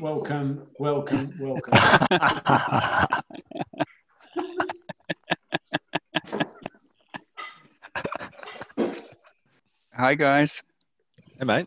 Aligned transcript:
welcome, 0.00 0.66
welcome, 0.78 1.32
welcome. 1.38 1.72
Hi 9.96 10.14
guys, 10.16 10.62
Hey, 11.38 11.44
mate. 11.44 11.66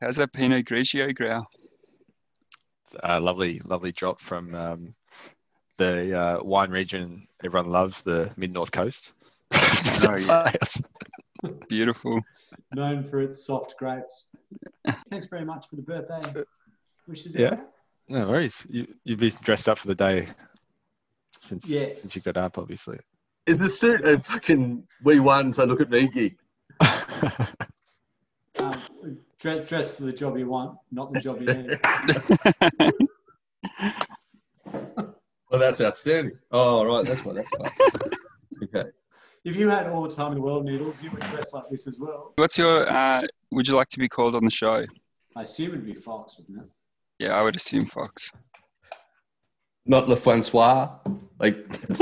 how's 0.00 0.16
that 0.16 0.32
Pinot 0.32 0.64
Grigio 0.66 1.14
growl? 1.14 1.46
It's 2.84 2.96
a 3.02 3.20
lovely, 3.20 3.60
lovely 3.64 3.92
drop 3.92 4.20
from 4.20 4.54
um, 4.54 4.94
the 5.76 6.18
uh, 6.18 6.42
wine 6.42 6.70
region 6.70 7.26
everyone 7.44 7.70
loves, 7.70 8.02
the 8.02 8.30
mid 8.36 8.52
north 8.52 8.72
coast. 8.72 9.12
Oh, 10.04 10.16
yeah. 10.16 10.50
Beautiful. 11.68 12.20
Known 12.74 13.04
for 13.04 13.20
its 13.20 13.44
soft 13.44 13.76
grapes. 13.78 14.26
Thanks 15.08 15.28
very 15.28 15.44
much 15.44 15.68
for 15.68 15.76
the 15.76 15.82
birthday 15.82 16.20
wishes. 17.06 17.34
Yeah. 17.34 17.60
No 18.08 18.28
worries. 18.28 18.66
You, 18.68 18.86
you've 19.04 19.20
been 19.20 19.32
dressed 19.42 19.68
up 19.68 19.78
for 19.78 19.86
the 19.88 19.94
day 19.94 20.28
since 21.38 21.68
Yes. 21.68 22.00
since 22.00 22.16
you 22.16 22.22
got 22.22 22.36
up, 22.42 22.58
obviously. 22.58 22.98
Is 23.46 23.58
the 23.58 23.68
suit 23.68 24.04
a 24.04 24.18
fucking 24.20 24.84
we 25.04 25.20
won, 25.20 25.52
so 25.52 25.64
look 25.64 25.80
at 25.80 25.90
me 25.90 26.08
gig? 26.08 26.36
Um, 28.58 28.78
dress, 29.40 29.66
dress 29.66 29.96
for 29.96 30.02
the 30.04 30.12
job 30.12 30.36
you 30.36 30.46
want, 30.46 30.76
not 30.92 31.10
the 31.12 31.20
job 31.20 31.40
you 31.40 31.54
need. 31.54 31.80
Well, 35.50 35.60
that's 35.60 35.80
outstanding. 35.82 36.38
Oh, 36.50 36.82
right, 36.84 37.04
that's 37.04 37.26
why. 37.26 37.34
That's 37.34 37.50
why. 37.58 37.68
Okay. 39.44 39.50
If 39.50 39.60
you 39.60 39.68
had 39.68 39.88
all 39.88 40.02
the 40.02 40.14
time 40.14 40.28
in 40.28 40.34
the 40.34 40.40
world, 40.40 40.66
Needles, 40.66 41.02
you 41.02 41.10
would 41.10 41.20
dress 41.26 41.52
like 41.52 41.64
this 41.70 41.86
as 41.86 41.98
well. 41.98 42.32
What's 42.36 42.58
your, 42.58 42.88
uh, 42.88 43.22
would 43.50 43.66
you 43.66 43.74
like 43.74 43.88
to 43.88 43.98
be 43.98 44.08
called 44.08 44.34
on 44.34 44.44
the 44.44 44.50
show? 44.50 44.84
I 45.34 45.42
assume 45.42 45.68
it'd 45.70 45.86
be 45.86 45.94
Fox, 45.94 46.38
wouldn't 46.38 46.66
it? 46.66 46.72
Yeah, 47.18 47.36
I 47.36 47.44
would 47.44 47.56
assume 47.56 47.86
Fox. 47.86 48.32
Not 49.84 50.08
Le 50.08 50.16
Francois. 50.16 50.90
Like, 51.40 51.66
it's 51.88 51.98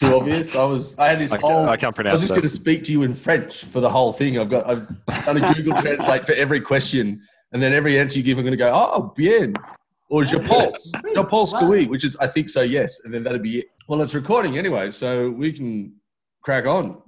too 0.00 0.14
obvious. 0.14 0.54
I 0.54 0.64
was. 0.64 0.96
I 0.98 1.08
had 1.08 1.18
this 1.18 1.32
I, 1.32 1.38
whole. 1.38 1.50
can't, 1.50 1.68
I 1.68 1.72
I, 1.72 1.76
can't 1.76 2.12
was 2.12 2.20
just 2.20 2.32
going 2.32 2.42
to 2.42 2.48
speak 2.48 2.84
to 2.84 2.92
you 2.92 3.02
in 3.02 3.14
French 3.14 3.64
for 3.64 3.80
the 3.80 3.90
whole 3.90 4.12
thing. 4.12 4.38
I've 4.38 4.50
got. 4.50 4.68
I've 4.68 4.86
done 5.24 5.42
a 5.42 5.54
Google 5.54 5.74
Translate 5.80 6.24
for 6.24 6.32
every 6.32 6.60
question, 6.60 7.20
and 7.52 7.60
then 7.60 7.72
every 7.72 7.98
answer 7.98 8.18
you 8.18 8.22
give, 8.22 8.38
I'm 8.38 8.44
going 8.44 8.52
to 8.52 8.56
go, 8.56 8.70
oh, 8.72 9.12
bien, 9.16 9.54
or 10.08 10.22
je 10.22 10.38
pense, 10.38 10.92
je 11.14 11.24
pense 11.24 11.52
que 11.52 11.66
oui, 11.66 11.88
which 11.88 12.04
is 12.04 12.16
I 12.18 12.28
think 12.28 12.48
so, 12.48 12.62
yes, 12.62 13.04
and 13.04 13.12
then 13.12 13.24
that'd 13.24 13.42
be 13.42 13.60
it. 13.60 13.66
Well, 13.88 14.00
it's 14.02 14.14
recording 14.14 14.58
anyway, 14.58 14.90
so 14.92 15.30
we 15.30 15.52
can 15.52 15.94
crack 16.46 16.64
on. 16.64 17.02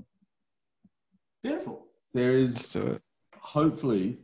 Beautiful. 1.44 1.86
There 2.12 2.39
Let's 2.41 2.64
is 2.64 2.69
do 2.72 2.83
it. 2.89 3.03
hopefully 3.39 4.19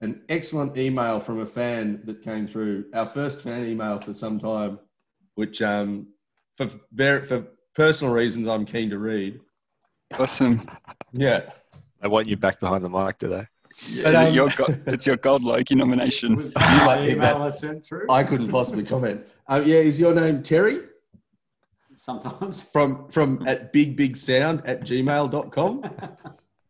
an 0.00 0.22
excellent 0.28 0.76
email 0.76 1.20
from 1.20 1.40
a 1.40 1.46
fan 1.46 2.00
that 2.04 2.20
came 2.22 2.46
through. 2.48 2.86
Our 2.92 3.06
first 3.06 3.42
fan 3.42 3.64
email 3.64 4.00
for 4.00 4.12
some 4.12 4.38
time, 4.40 4.80
which 5.36 5.62
um, 5.62 6.08
for 6.54 6.68
very, 6.92 7.24
for 7.24 7.46
personal 7.76 8.12
reasons 8.12 8.48
I'm 8.48 8.66
keen 8.66 8.90
to 8.90 8.98
read. 8.98 9.40
Awesome. 10.18 10.60
Yeah, 11.12 11.50
I 12.02 12.08
want 12.08 12.26
you 12.26 12.36
back 12.36 12.58
behind 12.58 12.84
the 12.84 12.88
mic, 12.88 13.18
do 13.18 13.28
they? 13.28 13.46
Yeah, 13.88 14.02
But, 14.04 14.14
is 14.14 14.20
it 14.20 14.26
um, 14.28 14.34
your 14.34 14.48
go- 14.50 14.74
it's 14.88 15.06
your 15.06 15.16
Gold 15.16 15.42
Logie 15.44 15.76
nomination. 15.76 16.34
was 16.34 16.54
might 16.56 16.96
the 17.06 17.12
email 17.12 17.38
that- 17.38 17.46
I 17.46 17.50
sent 17.50 17.84
through. 17.84 18.06
I 18.10 18.24
couldn't 18.24 18.48
possibly 18.50 18.82
comment. 18.84 19.24
Uh, 19.46 19.62
yeah, 19.64 19.76
is 19.76 20.00
your 20.00 20.12
name 20.12 20.42
Terry 20.42 20.80
Sometimes. 21.94 22.62
from 22.70 23.08
from 23.08 23.46
at 23.46 23.72
big 23.72 23.96
big 23.96 24.16
sound 24.16 24.62
at 24.64 24.82
gmail.com? 24.82 25.82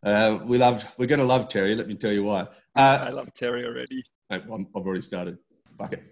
Uh, 0.04 0.38
we 0.44 0.58
love 0.58 0.86
we're 0.98 1.06
going 1.06 1.18
to 1.18 1.24
love 1.24 1.48
Terry. 1.48 1.74
Let 1.74 1.88
me 1.88 1.94
tell 1.94 2.12
you 2.12 2.24
why. 2.24 2.42
Uh, 2.76 3.06
I 3.06 3.08
love 3.08 3.32
Terry 3.32 3.64
already. 3.64 4.04
I'm, 4.28 4.66
I've 4.76 4.86
already 4.86 5.00
started. 5.00 5.38
Fuck 5.78 5.94
it. 5.94 6.02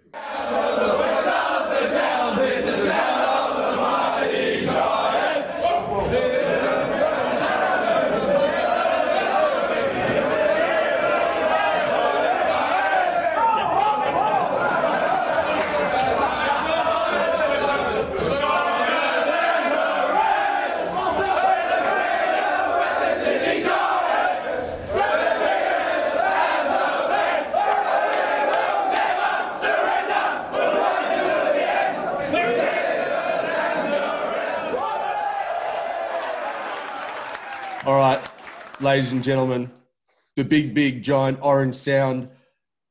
All 37.85 37.95
right, 37.95 38.17
ladies 38.83 39.13
and 39.13 39.23
gentlemen, 39.23 39.71
the 40.35 40.43
big, 40.43 40.73
big, 40.73 41.03
giant 41.03 41.39
orange 41.41 41.75
sound. 41.75 42.27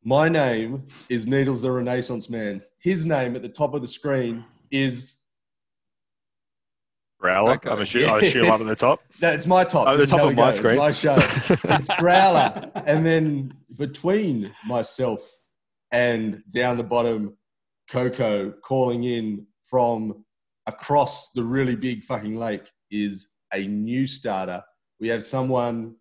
My 0.03 0.27
name 0.29 0.85
is 1.11 1.27
Needles 1.27 1.61
the 1.61 1.71
Renaissance 1.71 2.31
Man. 2.31 2.63
His 2.79 3.05
name 3.05 3.37
at 3.37 3.43
the 3.43 3.49
top 3.51 3.75
of 3.75 3.83
the 3.83 3.89
screen 3.89 4.45
is 4.71 5.19
Growler. 7.21 7.53
Okay. 7.53 7.71
I'm 7.71 7.83
assuming, 7.83 8.09
I 8.09 8.19
assume 8.21 8.47
I'm 8.47 8.53
at 8.53 8.67
the 8.67 8.75
top. 8.75 9.01
that's 9.21 9.47
my 9.47 9.65
top. 9.65 9.87
Oh, 9.87 9.97
the 9.99 10.07
top 10.07 10.31
of 10.31 10.35
my 10.35 10.51
go. 10.51 10.57
screen. 10.57 10.73
It's 10.75 10.79
my 10.79 10.91
show. 10.91 11.17
It's 11.19 11.87
Growler, 11.99 12.71
and 12.87 13.05
then 13.05 13.53
between 13.77 14.51
myself 14.67 15.21
and 15.93 16.43
down 16.51 16.79
the 16.79 16.85
bottom, 16.85 17.37
Coco 17.91 18.51
calling 18.65 19.05
in 19.05 19.47
from 19.67 20.25
across 20.67 21.33
the 21.33 21.45
really 21.45 21.77
big 21.77 22.03
fucking 22.03 22.35
lake 22.35 22.69
is 22.91 23.29
a 23.53 23.67
new 23.67 24.07
starter. 24.07 24.63
We 25.03 25.09
have 25.09 25.25
someone 25.25 25.97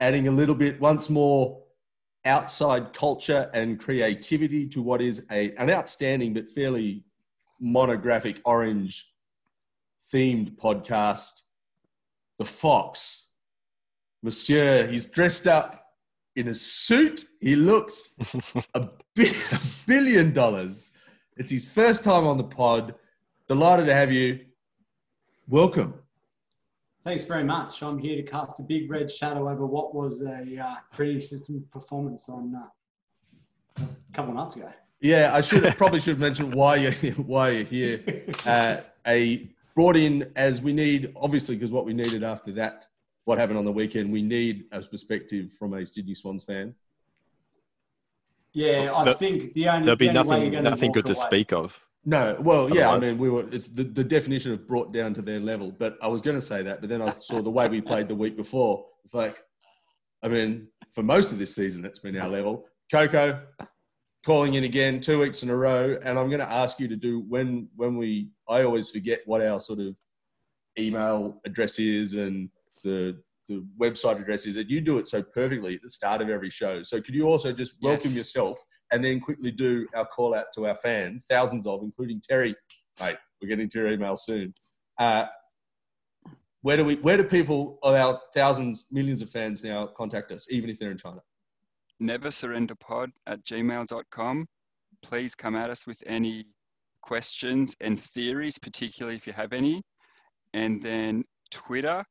adding 0.00 0.28
a 0.28 0.30
little 0.30 0.54
bit 0.54 0.80
once 0.80 1.10
more 1.10 1.60
outside 2.24 2.92
culture 2.92 3.50
and 3.52 3.80
creativity 3.80 4.68
to 4.68 4.80
what 4.80 5.02
is 5.02 5.26
a 5.32 5.50
an 5.56 5.70
outstanding 5.70 6.34
but 6.34 6.48
fairly 6.52 7.02
monographic 7.58 8.40
orange 8.44 9.10
themed 10.12 10.54
podcast. 10.56 11.32
The 12.38 12.44
Fox. 12.44 13.30
Monsieur, 14.22 14.86
he's 14.86 15.06
dressed 15.06 15.48
up 15.48 15.86
in 16.36 16.46
a 16.46 16.54
suit. 16.54 17.24
He 17.40 17.56
looks 17.56 18.10
a, 18.74 18.82
bi- 19.16 19.34
a 19.50 19.58
billion 19.88 20.32
dollars. 20.32 20.92
It's 21.36 21.50
his 21.50 21.68
first 21.68 22.04
time 22.04 22.24
on 22.24 22.36
the 22.36 22.44
pod. 22.44 22.94
Delighted 23.48 23.86
to 23.86 23.94
have 23.94 24.12
you. 24.12 24.44
Welcome. 25.48 26.03
Thanks 27.04 27.26
very 27.26 27.44
much. 27.44 27.82
I'm 27.82 27.98
here 27.98 28.16
to 28.16 28.22
cast 28.22 28.60
a 28.60 28.62
big 28.62 28.90
red 28.90 29.10
shadow 29.10 29.50
over 29.50 29.66
what 29.66 29.94
was 29.94 30.22
a 30.22 30.58
uh, 30.58 30.76
pretty 30.90 31.12
interesting 31.12 31.62
performance 31.70 32.30
on 32.30 32.54
uh, 32.56 33.82
a 33.84 34.12
couple 34.14 34.30
of 34.30 34.36
months 34.36 34.56
ago. 34.56 34.72
Yeah, 35.00 35.32
I 35.34 35.42
should 35.42 35.62
probably 35.76 36.00
should 36.00 36.18
mention 36.18 36.50
why 36.52 36.76
you're 36.76 36.92
why 37.14 37.50
you're 37.50 37.64
here. 37.64 38.24
Uh, 38.46 38.76
a 39.06 39.48
brought 39.74 39.96
in 39.96 40.30
as 40.36 40.60
we 40.62 40.72
need, 40.72 41.12
obviously, 41.16 41.56
because 41.56 41.70
what 41.70 41.84
we 41.84 41.92
needed 41.92 42.22
after 42.22 42.52
that, 42.52 42.86
what 43.24 43.38
happened 43.38 43.58
on 43.58 43.64
the 43.64 43.72
weekend, 43.72 44.10
we 44.12 44.22
need 44.22 44.64
a 44.72 44.80
perspective 44.80 45.52
from 45.52 45.74
a 45.74 45.86
Sydney 45.86 46.14
Swans 46.14 46.44
fan. 46.44 46.74
Yeah, 48.52 48.92
I 48.94 49.04
There- 49.04 49.14
think 49.14 49.52
the 49.54 49.68
only, 49.68 49.86
There'll 49.86 49.96
be 49.96 50.08
only 50.08 50.22
nothing, 50.50 50.62
nothing 50.62 50.88
walk 50.90 50.94
good 50.94 51.06
to 51.06 51.14
speak 51.14 51.52
of. 51.52 51.78
No, 52.06 52.36
well, 52.40 52.74
yeah, 52.74 52.90
I 52.90 52.98
mean, 52.98 53.16
we 53.16 53.30
were. 53.30 53.46
It's 53.50 53.68
the, 53.68 53.82
the 53.84 54.04
definition 54.04 54.52
of 54.52 54.66
brought 54.66 54.92
down 54.92 55.14
to 55.14 55.22
their 55.22 55.40
level. 55.40 55.70
But 55.70 55.96
I 56.02 56.08
was 56.08 56.20
going 56.20 56.36
to 56.36 56.42
say 56.42 56.62
that, 56.62 56.80
but 56.80 56.90
then 56.90 57.00
I 57.00 57.08
saw 57.08 57.40
the 57.40 57.50
way 57.50 57.66
we 57.68 57.80
played 57.80 58.08
the 58.08 58.14
week 58.14 58.36
before. 58.36 58.84
It's 59.04 59.14
like, 59.14 59.38
I 60.22 60.28
mean, 60.28 60.68
for 60.94 61.02
most 61.02 61.32
of 61.32 61.38
this 61.38 61.54
season, 61.54 61.84
it's 61.84 61.98
been 61.98 62.16
our 62.18 62.28
level. 62.28 62.66
Coco 62.92 63.40
calling 64.24 64.54
in 64.54 64.64
again, 64.64 65.00
two 65.00 65.20
weeks 65.20 65.42
in 65.42 65.50
a 65.50 65.56
row, 65.56 65.98
and 66.02 66.18
I'm 66.18 66.28
going 66.28 66.40
to 66.40 66.50
ask 66.50 66.78
you 66.78 66.88
to 66.88 66.96
do 66.96 67.24
when 67.28 67.68
when 67.76 67.96
we. 67.96 68.30
I 68.48 68.64
always 68.64 68.90
forget 68.90 69.20
what 69.24 69.40
our 69.40 69.58
sort 69.58 69.80
of 69.80 69.96
email 70.78 71.40
address 71.46 71.78
is 71.78 72.14
and 72.14 72.50
the 72.82 73.18
the 73.48 73.64
website 73.80 74.20
address 74.20 74.44
is. 74.44 74.56
That 74.56 74.68
you 74.68 74.82
do 74.82 74.98
it 74.98 75.08
so 75.08 75.22
perfectly 75.22 75.76
at 75.76 75.82
the 75.82 75.90
start 75.90 76.20
of 76.20 76.28
every 76.28 76.50
show. 76.50 76.82
So 76.82 77.00
could 77.00 77.14
you 77.14 77.26
also 77.28 77.50
just 77.52 77.76
welcome 77.80 78.10
Yes. 78.10 78.18
yourself 78.18 78.62
and 78.94 79.04
then 79.04 79.18
quickly 79.18 79.50
do 79.50 79.88
our 79.92 80.06
call 80.06 80.36
out 80.36 80.46
to 80.54 80.66
our 80.66 80.76
fans, 80.76 81.26
thousands 81.28 81.66
of, 81.66 81.82
including 81.82 82.20
Terry. 82.20 82.54
Mate, 83.00 83.16
we're 83.42 83.48
getting 83.48 83.68
to 83.70 83.78
your 83.80 83.88
email 83.88 84.14
soon. 84.14 84.54
Uh, 84.96 85.26
where 86.62 86.76
do 86.76 86.84
we? 86.84 86.94
Where 86.94 87.16
do 87.16 87.24
people 87.24 87.80
of 87.82 87.94
our 87.94 88.20
thousands, 88.32 88.86
millions 88.92 89.20
of 89.20 89.28
fans 89.28 89.64
now 89.64 89.86
contact 89.88 90.30
us, 90.30 90.50
even 90.50 90.70
if 90.70 90.78
they're 90.78 90.92
in 90.92 90.96
China? 90.96 91.20
Never 91.98 92.30
surrender 92.30 92.76
pod 92.76 93.10
at 93.26 93.44
gmail.com. 93.44 94.46
Please 95.02 95.34
come 95.34 95.56
at 95.56 95.68
us 95.68 95.88
with 95.88 96.02
any 96.06 96.46
questions 97.02 97.74
and 97.80 98.00
theories, 98.00 98.58
particularly 98.58 99.16
if 99.16 99.26
you 99.26 99.32
have 99.32 99.52
any. 99.52 99.82
And 100.54 100.80
then 100.82 101.24
Twitter, 101.50 102.04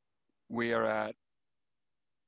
we 0.50 0.74
are 0.74 0.86
at 0.86 1.16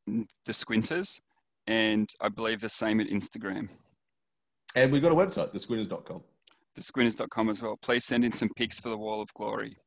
the 0.07 0.53
Squinters, 0.53 1.19
and 1.67 2.09
I 2.21 2.29
believe 2.29 2.61
the 2.61 2.69
same 2.69 3.01
at 3.01 3.07
Instagram. 3.07 3.67
And 4.75 4.91
we've 4.91 5.01
got 5.01 5.11
a 5.11 5.15
website, 5.15 5.53
thesquinters.com. 5.53 6.21
thesquinters.com 6.77 7.49
as 7.49 7.61
well. 7.61 7.77
Please 7.77 8.03
send 8.03 8.25
in 8.25 8.33
some 8.33 8.49
pics 8.55 8.79
for 8.79 8.89
the 8.89 8.97
wall 8.97 9.21
of 9.21 9.33
glory. 9.33 9.77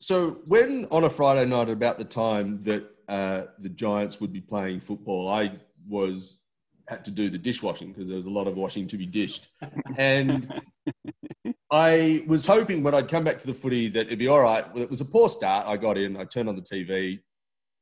So 0.00 0.30
when 0.46 0.86
on 0.90 1.04
a 1.04 1.10
Friday 1.10 1.48
night, 1.48 1.68
about 1.68 1.98
the 1.98 2.04
time 2.04 2.62
that 2.64 2.84
uh, 3.08 3.42
the 3.58 3.68
Giants 3.68 4.20
would 4.20 4.32
be 4.32 4.40
playing 4.40 4.80
football, 4.80 5.28
I 5.28 5.52
was 5.88 6.38
had 6.88 7.04
to 7.06 7.10
do 7.10 7.30
the 7.30 7.38
dishwashing 7.38 7.92
because 7.92 8.08
there 8.08 8.16
was 8.16 8.26
a 8.26 8.30
lot 8.30 8.46
of 8.46 8.56
washing 8.56 8.86
to 8.88 8.98
be 8.98 9.06
dished, 9.06 9.48
and 9.96 10.60
I 11.70 12.22
was 12.26 12.46
hoping 12.46 12.82
when 12.82 12.94
I'd 12.94 13.08
come 13.08 13.24
back 13.24 13.38
to 13.38 13.46
the 13.46 13.54
footy 13.54 13.88
that 13.88 14.06
it'd 14.06 14.18
be 14.18 14.28
all 14.28 14.42
right. 14.42 14.64
Well, 14.74 14.82
it 14.82 14.90
was 14.90 15.00
a 15.00 15.06
poor 15.06 15.28
start. 15.28 15.66
I 15.66 15.76
got 15.76 15.96
in, 15.96 16.16
I 16.16 16.24
turned 16.24 16.48
on 16.48 16.56
the 16.56 16.62
TV. 16.62 17.20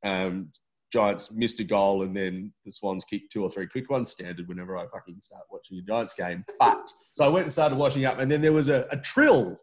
Um, 0.04 0.50
Giants 0.92 1.32
missed 1.32 1.60
a 1.60 1.64
goal, 1.64 2.02
and 2.02 2.14
then 2.14 2.52
the 2.64 2.72
Swans 2.72 3.04
kicked 3.04 3.32
two 3.32 3.42
or 3.42 3.50
three 3.50 3.66
quick 3.66 3.90
ones. 3.90 4.10
Standard 4.10 4.46
whenever 4.48 4.76
I 4.76 4.86
fucking 4.92 5.20
start 5.20 5.44
watching 5.50 5.78
a 5.78 5.82
Giants 5.82 6.12
game. 6.12 6.44
But 6.60 6.90
so 7.12 7.24
I 7.24 7.28
went 7.28 7.44
and 7.44 7.52
started 7.52 7.78
washing 7.78 8.04
up, 8.04 8.18
and 8.18 8.30
then 8.30 8.42
there 8.42 8.52
was 8.52 8.68
a, 8.68 8.86
a 8.90 8.96
trill 8.98 9.58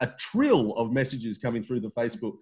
a 0.00 0.06
trill 0.18 0.74
of 0.74 0.92
messages 0.92 1.38
coming 1.38 1.62
through 1.62 1.80
the 1.80 1.90
Facebook. 1.90 2.36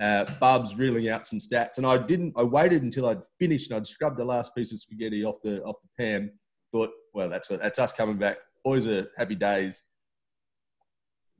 Uh, 0.00 0.24
Bubs 0.40 0.76
reeling 0.76 1.10
out 1.10 1.26
some 1.26 1.38
stats, 1.38 1.76
and 1.76 1.86
I 1.86 1.98
didn't. 1.98 2.32
I 2.36 2.42
waited 2.42 2.82
until 2.82 3.06
I'd 3.06 3.22
finished 3.38 3.70
and 3.70 3.76
I'd 3.76 3.86
scrubbed 3.86 4.18
the 4.18 4.24
last 4.24 4.54
piece 4.54 4.72
of 4.72 4.80
spaghetti 4.80 5.24
off 5.24 5.36
the 5.42 5.62
off 5.62 5.76
the 5.82 6.02
pan. 6.02 6.32
Thought, 6.72 6.90
well, 7.12 7.28
that's 7.28 7.50
what, 7.50 7.60
that's 7.60 7.78
us 7.78 7.92
coming 7.92 8.16
back. 8.16 8.38
Boys 8.64 8.86
are 8.86 9.08
happy 9.18 9.34
days. 9.34 9.82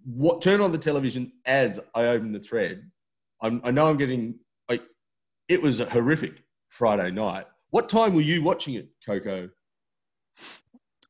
What 0.04 0.42
turn 0.42 0.60
on 0.60 0.72
the 0.72 0.78
television 0.78 1.32
as 1.46 1.78
I 1.94 2.06
open 2.06 2.32
the 2.32 2.40
thread? 2.40 2.82
I'm, 3.40 3.60
I 3.64 3.70
know 3.70 3.88
I'm 3.88 3.96
getting 3.96 4.34
it 5.50 5.60
was 5.60 5.80
a 5.80 5.84
horrific 5.84 6.44
Friday 6.68 7.10
night. 7.10 7.44
What 7.70 7.88
time 7.88 8.14
were 8.14 8.20
you 8.20 8.40
watching 8.40 8.74
it, 8.74 8.88
Coco? 9.04 9.50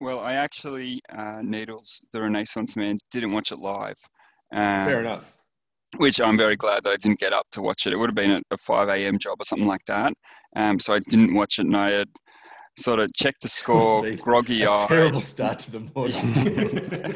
Well, 0.00 0.18
I 0.18 0.32
actually, 0.32 1.02
uh, 1.14 1.42
Needles, 1.44 2.02
the 2.12 2.22
Renaissance 2.22 2.74
man, 2.74 2.96
didn't 3.10 3.32
watch 3.32 3.52
it 3.52 3.58
live. 3.58 3.98
Um, 4.50 4.86
Fair 4.86 5.00
enough. 5.00 5.36
Which 5.98 6.20
I'm 6.20 6.38
very 6.38 6.56
glad 6.56 6.84
that 6.84 6.92
I 6.92 6.96
didn't 6.96 7.18
get 7.18 7.34
up 7.34 7.48
to 7.52 7.60
watch 7.60 7.86
it. 7.86 7.92
It 7.92 7.96
would 7.96 8.08
have 8.08 8.14
been 8.14 8.30
a, 8.30 8.40
a 8.50 8.56
5 8.56 8.88
a.m. 8.88 9.18
job 9.18 9.36
or 9.40 9.44
something 9.44 9.68
like 9.68 9.84
that. 9.86 10.14
Um, 10.56 10.78
so 10.78 10.94
I 10.94 11.00
didn't 11.00 11.34
watch 11.34 11.58
it 11.58 11.66
and 11.66 11.76
I 11.76 11.90
had 11.90 12.08
sort 12.80 12.98
of 12.98 13.10
checked 13.14 13.42
the 13.42 13.48
score, 13.60 14.10
groggy 14.16 14.62
A 14.62 14.70
eyed. 14.70 14.88
terrible 14.88 15.20
start 15.20 15.58
to 15.60 15.70
the 15.72 15.80
morning. 15.94 17.14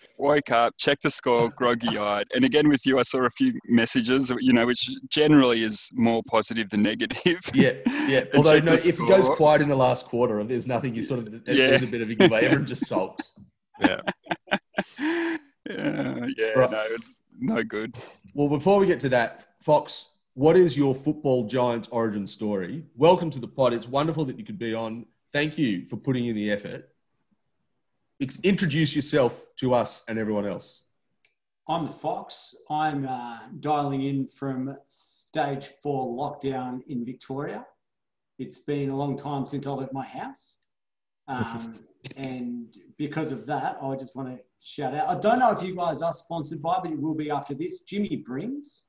Woke 0.18 0.50
up, 0.50 0.74
checked 0.78 1.02
the 1.02 1.10
score, 1.10 1.50
groggy 1.50 1.98
eyed. 1.98 2.26
And 2.34 2.44
again 2.44 2.68
with 2.68 2.86
you, 2.86 2.98
I 2.98 3.02
saw 3.02 3.24
a 3.26 3.30
few 3.30 3.58
messages, 3.66 4.30
you 4.40 4.52
know, 4.52 4.66
which 4.66 4.88
generally 5.08 5.62
is 5.64 5.90
more 5.94 6.22
positive 6.26 6.70
than 6.70 6.82
negative. 6.82 7.40
Yeah, 7.54 7.72
yeah. 8.06 8.24
Although 8.36 8.60
no, 8.60 8.72
if 8.72 8.88
it 8.88 8.96
goes 9.08 9.28
quiet 9.28 9.62
in 9.62 9.68
the 9.68 9.76
last 9.76 10.06
quarter, 10.06 10.40
and 10.40 10.48
there's 10.48 10.66
nothing. 10.66 10.94
You 10.94 11.02
sort 11.02 11.20
of 11.26 11.32
Yeah. 11.46 11.68
there's 11.68 11.82
a 11.82 11.86
bit 11.86 12.02
of 12.02 12.10
a 12.10 12.14
giveaway. 12.14 12.40
Everyone 12.42 12.66
just 12.66 12.86
sulks. 12.86 13.34
Yeah. 13.80 14.00
yeah, 14.98 16.26
yeah 16.36 16.50
Right. 16.56 16.70
no, 16.70 16.84
it's 16.90 17.16
no 17.38 17.62
good. 17.62 17.94
Well, 18.34 18.48
before 18.48 18.78
we 18.78 18.86
get 18.86 19.00
to 19.00 19.08
that, 19.10 19.46
Fox, 19.62 20.06
what 20.34 20.56
is 20.56 20.76
your 20.76 20.94
football 20.94 21.46
Giants 21.46 21.88
origin 21.88 22.26
story? 22.26 22.84
Welcome 22.94 23.30
to 23.30 23.38
the 23.38 23.48
pod. 23.48 23.72
It's 23.72 23.88
wonderful 23.88 24.24
that 24.26 24.38
you 24.38 24.44
could 24.44 24.58
be 24.58 24.74
on. 24.74 25.06
Thank 25.32 25.58
you 25.58 25.86
for 25.88 25.96
putting 25.96 26.26
in 26.26 26.36
the 26.36 26.50
effort. 26.50 26.88
Introduce 28.42 28.94
yourself 28.94 29.46
to 29.56 29.74
us 29.74 30.04
and 30.08 30.18
everyone 30.18 30.46
else. 30.46 30.82
I'm 31.68 31.86
the 31.86 31.92
Fox. 31.92 32.54
I'm 32.68 33.06
uh, 33.06 33.38
dialing 33.60 34.02
in 34.02 34.28
from 34.28 34.76
stage 34.86 35.66
four 35.82 36.16
lockdown 36.16 36.80
in 36.88 37.04
Victoria. 37.04 37.64
It's 38.38 38.58
been 38.58 38.90
a 38.90 38.96
long 38.96 39.16
time 39.16 39.46
since 39.46 39.66
I 39.66 39.70
left 39.70 39.92
my 39.92 40.04
house. 40.04 40.58
Um, 41.28 41.74
and 42.16 42.76
because 42.98 43.32
of 43.32 43.46
that, 43.46 43.78
I 43.82 43.94
just 43.96 44.14
want 44.16 44.28
to 44.28 44.38
shout 44.60 44.94
out. 44.94 45.08
I 45.08 45.20
don't 45.20 45.38
know 45.38 45.52
if 45.52 45.62
you 45.62 45.74
guys 45.74 46.02
are 46.02 46.12
sponsored 46.12 46.60
by, 46.60 46.78
but 46.82 46.92
it 46.92 47.00
will 47.00 47.14
be 47.14 47.30
after 47.30 47.54
this. 47.54 47.80
Jimmy 47.80 48.16
Brings. 48.16 48.84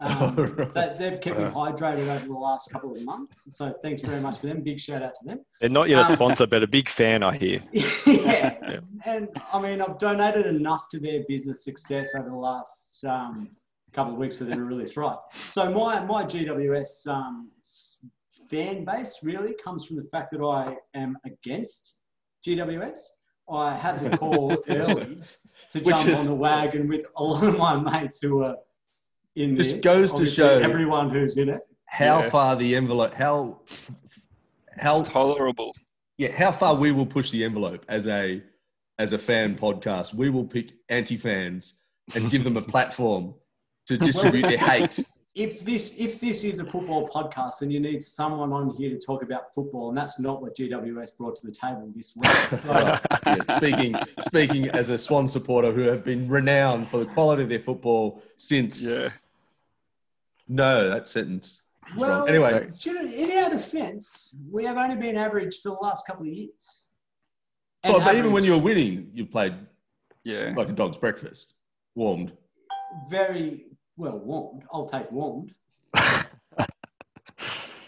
Um, 0.00 0.34
Right. 0.36 0.72
that, 0.72 0.98
they've 0.98 1.20
kept 1.20 1.38
me 1.38 1.44
hydrated 1.44 2.08
over 2.08 2.26
the 2.26 2.32
last 2.32 2.70
couple 2.72 2.92
of 2.96 3.02
months. 3.02 3.54
So 3.56 3.74
thanks 3.82 4.00
very 4.02 4.20
much 4.20 4.38
for 4.38 4.46
them. 4.46 4.62
Big 4.62 4.80
shout 4.80 5.02
out 5.02 5.14
to 5.16 5.24
them. 5.26 5.40
They're 5.60 5.68
not 5.68 5.88
yet 5.90 5.98
Um, 6.06 6.12
a 6.12 6.16
sponsor, 6.16 6.46
but 6.46 6.62
a 6.62 6.66
big 6.66 6.88
fan, 6.88 7.22
I 7.22 7.36
hear. 7.36 7.60
yeah. 7.72 8.56
Yeah. 8.62 8.80
And 9.04 9.28
I 9.52 9.60
mean, 9.60 9.80
I've 9.82 9.98
donated 9.98 10.46
enough 10.46 10.88
to 10.90 10.98
their 10.98 11.22
business 11.28 11.64
success 11.64 12.14
over 12.16 12.30
the 12.30 12.34
last 12.36 13.04
um, 13.04 13.50
couple 13.92 14.14
of 14.14 14.18
weeks 14.18 14.38
for 14.38 14.44
them 14.44 14.58
to 14.58 14.64
really 14.64 14.86
thrive. 14.86 15.18
So 15.32 15.70
my 15.70 16.00
my 16.04 16.24
GWS 16.24 17.06
um, 17.08 17.50
fan 18.48 18.84
base 18.84 19.18
really 19.22 19.54
comes 19.62 19.86
from 19.86 19.96
the 19.96 20.04
fact 20.04 20.30
that 20.32 20.42
I 20.42 20.76
am 20.94 21.16
against 21.24 22.00
GWS. 22.46 22.98
I 23.50 23.74
had 23.74 23.98
the 23.98 24.16
call 24.16 24.56
early 24.68 25.20
to 25.70 25.80
jump 25.80 26.06
is- 26.08 26.18
on 26.20 26.26
the 26.26 26.34
wagon 26.34 26.88
with 26.88 27.04
a 27.16 27.22
lot 27.24 27.44
of 27.44 27.58
my 27.58 27.74
mates 27.76 28.20
who 28.22 28.42
are 28.44 28.56
in 29.36 29.54
This 29.54 29.72
this. 29.72 29.82
goes 29.82 30.12
to 30.14 30.26
show- 30.26 30.58
everyone 30.58 31.10
who's 31.10 31.36
in 31.36 31.48
it. 31.48 31.60
How 31.86 32.20
Yeah. 32.20 32.30
far 32.30 32.56
the 32.56 32.74
envelope? 32.76 33.14
How 33.14 33.60
how 34.78 35.00
It's 35.00 35.08
tolerable. 35.08 35.74
yeah? 36.18 36.32
How 36.32 36.52
far 36.52 36.74
we 36.74 36.92
will 36.92 37.06
push 37.06 37.30
the 37.30 37.44
envelope 37.44 37.84
as 37.88 38.06
a 38.06 38.42
as 38.98 39.12
a 39.12 39.18
fan 39.18 39.56
podcast? 39.56 40.14
We 40.14 40.30
will 40.30 40.44
pick 40.46 40.72
anti 40.88 41.16
fans 41.16 41.74
and 42.14 42.30
give 42.30 42.44
them 42.44 42.56
a 42.56 42.60
platform 42.74 43.34
to 43.86 43.96
distribute 43.98 44.42
their 44.42 44.58
hate. 44.58 45.00
If 45.34 45.60
this 45.60 45.94
if 45.98 46.18
this 46.20 46.42
is 46.42 46.58
a 46.60 46.64
football 46.64 47.08
podcast 47.08 47.62
and 47.62 47.72
you 47.72 47.78
need 47.78 48.02
someone 48.02 48.52
on 48.52 48.70
here 48.70 48.90
to 48.90 48.98
talk 48.98 49.22
about 49.22 49.54
football, 49.54 49.88
and 49.90 49.96
that's 49.96 50.18
not 50.18 50.42
what 50.42 50.56
GWS 50.56 51.16
brought 51.16 51.36
to 51.36 51.46
the 51.46 51.52
table 51.52 51.90
this 51.94 52.16
week. 52.16 52.30
So 52.50 52.72
yeah, 52.72 53.34
speaking 53.42 53.94
speaking 54.20 54.68
as 54.70 54.88
a 54.88 54.98
Swan 54.98 55.28
supporter 55.28 55.72
who 55.72 55.82
have 55.82 56.02
been 56.04 56.28
renowned 56.28 56.88
for 56.88 56.98
the 56.98 57.06
quality 57.06 57.44
of 57.44 57.48
their 57.48 57.60
football 57.60 58.22
since 58.38 58.90
Yeah. 58.90 59.10
no 60.48 60.90
that 60.90 61.06
sentence. 61.08 61.62
well, 61.96 62.20
wrong. 62.20 62.28
anyway, 62.28 62.68
do 62.80 62.90
you 62.90 62.96
know, 63.02 63.12
in 63.32 63.44
our 63.44 63.50
defence, 63.50 64.34
we 64.50 64.64
have 64.64 64.76
only 64.78 64.96
been 64.96 65.16
average 65.16 65.60
for 65.60 65.70
the 65.70 65.74
last 65.76 66.06
couple 66.06 66.22
of 66.26 66.32
years. 66.32 66.82
And 67.84 67.94
well, 67.94 68.04
but 68.04 68.16
even 68.16 68.32
when 68.32 68.44
you 68.44 68.52
were 68.52 68.58
winning, 68.62 69.10
you 69.14 69.26
played 69.26 69.54
Yeah. 70.24 70.52
like 70.56 70.68
a 70.68 70.72
dog's 70.72 70.98
breakfast, 70.98 71.54
warmed. 71.94 72.32
very 73.08 73.66
well 74.00 74.18
warmed, 74.20 74.64
I'll 74.72 74.86
take 74.86 75.10
warmed. 75.12 75.54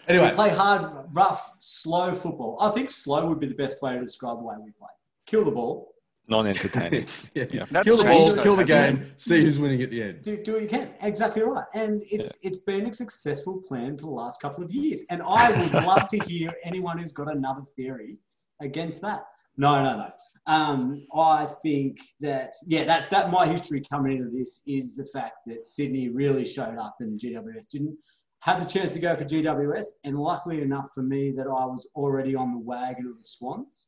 Anyway, 0.09 0.31
We 0.31 0.35
play 0.35 0.51
hard, 0.51 1.07
rough, 1.13 1.53
slow 1.61 2.13
football. 2.13 2.59
I 2.61 2.71
think 2.71 2.91
slow 2.91 3.25
would 3.27 3.39
be 3.39 3.47
the 3.47 3.55
best 3.55 3.81
way 3.81 3.95
to 3.95 4.01
describe 4.01 4.39
the 4.39 4.43
way 4.43 4.57
we 4.59 4.73
play. 4.73 4.89
Kill 5.27 5.45
the 5.45 5.53
ball, 5.53 5.95
Non-entertaining. 6.29 7.07
yeah, 7.35 7.45
Yeah. 7.51 7.65
That's 7.71 7.89
kill 7.89 7.97
the 7.99 8.05
ball, 8.05 8.35
though, 8.35 8.43
kill 8.43 8.57
the 8.57 8.63
hasn't 8.63 9.01
game, 9.01 9.13
see 9.17 9.43
who's 9.43 9.59
winning 9.59 9.83
at 9.83 9.91
the 9.91 10.03
end. 10.03 10.23
do, 10.23 10.43
do 10.43 10.55
what 10.55 10.63
you 10.63 10.69
can. 10.69 10.91
Exactly 11.03 11.43
right. 11.43 11.65
And 11.75 12.03
it's 12.11 12.39
it's 12.43 12.59
been 12.59 12.87
a 12.87 12.93
successful 12.93 13.61
plan 13.67 13.97
for 13.97 14.07
the 14.07 14.13
last 14.13 14.41
couple 14.41 14.63
of 14.65 14.71
years. 14.71 15.03
And 15.11 15.23
I 15.27 15.51
would 15.61 15.73
love 15.73 16.09
to 16.09 16.19
hear 16.25 16.53
anyone 16.65 16.99
who's 16.99 17.13
got 17.13 17.31
another 17.31 17.63
theory 17.77 18.19
against 18.61 19.03
that. 19.03 19.27
No, 19.57 19.83
no, 19.83 19.97
no. 19.97 20.11
Um, 20.47 20.99
I 21.15 21.47
think 21.63 21.99
that 22.21 22.53
yeah, 22.67 22.85
that 22.85 23.11
that 23.13 23.31
my 23.31 23.47
history 23.47 23.83
coming 23.93 24.19
into 24.19 24.31
this 24.37 24.63
is 24.67 24.97
the 24.97 25.07
fact 25.07 25.37
that 25.47 25.65
Sydney 25.65 26.09
really 26.09 26.45
showed 26.45 26.79
up 26.79 26.97
and 27.01 27.19
GWS 27.19 27.69
didn't 27.71 27.97
have 28.41 28.59
the 28.59 28.67
chance 28.67 28.93
to 28.95 28.99
go 28.99 29.15
for 29.17 29.25
GWS. 29.25 29.85
And 30.03 30.19
luckily 30.19 30.63
enough 30.63 30.89
for 30.95 31.03
me 31.03 31.31
that 31.37 31.47
I 31.47 31.65
was 31.67 31.89
already 31.95 32.35
on 32.35 32.53
the 32.53 32.59
wagon 32.59 33.07
of 33.07 33.19
the 33.19 33.25
Swans. 33.25 33.87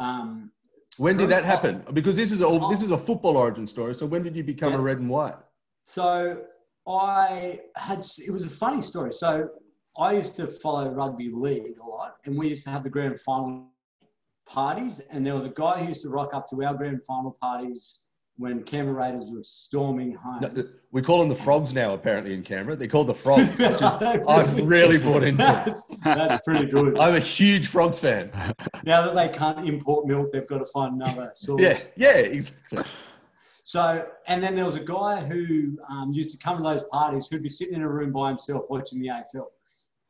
Um, 0.00 0.50
When 0.96 1.16
did 1.16 1.30
that 1.30 1.44
happen? 1.44 1.84
Because 1.92 2.16
this 2.16 2.32
is 2.32 2.40
a 2.40 2.66
this 2.68 2.82
is 2.82 2.90
a 2.90 2.98
football 2.98 3.36
origin 3.36 3.66
story. 3.66 3.94
So 3.94 4.04
when 4.06 4.22
did 4.24 4.34
you 4.34 4.42
become 4.42 4.72
Yeah. 4.72 4.78
a 4.78 4.82
red 4.82 4.98
and 4.98 5.08
white? 5.08 5.36
So 5.84 6.42
I 6.86 7.60
had, 7.76 8.04
it 8.26 8.30
was 8.30 8.44
a 8.44 8.48
funny 8.48 8.82
story. 8.82 9.12
So 9.12 9.48
I 9.96 10.14
used 10.14 10.34
to 10.36 10.46
follow 10.48 10.90
rugby 10.90 11.30
league 11.32 11.78
a 11.80 11.86
lot, 11.86 12.16
and 12.24 12.36
we 12.36 12.48
used 12.48 12.64
to 12.64 12.70
have 12.70 12.82
the 12.82 12.90
grand 12.90 13.20
final 13.20 13.71
parties. 14.46 15.00
And 15.10 15.26
there 15.26 15.34
was 15.34 15.44
a 15.44 15.50
guy 15.50 15.80
who 15.80 15.88
used 15.88 16.02
to 16.02 16.08
rock 16.08 16.34
up 16.34 16.46
to 16.48 16.62
our 16.64 16.74
grand 16.74 17.04
final 17.04 17.36
parties 17.40 18.06
when 18.36 18.62
Canberra 18.62 18.96
Raiders 18.96 19.30
were 19.30 19.42
storming 19.42 20.14
home. 20.14 20.40
No, 20.40 20.64
we 20.90 21.02
call 21.02 21.20
them 21.20 21.28
the 21.28 21.34
frogs 21.34 21.72
now. 21.72 21.94
Apparently 21.94 22.34
in 22.34 22.42
Canberra, 22.42 22.76
they're 22.76 22.88
called 22.88 23.06
the 23.06 23.14
frogs. 23.14 23.50
Which 23.58 23.60
is, 23.60 23.82
I've 23.82 24.66
really 24.66 24.98
bought 24.98 25.22
into. 25.22 25.38
that's, 25.38 25.86
that's 26.02 26.42
pretty 26.42 26.66
good. 26.66 26.98
I'm 26.98 27.14
a 27.14 27.20
huge 27.20 27.66
frogs 27.68 28.00
fan. 28.00 28.30
Now 28.84 29.06
that 29.06 29.14
they 29.14 29.28
can't 29.28 29.68
import 29.68 30.08
milk, 30.08 30.32
they've 30.32 30.46
got 30.46 30.58
to 30.58 30.66
find 30.66 31.00
another 31.00 31.30
source. 31.34 31.92
Yeah, 31.96 32.14
yeah, 32.14 32.16
exactly. 32.16 32.82
So, 33.62 34.04
and 34.26 34.42
then 34.42 34.56
there 34.56 34.64
was 34.64 34.74
a 34.74 34.84
guy 34.84 35.24
who 35.24 35.78
um, 35.88 36.12
used 36.12 36.30
to 36.30 36.44
come 36.44 36.56
to 36.56 36.62
those 36.64 36.82
parties 36.84 37.28
who'd 37.28 37.44
be 37.44 37.48
sitting 37.48 37.74
in 37.74 37.82
a 37.82 37.88
room 37.88 38.10
by 38.10 38.28
himself 38.28 38.64
watching 38.68 39.00
the 39.00 39.06
AFL. 39.06 39.46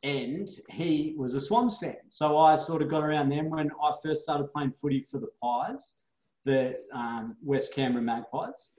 And 0.03 0.49
he 0.69 1.15
was 1.17 1.33
a 1.33 1.39
Swans 1.39 1.77
fan. 1.77 1.95
So 2.09 2.37
I 2.37 2.57
sort 2.57 2.81
of 2.81 2.89
got 2.89 3.03
around 3.03 3.29
them 3.29 3.49
when 3.49 3.71
I 3.81 3.91
first 4.03 4.23
started 4.23 4.51
playing 4.51 4.73
footy 4.73 5.01
for 5.01 5.19
the 5.19 5.29
Pies, 5.41 5.99
the 6.43 6.77
um, 6.91 7.37
West 7.41 7.73
Canberra 7.73 8.03
Magpies. 8.03 8.71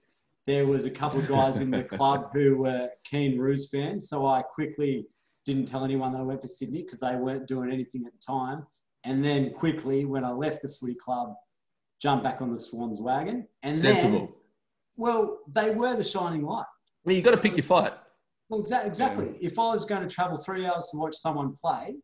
There 0.46 0.66
was 0.66 0.84
a 0.84 0.90
couple 0.90 1.20
of 1.20 1.28
guys 1.28 1.60
in 1.60 1.70
the 1.70 1.82
club 1.96 2.28
who 2.34 2.58
were 2.58 2.90
keen 3.04 3.38
Roos 3.38 3.70
fans. 3.70 4.10
So 4.10 4.26
I 4.26 4.42
quickly 4.42 5.06
didn't 5.46 5.66
tell 5.66 5.82
anyone 5.82 6.12
that 6.12 6.18
I 6.18 6.24
went 6.24 6.42
to 6.42 6.48
Sydney 6.48 6.82
because 6.82 7.00
they 7.00 7.16
weren't 7.16 7.46
doing 7.46 7.72
anything 7.72 8.04
at 8.06 8.12
the 8.12 8.18
time. 8.18 8.66
And 9.04 9.24
then 9.24 9.52
quickly, 9.52 10.04
when 10.04 10.24
I 10.24 10.30
left 10.30 10.60
the 10.60 10.68
footy 10.68 10.94
club, 10.94 11.34
jumped 12.00 12.24
back 12.24 12.42
on 12.42 12.50
the 12.50 12.58
Swans 12.58 13.00
wagon. 13.00 13.46
And 13.62 13.78
Sensible. 13.78 14.18
then, 14.18 14.28
well, 14.96 15.38
they 15.50 15.70
were 15.70 15.96
the 15.96 16.04
shining 16.04 16.44
light. 16.44 16.66
Well, 17.04 17.14
you 17.14 17.22
got 17.22 17.32
to 17.32 17.38
pick 17.38 17.56
your 17.56 17.64
fight. 17.64 17.92
Well, 18.48 18.62
exa- 18.62 18.86
exactly. 18.86 19.38
If 19.40 19.58
I 19.58 19.72
was 19.72 19.84
going 19.84 20.06
to 20.06 20.14
travel 20.14 20.36
three 20.36 20.66
hours 20.66 20.88
to 20.90 20.98
watch 20.98 21.14
someone 21.16 21.54
play, 21.54 21.96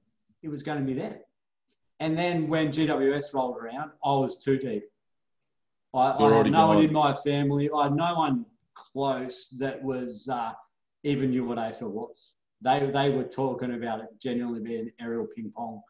it 0.43 0.49
was 0.49 0.63
going 0.63 0.79
to 0.79 0.85
be 0.85 0.95
them. 0.95 1.17
And 2.01 2.17
then 2.19 2.49
when 2.49 2.69
GWS 2.69 3.35
rolled 3.35 3.59
around, 3.59 3.91
I 4.05 4.13
was 4.13 4.39
too 4.43 4.59
deep. 4.59 4.85
I, 5.93 6.13
I 6.13 6.33
had 6.33 6.51
no 6.51 6.69
one 6.69 6.79
in 6.83 6.93
my 6.93 7.13
family. 7.13 7.69
I 7.77 7.85
had 7.85 7.95
no 7.95 8.15
one 8.15 8.47
close 8.75 9.51
that 9.59 9.83
was 9.83 10.29
uh, 10.33 10.53
even 11.03 11.31
knew 11.31 11.45
what 11.45 11.59
AFL 11.59 11.91
was. 11.91 12.33
They 12.63 12.91
they 12.93 13.11
were 13.11 13.25
talking 13.25 13.75
about 13.75 14.01
it 14.01 14.09
genuinely 14.21 14.61
being 14.61 14.91
aerial 15.01 15.27
ping 15.35 15.51
pong. 15.55 15.83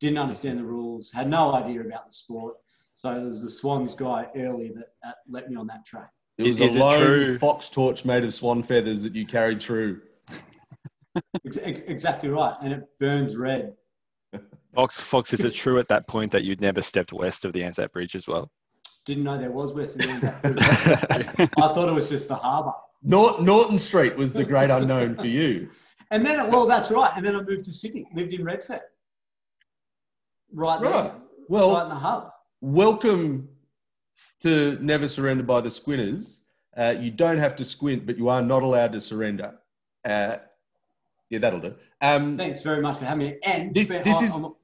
Didn't 0.00 0.18
understand 0.18 0.58
the 0.58 0.64
rules. 0.64 1.12
Had 1.12 1.28
no 1.28 1.54
idea 1.54 1.80
about 1.80 2.06
the 2.06 2.12
sport. 2.12 2.56
So 2.92 3.14
there 3.14 3.24
was 3.24 3.42
the 3.42 3.50
Swans 3.50 3.94
guy 3.94 4.26
early 4.36 4.72
that, 4.76 4.88
that 5.02 5.16
let 5.28 5.48
me 5.48 5.56
on 5.56 5.66
that 5.68 5.84
track. 5.84 6.10
It 6.38 6.42
was 6.48 6.60
Is- 6.60 6.70
is 6.70 6.74
a 6.74 6.76
it 6.76 6.80
lone 6.80 7.00
true- 7.00 7.38
fox 7.38 7.68
torch 7.70 8.04
made 8.04 8.24
of 8.24 8.34
swan 8.34 8.62
feathers 8.62 9.02
that 9.02 9.14
you 9.14 9.26
carried 9.26 9.60
through. 9.60 10.00
Ex- 11.46 11.58
ex- 11.62 11.80
exactly 11.86 12.28
right, 12.28 12.56
and 12.60 12.72
it 12.72 12.82
burns 12.98 13.36
red. 13.36 13.74
Fox, 14.74 15.00
Fox, 15.00 15.32
is 15.32 15.40
it 15.44 15.54
true 15.54 15.78
at 15.78 15.86
that 15.88 16.08
point 16.08 16.32
that 16.32 16.42
you'd 16.42 16.60
never 16.60 16.82
stepped 16.82 17.12
west 17.12 17.44
of 17.44 17.52
the 17.52 17.62
Anzac 17.62 17.92
Bridge 17.92 18.16
as 18.16 18.26
well? 18.26 18.50
Didn't 19.04 19.22
know 19.22 19.38
there 19.38 19.52
was 19.52 19.72
Western 19.74 20.10
Anzac 20.10 20.42
Bridge. 20.42 20.56
I 20.58 21.46
thought 21.72 21.88
it 21.88 21.94
was 21.94 22.08
just 22.08 22.26
the 22.26 22.34
harbour. 22.34 22.72
Nor- 23.04 23.40
Norton 23.40 23.78
Street 23.78 24.16
was 24.16 24.32
the 24.32 24.42
great 24.42 24.70
unknown 24.70 25.14
for 25.14 25.26
you. 25.28 25.68
And 26.10 26.26
then, 26.26 26.50
well, 26.50 26.66
that's 26.66 26.90
right. 26.90 27.12
And 27.16 27.24
then 27.24 27.36
I 27.36 27.42
moved 27.42 27.64
to 27.66 27.72
Sydney, 27.72 28.06
lived 28.14 28.32
in 28.32 28.42
Redfern. 28.44 28.80
Right 30.52 30.80
there, 30.80 30.90
Right. 30.90 31.12
right 31.48 31.82
in 31.84 31.88
the 31.90 31.94
hub. 31.94 32.30
welcome 32.60 33.48
to 34.42 34.78
Never 34.80 35.08
Surrender 35.08 35.42
by 35.42 35.60
the 35.60 35.70
Squinters. 35.70 36.40
Uh, 36.76 36.94
you 36.98 37.10
don't 37.10 37.38
have 37.38 37.54
to 37.56 37.64
squint, 37.64 38.04
but 38.06 38.18
you 38.18 38.28
are 38.28 38.42
not 38.42 38.62
allowed 38.62 38.92
to 38.92 39.00
surrender. 39.00 39.54
Uh, 40.04 40.36
yeah, 41.30 41.38
that'll 41.38 41.60
do. 41.60 41.74
Um, 42.00 42.36
Thanks 42.36 42.62
very 42.62 42.82
much 42.82 42.98
for 42.98 43.04
having 43.04 43.26
me. 43.28 43.36
And 43.44 43.74
This- 43.74 43.88
this 43.88 44.20
I, 44.22 44.24
is- 44.24 44.34
I'm- 44.34 44.54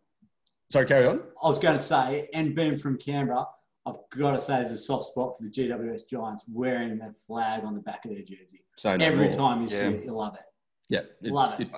sorry, 0.68 0.86
carry 0.86 1.06
on. 1.06 1.20
I 1.42 1.46
was 1.48 1.58
going 1.58 1.76
to 1.76 1.82
say, 1.82 2.28
and 2.34 2.54
being 2.54 2.76
from 2.76 2.98
Canberra, 2.98 3.46
I've 3.86 3.96
got 4.18 4.32
to 4.32 4.40
say 4.40 4.56
there's 4.56 4.72
a 4.72 4.76
soft 4.76 5.04
spot 5.04 5.36
for 5.36 5.42
the 5.44 5.48
GWS 5.50 6.02
Giants 6.08 6.44
wearing 6.52 6.98
that 6.98 7.16
flag 7.16 7.64
on 7.64 7.72
the 7.72 7.80
back 7.80 8.04
of 8.04 8.10
their 8.10 8.22
jersey. 8.22 8.62
So 8.76 8.96
no 8.96 9.04
Every 9.04 9.24
more. 9.24 9.32
time 9.32 9.62
you 9.62 9.68
Yeah. 9.68 9.78
see 9.78 9.84
it, 9.96 10.04
you 10.04 10.12
love 10.12 10.34
it. 10.34 10.42
Yeah, 10.88 11.00
it- 11.22 11.32
Love 11.32 11.60
it. 11.60 11.68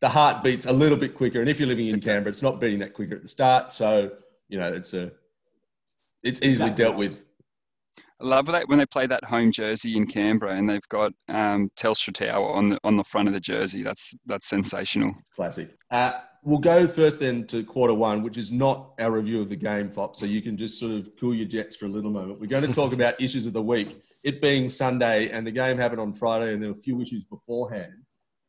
the 0.00 0.08
heart 0.08 0.42
beats 0.44 0.66
a 0.66 0.72
little 0.72 0.96
bit 0.96 1.14
quicker, 1.14 1.40
and 1.40 1.48
if 1.50 1.58
you're 1.58 1.68
living 1.68 1.88
in 1.88 2.00
Canberra, 2.00 2.30
it's 2.30 2.42
not 2.42 2.60
beating 2.60 2.78
that 2.78 2.94
quicker 2.94 3.16
at 3.16 3.22
the 3.22 3.28
start. 3.28 3.72
So 3.72 4.12
you 4.48 4.58
know, 4.58 4.72
it's 4.72 4.94
a 4.94 5.12
it's 6.22 6.42
easily 6.42 6.70
dealt 6.70 6.96
with. 6.96 7.24
I 8.20 8.26
love 8.26 8.46
that 8.46 8.68
when 8.68 8.78
they 8.78 8.86
play 8.86 9.06
that 9.06 9.24
home 9.24 9.50
jersey 9.50 9.96
in 9.96 10.06
Canberra 10.06 10.54
and 10.54 10.68
they've 10.68 10.88
got 10.90 11.12
um, 11.28 11.70
Telstra 11.76 12.12
Tower 12.12 12.50
on 12.52 12.66
the 12.66 12.78
on 12.84 12.96
the 12.96 13.04
front 13.04 13.28
of 13.28 13.34
the 13.34 13.40
jersey. 13.40 13.82
That's 13.82 14.14
that's 14.26 14.46
sensational. 14.46 15.12
Classic. 15.34 15.70
Uh, 15.90 16.12
we'll 16.42 16.58
go 16.58 16.86
first 16.86 17.20
then 17.20 17.46
to 17.46 17.64
quarter 17.64 17.94
one, 17.94 18.22
which 18.22 18.36
is 18.36 18.52
not 18.52 18.92
our 19.00 19.10
review 19.10 19.40
of 19.40 19.48
the 19.48 19.56
game, 19.56 19.90
Fop. 19.90 20.16
So 20.16 20.26
you 20.26 20.42
can 20.42 20.56
just 20.56 20.78
sort 20.78 20.92
of 20.92 21.10
cool 21.18 21.34
your 21.34 21.46
jets 21.46 21.76
for 21.76 21.86
a 21.86 21.88
little 21.88 22.10
moment. 22.10 22.40
We're 22.40 22.46
going 22.46 22.66
to 22.66 22.72
talk 22.72 22.92
about 23.00 23.20
issues 23.20 23.46
of 23.46 23.54
the 23.54 23.62
week. 23.62 23.96
It 24.22 24.42
being 24.42 24.68
Sunday 24.68 25.30
and 25.30 25.46
the 25.46 25.50
game 25.50 25.78
happened 25.78 26.00
on 26.00 26.12
Friday, 26.12 26.52
and 26.52 26.62
there 26.62 26.70
were 26.70 26.78
a 26.78 26.82
few 26.82 27.00
issues 27.00 27.24
beforehand. 27.24 27.94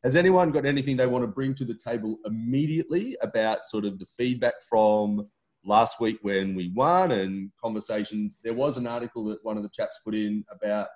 Has 0.04 0.16
anyone 0.16 0.51
got 0.51 0.66
anything 0.66 0.98
they 0.98 1.08
want 1.08 1.24
to 1.24 1.28
bring 1.28 1.54
to 1.56 1.63
the 1.63 1.75
table 1.75 2.18
immediately 2.25 3.16
about 3.22 3.68
sort 3.68 3.86
of 3.86 4.00
the 4.00 4.06
feedback 4.18 4.56
from 4.68 5.28
last 5.63 6.00
week 6.00 6.20
when 6.22 6.56
we 6.56 6.72
won 6.75 7.12
and 7.12 7.51
conversations? 7.62 8.39
There 8.44 8.53
was 8.53 8.77
an 8.77 8.88
article 8.88 9.25
that 9.25 9.44
one 9.44 9.58
of 9.58 9.63
the 9.63 9.70
chaps 9.70 10.00
put 10.03 10.15
in 10.15 10.44
about 10.51 10.88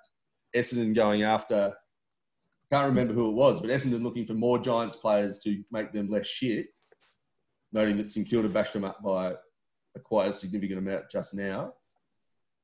Essendon 0.54 0.94
going 0.94 1.22
after 1.22 1.74
can't 2.70 2.88
remember 2.88 3.14
who 3.14 3.28
it 3.28 3.34
was, 3.34 3.60
but 3.60 3.70
Essendon 3.70 4.02
looking 4.02 4.26
for 4.26 4.34
more 4.34 4.58
Giants 4.58 4.96
players 4.96 5.38
to 5.40 5.62
make 5.70 5.92
them 5.92 6.08
less 6.08 6.26
shit, 6.26 6.66
noting 7.72 7.96
that 7.98 8.10
St 8.10 8.28
Kilda 8.28 8.48
bashed 8.48 8.72
them 8.72 8.84
up 8.84 9.02
by 9.02 9.34
a 9.94 10.00
quite 10.00 10.28
a 10.28 10.32
significant 10.32 10.78
amount 10.78 11.10
just 11.10 11.34
now. 11.34 11.74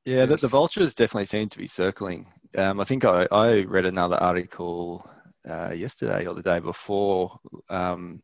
Yeah, 0.05 0.25
the, 0.25 0.35
the 0.35 0.49
vultures 0.49 0.93
definitely 0.93 1.27
seem 1.27 1.47
to 1.49 1.57
be 1.57 1.67
circling. 1.67 2.27
Um, 2.57 2.81
I 2.81 2.83
think 2.83 3.05
I, 3.05 3.27
I 3.31 3.61
read 3.61 3.85
another 3.85 4.17
article 4.17 5.09
uh, 5.49 5.71
yesterday 5.71 6.25
or 6.25 6.33
the 6.33 6.41
day 6.41 6.59
before 6.59 7.39
um, 7.69 8.21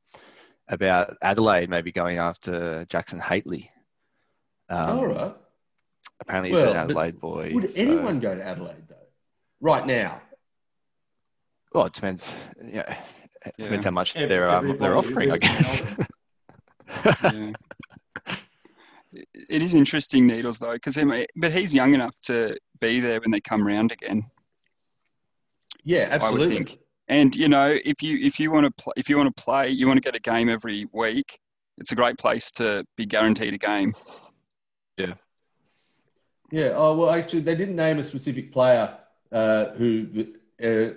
about 0.70 1.18
Adelaide 1.22 1.70
maybe 1.70 1.92
going 1.92 2.20
after 2.20 2.86
Jackson 2.86 3.20
Hately. 3.20 3.70
Um, 4.70 5.00
All 5.00 5.08
right. 5.08 5.36
Apparently, 6.22 6.50
he's 6.52 6.58
Well, 6.62 6.72
an 6.72 6.78
Adelaide 6.78 7.20
boy. 7.20 7.52
Would 7.54 7.74
so- 7.74 7.82
anyone 7.82 8.20
go 8.20 8.36
to 8.36 8.44
Adelaide 8.44 8.88
though? 8.88 8.96
Right 9.62 9.86
now? 9.86 10.22
Well, 11.74 11.86
it 11.86 11.94
depends. 11.94 12.34
Yeah, 12.64 12.98
it 13.46 13.56
depends 13.58 13.84
how 13.86 13.92
much 13.92 14.16
Every- 14.16 14.28
they're 14.30 14.50
um, 14.50 14.78
they're 14.78 14.98
offering. 14.98 15.32
I 15.32 15.38
guess. 15.38 15.84
Yeah. 17.24 17.54
It 19.12 19.64
is 19.64 19.74
interesting, 19.74 20.28
Needles, 20.28 20.60
though, 20.60 20.74
because 20.74 20.98
but 21.36 21.52
he's 21.52 21.74
young 21.74 21.94
enough 21.96 22.20
to 22.26 22.58
be 22.80 23.00
there 23.00 23.20
when 23.20 23.32
they 23.32 23.42
come 23.42 23.66
round 23.66 23.92
again. 23.92 24.26
Yeah, 25.84 26.06
would 26.06 26.14
absolutely. 26.14 26.80
Think. 27.10 27.20
And 27.20 27.36
you 27.36 27.48
know, 27.48 27.78
if 27.86 28.02
you 28.02 28.18
if 28.18 28.40
you 28.40 28.52
want 28.52 28.66
to 28.66 28.84
pl- 28.84 28.94
if 28.96 29.10
you 29.10 29.18
want 29.18 29.36
to 29.36 29.44
play, 29.44 29.70
you 29.70 29.88
want 29.88 29.98
to 29.98 30.02
get 30.02 30.16
a 30.16 30.20
game 30.20 30.50
every 30.50 30.88
week. 30.92 31.40
It's 31.78 31.92
a 31.92 31.96
great 31.96 32.18
place 32.18 32.52
to 32.54 32.86
be 32.98 33.06
guaranteed 33.06 33.54
a 33.54 33.58
game. 33.58 33.94
Yeah. 34.98 35.14
Yeah. 36.52 36.72
Oh 36.76 36.96
well, 36.96 37.12
actually, 37.12 37.42
they 37.42 37.56
didn't 37.56 37.76
name 37.76 38.00
a 38.00 38.04
specific 38.04 38.52
player 38.52 38.98
uh, 39.32 39.66
who 39.78 40.08
uh, 40.62 40.90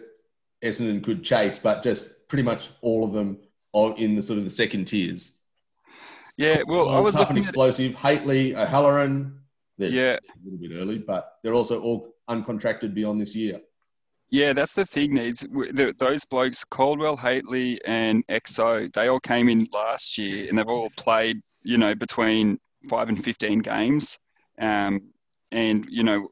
Essendon 0.62 1.02
could 1.04 1.22
chase, 1.22 1.58
but 1.58 1.82
just 1.82 2.28
pretty 2.28 2.42
much 2.42 2.70
all 2.80 3.04
of 3.04 3.12
them 3.12 3.38
are 3.74 3.96
in 3.96 4.16
the 4.16 4.22
sort 4.22 4.38
of 4.38 4.44
the 4.44 4.50
second 4.50 4.86
tiers. 4.86 5.32
Yeah, 6.38 6.62
well, 6.66 6.88
I 6.88 6.98
was 6.98 7.14
tough 7.14 7.28
and 7.28 7.36
looking 7.38 7.44
at 7.44 7.48
explosive. 7.48 7.94
Hately, 7.94 8.54
O'Halloran. 8.56 9.38
They're 9.78 9.90
Yeah. 9.90 10.12
a 10.14 10.44
little 10.44 10.58
bit 10.58 10.70
early, 10.74 10.98
but 10.98 11.38
they're 11.42 11.54
also 11.54 11.80
all 11.82 12.14
uncontracted 12.28 12.94
beyond 12.94 13.20
this 13.20 13.36
year. 13.36 13.60
Yeah, 14.32 14.54
that's 14.54 14.74
the 14.74 14.86
thing. 14.86 15.12
Needs 15.12 15.46
those 15.98 16.24
blokes, 16.24 16.64
Caldwell, 16.64 17.18
Hately, 17.18 17.76
and 17.84 18.26
EXO. 18.28 18.90
They 18.90 19.08
all 19.08 19.20
came 19.20 19.50
in 19.50 19.68
last 19.74 20.16
year, 20.16 20.48
and 20.48 20.58
they've 20.58 20.66
all 20.66 20.88
played, 20.96 21.42
you 21.64 21.76
know, 21.76 21.94
between 21.94 22.58
five 22.88 23.10
and 23.10 23.22
fifteen 23.22 23.58
games. 23.58 24.18
Um, 24.58 25.10
and 25.50 25.84
you 25.90 26.02
know, 26.02 26.28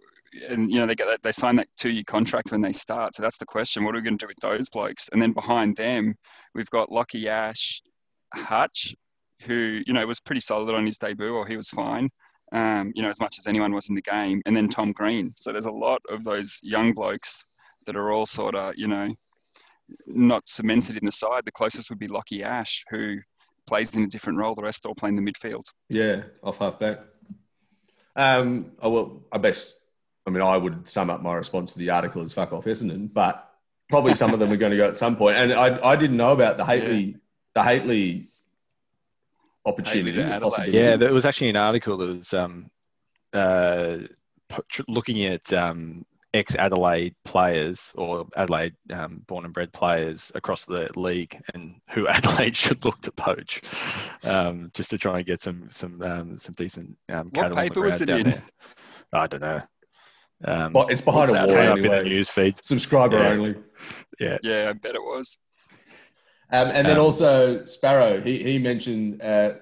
and 0.49 0.71
you 0.71 0.81
know, 0.81 0.87
they 0.87 0.95
get 0.95 1.23
they 1.23 1.31
sign 1.31 1.57
that 1.57 1.69
two-year 1.77 2.05
contract 2.07 2.53
when 2.53 2.63
they 2.63 2.73
start. 2.73 3.15
So 3.15 3.23
that's 3.23 3.37
the 3.37 3.45
question: 3.45 3.85
What 3.85 3.95
are 3.95 3.99
we 3.99 4.03
going 4.05 4.17
to 4.17 4.25
do 4.25 4.29
with 4.29 4.41
those 4.41 4.71
blokes? 4.71 5.11
And 5.13 5.21
then 5.21 5.33
behind 5.33 5.77
them, 5.77 6.15
we've 6.55 6.71
got 6.71 6.91
Lockie 6.91 7.29
Ash, 7.29 7.83
Hutch, 8.33 8.95
who 9.43 9.83
you 9.87 9.93
know 9.93 10.07
was 10.07 10.21
pretty 10.21 10.41
solid 10.41 10.75
on 10.75 10.87
his 10.87 10.97
debut, 10.97 11.35
or 11.35 11.47
he 11.47 11.57
was 11.57 11.69
fine. 11.69 12.09
Um, 12.51 12.93
you 12.95 13.03
know, 13.03 13.11
as 13.11 13.21
much 13.21 13.39
as 13.39 13.47
anyone 13.47 13.75
was 13.75 13.91
in 13.91 13.95
the 13.95 14.01
game, 14.01 14.41
and 14.47 14.57
then 14.57 14.71
Tom 14.71 14.93
Green. 14.93 15.35
So 15.37 15.53
there's 15.53 15.67
a 15.67 15.71
lot 15.71 16.01
of 16.09 16.25
those 16.25 16.61
young 16.63 16.95
blokes 16.95 17.45
that 17.87 17.97
are 17.97 18.11
all 18.11 18.27
sort 18.27 18.55
of, 18.55 18.75
you 18.77 18.89
know, 18.89 19.15
not 20.07 20.49
cemented 20.49 20.97
in 20.97 21.05
the 21.05 21.13
side. 21.13 21.45
The 21.45 21.53
closest 21.53 21.91
would 21.91 21.99
be 21.99 22.09
Lockie 22.09 22.43
Ash, 22.43 22.85
who 22.91 23.19
plays 23.67 23.97
in 23.97 24.03
a 24.03 24.07
different 24.07 24.39
role. 24.39 24.55
The 24.55 24.63
rest 24.63 24.87
all 24.87 24.95
play 24.95 25.09
in 25.09 25.17
the 25.17 25.23
midfield. 25.23 25.65
Yeah, 25.89 26.23
off 26.43 26.59
half 26.59 26.79
back. 26.79 26.99
Um, 28.17 28.73
oh, 28.81 28.91
well, 28.91 29.23
I 29.33 29.39
best. 29.39 29.77
I 30.27 30.31
mean, 30.31 30.43
I 30.43 30.57
would 30.57 30.89
sum 30.89 31.11
up 31.11 31.23
my 31.23 31.35
response 31.35 31.73
to 31.73 31.79
the 31.79 31.91
article 31.91 32.23
as 32.23 32.33
"fuck 32.33 32.53
off 32.53 32.67
Essendon," 32.67 33.13
but 33.13 33.51
probably 33.89 34.15
some 34.15 34.33
of 34.33 34.39
them 34.39 34.53
are 34.53 34.57
going 34.57 34.73
to 34.73 34.77
go 34.77 34.89
at 34.89 34.97
some 34.97 35.17
point. 35.17 35.37
And 35.37 35.53
I, 35.53 35.93
I 35.93 35.97
didn't 35.97 36.17
know 36.17 36.33
about 36.33 36.57
the 36.57 36.65
Hately, 36.65 37.17
the 37.55 37.63
Hately 37.63 38.29
opportunity. 39.65 40.13
Hately 40.13 40.23
to 40.23 40.35
Adelaide. 40.35 40.51
possibility. 40.51 40.79
Yeah, 40.79 40.97
there 40.97 41.13
was 41.13 41.25
actually 41.27 41.51
an 41.51 41.57
article 41.57 41.97
that 41.97 42.09
was 42.09 42.35
um, 42.35 42.71
uh, 43.33 43.99
looking 44.89 45.25
at 45.25 45.53
um, 45.53 46.05
ex 46.33 46.55
Adelaide 46.55 47.15
players 47.25 47.91
or 47.95 48.27
Adelaide 48.37 48.75
um, 48.93 49.23
born 49.27 49.45
and 49.45 49.55
bred 49.55 49.73
players 49.73 50.31
across 50.35 50.65
the 50.65 50.89
league 50.97 51.41
and 51.55 51.81
who 51.91 52.07
Adelaide 52.09 52.57
should 52.57 52.85
look 52.85 53.01
to 53.03 53.13
poach, 53.13 53.61
um, 54.25 54.69
just 54.75 54.91
to 54.91 54.99
try 54.99 55.17
and 55.17 55.27
get 55.27 55.41
some 55.43 55.69
some 55.71 56.01
um, 56.03 56.39
some 56.39 56.55
decent 56.55 56.97
um, 57.09 57.31
What 57.31 57.35
cattle 57.35 57.59
on 57.59 57.65
the 57.65 57.71
paper 57.71 57.83
was 57.83 58.01
it 58.01 58.07
down 58.07 58.21
in? 58.21 58.31
there. 58.31 58.43
I 59.13 59.27
don't 59.27 59.43
know. 59.43 59.61
Um, 60.45 60.73
But 60.73 60.91
it's 60.91 61.01
behind 61.01 61.31
a 61.31 61.35
wall 61.35 61.49
came 61.55 61.71
up 61.73 61.79
in 61.79 61.91
the 61.91 62.03
news 62.05 62.31
feed. 62.31 62.65
Subscriber 62.65 63.19
Yeah. 63.19 63.29
only. 63.31 63.55
Yeah, 64.19 64.39
Yeah, 64.43 64.67
I 64.71 64.73
bet 64.73 64.95
it 64.95 65.03
was. 65.03 65.37
Um, 66.53 66.69
and 66.69 66.87
then 66.89 66.97
Um, 66.97 67.05
also 67.05 67.65
Sparrow, 67.65 68.21
he, 68.21 68.43
he 68.43 68.59
mentioned 68.59 69.23
uh, 69.23 69.55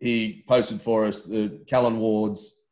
he 0.00 0.44
posted 0.48 0.80
for 0.80 1.04
us 1.06 1.22
the 1.22 1.62
Callan 1.68 1.98
Ward's 1.98 2.64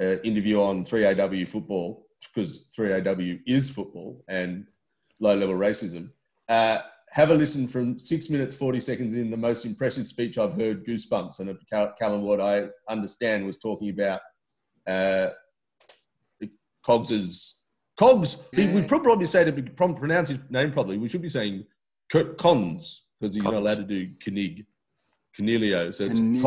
uh, 0.00 0.16
interview 0.22 0.60
on 0.60 0.84
3AW 0.84 1.46
football 1.48 2.06
because 2.28 2.68
3AW 2.76 3.40
is 3.46 3.70
football 3.70 4.22
and 4.28 4.66
low 5.20 5.34
level 5.34 5.54
racism. 5.54 6.10
Uh, 6.48 6.78
have 7.12 7.30
a 7.30 7.34
listen 7.34 7.66
from 7.66 7.98
six 7.98 8.30
minutes, 8.30 8.54
40 8.54 8.80
seconds 8.80 9.14
in, 9.14 9.30
the 9.30 9.36
most 9.36 9.64
impressive 9.64 10.06
speech 10.06 10.38
I've 10.38 10.54
heard, 10.54 10.86
Goosebumps. 10.86 11.40
And 11.40 11.56
Cal- 11.68 11.92
Callan 11.98 12.22
Ward, 12.22 12.40
I 12.40 12.66
understand, 12.88 13.44
was 13.46 13.58
talking 13.58 13.90
about 13.90 14.20
uh, 14.86 15.30
Cogs's 16.84 17.56
Cogs. 17.98 18.36
he- 18.54 18.62
Yeah. 18.64 18.74
We 18.74 18.82
probably 18.84 19.26
say 19.26 19.44
to 19.44 19.52
pronounce 19.52 20.28
his 20.30 20.38
name 20.50 20.72
properly. 20.72 20.98
We 20.98 21.08
should 21.08 21.22
be 21.22 21.28
saying 21.28 21.64
Co- 22.10 22.32
Cons 22.34 23.06
because 23.20 23.34
he's 23.34 23.42
not 23.44 23.52
Cons. 23.52 23.60
allowed 23.64 23.76
to 23.76 23.84
do 23.84 24.10
Koenig, 24.24 24.66
Cornelio. 25.36 25.90
So 25.90 26.04
it's 26.04 26.18
Koenig. 26.18 26.42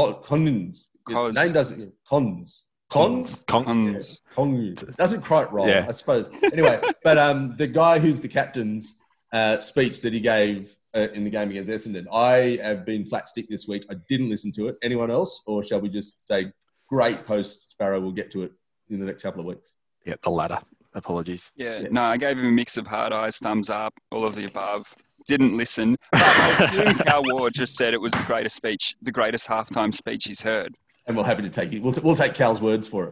Cons. 1.07 1.35
Name 1.35 1.51
doesn't 1.51 1.93
Cons. 2.07 2.63
Cons. 2.93 3.43
Con- 3.47 3.65
Cons. 3.65 4.21
Kong 4.35 4.73
doesn't 4.97 5.21
quite 5.23 5.51
roll, 5.51 5.67
Yeah. 5.67 5.85
I 5.87 5.91
suppose. 5.91 6.29
Anyway, 6.43 6.79
but 7.03 7.17
um, 7.17 7.55
the 7.57 7.67
guy 7.67 7.99
who's 7.99 8.19
the 8.19 8.27
captain's 8.27 8.99
uh, 9.31 9.57
speech 9.59 10.01
that 10.01 10.13
he 10.13 10.19
gave 10.19 10.75
uh, 10.95 11.07
in 11.13 11.23
the 11.23 11.29
game 11.29 11.49
against 11.49 11.69
Essendon, 11.71 12.05
I 12.13 12.59
have 12.63 12.85
been 12.85 13.05
flat 13.05 13.27
stick 13.27 13.47
this 13.49 13.67
week. 13.67 13.85
I 13.89 13.95
didn't 14.07 14.29
listen 14.29 14.51
to 14.53 14.67
it. 14.67 14.75
Anyone 14.83 15.09
else, 15.11 15.41
or 15.47 15.63
shall 15.63 15.81
we 15.81 15.89
just 15.89 16.27
say 16.27 16.51
great 16.87 17.25
post 17.25 17.71
Sparrow? 17.71 17.99
We'll 17.99 18.11
get 18.11 18.29
to 18.31 18.43
it 18.43 18.51
in 18.89 18.99
the 18.99 19.05
next 19.05 19.23
couple 19.23 19.39
of 19.41 19.47
weeks. 19.47 19.73
Yeah, 20.05 20.15
the 20.23 20.29
latter. 20.29 20.59
Apologies. 20.93 21.51
Yeah, 21.55 21.79
Yeah. 21.79 21.87
no, 21.89 22.03
I 22.03 22.17
gave 22.17 22.37
him 22.37 22.45
a 22.45 22.51
mix 22.51 22.77
of 22.77 22.85
hard 22.85 23.11
eyes, 23.13 23.37
thumbs 23.39 23.71
up, 23.71 23.93
all 24.11 24.25
of 24.25 24.35
the 24.35 24.45
above. 24.45 24.95
Didn't 25.25 25.57
listen. 25.57 25.95
But 26.11 26.21
I 26.21 26.65
assume 26.65 26.93
Cal 26.99 27.23
Ward 27.23 27.53
just 27.55 27.75
said 27.75 27.93
it 27.95 28.01
was 28.01 28.11
the 28.11 28.23
greatest 28.27 28.55
speech, 28.57 28.93
the 29.01 29.11
greatest 29.11 29.47
halftime 29.49 29.91
speech 29.93 30.25
he's 30.25 30.41
heard. 30.43 30.75
And 31.05 31.17
we're 31.17 31.23
happy 31.25 31.41
to 31.43 31.49
take 31.49 31.73
it. 31.73 31.81
We'll, 31.81 31.91
t- 31.93 32.01
we'll 32.01 32.15
take 32.15 32.33
Cal's 32.33 32.61
words 32.61 32.87
for 32.87 33.07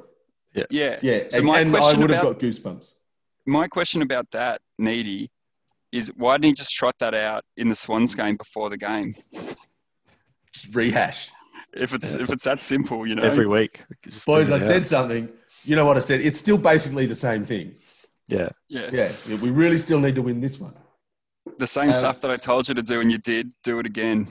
it. 0.54 0.68
Yeah. 0.70 0.98
Yeah, 1.02 1.24
So 1.30 1.38
and, 1.38 1.46
my 1.48 1.60
and 1.60 1.76
I 1.76 1.80
question 1.80 2.02
would 2.02 2.10
have 2.10 2.24
about- 2.24 2.40
got 2.40 2.42
goosebumps. 2.48 2.94
My 3.46 3.68
question 3.68 4.02
about 4.02 4.30
that, 4.32 4.62
Needy, 4.78 5.30
is 5.92 6.12
why 6.16 6.36
didn't 6.38 6.46
he 6.46 6.54
just 6.54 6.76
trot 6.76 6.96
that 7.00 7.14
out 7.16 7.44
in 7.58 7.70
the 7.70 7.76
Swans 7.76 8.14
game 8.16 8.38
before 8.38 8.70
the 8.70 8.78
game? 8.78 9.16
Just 10.54 10.74
rehash. 10.76 11.32
If 11.74 11.94
it's 11.94 12.16
if 12.16 12.30
it's 12.30 12.44
that 12.44 12.60
simple, 12.60 13.08
you 13.08 13.16
know. 13.16 13.24
Every 13.24 13.48
week. 13.48 13.82
Just 14.04 14.26
Boys, 14.26 14.50
I 14.52 14.58
bring 14.58 14.64
it 14.70 14.74
said 14.74 14.86
something. 14.86 15.30
You 15.64 15.76
know 15.76 15.86
what 15.86 15.98
I 15.98 16.02
said? 16.02 16.20
It's 16.22 16.38
still 16.38 16.58
basically 16.58 17.06
the 17.06 17.16
same 17.16 17.46
thing. 17.46 17.76
Yeah. 18.28 18.50
yeah. 18.68 18.90
Yeah, 18.92 19.12
we 19.42 19.50
really 19.50 19.78
still 19.78 20.00
need 20.00 20.16
to 20.16 20.22
win 20.22 20.40
this 20.42 20.60
one. 20.60 20.74
The 21.58 21.68
same 21.68 21.88
Um, 21.88 21.94
stuff 21.94 22.22
that 22.22 22.32
I 22.32 22.38
told 22.38 22.68
you 22.68 22.76
to 22.76 22.82
do 22.84 23.00
and 23.02 23.12
you 23.12 23.18
did, 23.18 23.52
do 23.64 23.80
it 23.80 23.86
again. 23.86 24.28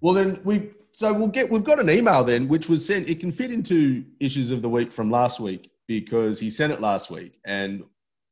Well, 0.00 0.14
then 0.14 0.40
we 0.44 0.70
so 0.98 1.12
we'll 1.12 1.28
get 1.28 1.48
we've 1.48 1.62
got 1.62 1.78
an 1.78 1.88
email 1.88 2.24
then 2.24 2.48
which 2.48 2.68
was 2.68 2.84
sent. 2.84 3.08
It 3.08 3.20
can 3.20 3.30
fit 3.30 3.52
into 3.52 4.04
issues 4.18 4.50
of 4.50 4.62
the 4.62 4.68
week 4.68 4.92
from 4.92 5.12
last 5.12 5.38
week 5.38 5.70
because 5.86 6.40
he 6.40 6.50
sent 6.50 6.72
it 6.72 6.80
last 6.80 7.08
week 7.08 7.38
and 7.44 7.84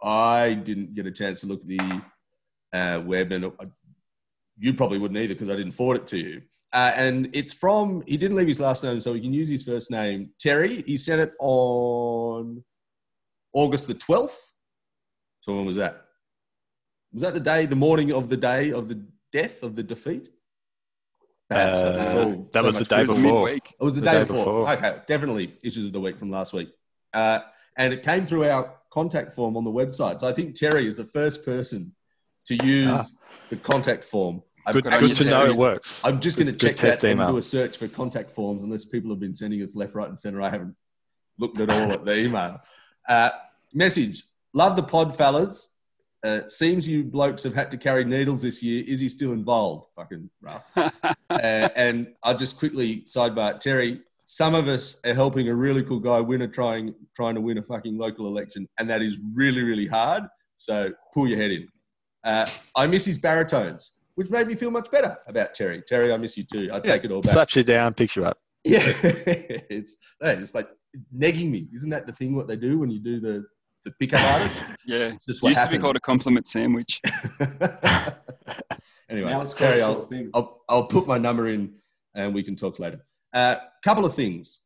I 0.02 0.54
didn't 0.54 0.92
get 0.96 1.06
a 1.06 1.12
chance 1.12 1.42
to 1.42 1.46
look 1.46 1.61
at 1.61 1.68
the 1.68 2.02
uh, 2.73 3.02
web 3.06 3.30
and 3.30 3.52
you 4.58 4.75
probably 4.75 4.99
wouldn't 4.99 5.16
either 5.16 5.32
because 5.32 5.49
I 5.49 5.54
didn't 5.54 5.73
forward 5.75 5.99
it 5.99 6.06
to 6.08 6.18
you. 6.18 6.42
Uh, 6.73 6.90
and 6.96 7.30
it's 7.32 7.54
from 7.54 8.02
he 8.04 8.16
didn't 8.16 8.37
leave 8.37 8.49
his 8.49 8.61
last 8.61 8.82
name, 8.82 9.00
so 9.00 9.12
we 9.12 9.20
can 9.20 9.32
use 9.32 9.49
his 9.49 9.62
first 9.62 9.92
name, 9.92 10.30
Terry. 10.40 10.82
He 10.88 10.96
sent 10.96 11.20
it 11.20 11.35
on 11.38 12.64
August 13.52 13.87
the 13.87 13.94
twelfth. 13.94 14.54
So 15.42 15.54
when 15.54 15.66
was 15.66 15.76
that? 15.76 16.02
Was 17.12 17.23
that 17.23 17.35
the 17.35 17.38
day, 17.38 17.66
the 17.66 17.76
morning 17.76 18.11
of 18.11 18.28
the 18.28 18.37
day 18.37 18.73
of 18.73 18.88
the 18.88 19.06
death 19.32 19.62
of 19.62 19.76
the 19.76 19.85
defeat? 19.85 20.30
Perhaps. 21.48 21.78
Uh, 21.78 21.92
That's 21.92 22.14
all 22.14 22.48
that 22.52 22.60
so 22.60 22.64
was 22.66 22.78
the 22.78 22.84
day 22.84 23.04
food. 23.04 23.16
before. 23.22 23.44
midweek. 23.46 23.74
It 23.80 23.84
was 23.84 23.94
the, 23.94 24.00
The 24.00 24.06
day, 24.06 24.12
day 24.14 24.20
before. 24.24 24.36
before. 24.62 24.72
Okay, 24.72 24.96
definitely 25.06 25.54
issues 25.62 25.86
of 25.86 25.92
the 25.92 26.00
week 26.00 26.18
from 26.18 26.30
last 26.30 26.52
week. 26.52 26.70
Uh, 27.12 27.40
and 27.76 27.92
it 27.92 28.02
came 28.02 28.24
through 28.24 28.44
our 28.48 28.74
contact 28.90 29.32
form 29.34 29.56
on 29.56 29.64
the 29.64 29.70
website. 29.70 30.20
So 30.20 30.28
I 30.28 30.32
think 30.32 30.54
Terry 30.56 30.86
is 30.86 30.96
the 30.96 31.04
first 31.04 31.44
person 31.44 31.94
to 32.46 32.54
use 32.66 32.90
Ah. 32.90 33.04
the 33.50 33.56
contact 33.56 34.04
form. 34.04 34.42
I'm 34.66 34.72
Good, 34.72 34.84
Good 34.84 34.92
on 34.94 35.00
good 35.00 35.08
you, 35.10 35.14
to 35.16 35.28
know 35.30 35.46
it 35.46 35.56
works. 35.56 36.00
I'm 36.04 36.18
just 36.18 36.36
going 36.36 36.48
to 36.48 36.52
check 36.52 36.74
test 36.76 37.02
that 37.02 37.10
and 37.10 37.20
email. 37.20 37.32
do 37.32 37.36
a 37.38 37.42
search 37.42 37.76
for 37.76 37.86
contact 37.86 38.32
forms 38.32 38.64
unless 38.64 38.84
people 38.84 39.10
have 39.10 39.20
been 39.20 39.34
sending 39.34 39.62
us 39.62 39.76
left, 39.76 39.94
right, 39.94 40.08
and 40.08 40.18
center. 40.18 40.42
I 40.42 40.50
haven't 40.50 40.74
looked 41.38 41.60
at 41.60 41.70
all 41.70 41.92
at 41.92 42.04
the 42.04 42.18
email. 42.18 42.60
Uh, 43.08 43.30
message 43.72 44.24
Love 44.54 44.74
the 44.74 44.82
pod, 44.82 45.14
fellas. 45.16 45.75
Uh, 46.25 46.40
seems 46.49 46.88
you 46.88 47.04
blokes 47.04 47.42
have 47.42 47.54
had 47.54 47.71
to 47.71 47.76
carry 47.76 48.04
needles 48.04 48.40
this 48.42 48.62
year. 48.62 48.82
Is 48.88 48.99
he 49.00 49.08
still 49.08 49.32
involved? 49.32 49.86
Fucking 49.94 50.30
rough. 50.40 50.64
uh, 51.42 51.68
and 51.76 52.08
I'll 52.22 52.36
just 52.36 52.58
quickly 52.58 53.02
sidebar 53.02 53.58
Terry. 53.60 54.00
Some 54.26 54.54
of 54.54 54.66
us 54.66 55.00
are 55.04 55.14
helping 55.14 55.49
a 55.49 55.54
really 55.54 55.84
cool 55.84 56.00
guy 56.00 56.20
win 56.20 56.42
a 56.42 56.49
trying 56.49 56.94
trying 57.14 57.36
to 57.36 57.40
win 57.40 57.58
a 57.58 57.62
fucking 57.62 57.96
local 57.96 58.26
election, 58.26 58.66
and 58.78 58.88
that 58.90 59.02
is 59.02 59.18
really 59.34 59.62
really 59.62 59.86
hard. 59.86 60.25
So 60.56 60.92
pull 61.14 61.28
your 61.28 61.38
head 61.38 61.50
in. 61.52 61.68
Uh, 62.25 62.46
I 62.75 62.86
miss 62.86 63.04
his 63.04 63.18
baritones, 63.18 63.92
which 64.16 64.30
made 64.30 64.49
me 64.49 64.56
feel 64.56 64.70
much 64.70 64.90
better 64.90 65.16
about 65.28 65.54
Terry. 65.54 65.82
Terry, 65.86 66.12
I 66.12 66.16
miss 66.16 66.36
you 66.36 66.44
too. 66.44 66.68
I 66.72 66.80
take 66.80 67.04
it 67.04 67.12
all 67.12 67.20
back. 67.20 67.34
Slaps 67.34 67.56
you 67.56 67.62
down, 67.62 67.94
picks 67.94 68.16
you 68.16 68.25
up. 68.25 68.38
Yeah, 68.66 68.82
it's 68.84 69.94
it's 70.20 70.52
like 70.52 70.68
negging 71.16 71.52
me. 71.52 71.68
Isn't 71.72 71.90
that 71.90 72.04
the 72.04 72.12
thing? 72.12 72.34
What 72.34 72.49
they 72.49 72.56
do 72.56 72.80
when 72.80 72.90
you 72.90 72.99
do 72.99 73.20
the 73.20 73.44
the 73.86 73.92
pickup 73.92 74.20
artists? 74.20 74.72
Yeah. 74.86 75.12
It's 75.14 75.25
just 75.25 75.42
what 75.42 75.49
Used 75.49 75.64
to 75.64 75.70
be 75.70 75.78
called 75.78 75.96
a 75.96 76.00
compliment 76.00 76.46
sandwich. 76.46 77.00
anyway, 79.08 79.30
now 79.30 79.40
it's 79.40 79.52
Terry, 79.54 79.82
I'll, 79.82 80.02
thing. 80.02 80.30
I'll, 80.34 80.62
I'll 80.68 80.86
put 80.86 81.06
my 81.06 81.18
number 81.18 81.49
in 81.49 81.75
and 82.14 82.34
we 82.34 82.42
can 82.42 82.54
talk 82.54 82.78
later. 82.78 83.04
A 83.34 83.38
uh, 83.38 83.56
couple 83.82 84.04
of 84.04 84.14
things. 84.14 84.60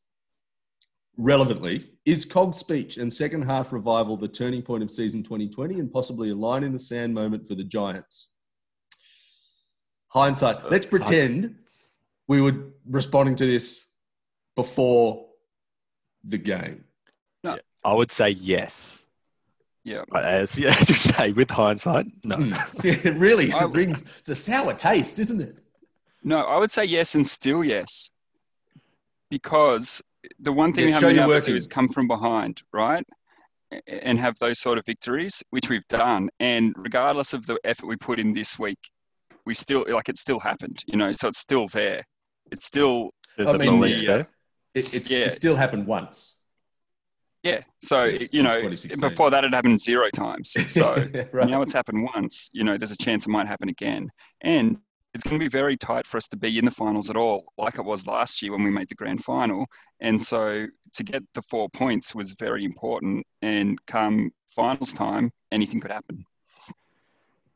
Relevantly, 1.16 1.90
is 2.06 2.24
Cog's 2.24 2.56
speech 2.56 2.96
and 2.96 3.12
second 3.12 3.42
half 3.42 3.72
revival 3.72 4.16
the 4.16 4.28
turning 4.28 4.62
point 4.62 4.82
of 4.82 4.90
season 4.90 5.22
2020 5.22 5.78
and 5.78 5.92
possibly 5.92 6.30
a 6.30 6.34
line 6.34 6.64
in 6.64 6.72
the 6.72 6.78
sand 6.78 7.12
moment 7.14 7.46
for 7.46 7.54
the 7.54 7.64
Giants? 7.64 8.32
Hindsight. 10.08 10.70
Let's 10.70 10.86
pretend 10.86 11.56
we 12.26 12.40
were 12.40 12.72
responding 12.88 13.36
to 13.36 13.46
this 13.46 13.86
before 14.56 15.26
the 16.24 16.38
game. 16.38 16.84
I 17.84 17.94
would 17.94 18.10
say 18.10 18.30
yes. 18.30 18.99
Yeah. 19.84 20.02
But 20.10 20.24
as 20.24 20.58
yeah, 20.64 20.72
to 20.72 20.94
say 20.94 21.32
with 21.32 21.50
hindsight, 21.50 22.06
no. 22.24 22.36
Mm. 22.36 22.84
it 23.06 23.16
really 23.16 23.52
I- 23.52 23.64
it 23.64 23.72
brings 23.72 24.02
it's 24.18 24.28
a 24.28 24.34
sour 24.34 24.74
taste, 24.74 25.18
isn't 25.18 25.40
it? 25.40 25.58
No, 26.22 26.40
I 26.42 26.58
would 26.58 26.70
say 26.70 26.84
yes 26.84 27.14
and 27.14 27.26
still 27.26 27.64
yes. 27.64 28.10
Because 29.30 30.02
the 30.38 30.52
one 30.52 30.72
thing 30.72 30.84
Yeah, 30.84 30.88
we 30.88 30.92
haven't 30.92 31.08
been 31.16 31.18
able 31.30 31.40
to 31.40 31.50
do 31.50 31.54
is 31.54 31.66
come 31.66 31.88
from 31.88 32.08
behind, 32.08 32.62
right? 32.72 33.06
And 33.86 34.18
have 34.18 34.34
those 34.40 34.58
sort 34.58 34.78
of 34.78 34.84
victories, 34.84 35.42
which 35.50 35.68
we've 35.70 35.86
done. 35.88 36.28
And 36.40 36.74
regardless 36.76 37.32
of 37.32 37.46
the 37.46 37.58
effort 37.64 37.86
we 37.86 37.96
put 37.96 38.18
in 38.18 38.32
this 38.32 38.58
week, 38.58 38.78
we 39.46 39.54
still, 39.54 39.84
like, 39.88 40.08
it 40.08 40.18
still 40.18 40.40
happened, 40.40 40.82
you 40.86 40.96
know, 40.98 41.12
so 41.12 41.28
it's 41.28 41.38
still 41.38 41.66
there. 41.68 42.02
It's 42.50 42.66
still, 42.66 43.10
There's 43.36 43.48
I 43.48 43.54
a 43.54 43.58
mean, 43.58 43.80
the, 43.80 44.06
there. 44.06 44.26
It, 44.74 44.92
it's, 44.92 45.10
Yeah. 45.10 45.18
it 45.26 45.34
still 45.36 45.54
happened 45.56 45.86
once. 45.86 46.34
Yeah. 47.42 47.60
So, 47.78 48.04
you 48.04 48.42
know, 48.42 48.68
before 49.00 49.30
that, 49.30 49.44
it 49.44 49.52
happened 49.52 49.80
zero 49.80 50.08
times. 50.10 50.56
So, 50.68 50.94
right. 51.32 51.48
now 51.48 51.62
it's 51.62 51.72
happened 51.72 52.08
once, 52.14 52.50
you 52.52 52.64
know, 52.64 52.76
there's 52.76 52.90
a 52.90 52.96
chance 52.96 53.26
it 53.26 53.30
might 53.30 53.48
happen 53.48 53.68
again. 53.68 54.10
And 54.40 54.78
it's 55.14 55.24
going 55.24 55.38
to 55.38 55.44
be 55.44 55.48
very 55.48 55.76
tight 55.76 56.06
for 56.06 56.16
us 56.16 56.28
to 56.28 56.36
be 56.36 56.58
in 56.58 56.64
the 56.64 56.70
finals 56.70 57.10
at 57.10 57.16
all, 57.16 57.52
like 57.58 57.78
it 57.78 57.84
was 57.84 58.06
last 58.06 58.42
year 58.42 58.52
when 58.52 58.62
we 58.62 58.70
made 58.70 58.88
the 58.88 58.94
grand 58.94 59.24
final. 59.24 59.66
And 60.00 60.22
so 60.22 60.66
to 60.92 61.04
get 61.04 61.22
the 61.34 61.42
four 61.42 61.68
points 61.68 62.14
was 62.14 62.32
very 62.32 62.64
important. 62.64 63.26
And 63.42 63.84
come 63.86 64.32
finals 64.48 64.92
time, 64.92 65.32
anything 65.50 65.80
could 65.80 65.90
happen. 65.90 66.24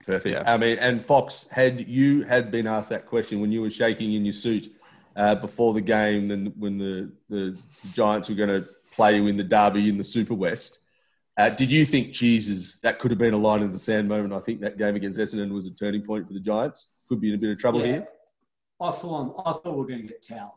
Perfect. 0.04 0.34
Yeah. 0.34 0.52
I 0.52 0.56
mean, 0.56 0.78
and 0.78 1.02
Fox, 1.02 1.48
had 1.50 1.88
you 1.88 2.24
had 2.24 2.50
been 2.50 2.66
asked 2.66 2.90
that 2.90 3.06
question 3.06 3.40
when 3.40 3.52
you 3.52 3.62
were 3.62 3.70
shaking 3.70 4.12
in 4.12 4.24
your 4.24 4.34
suit 4.34 4.72
uh, 5.16 5.34
before 5.34 5.72
the 5.72 5.80
game, 5.80 6.30
and 6.30 6.52
when 6.58 6.76
the, 6.76 7.12
the 7.30 7.58
Giants 7.92 8.28
were 8.28 8.34
going 8.34 8.48
to 8.48 8.68
play 8.94 9.16
you 9.16 9.26
in 9.26 9.36
the 9.36 9.44
derby 9.44 9.88
in 9.88 9.98
the 9.98 10.04
Super 10.04 10.34
West, 10.34 10.80
uh, 11.36 11.48
did 11.50 11.70
you 11.70 11.84
think, 11.84 12.12
Jesus, 12.12 12.78
that 12.80 12.98
could 12.98 13.10
have 13.10 13.18
been 13.18 13.34
a 13.34 13.38
line 13.38 13.62
in 13.62 13.70
the 13.72 13.78
sand 13.78 14.08
moment? 14.08 14.32
I 14.32 14.38
think 14.40 14.60
that 14.60 14.78
game 14.78 14.94
against 14.94 15.18
Essendon 15.18 15.52
was 15.52 15.66
a 15.66 15.70
turning 15.74 16.02
point 16.02 16.26
for 16.26 16.32
the 16.32 16.40
Giants. 16.40 16.94
Could 17.08 17.20
be 17.20 17.28
in 17.30 17.34
a 17.34 17.38
bit 17.38 17.50
of 17.50 17.58
trouble 17.58 17.80
Yeah. 17.80 17.86
here. 17.86 18.08
I 18.80 18.90
thought 18.92 19.34
I 19.44 19.52
thought 19.52 19.64
we 19.72 19.72
were 19.72 19.86
going 19.86 20.02
to 20.02 20.08
get 20.08 20.22
towed. 20.22 20.50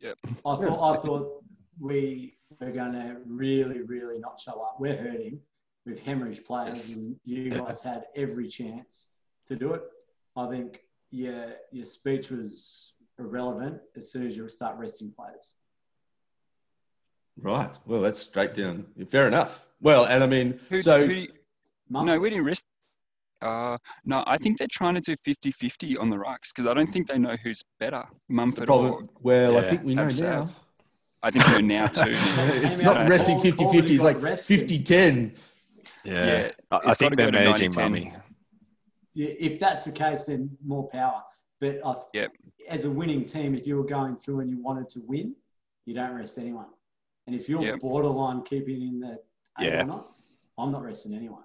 Yeah. 0.00 0.12
I 0.24 0.56
thought 0.56 0.96
I 0.96 1.00
thought 1.00 1.44
we 1.78 2.36
were 2.60 2.70
going 2.70 2.92
to 2.92 3.16
really, 3.26 3.82
really 3.82 4.18
not 4.18 4.38
show 4.40 4.60
up. 4.62 4.76
We're 4.80 4.96
hurting 4.96 5.40
with 5.86 6.02
hemorrhage 6.02 6.44
players, 6.44 6.88
Yes. 6.90 6.96
and 6.96 7.16
you 7.24 7.50
guys 7.50 7.82
had 7.82 8.04
every 8.16 8.48
chance 8.48 9.10
to 9.46 9.56
do 9.56 9.72
it. 9.74 9.82
I 10.36 10.48
think 10.48 10.80
your 11.10 11.54
your 11.72 11.84
speech 11.86 12.30
was 12.30 12.94
irrelevant 13.18 13.80
as 13.96 14.10
soon 14.12 14.26
as 14.26 14.36
you 14.36 14.48
start 14.48 14.78
resting 14.78 15.10
players. 15.12 15.56
Right. 17.36 17.70
Well, 17.86 18.00
that's 18.02 18.18
straight 18.18 18.54
down. 18.54 18.86
Fair 19.08 19.26
enough. 19.28 19.66
Well, 19.80 20.04
and 20.04 20.22
I 20.22 20.26
mean, 20.26 20.60
Who, 20.68 20.80
so 20.80 21.06
who 21.06 21.12
you- 21.14 21.32
no, 21.88 22.18
we 22.20 22.30
didn't 22.30 22.44
risk. 22.44 22.64
Uh, 23.42 23.78
no, 24.04 24.22
I 24.26 24.36
think 24.36 24.58
they're 24.58 24.68
trying 24.70 24.94
to 24.94 25.00
do 25.00 25.16
50 25.16 25.50
50 25.50 25.96
on 25.96 26.10
the 26.10 26.18
rucks 26.18 26.50
because 26.54 26.66
I 26.66 26.74
don't 26.74 26.92
think 26.92 27.08
they 27.08 27.18
know 27.18 27.36
who's 27.42 27.64
better, 27.78 28.04
the 28.28 28.34
Mumford 28.34 28.68
or. 28.68 28.88
problem, 28.88 29.08
well, 29.22 29.56
I 29.56 29.62
think 29.62 29.82
we 29.82 29.94
know 29.94 30.04
Abs- 30.04 30.20
now. 30.20 30.42
Ab. 30.42 30.50
I 31.22 31.30
think 31.30 31.46
we're 31.48 31.60
now 31.62 31.86
too. 31.86 32.12
it's 32.14 32.82
not 32.82 32.98
out 32.98 33.08
resting 33.08 33.34
cold, 33.36 33.42
50 33.44 33.58
cold 33.64 33.74
50, 33.76 33.94
and 33.94 34.04
like 34.04 34.22
rested. 34.22 34.60
50 34.60 34.82
10. 34.82 35.34
Yeah. 36.04 36.12
Yeah, 36.26 36.50
I, 36.70 36.80
I 36.86 36.94
think 36.94 37.16
they're 37.16 37.32
managing 37.32 37.70
90-10. 37.70 37.76
mummy. 37.76 38.12
Yeah, 39.14 39.28
if 39.38 39.58
that's 39.58 39.84
the 39.86 39.92
case, 39.92 40.26
then 40.26 40.56
more 40.64 40.88
power. 40.88 41.22
But 41.60 41.80
I, 41.84 41.94
Yep. 42.14 42.32
as 42.68 42.84
a 42.84 42.90
winning 42.90 43.24
team, 43.24 43.54
if 43.54 43.66
you 43.66 43.76
were 43.76 43.84
going 43.84 44.16
through 44.16 44.40
and 44.40 44.50
you 44.50 44.62
wanted 44.62 44.88
to 44.90 45.00
win, 45.06 45.34
you 45.86 45.94
don't 45.94 46.14
rest 46.14 46.38
anyone. 46.38 46.66
And 47.30 47.40
if 47.40 47.48
you're 47.48 47.62
Yep. 47.62 47.78
borderline 47.78 48.42
keeping 48.42 48.82
in 48.82 48.98
the 48.98 49.20
eight 49.60 49.68
Yeah. 49.68 49.84
not, 49.84 50.04
I'm 50.58 50.72
not 50.72 50.82
resting 50.82 51.14
anyone. 51.14 51.44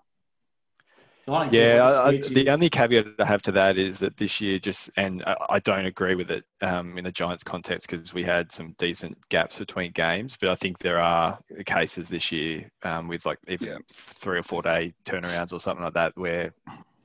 So 1.21 1.35
I 1.35 1.47
Yeah, 1.51 1.83
what 1.83 1.93
I, 1.93 2.09
I, 2.09 2.11
the 2.17 2.49
only 2.49 2.71
caveat 2.71 3.05
I 3.19 3.25
have 3.25 3.43
to 3.43 3.51
that 3.51 3.77
is 3.77 3.99
that 3.99 4.17
this 4.17 4.41
year 4.41 4.57
just, 4.57 4.89
and 4.97 5.23
I, 5.27 5.35
I 5.51 5.59
don't 5.59 5.85
agree 5.85 6.15
with 6.15 6.31
it 6.31 6.43
um, 6.63 6.97
in 6.97 7.03
the 7.03 7.11
Giants 7.11 7.43
context 7.43 7.87
because 7.87 8.15
we 8.15 8.23
had 8.23 8.51
some 8.51 8.73
decent 8.79 9.15
gaps 9.29 9.59
between 9.59 9.91
games, 9.91 10.35
but 10.41 10.49
I 10.49 10.55
think 10.55 10.79
there 10.79 10.99
are 10.99 11.37
cases 11.67 12.09
this 12.09 12.31
year 12.31 12.67
um, 12.81 13.07
with 13.07 13.23
like 13.27 13.37
even 13.47 13.67
Yeah. 13.67 13.77
three 13.93 14.39
or 14.39 14.43
four 14.43 14.63
day 14.63 14.91
turnarounds 15.05 15.53
or 15.53 15.59
something 15.59 15.83
like 15.83 15.93
that 15.93 16.13
where 16.17 16.51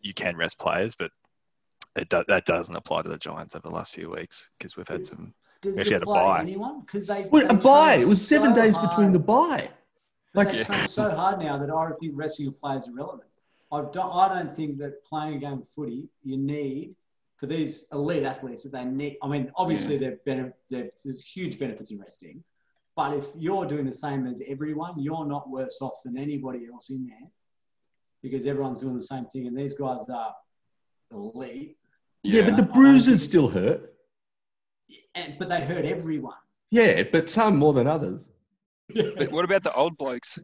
you 0.00 0.14
can 0.14 0.38
rest 0.38 0.58
players, 0.58 0.94
but 0.94 1.10
it 1.96 2.08
do, 2.08 2.24
that 2.28 2.46
doesn't 2.46 2.76
apply 2.76 3.02
to 3.02 3.10
the 3.10 3.18
Giants 3.18 3.54
over 3.54 3.68
the 3.68 3.74
last 3.74 3.92
few 3.92 4.08
weeks 4.08 4.48
because 4.58 4.74
we've 4.74 4.88
had 4.88 5.04
some. 5.04 5.34
Does 5.62 5.78
actually 5.78 5.90
it 5.96 6.00
had 6.00 6.02
a 6.02 6.10
apply 6.10 6.36
to 6.36 6.42
anyone? 6.42 6.80
Because 6.80 7.06
they 7.06 7.26
Wait, 7.30 7.48
they 7.48 7.54
a 7.54 7.58
bye. 7.58 7.94
It 7.96 8.08
was 8.08 8.26
seven 8.26 8.54
so 8.54 8.60
days 8.62 8.78
between 8.78 9.12
the 9.12 9.18
bye. 9.18 9.68
But 10.32 10.46
Like- 10.46 10.56
they 10.58 10.62
train 10.64 10.86
so 10.88 11.10
hard 11.10 11.38
now 11.40 11.58
that 11.58 11.70
I 11.70 11.88
don't 11.88 11.98
think 12.00 12.12
resting 12.16 12.44
your 12.46 12.52
players 12.52 12.84
is 12.84 12.90
irrelevant. 12.90 13.28
I 13.72 13.82
don't, 13.82 14.12
I 14.12 14.28
don't 14.28 14.54
think 14.56 14.78
that 14.78 15.04
playing 15.04 15.34
a 15.36 15.38
game 15.38 15.58
of 15.60 15.68
footy 15.68 16.08
you 16.24 16.36
need 16.36 16.96
for 17.36 17.46
these 17.46 17.86
elite 17.92 18.24
athletes 18.24 18.64
that 18.64 18.72
they 18.72 18.84
need. 18.84 19.16
I 19.22 19.28
mean, 19.28 19.50
obviously 19.56 19.96
there 19.96 20.18
bene- 20.24 20.52
there- 20.68 20.90
there's 21.04 21.24
huge 21.24 21.58
benefits 21.58 21.90
in 21.90 21.98
resting, 22.00 22.42
but 22.96 23.14
if 23.16 23.26
you're 23.36 23.66
doing 23.66 23.86
the 23.86 23.92
same 23.92 24.26
as 24.26 24.42
everyone, 24.46 24.98
you're 24.98 25.24
not 25.26 25.48
worse 25.50 25.80
off 25.82 26.02
than 26.04 26.16
anybody 26.18 26.66
else 26.72 26.90
in 26.90 27.06
there 27.06 27.30
because 28.22 28.46
everyone's 28.46 28.80
doing 28.80 28.94
the 28.94 29.00
same 29.02 29.24
thing, 29.26 29.46
and 29.46 29.56
these 29.56 29.72
guys 29.74 30.04
are 30.08 30.34
elite. 31.12 31.76
Yeah, 32.22 32.42
Yeah, 32.42 32.50
but 32.50 32.56
the 32.56 32.62
bruises 32.64 33.24
still 33.24 33.48
hurt. 33.48 33.94
And, 35.14 35.36
but 35.38 35.48
they 35.48 35.60
hurt 35.60 35.84
everyone. 35.84 36.36
Yeah, 36.70 37.02
but 37.02 37.28
some 37.28 37.56
more 37.56 37.72
than 37.72 37.86
others. 37.86 38.22
but 38.94 39.30
what 39.32 39.44
about 39.44 39.62
the 39.64 39.74
old 39.74 39.96
blokes? 39.98 40.38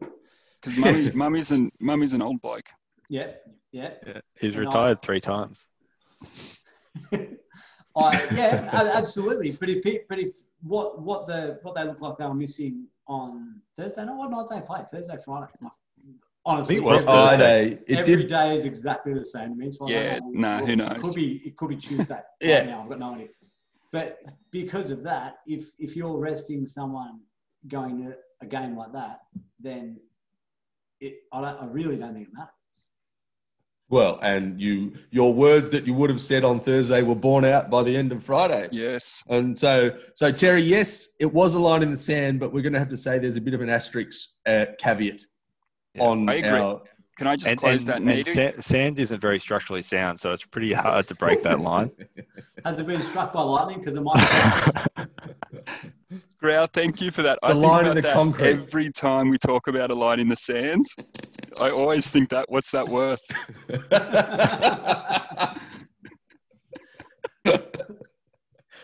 Because 0.61 0.77
mummy, 0.83 1.11
mummy's 1.11 1.51
an 1.51 1.71
mummy's 1.79 2.13
an 2.13 2.21
old 2.21 2.41
bloke. 2.41 2.65
yeah, 3.09 3.31
yeah. 3.71 3.91
Yeah, 4.05 4.19
he's 4.39 4.55
And 4.55 4.63
I- 4.63 4.67
retired 4.67 5.01
three 5.01 5.21
times. 5.21 5.65
I, 7.95 8.27
yeah, 8.35 8.69
absolutely. 8.95 9.51
But 9.59 9.69
if 9.69 9.85
it, 9.85 10.07
but 10.07 10.19
if 10.19 10.29
what 10.61 11.01
what 11.01 11.27
the 11.27 11.59
what 11.63 11.73
they 11.75 11.83
look 11.83 11.99
like 12.01 12.17
they 12.17 12.25
were 12.25 12.33
missing 12.33 12.85
on 13.07 13.61
Thursday 13.75 14.05
night, 14.05 14.15
what 14.15 14.29
night 14.29 14.45
they 14.51 14.61
play? 14.65 14.81
Thursday, 14.91 15.17
Friday. 15.23 15.51
My- 15.59 15.69
Honestly, 16.45 16.77
it 16.77 16.83
was 16.83 17.01
every, 17.01 17.05
Thursday. 17.07 17.37
Friday. 17.37 17.79
It 17.87 17.97
every 17.99 18.15
did. 18.17 18.27
day 18.29 18.55
is 18.55 18.63
exactly 18.63 19.13
the 19.13 19.25
same 19.25 19.49
to 19.49 19.55
me. 19.55 19.69
So 19.71 19.85
I 19.85 19.91
don't 19.91 20.01
Yeah, 20.03 20.19
know. 20.19 20.59
no, 20.59 20.65
who 20.65 20.71
It 20.71 20.75
knows? 20.77 21.01
could 21.01 21.15
be 21.15 21.41
it 21.45 21.57
could 21.57 21.69
be 21.69 21.75
Tuesday. 21.75 22.19
Yeah. 22.39 22.59
right 22.59 22.67
now, 22.67 22.83
I've 22.83 22.89
got 22.89 22.99
no 22.99 23.13
idea. 23.15 23.27
But 23.91 24.19
because 24.51 24.91
of 24.91 25.03
that, 25.03 25.37
if 25.47 25.69
if 25.79 25.95
you're 25.95 26.17
resting 26.19 26.65
someone 26.65 27.19
going 27.67 28.03
to 28.03 28.17
a 28.41 28.45
game 28.45 28.77
like 28.77 28.93
that, 28.93 29.21
then 29.59 29.99
it 30.99 31.15
I, 31.31 31.41
don't, 31.41 31.61
I 31.61 31.65
really 31.67 31.97
don't 31.97 32.13
think 32.13 32.27
it 32.27 32.33
matters. 32.33 32.51
Well, 33.89 34.19
and 34.21 34.59
you, 34.59 34.93
your 35.11 35.33
words 35.33 35.69
that 35.69 35.87
you 35.87 35.93
would 35.93 36.09
have 36.09 36.19
said 36.19 36.43
on 36.43 36.59
Thursday 36.59 37.03
were 37.03 37.15
borne 37.15 37.45
out 37.45 37.69
by 37.69 37.83
the 37.83 37.95
end 37.95 38.11
of 38.11 38.21
Friday. 38.21 38.67
Yes. 38.69 39.23
And 39.29 39.57
so, 39.57 39.95
so 40.13 40.29
Terry, 40.29 40.61
yes, 40.61 41.15
it 41.21 41.33
was 41.33 41.53
a 41.53 41.59
line 41.59 41.83
in 41.83 41.91
the 41.91 41.95
sand, 41.95 42.41
but 42.41 42.51
we're 42.51 42.63
going 42.63 42.73
to 42.73 42.79
have 42.79 42.89
to 42.89 42.97
say 42.97 43.17
there's 43.17 43.37
a 43.37 43.41
bit 43.41 43.53
of 43.53 43.61
an 43.61 43.69
asterisk 43.69 44.27
uh, 44.45 44.65
caveat 44.77 45.21
Yeah. 45.93 46.03
on 46.03 46.27
I 46.27 46.33
agree. 46.33 46.49
our. 46.59 46.81
Can 47.17 47.25
I 47.27 47.35
just 47.35 47.47
And, 47.47 47.59
close 47.59 47.83
and, 47.87 48.07
that 48.07 48.15
and 48.15 48.27
sa- 48.27 48.61
sand 48.61 48.99
isn't 48.99 49.19
very 49.19 49.39
structurally 49.39 49.81
sound, 49.81 50.19
so 50.19 50.31
it's 50.33 50.45
pretty 50.45 50.71
hard 50.71 51.07
to 51.07 51.15
break 51.15 51.41
that 51.43 51.61
line. 51.61 51.89
Has 52.65 52.79
it 52.79 52.85
been 52.85 53.01
struck 53.01 53.33
by 53.33 53.41
lightning? 53.41 53.79
Because 53.79 53.95
it 53.95 54.01
might. 54.01 55.07
Grau, 56.39 56.67
thank 56.67 57.01
you 57.01 57.09
for 57.09 57.23
that. 57.23 57.39
I 57.41 57.47
The 57.49 57.53
think 57.55 57.65
line 57.65 57.87
in 57.87 57.95
the 57.95 58.01
that 58.03 58.13
concrete. 58.13 58.45
every 58.47 58.91
time 58.91 59.29
we 59.29 59.39
talk 59.39 59.67
about 59.67 59.89
a 59.89 59.95
line 59.95 60.19
in 60.19 60.29
the 60.29 60.35
sands. 60.35 60.95
I 61.59 61.71
always 61.71 62.11
think 62.11 62.29
that. 62.29 62.45
What's 62.49 62.69
that 62.71 62.87
worth? 62.87 63.21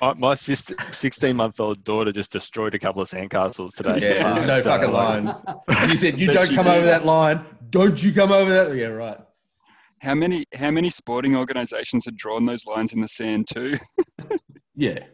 My, 0.04 0.14
my 0.16 0.36
sister, 0.36 0.76
16 0.92 1.34
month 1.34 1.62
old 1.62 1.82
daughter 1.86 2.12
just 2.12 2.30
destroyed 2.30 2.76
a 2.76 2.80
couple 2.80 3.02
of 3.02 3.10
sandcastles 3.10 3.74
today. 3.74 4.18
yeah, 4.18 4.34
no 4.44 4.60
so, 4.60 4.70
fucking 4.70 4.92
like, 4.92 5.24
lines. 5.24 5.46
You 5.90 5.96
said 5.96 6.20
you 6.20 6.28
don't 6.28 6.54
come 6.54 6.66
did. 6.66 6.74
over 6.76 6.86
that 6.88 7.06
line. 7.06 7.46
Don't 7.70 8.04
you 8.04 8.12
come 8.12 8.34
over 8.34 8.52
that? 8.52 8.76
Yeah, 8.76 8.88
right. 8.88 9.18
How 10.02 10.14
many 10.14 10.44
how 10.54 10.72
many 10.72 10.90
sporting 10.90 11.38
organisations 11.38 12.04
had 12.04 12.18
drawn 12.18 12.44
those 12.44 12.66
lines 12.66 12.92
in 12.92 13.00
the 13.00 13.08
sand 13.08 13.48
too? 13.48 13.76
Yeah. 14.76 15.06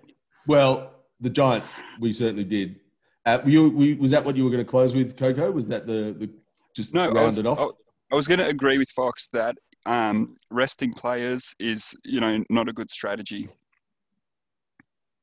Well, 0.47 0.93
the 1.19 1.29
Giants, 1.29 1.81
we 1.99 2.13
certainly 2.13 2.45
did. 2.45 2.79
Uh, 3.25 3.39
were 3.43 3.49
you, 3.49 3.69
we, 3.71 3.93
was 3.95 4.11
that 4.11 4.23
what 4.23 4.37
you 4.37 4.45
were 4.45 4.49
going 4.49 4.63
to 4.63 4.69
close 4.69 4.95
with, 4.95 5.17
Coco? 5.17 5.51
Was 5.51 5.67
that 5.67 5.85
the, 5.85 6.15
the 6.17 6.29
just 6.73 6.93
No, 6.93 7.01
I 7.01 7.07
round 7.07 7.25
was, 7.25 7.39
it 7.39 7.45
off? 7.45 7.59
I, 7.59 7.67
I 8.13 8.15
was 8.15 8.25
going 8.25 8.39
to 8.39 8.47
agree 8.47 8.77
with 8.77 8.89
Fox 8.91 9.27
that 9.33 9.57
um, 9.85 10.37
resting 10.49 10.93
players 10.93 11.53
is 11.59 11.93
you 12.05 12.21
know 12.21 12.41
not 12.49 12.69
a 12.69 12.73
good 12.73 12.89
strategy. 12.89 13.49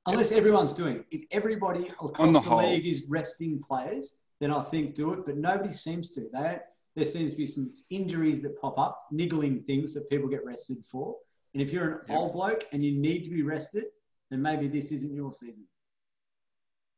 Unless 0.06 0.32
everyone's 0.32 0.72
doing 0.72 0.96
it. 0.96 1.06
If 1.10 1.22
everybody 1.30 1.86
across 1.86 2.44
the 2.44 2.48
the, 2.48 2.56
league 2.56 2.86
is 2.86 3.06
resting 3.08 3.60
players, 3.60 4.18
then 4.40 4.52
I 4.52 4.62
think 4.62 4.94
do 4.94 5.12
it. 5.12 5.26
But 5.26 5.36
nobody 5.36 5.72
seems 5.72 6.12
to. 6.12 6.28
They 6.32 6.58
there 6.94 7.04
seems 7.04 7.32
to 7.32 7.36
be 7.36 7.46
some 7.46 7.72
injuries 7.90 8.42
that 8.42 8.58
pop 8.60 8.78
up, 8.78 9.06
niggling 9.10 9.62
things 9.64 9.92
that 9.94 10.08
people 10.08 10.28
get 10.28 10.44
rested 10.44 10.84
for. 10.84 11.16
And 11.52 11.62
if 11.62 11.72
you're 11.72 12.04
an 12.08 12.16
old 12.16 12.32
bloke 12.32 12.64
and 12.72 12.82
you 12.82 12.92
need 12.92 13.24
to 13.24 13.30
be 13.30 13.42
rested, 13.42 13.84
then 14.30 14.40
maybe 14.40 14.66
this 14.66 14.92
isn't 14.92 15.14
your 15.14 15.32
season. 15.32 15.66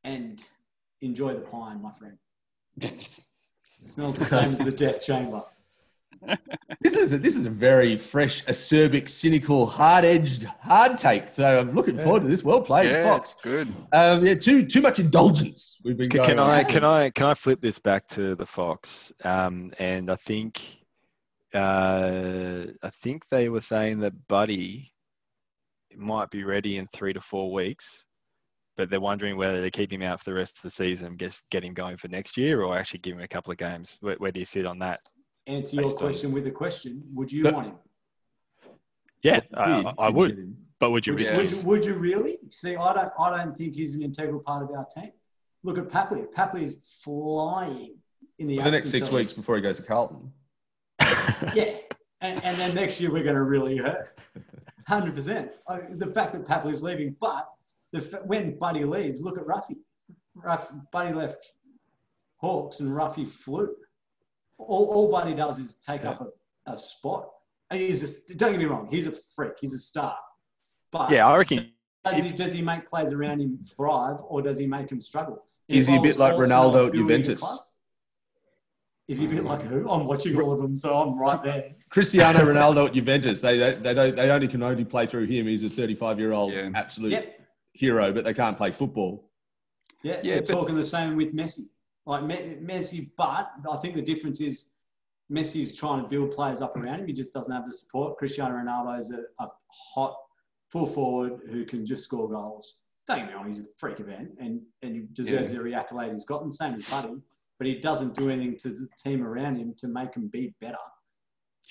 And 0.05 0.43
enjoy 1.01 1.35
the 1.35 1.41
pine, 1.41 1.83
my 1.83 1.91
friend. 1.91 2.17
Smells 3.79 4.19
the 4.19 4.25
same 4.25 4.53
as 4.53 4.59
the 4.59 4.73
death 4.73 5.03
chamber. 5.05 5.43
This 6.81 6.97
is 6.97 7.13
a, 7.13 7.19
this 7.19 7.37
is 7.37 7.47
a 7.47 7.51
very 7.51 7.97
fresh, 7.97 8.45
acerbic, 8.45 9.11
cynical, 9.11 9.67
hard-edged, 9.67 10.45
hard 10.45 10.97
take. 10.99 11.35
So 11.35 11.61
I'm 11.61 11.75
looking 11.75 11.99
forward 11.99 12.23
to 12.23 12.29
this. 12.29 12.45
Well 12.45 12.61
played, 12.61 12.91
yeah, 12.91 13.05
Fox. 13.05 13.37
good. 13.43 13.69
Um, 13.93 14.25
yeah, 14.25 14.35
too 14.35 14.65
too 14.67 14.81
much 14.81 14.99
indulgence. 14.99 15.81
We've 15.85 15.97
been 15.97 16.11
Can, 16.11 16.23
going 16.23 16.37
can 16.37 16.39
I 16.39 16.63
can 16.65 16.85
I 16.85 17.11
can 17.11 17.27
I 17.27 17.35
flip 17.35 17.61
this 17.61 17.79
back 17.79 18.07
to 18.09 18.35
the 18.35 18.47
Fox? 18.47 19.13
Um, 19.25 19.73
and 19.79 20.11
I 20.11 20.17
think 20.17 20.61
uh, 21.55 22.65
I 22.83 22.91
think 23.03 23.29
they 23.29 23.49
were 23.49 23.61
saying 23.61 24.01
that 24.01 24.29
Buddy 24.29 24.93
might 25.97 26.31
be 26.31 26.45
ready 26.45 26.77
in 26.77 26.87
three 26.89 27.13
to 27.13 27.21
four 27.21 27.53
weeks, 27.53 28.05
but 28.77 28.91
they're 28.91 29.01
wondering 29.01 29.37
whether 29.37 29.61
they 29.61 29.71
keep 29.71 29.93
him 29.93 30.03
out 30.03 30.21
for 30.21 30.31
the 30.31 30.35
rest 30.35 30.59
of 30.59 30.63
the 30.63 30.71
season, 30.71 31.17
get 31.17 31.41
get 31.51 31.65
him 31.65 31.75
going 31.75 31.97
for 31.97 32.09
next 32.09 32.37
year, 32.37 32.63
or 32.63 32.77
actually 32.77 33.01
give 33.01 33.15
him 33.15 33.23
a 33.23 33.29
couple 33.29 33.51
of 33.51 33.59
games. 33.59 33.99
Where, 34.01 34.17
where 34.17 34.33
do 34.33 34.41
you 34.41 34.47
sit 34.47 34.67
on 34.67 34.79
that? 34.81 35.01
Answer 35.49 35.77
your 35.77 35.85
Based 35.87 35.95
on- 35.95 35.99
question 35.99 36.33
with 36.33 36.47
a 36.47 36.51
question. 36.51 37.03
Would 37.15 37.33
you 37.33 37.43
But- 37.43 37.55
want 37.55 37.67
him? 37.69 37.75
Yeah, 39.23 39.41
I, 39.55 39.93
I 39.99 40.09
would, 40.11 40.57
but 40.79 40.91
would 40.93 41.05
you 41.05 41.15
Would, 41.15 41.23
risk 41.23 41.67
would, 41.67 41.79
would 41.81 41.87
you 41.87 41.95
really? 41.95 42.39
See, 42.51 42.77
I 42.77 42.93
don't. 42.95 43.13
I 43.19 43.37
don't 43.37 43.57
think 43.57 43.75
he's 43.75 43.97
an 43.97 44.03
integral 44.03 44.41
part 44.41 44.63
of 44.63 44.71
our 44.71 44.85
team. 44.87 45.11
Look 45.65 45.77
at 45.77 45.89
Papley. 45.89 46.25
Papley 46.33 46.63
is 46.63 47.01
flying 47.03 47.97
in 48.39 48.47
the, 48.47 48.59
the 48.59 48.71
next 48.71 48.91
six 48.91 49.09
of- 49.09 49.15
weeks 49.15 49.33
before 49.33 49.57
he 49.57 49.63
goes 49.63 49.79
to 49.79 49.83
Carlton. 49.83 50.33
Yeah, 51.55 51.77
and, 52.21 52.43
and 52.45 52.59
then 52.59 52.75
next 52.75 53.01
year 53.01 53.11
we're 53.13 53.23
going 53.23 53.35
to 53.37 53.43
really 53.43 53.77
hurt. 53.77 54.17
Hundred 54.87 55.15
percent. 55.17 55.53
Uh, 55.67 55.79
the 55.97 56.13
fact 56.13 56.33
that 56.35 56.45
Papley's 56.45 56.83
leaving, 56.83 57.17
but 57.21 57.49
the, 57.93 58.01
when 58.25 58.57
Buddy 58.59 58.85
leaves, 58.85 59.21
look 59.23 59.39
at 59.39 59.47
Roughy. 59.47 59.77
Ruff, 60.35 60.71
Buddy 60.93 61.13
left 61.15 61.53
Hawks, 62.37 62.81
and 62.81 62.91
Roughy 62.91 63.27
flew. 63.27 63.75
All, 64.59 64.87
all 64.87 65.11
Buddy 65.11 65.35
does 65.35 65.59
is 65.59 65.77
take 65.77 66.03
Yeah. 66.03 66.11
up 66.11 66.33
a, 66.67 66.73
a 66.73 66.77
spot. 66.77 67.31
And 67.71 67.81
He's 67.81 68.01
just, 68.01 68.37
don't 68.37 68.53
get 68.53 68.59
me 68.59 68.65
wrong. 68.67 68.89
He's 68.91 69.07
a 69.07 69.13
freak. 69.13 69.53
He's 69.61 69.75
a 69.75 69.79
star. 69.79 70.17
But 70.91 71.11
yeah, 71.11 71.27
I 71.27 71.37
reckon. 71.37 71.71
does 72.05 72.23
he, 72.25 72.33
does 72.33 72.53
he 72.53 72.63
make 72.63 72.87
players 72.89 73.13
around 73.13 73.41
him 73.41 73.59
thrive 73.59 74.17
or 74.27 74.41
does 74.43 74.59
he 74.59 74.67
make 74.67 74.89
them 74.89 75.01
struggle? 75.01 75.45
Is 75.69 75.87
he 75.87 75.97
a 75.97 76.01
bit 76.01 76.17
like 76.17 76.35
Ronaldo 76.35 76.87
at 76.89 76.95
Juventus? 76.95 77.43
Is 79.07 79.19
he 79.19 79.27
a 79.27 79.29
bit 79.29 79.45
like 79.45 79.63
who? 79.63 79.89
I'm 79.89 80.07
watching 80.07 80.39
all 80.41 80.53
of 80.53 80.61
them, 80.61 80.75
so 80.77 80.99
I'm 80.99 81.19
right 81.19 81.43
there. 81.43 81.75
Cristiano 81.91 82.41
Ronaldo 82.41 82.87
at 82.89 82.93
Juventus. 82.95 83.41
They, 83.41 83.57
they 83.59 83.75
they 83.75 83.95
don't 83.95 84.17
they 84.17 84.31
only 84.31 84.49
can 84.49 84.63
only 84.63 84.85
play 84.85 85.07
through 85.07 85.27
him. 85.27 85.47
He's 85.47 85.63
a 85.63 85.71
35 85.71 86.19
year 86.19 86.33
old 86.33 86.53
Yeah. 86.53 86.71
absolute 86.75 87.13
Yep. 87.13 87.41
hero, 87.73 88.13
but 88.13 88.25
they 88.25 88.35
can't 88.35 88.57
play 88.57 88.71
football. 88.71 89.31
Yeah, 90.03 90.21
Yeah, 90.23 90.35
they're 90.35 90.41
but- 90.43 90.49
talking 90.49 90.75
the 90.75 90.85
same 90.85 91.17
with 91.17 91.35
Messi. 91.35 91.69
Like 92.09 92.23
Messi, 92.23 93.11
but 93.19 93.51
I 93.71 93.77
think 93.77 93.95
the 93.95 94.01
difference 94.03 94.41
is 94.41 94.71
Messi 95.31 95.61
is 95.61 95.77
trying 95.77 96.03
to 96.03 96.09
build 96.09 96.31
players 96.33 96.63
up 96.63 96.75
around 96.75 97.01
him. 97.01 97.07
He 97.07 97.13
just 97.13 97.35
doesn't 97.35 97.53
have 97.53 97.67
the 97.67 97.73
support. 97.73 98.17
Cristiano 98.17 98.55
Ronaldo 98.55 98.99
is 98.99 99.13
a, 99.13 99.25
a 99.45 99.49
hot 99.95 100.17
full 100.73 100.87
forward 100.87 101.41
who 101.51 101.67
can 101.67 101.85
just 101.85 102.05
score 102.05 102.27
goals. 102.27 102.77
Don't 103.07 103.19
get 103.19 103.29
me 103.29 103.35
wrong, 103.35 103.47
he's 103.47 103.59
a 103.59 103.65
freak 103.79 104.01
event 104.01 104.31
and, 104.41 104.63
and 104.83 104.95
he 104.95 105.03
deserves 105.13 105.53
every 105.53 105.75
accolade 105.75 106.13
he's 106.13 106.25
gotten. 106.25 106.51
Same 106.51 106.75
as 106.75 106.89
Buddy, 106.89 107.17
but 107.59 107.67
he 107.67 107.75
doesn't 107.79 108.15
do 108.15 108.31
anything 108.31 108.57
to 108.59 108.71
the 108.71 108.89
team 109.03 109.23
around 109.23 109.57
him 109.57 109.75
to 109.79 109.87
make 109.89 110.15
him 110.15 110.29
be 110.29 110.55
better. 110.63 110.77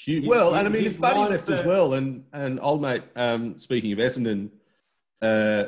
Huge. 0.06 0.28
Well, 0.28 0.54
he- 0.54 0.60
and 0.60 0.68
I 0.68 0.70
mean, 0.72 0.84
he's 0.84 0.94
his 0.94 1.00
buddy 1.02 1.20
left 1.32 1.48
for- 1.48 1.54
as 1.54 1.66
well, 1.66 1.96
and 1.96 2.24
and 2.32 2.60
old 2.62 2.82
mate. 2.84 3.02
Um, 3.16 3.58
speaking 3.58 3.92
of 3.92 3.98
Essendon, 3.98 4.52
uh, 5.24 5.66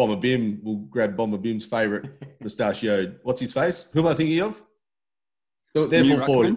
Bomber 0.00 0.16
Bim 0.16 0.60
will 0.62 0.76
grab 0.76 1.14
Bomber 1.14 1.36
Bim's 1.36 1.66
favourite 1.66 2.08
mustachioed. 2.40 3.18
What's 3.22 3.38
his 3.38 3.52
face? 3.52 3.86
Who 3.92 4.00
am 4.00 4.06
I 4.06 4.14
thinking 4.14 4.40
of? 4.40 4.62
They're, 5.74 5.86
they're 5.88 6.04
full 6.04 6.24
forward. 6.24 6.56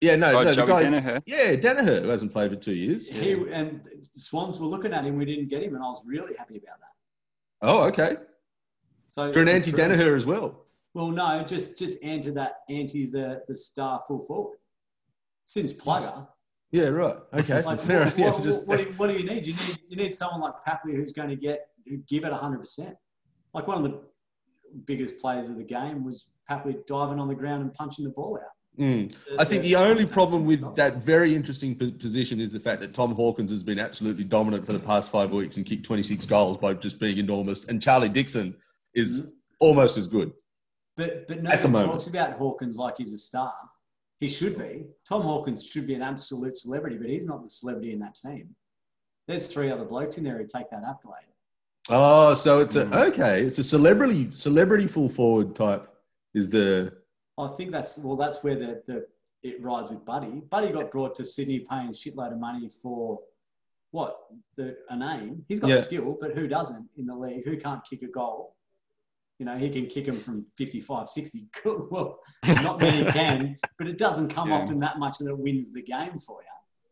Yeah, 0.00 0.14
no, 0.14 0.28
Oh, 0.38 0.44
no, 0.44 0.52
the 0.52 0.64
guy, 0.64 0.80
Daniher. 0.82 1.22
yeah, 1.26 1.56
Daniher, 1.56 2.02
who 2.02 2.08
hasn't 2.08 2.30
played 2.30 2.50
for 2.52 2.56
two 2.56 2.72
years. 2.74 3.08
He 3.08 3.32
and 3.50 3.82
the 3.82 4.20
Swans 4.20 4.60
were 4.60 4.68
looking 4.68 4.92
at 4.92 5.04
him. 5.04 5.16
We 5.16 5.24
didn't 5.24 5.48
get 5.48 5.64
him, 5.64 5.74
and 5.74 5.82
I 5.82 5.88
was 5.88 6.02
really 6.06 6.36
happy 6.36 6.58
about 6.58 6.78
that. 6.78 6.92
Oh, 7.62 7.82
okay. 7.88 8.16
So 9.08 9.32
You're 9.32 9.42
an 9.42 9.48
anti 9.48 9.72
Daniher 9.72 10.14
as 10.14 10.24
well. 10.24 10.66
Well, 10.92 11.08
no, 11.08 11.42
just 11.44 11.76
just 11.76 12.00
anti 12.04 12.30
that 12.30 12.60
anti 12.68 13.06
the 13.06 13.42
the 13.48 13.56
star 13.56 14.00
full 14.06 14.20
forward. 14.20 14.58
Since 15.46 15.72
plugger, 15.72 16.28
Yeah, 16.70 16.84
right. 16.88 17.16
Okay. 17.34 17.62
like, 17.62 17.80
Fair 17.88 18.04
what, 18.04 18.16
enough. 18.18 18.34
What, 18.34 18.42
just- 18.44 18.68
what, 18.68 18.78
do 18.78 18.84
you, 18.84 18.92
what 18.92 19.10
do 19.10 19.16
you 19.18 19.24
need? 19.28 19.46
You 19.48 19.54
need 19.54 19.78
you 19.88 19.96
need 19.96 20.14
someone 20.14 20.40
like 20.42 20.54
Papley 20.66 20.94
who's 20.94 21.12
going 21.12 21.28
to 21.30 21.36
get 21.36 21.68
who 21.86 21.98
give 22.08 22.24
it 22.24 22.32
hundred 22.32 22.58
percent. 22.58 22.96
Like 23.52 23.66
one 23.66 23.76
of 23.76 23.84
the 23.84 24.00
biggest 24.84 25.18
players 25.18 25.48
of 25.48 25.56
the 25.56 25.64
game 25.64 26.04
was 26.04 26.28
Papley 26.50 26.84
diving 26.86 27.18
on 27.18 27.28
the 27.28 27.34
ground 27.34 27.62
and 27.62 27.72
punching 27.72 28.04
the 28.04 28.10
ball 28.10 28.38
out. 28.42 28.50
Mm. 28.78 29.16
I 29.38 29.44
think 29.44 29.62
the 29.62 29.76
only 29.76 30.04
problem 30.04 30.44
with 30.44 30.74
that 30.74 30.96
very 30.96 31.34
interesting 31.34 31.76
position 31.76 32.40
is 32.40 32.52
the 32.52 32.58
fact 32.58 32.80
that 32.80 32.92
Tom 32.92 33.14
Hawkins 33.14 33.52
has 33.52 33.62
been 33.62 33.78
absolutely 33.78 34.24
dominant 34.24 34.66
for 34.66 34.72
the 34.72 34.80
past 34.80 35.12
five 35.12 35.30
weeks 35.30 35.56
and 35.56 35.64
kicked 35.64 35.84
26 35.84 36.26
goals 36.26 36.58
by 36.58 36.74
just 36.74 36.98
being 36.98 37.18
enormous. 37.18 37.66
And 37.66 37.80
Charlie 37.80 38.08
Dixon 38.08 38.56
is 38.94 39.32
almost 39.60 39.96
as 39.96 40.08
good. 40.08 40.32
But 40.96 41.28
but 41.28 41.42
nobody 41.42 41.86
talks 41.86 42.06
about 42.08 42.32
Hawkins 42.34 42.76
like 42.76 42.96
he's 42.98 43.12
a 43.12 43.18
star. 43.18 43.54
He 44.20 44.28
should 44.28 44.58
be. 44.58 44.86
Tom 45.08 45.22
Hawkins 45.22 45.64
should 45.64 45.86
be 45.86 45.94
an 45.94 46.02
absolute 46.02 46.56
celebrity, 46.56 46.96
but 46.96 47.08
he's 47.08 47.26
not 47.26 47.42
the 47.42 47.48
celebrity 47.48 47.92
in 47.92 47.98
that 48.00 48.14
team. 48.14 48.54
There's 49.26 49.52
three 49.52 49.70
other 49.70 49.84
blokes 49.84 50.18
in 50.18 50.24
there 50.24 50.38
who 50.38 50.46
take 50.46 50.70
that 50.70 50.82
accolade. 50.88 51.33
Oh, 51.90 52.34
so 52.34 52.60
it's 52.60 52.76
a 52.76 52.86
Mm. 52.86 53.08
okay. 53.12 53.42
It's 53.44 53.58
a 53.58 53.64
celebrity 53.64 54.30
celebrity 54.30 54.86
full 54.86 55.08
forward 55.08 55.54
type. 55.54 55.88
Is 56.34 56.48
the 56.48 56.92
I 57.38 57.48
think 57.56 57.72
that's 57.72 57.98
well, 57.98 58.16
that's 58.16 58.42
where 58.42 58.56
the, 58.56 58.82
the 58.86 59.06
it 59.42 59.62
rides 59.62 59.90
with 59.90 60.04
Buddy. 60.04 60.42
Buddy 60.50 60.72
got 60.72 60.90
brought 60.90 61.14
to 61.16 61.24
Sydney 61.24 61.60
paying 61.60 61.88
a 61.88 61.92
shitload 61.92 62.32
of 62.32 62.38
money 62.38 62.68
for 62.82 63.20
what 63.90 64.16
the 64.56 64.76
a 64.88 64.96
name. 64.96 65.44
He's 65.48 65.60
got 65.60 65.68
Yeah. 65.70 65.76
the 65.76 65.82
skill, 65.82 66.16
but 66.20 66.32
who 66.32 66.48
doesn't 66.48 66.88
in 66.96 67.06
the 67.06 67.14
league? 67.16 67.44
Who 67.44 67.56
can't 67.58 67.82
kick 67.88 68.02
a 68.02 68.06
goal? 68.08 68.56
You 69.38 69.46
know, 69.46 69.56
he 69.58 69.68
can 69.68 69.86
kick 69.86 70.06
them 70.06 70.16
from 70.16 70.46
55, 70.56 71.08
60. 71.08 71.48
Cool. 71.56 71.88
Well, 71.90 72.18
not 72.62 72.80
many 72.80 73.04
can, 73.10 73.56
but 73.78 73.88
it 73.88 73.98
doesn't 73.98 74.28
come 74.28 74.48
Yeah. 74.48 74.60
often 74.60 74.78
that 74.80 74.98
much 74.98 75.18
that 75.18 75.28
it 75.28 75.36
wins 75.38 75.72
the 75.72 75.82
game 75.82 76.18
for 76.18 76.40
you. 76.40 76.48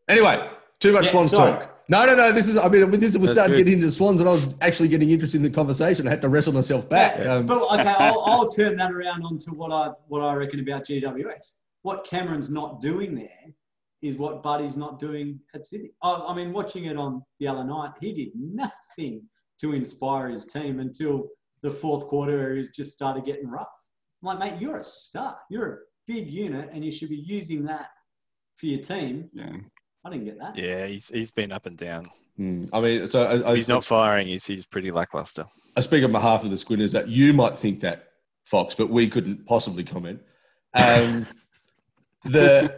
anyway. 0.09 0.49
Too 0.83 0.91
much 0.91 1.05
Yeah, 1.05 1.11
Swans 1.11 1.31
sorry. 1.31 1.53
talk. 1.53 1.79
No, 1.87 2.05
no, 2.05 2.13
no. 2.13 2.33
This 2.33 2.49
is. 2.49 2.57
I 2.57 2.67
mean, 2.67 2.91
this, 2.91 3.17
was 3.17 3.31
starting 3.31 3.53
to 3.53 3.57
get 3.59 3.65
getting 3.67 3.79
into 3.79 3.89
Swans, 3.91 4.19
and 4.19 4.27
I 4.27 4.33
was 4.33 4.53
actually 4.59 4.89
getting 4.89 5.09
interested 5.09 5.37
in 5.37 5.43
the 5.43 5.49
conversation. 5.49 6.05
I 6.05 6.09
had 6.09 6.21
to 6.23 6.27
wrestle 6.27 6.51
myself 6.51 6.89
back. 6.89 7.19
Yeah, 7.19 7.35
Um, 7.35 7.45
but 7.45 7.61
okay, 7.79 7.87
I'll, 7.99 8.21
I'll 8.25 8.49
turn 8.49 8.75
that 8.75 8.91
around 8.91 9.23
onto 9.23 9.53
what 9.53 9.71
I 9.71 9.91
what 10.09 10.21
I 10.21 10.33
reckon 10.33 10.59
about 10.59 10.83
GWS. 10.85 11.59
What 11.83 12.03
Cameron's 12.03 12.49
not 12.49 12.81
doing 12.81 13.15
there 13.15 13.53
is 14.01 14.17
what 14.17 14.43
Buddy's 14.43 14.75
not 14.75 14.99
doing 14.99 15.39
at 15.55 15.63
Sydney. 15.63 15.91
I, 16.01 16.15
I 16.15 16.35
mean, 16.35 16.51
watching 16.51 16.85
it 16.85 16.97
on 16.97 17.23
the 17.39 17.47
other 17.47 17.63
night, 17.63 17.91
he 18.01 18.11
did 18.11 18.31
nothing 18.35 19.21
to 19.61 19.71
inspire 19.71 20.27
his 20.31 20.45
team 20.45 20.81
until 20.81 21.29
the 21.61 21.71
fourth 21.71 22.07
quarter, 22.07 22.37
where 22.37 22.55
he 22.57 22.67
just 22.75 22.91
started 22.91 23.23
getting 23.23 23.47
rough. 23.47 23.71
I'm 24.21 24.37
like, 24.37 24.39
mate, 24.39 24.61
you're 24.61 24.79
a 24.79 24.83
star. 24.83 25.37
You're 25.49 25.71
a 25.71 25.77
big 26.07 26.29
unit, 26.29 26.71
and 26.73 26.83
you 26.83 26.91
should 26.91 27.09
be 27.09 27.23
using 27.25 27.63
that 27.67 27.87
for 28.57 28.65
your 28.65 28.81
team. 28.81 29.29
Yeah. 29.31 29.53
I 30.05 30.09
didn't 30.09 30.25
get 30.25 30.39
that. 30.39 30.57
Yeah, 30.57 30.85
he's 30.87 31.07
he's 31.07 31.31
been 31.31 31.51
up 31.51 31.65
and 31.65 31.77
down. 31.77 32.07
hmm, 32.37 32.65
I 32.73 32.81
mean, 32.81 33.07
so 33.07 33.23
I, 33.23 33.51
I, 33.51 33.55
He's 33.55 33.67
not 33.67 33.85
firing. 33.85 34.27
He's 34.27 34.45
he's 34.45 34.65
pretty 34.65 34.91
lackluster. 34.91 35.45
I 35.77 35.79
speak 35.81 36.03
on 36.03 36.11
behalf 36.11 36.43
of 36.43 36.49
the 36.51 36.57
Squinters 36.57 36.91
that 36.91 37.07
you 37.07 37.33
might 37.33 37.57
think 37.57 37.79
that, 37.81 38.09
Fox, 38.45 38.75
but 38.75 38.89
we 38.89 39.07
couldn't 39.07 39.45
possibly 39.45 39.83
comment. 39.83 40.21
Um, 40.73 41.25
the 42.25 42.75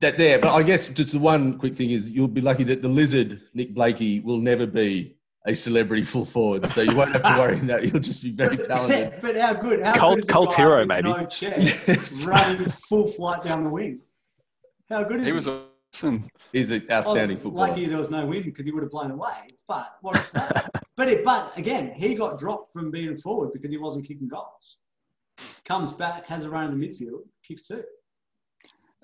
that 0.00 0.16
there, 0.16 0.38
but 0.40 0.52
I 0.52 0.62
guess 0.64 0.88
just 0.88 1.12
the 1.12 1.18
one 1.20 1.58
quick 1.58 1.74
thing 1.76 1.90
is 1.90 2.10
you'll 2.10 2.26
be 2.28 2.40
lucky 2.40 2.64
that 2.64 2.82
the 2.82 2.88
lizard 2.88 3.40
Nick 3.54 3.72
Blakey 3.72 4.18
will 4.20 4.38
never 4.38 4.66
be 4.66 5.16
a 5.46 5.54
celebrity 5.54 6.02
full 6.02 6.24
forward, 6.24 6.68
so 6.68 6.82
you 6.82 6.94
won't 6.96 7.12
have 7.12 7.22
to 7.22 7.36
worry 7.40 7.56
that 7.60 7.84
he'll 7.84 8.00
just 8.00 8.22
be 8.22 8.30
very 8.30 8.56
talented. 8.56 9.14
but 9.22 9.36
how 9.36 9.54
good? 9.54 9.82
How 9.84 9.94
Cult- 9.94 10.14
good 10.16 10.22
is 10.24 10.28
cult 10.30 10.50
guy 10.50 10.56
hero, 10.56 10.78
with 10.80 10.88
maybe. 10.88 11.08
No 11.08 11.24
chest, 11.26 12.26
running 12.26 12.68
full 12.68 13.06
flight 13.08 13.44
down 13.44 13.64
the 13.64 13.70
wing. 13.70 14.00
How 14.88 15.02
good 15.04 15.16
is 15.20 15.22
He 15.22 15.28
he? 15.28 15.32
was 15.32 15.48
awesome. 15.94 16.24
He's 16.52 16.70
an 16.70 16.86
I 16.90 16.98
was 16.98 17.06
outstanding 17.06 17.38
footballer. 17.38 17.68
lucky 17.68 17.86
there 17.86 17.98
was 17.98 18.10
no 18.10 18.26
wind 18.26 18.44
because 18.44 18.64
he 18.64 18.72
would 18.72 18.82
have 18.82 18.90
blown 18.90 19.10
away. 19.10 19.48
But 19.68 19.96
what 20.00 20.16
a 20.16 20.22
start! 20.22 20.52
but 20.96 21.08
it, 21.08 21.24
but 21.24 21.56
again, 21.56 21.92
he 21.92 22.14
got 22.14 22.38
dropped 22.38 22.72
from 22.72 22.90
being 22.90 23.16
forward 23.16 23.52
because 23.52 23.70
he 23.70 23.78
wasn't 23.78 24.06
kicking 24.06 24.28
goals. 24.28 24.78
Comes 25.64 25.92
back, 25.92 26.26
has 26.26 26.44
a 26.44 26.50
run 26.50 26.72
in 26.72 26.78
the 26.78 26.86
midfield, 26.86 27.22
kicks 27.46 27.66
two. 27.66 27.82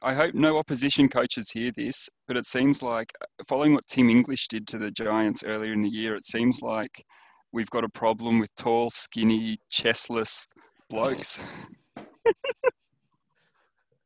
I 0.02 0.14
hope 0.14 0.34
no 0.34 0.58
opposition 0.58 1.08
coaches 1.08 1.50
hear 1.50 1.72
this, 1.72 2.08
but 2.28 2.36
it 2.36 2.44
seems 2.44 2.82
like 2.82 3.12
following 3.48 3.74
what 3.74 3.88
Tim 3.88 4.08
English 4.08 4.46
did 4.46 4.68
to 4.68 4.78
the 4.78 4.92
Giants 4.92 5.42
earlier 5.42 5.72
in 5.72 5.82
the 5.82 5.88
year, 5.88 6.14
it 6.14 6.24
seems 6.24 6.62
like 6.62 7.04
we've 7.52 7.70
got 7.70 7.82
a 7.82 7.88
problem 7.88 8.38
with 8.38 8.54
tall, 8.54 8.90
skinny, 8.90 9.58
chestless 9.72 10.46
blokes. 10.88 11.40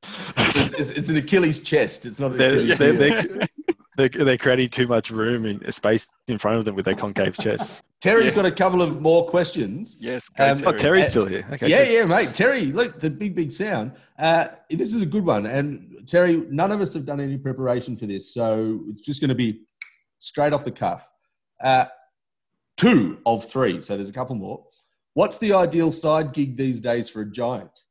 It's, 0.04 0.74
it's, 0.74 0.90
it's 0.90 1.08
an 1.08 1.16
Achilles 1.16 1.60
chest. 1.60 2.06
It's 2.06 2.18
not 2.20 2.32
an 2.32 2.38
They're, 2.38 2.52
Achilles 2.72 2.78
they're, 2.78 2.92
they're, 2.94 3.48
they're, 3.96 4.08
they're 4.24 4.38
creating 4.38 4.68
too 4.70 4.86
much 4.86 5.10
room 5.10 5.46
in 5.46 5.70
space 5.72 6.08
in 6.28 6.38
front 6.38 6.58
of 6.58 6.64
them 6.64 6.74
with 6.74 6.84
their 6.84 6.94
concave 6.94 7.36
chests. 7.38 7.82
Terry's 8.00 8.30
Yeah. 8.32 8.42
got 8.42 8.46
a 8.46 8.52
couple 8.52 8.82
of 8.82 9.00
more 9.00 9.26
questions. 9.28 9.96
Yes, 10.00 10.28
go 10.28 10.44
Um, 10.44 10.50
Oh, 10.52 10.56
Terry. 10.72 10.78
Terry's 10.78 11.08
still 11.08 11.24
here. 11.26 11.46
Okay. 11.52 11.68
yeah, 11.68 11.84
good. 11.84 11.92
yeah, 11.94 12.04
mate. 12.04 12.34
Terry, 12.34 12.66
look, 12.66 12.98
the 12.98 13.10
big, 13.10 13.34
big 13.34 13.52
sound. 13.52 13.92
Uh, 14.18 14.48
this 14.70 14.92
is 14.94 15.02
a 15.02 15.06
good 15.06 15.24
one. 15.24 15.46
And 15.46 16.02
Terry, 16.08 16.38
none 16.50 16.72
of 16.72 16.80
us 16.80 16.94
have 16.94 17.06
done 17.06 17.20
any 17.20 17.38
preparation 17.38 17.96
for 17.96 18.06
this. 18.06 18.34
So 18.34 18.80
it's 18.88 19.02
just 19.02 19.20
going 19.20 19.28
to 19.28 19.34
be 19.36 19.62
straight 20.18 20.52
off 20.52 20.64
the 20.64 20.72
cuff. 20.72 21.08
Uh, 21.62 21.84
two 22.76 23.18
of 23.24 23.44
three. 23.48 23.80
So 23.82 23.96
there's 23.96 24.08
a 24.08 24.12
couple 24.12 24.34
more. 24.34 24.64
What's 25.14 25.38
the 25.38 25.52
ideal 25.52 25.92
side 25.92 26.32
gig 26.32 26.56
these 26.56 26.80
days 26.80 27.08
for 27.08 27.20
a 27.20 27.30
giant? 27.30 27.81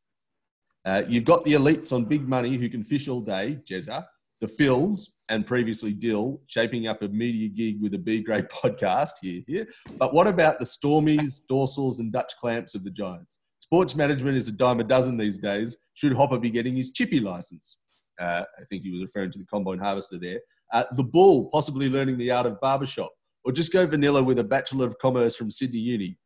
Uh, 0.86 1.04
you've 1.08 1.26
got 1.26 1.44
the 1.44 1.54
elites 1.54 1.94
on 1.94 2.06
big 2.06 2.28
money 2.28 2.58
who 2.58 2.70
can 2.70 2.84
fish 2.84 3.08
all 3.08 3.22
day, 3.22 3.60
Jezza, 3.70 4.06
the 4.40 4.48
Phils, 4.48 5.10
and 5.30 5.46
previously 5.46 5.94
Dill, 5.94 6.42
shaping 6.48 6.88
up 6.88 7.02
a 7.04 7.08
media 7.08 7.48
gig 7.48 7.82
with 7.82 7.94
a 7.94 7.98
B 7.98 8.22
grade 8.22 8.50
podcast 8.64 9.12
here, 9.22 9.42
here. 9.48 9.68
But 9.98 10.14
what 10.14 10.28
about 10.28 10.60
the 10.60 10.66
Stormies, 10.66 11.42
Dorsals, 11.50 12.00
and 12.00 12.12
Dutch 12.12 12.34
Clamps 12.40 12.74
of 12.74 12.84
the 12.84 12.90
Giants? 12.90 13.40
Sports 13.60 13.96
management 13.96 14.38
is 14.38 14.48
a 14.48 14.52
dime 14.52 14.80
a 14.80 14.84
dozen 14.84 15.18
these 15.18 15.38
days. 15.38 15.78
Should 15.94 16.14
Hopper 16.14 16.40
be 16.40 16.50
getting 16.50 16.76
his 16.76 16.92
chippy 16.92 17.20
license? 17.20 17.78
Uh, 18.20 18.44
I 18.60 18.64
think 18.70 18.84
he 18.84 18.92
was 18.92 19.02
referring 19.02 19.32
to 19.32 19.40
the 19.40 19.46
combine 19.46 19.80
harvester 19.80 20.18
there. 20.18 20.40
Uh, 20.74 20.84
the 20.94 21.04
Bull, 21.04 21.50
possibly 21.52 21.90
learning 21.90 22.18
the 22.18 22.32
art 22.32 22.48
of 22.48 22.60
barbershop, 22.60 23.12
or 23.44 23.52
just 23.52 23.72
go 23.72 23.86
vanilla 23.86 24.24
with 24.24 24.40
a 24.40 24.44
Bachelor 24.44 24.86
of 24.86 24.98
Commerce 24.98 25.36
from 25.36 25.52
Sydney 25.52 25.80
Uni. 25.80 26.18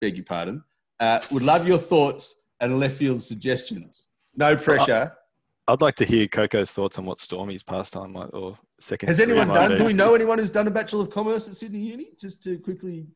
Beg 0.00 0.16
your 0.16 0.24
pardon. 0.24 0.62
Uh, 1.00 1.20
would 1.32 1.42
love 1.42 1.66
your 1.66 1.78
thoughts 1.78 2.43
and 2.64 2.80
left 2.80 2.96
field 2.96 3.22
suggestions. 3.22 4.06
No 4.36 4.56
pressure. 4.56 5.12
I'd 5.68 5.80
like 5.80 5.94
to 5.96 6.04
hear 6.04 6.26
Coco's 6.28 6.70
thoughts 6.72 6.98
on 6.98 7.06
what 7.06 7.18
Stormy's 7.18 7.62
pastime 7.62 8.12
might 8.12 8.30
or 8.34 8.58
second. 8.80 9.08
Has 9.08 9.20
anyone 9.20 9.48
done? 9.48 9.72
be. 9.72 9.78
Do 9.78 9.84
we 9.84 9.92
know 9.92 10.14
anyone 10.14 10.38
who's 10.38 10.50
done 10.50 10.66
a 10.66 10.70
Bachelor 10.70 11.02
of 11.02 11.10
Commerce 11.10 11.48
at 11.48 11.54
Sydney 11.54 11.78
Uni? 11.80 12.08
Just 12.20 12.42
to 12.44 12.58
quickly 12.58 13.06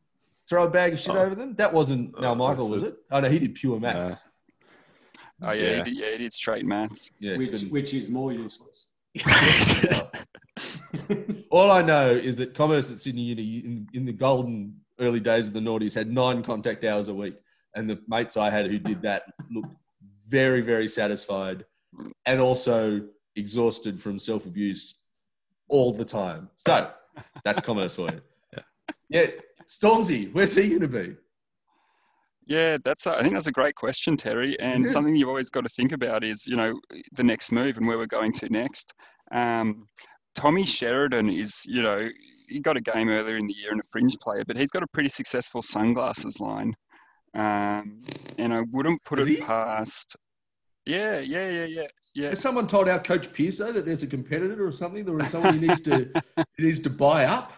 throw 0.48 0.64
a 0.64 0.70
bag 0.70 0.94
of 0.94 1.00
shit 1.00 1.14
Oh. 1.14 1.18
over 1.18 1.34
them. 1.34 1.54
That 1.56 1.72
wasn't 1.74 2.14
Oh, 2.16 2.20
Mel 2.22 2.34
Michael, 2.36 2.70
was 2.70 2.82
it? 2.82 2.96
Oh 3.10 3.20
no, 3.20 3.28
he 3.28 3.38
did 3.38 3.54
pure 3.54 3.78
maths. 3.78 4.22
oh, 5.42 5.50
yeah, 5.52 5.62
yeah. 5.62 5.76
He 5.76 5.82
did, 5.82 5.96
yeah, 5.96 6.10
he 6.12 6.18
did 6.18 6.32
straight 6.32 6.64
maths. 6.64 7.10
Yeah. 7.20 7.36
which 7.36 7.62
which 7.64 7.92
is 7.94 8.08
more 8.08 8.32
useless. 8.32 8.88
All 11.50 11.70
I 11.70 11.82
know 11.82 12.10
is 12.10 12.36
that 12.38 12.54
commerce 12.54 12.90
at 12.90 12.98
Sydney 12.98 13.22
Uni 13.22 13.58
in, 13.58 13.88
in 13.94 14.04
the 14.04 14.12
golden 14.12 14.80
early 15.00 15.20
days 15.20 15.46
of 15.48 15.52
the 15.54 15.60
noughties 15.60 15.94
had 15.94 16.10
nine 16.10 16.42
contact 16.42 16.84
hours 16.84 17.08
a 17.08 17.14
week. 17.14 17.36
And 17.74 17.88
the 17.88 18.00
mates 18.08 18.36
I 18.36 18.50
had 18.50 18.66
who 18.66 18.78
did 18.78 19.02
that 19.02 19.24
looked 19.50 19.74
very, 20.26 20.60
very 20.60 20.88
satisfied 20.88 21.64
and 22.26 22.40
also 22.40 23.02
exhausted 23.36 24.00
from 24.00 24.18
self 24.18 24.46
abuse 24.46 25.02
all 25.68 25.92
the 25.92 26.04
time. 26.04 26.50
So 26.56 26.90
that's 27.44 27.60
commerce 27.62 27.94
for 27.94 28.10
you. 28.10 28.20
Yeah. 28.54 28.62
Yeah. 29.08 29.26
Stormzy, 29.66 30.32
where's 30.32 30.54
he 30.54 30.68
going 30.70 30.80
to 30.80 30.88
be? 30.88 31.16
Yeah, 32.46 32.78
that's. 32.82 33.06
A, 33.06 33.18
I 33.18 33.20
think 33.20 33.34
that's 33.34 33.46
a 33.46 33.52
great 33.52 33.74
question, 33.74 34.16
Terry. 34.16 34.58
And 34.58 34.84
Yeah. 34.86 34.90
something 34.90 35.14
you've 35.14 35.28
always 35.28 35.50
got 35.50 35.62
to 35.64 35.68
think 35.68 35.92
about 35.92 36.24
is, 36.24 36.46
you 36.46 36.56
know, 36.56 36.80
the 37.12 37.22
next 37.22 37.52
move 37.52 37.76
and 37.76 37.86
where 37.86 37.98
we're 37.98 38.06
going 38.06 38.32
to 38.34 38.48
next. 38.48 38.94
Um, 39.30 39.86
Tommy 40.34 40.64
Sheridan 40.64 41.28
is, 41.28 41.64
you 41.66 41.82
know, 41.82 42.08
he 42.48 42.60
got 42.60 42.78
a 42.78 42.80
game 42.80 43.10
earlier 43.10 43.36
in 43.36 43.46
the 43.46 43.52
year 43.52 43.70
and 43.72 43.80
a 43.80 43.86
fringe 43.92 44.16
player, 44.22 44.44
but 44.46 44.56
he's 44.56 44.70
got 44.70 44.82
a 44.82 44.86
pretty 44.86 45.10
successful 45.10 45.60
sunglasses 45.60 46.40
line. 46.40 46.74
Um, 47.34 48.02
and 48.38 48.52
I 48.52 48.62
wouldn't 48.72 49.04
put 49.04 49.18
Has 49.18 49.28
it 49.28 49.34
he? 49.36 49.40
past. 49.40 50.16
Yeah, 50.86 51.18
yeah, 51.18 51.50
yeah, 51.50 51.64
yeah, 51.64 51.86
yeah. 52.14 52.28
Has 52.30 52.40
someone 52.40 52.66
told 52.66 52.88
our 52.88 52.98
coach 53.00 53.32
Pearso 53.32 53.72
that 53.72 53.84
there's 53.84 54.02
a 54.02 54.06
competitor 54.06 54.66
or 54.66 54.72
something, 54.72 55.08
or 55.08 55.20
someone 55.22 55.58
he 55.58 55.66
needs 55.66 55.82
to 55.82 56.10
he 56.56 56.64
needs 56.64 56.80
to 56.80 56.90
buy 56.90 57.24
up? 57.24 57.52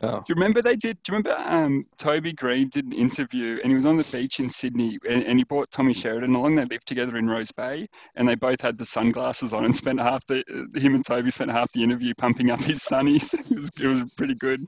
Oh. 0.00 0.18
Do 0.18 0.24
you 0.28 0.34
remember 0.34 0.60
they 0.60 0.76
did? 0.76 1.02
Do 1.02 1.12
you 1.12 1.18
remember 1.18 1.36
um, 1.38 1.86
Toby 1.96 2.32
Greene 2.32 2.68
did 2.68 2.86
an 2.86 2.92
interview 2.92 3.58
and 3.62 3.70
he 3.70 3.74
was 3.74 3.86
on 3.86 3.96
the 3.96 4.06
beach 4.12 4.38
in 4.38 4.50
Sydney 4.50 4.98
and, 5.08 5.24
and 5.24 5.38
he 5.38 5.44
brought 5.44 5.70
Tommy 5.70 5.94
Sheridan 5.94 6.34
along. 6.34 6.56
They 6.56 6.64
lived 6.64 6.86
together 6.86 7.16
in 7.16 7.28
Rose 7.28 7.52
Bay 7.52 7.86
and 8.14 8.28
they 8.28 8.34
both 8.34 8.60
had 8.60 8.76
the 8.76 8.84
sunglasses 8.84 9.52
on 9.52 9.64
and 9.64 9.74
spent 9.74 10.00
half 10.00 10.26
the 10.26 10.44
him 10.74 10.94
and 10.94 11.04
Toby 11.04 11.30
spent 11.30 11.50
half 11.50 11.72
the 11.72 11.82
interview 11.82 12.12
pumping 12.16 12.50
up 12.50 12.60
his 12.60 12.80
sunnies. 12.80 13.32
it, 13.50 13.54
was, 13.54 13.70
it 13.78 13.86
was 13.86 14.02
pretty 14.16 14.34
good. 14.34 14.66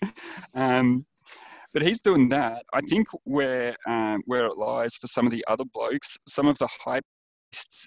Um, 0.55 1.05
but 1.77 1.83
he's 1.87 2.01
doing 2.01 2.31
that. 2.31 2.65
I 2.73 2.81
think 2.81 3.07
where 3.25 3.77
um, 3.87 4.23
where 4.25 4.47
it 4.47 4.57
lies 4.57 4.97
for 4.97 5.09
some 5.09 5.27
of 5.27 5.31
the 5.33 5.45
other 5.47 5.65
blokes, 5.75 6.17
some 6.27 6.47
of 6.47 6.57
the 6.57 6.69
hype 6.83 7.05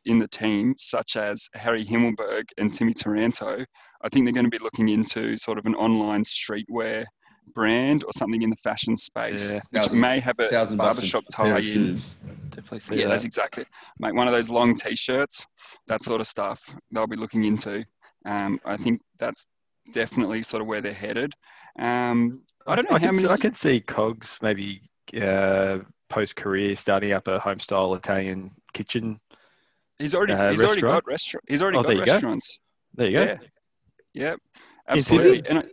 in 0.06 0.20
the 0.20 0.28
team, 0.28 0.76
such 0.78 1.16
as 1.18 1.50
Harry 1.56 1.84
Himmelberg 1.84 2.44
and 2.60 2.72
Timmy 2.72 2.94
Taranto, 2.94 3.66
I 4.04 4.10
think 4.10 4.26
they're 4.28 4.34
going 4.34 4.46
to 4.46 4.52
be 4.52 4.64
looking 4.64 4.90
into 4.90 5.38
sort 5.38 5.58
of 5.58 5.66
an 5.66 5.74
online 5.74 6.24
streetwear 6.24 7.06
brand 7.56 8.04
or 8.04 8.12
something 8.16 8.44
in 8.44 8.52
the 8.52 8.56
fashion 8.58 8.96
space, 8.96 9.54
Yeah. 9.56 9.60
which 9.72 9.84
Thousand- 9.86 10.00
may 10.00 10.20
have 10.20 10.38
a 10.38 10.50
Thousand 10.50 10.78
bucks 10.78 10.98
barbershop 10.98 11.24
a 11.28 11.36
pair 11.36 11.54
tie-in. 11.56 11.64
shoes. 11.74 12.16
Definitely 12.52 12.80
see 12.80 12.96
Yeah, 12.96 13.04
that. 13.06 13.10
that's 13.10 13.26
exactly. 13.26 13.66
Make 13.98 14.14
one 14.14 14.28
of 14.28 14.34
those 14.34 14.52
long 14.52 14.76
T-shirts, 14.76 15.48
that 15.88 16.04
sort 16.04 16.22
of 16.22 16.28
stuff. 16.28 16.60
They'll 16.92 17.08
be 17.08 17.16
looking 17.16 17.44
into. 17.46 17.84
Um, 18.24 18.60
I 18.66 18.78
think 18.78 19.02
that's 19.18 19.48
definitely 19.92 20.44
sort 20.44 20.62
of 20.62 20.68
where 20.68 20.82
they're 20.82 20.94
headed. 20.94 21.34
Um, 21.78 22.42
I 22.68 22.76
don't 22.76 22.90
know 22.90 22.96
I 22.96 23.00
how 23.00 23.08
can, 23.08 23.18
see- 23.18 23.24
many. 23.24 23.34
I 23.34 23.38
can 23.38 23.54
see 23.54 23.80
Cogs 23.82 24.38
maybe 24.42 24.82
uh, 25.20 25.80
post 26.10 26.36
career 26.36 26.76
starting 26.76 27.14
up 27.14 27.28
a 27.28 27.40
home 27.40 27.60
style 27.60 27.94
Italian 27.96 28.52
kitchen. 28.74 29.20
He's 29.98 30.16
already 30.16 30.34
uh, 30.34 30.50
he's 30.52 30.62
already 30.62 30.82
got 30.82 31.06
restaurant. 31.08 31.44
He's 31.48 31.62
already 31.62 31.78
Oh, 31.78 31.84
there 31.84 31.96
got 31.98 32.06
go. 32.06 32.12
restaurants. 32.14 32.60
There 32.96 33.08
you 33.08 33.18
go. 33.18 33.24
Yeah, 33.24 33.38
yeah, 34.14 34.36
absolutely. 34.88 35.48
And 35.48 35.60
I, 35.60 35.64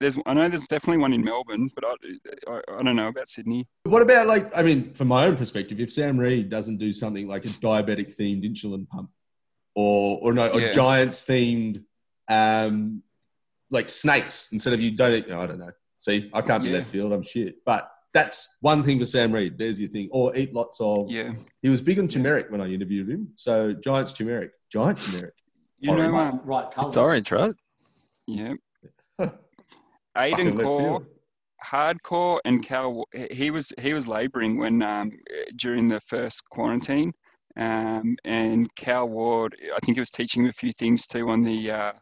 there's 0.00 0.16
I 0.26 0.34
know 0.34 0.48
there's 0.48 0.64
definitely 0.64 0.98
one 0.98 1.12
in 1.12 1.24
Melbourne, 1.24 1.70
but 1.74 1.84
I, 1.84 1.94
I 2.52 2.60
I 2.78 2.82
don't 2.82 2.96
know 2.96 3.08
about 3.08 3.28
Sydney. 3.28 3.66
What 3.84 4.02
about 4.02 4.26
like 4.26 4.56
I 4.56 4.62
mean, 4.62 4.92
from 4.94 5.08
my 5.08 5.24
own 5.26 5.36
perspective, 5.36 5.80
if 5.80 5.92
Sam 5.92 6.18
Reid 6.18 6.48
doesn't 6.50 6.78
do 6.78 6.92
something 6.92 7.26
like 7.28 7.44
a 7.44 7.48
diabetic 7.48 8.16
themed 8.16 8.44
insulin 8.44 8.88
pump, 8.88 9.10
or 9.74 10.18
or 10.22 10.32
no, 10.34 10.48
or 10.48 10.60
Yeah. 10.60 10.72
Giants 10.72 11.24
themed, 11.26 11.82
um, 12.28 13.02
like 13.70 13.88
snakes 13.90 14.50
instead 14.52 14.72
of 14.72 14.80
you 14.80 14.90
don't. 14.92 15.28
No, 15.28 15.40
I 15.40 15.46
don't 15.46 15.58
know. 15.58 15.70
See, 16.00 16.30
I 16.32 16.40
can't 16.42 16.62
be 16.62 16.70
Yeah. 16.70 16.76
left 16.78 16.90
field. 16.90 17.12
I'm 17.12 17.22
shit. 17.22 17.56
But 17.64 17.90
that's 18.14 18.56
one 18.60 18.82
thing 18.82 18.98
for 18.98 19.04
Sam 19.06 19.30
Reid. 19.32 19.58
There's 19.58 19.78
your 19.78 19.88
thing. 19.90 20.08
Or 20.12 20.34
eat 20.36 20.54
lots 20.54 20.80
of. 20.80 21.10
Yeah, 21.10 21.32
He 21.60 21.68
was 21.68 21.80
big 21.82 21.98
on 21.98 22.08
turmeric 22.08 22.50
when 22.50 22.60
I 22.60 22.68
interviewed 22.72 23.08
him. 23.10 23.28
So 23.36 23.72
Giants 23.74 24.12
turmeric, 24.14 24.52
Giant 24.72 24.98
turmeric. 25.00 25.34
you 25.78 25.94
know, 25.94 26.10
Orange. 26.12 26.34
um, 26.34 26.40
right 26.44 26.70
colours. 26.72 26.88
It's 26.88 26.96
orange, 26.96 27.32
right? 27.32 27.54
yeah. 28.26 28.54
Aidan 30.16 30.56
Corr, 30.56 31.04
hardcore, 31.64 32.40
and 32.44 32.64
Cal. 32.66 33.04
He 33.30 33.50
was 33.50 33.72
he 33.80 33.92
was 33.92 34.08
labouring 34.08 34.58
when 34.58 34.82
um, 34.82 35.12
during 35.56 35.88
the 35.88 36.00
first 36.00 36.42
quarantine, 36.50 37.12
um, 37.56 38.16
and 38.24 38.74
Cal 38.74 39.08
Ward. 39.08 39.56
I 39.74 39.78
think 39.80 39.96
he 39.96 40.00
was 40.00 40.10
teaching 40.10 40.42
him 40.44 40.48
a 40.50 40.52
few 40.52 40.72
things 40.72 41.06
too 41.06 41.28
on 41.28 41.42
the 41.44 41.70
uh, 41.70 41.92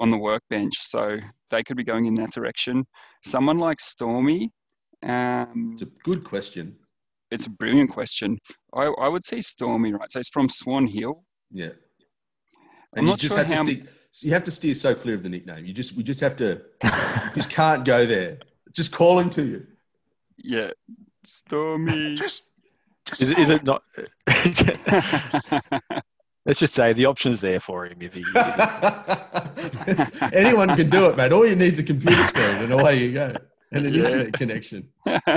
on 0.00 0.10
the 0.10 0.18
workbench. 0.18 0.74
So 0.80 1.18
they 1.50 1.62
could 1.62 1.76
be 1.76 1.84
going 1.84 2.06
in 2.06 2.14
that 2.14 2.32
direction. 2.32 2.86
Someone 3.22 3.58
like 3.58 3.78
Stormy. 3.80 4.50
Um, 5.02 5.70
It's 5.74 5.82
a 5.82 5.88
good 6.04 6.24
question. 6.24 6.76
it's 7.30 7.46
a 7.46 7.50
brilliant 7.50 7.90
question. 7.90 8.38
I, 8.74 8.84
I 8.86 9.08
would 9.08 9.24
say 9.24 9.40
Stormy, 9.40 9.92
right? 9.92 10.10
So 10.10 10.18
it's 10.18 10.30
from 10.30 10.48
Swan 10.48 10.86
Hill. 10.88 11.22
Yeah. 11.52 11.66
I'm 12.92 12.98
And 12.98 13.06
you 13.06 13.10
not 13.12 13.18
just 13.20 13.34
sure 13.34 13.44
have 13.44 13.48
to 13.52 13.56
how- 13.56 13.64
stick. 13.64 13.84
so 14.12 14.26
You 14.26 14.32
have 14.32 14.42
to 14.44 14.50
steer 14.50 14.74
so 14.74 14.94
clear 14.94 15.14
of 15.14 15.22
the 15.22 15.28
nickname. 15.28 15.64
You 15.64 15.72
just 15.72 15.96
we 15.96 16.02
just 16.02 16.20
have 16.20 16.36
to. 16.36 16.62
Just 17.36 17.50
can't 17.50 17.84
go 17.84 18.04
there. 18.06 18.38
Just 18.72 18.90
calling 18.92 19.30
to 19.30 19.42
you. 19.44 19.66
Yeah, 20.36 20.70
Stormy. 21.24 22.14
Just. 22.16 22.42
Is, 23.20 23.30
it- 23.30 23.38
is 23.38 23.48
it 23.50 23.62
not? 23.64 23.82
Let's 26.46 26.58
just 26.58 26.74
say 26.74 26.92
the 26.94 27.04
option's 27.06 27.40
there 27.40 27.60
for 27.60 27.86
him 27.86 27.98
if 28.00 28.14
he. 28.14 28.24
If 29.86 30.22
Anyone 30.34 30.74
can 30.74 30.88
do 30.88 31.06
it, 31.06 31.16
mate. 31.16 31.32
All 31.32 31.46
you 31.46 31.54
need 31.54 31.74
is 31.74 31.78
a 31.80 31.82
computer 31.82 32.22
screen, 32.24 32.56
and 32.56 32.72
away 32.72 32.96
you 32.98 33.12
go, 33.12 33.34
and 33.72 33.86
an 33.86 33.94
Yeah. 33.94 34.04
internet 34.04 34.32
connection. 34.32 34.88
yeah, 35.06 35.18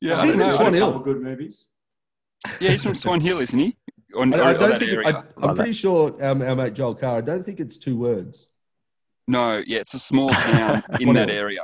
Is 0.00 0.12
I 0.20 0.26
he 0.26 0.32
don't 0.32 0.38
from. 0.38 0.52
Swan 0.52 0.74
Hill? 0.74 0.86
couple 0.86 1.00
good 1.02 1.20
movies. 1.22 1.68
Yeah, 2.60 2.70
he's 2.70 2.82
from 2.82 2.94
Swan 2.94 3.20
Hill, 3.20 3.40
isn't 3.40 3.58
he? 3.58 3.76
Or, 4.14 4.24
I, 4.24 4.26
I, 4.26 4.52
don't 4.54 4.78
think. 4.78 4.92
Area. 4.92 5.24
I, 5.42 5.48
am 5.48 5.54
pretty 5.54 5.72
sure 5.74 6.16
um, 6.24 6.40
our 6.40 6.56
mate 6.56 6.72
Joel 6.74 6.94
Carr. 6.94 7.18
I 7.18 7.20
don't 7.20 7.44
think 7.44 7.60
it's 7.60 7.76
two 7.76 7.98
words. 7.98 8.48
No, 9.26 9.62
yeah, 9.66 9.80
it's 9.80 9.92
a 9.92 9.98
small 9.98 10.30
town 10.30 10.82
in 11.00 11.12
that 11.12 11.28
area. 11.28 11.60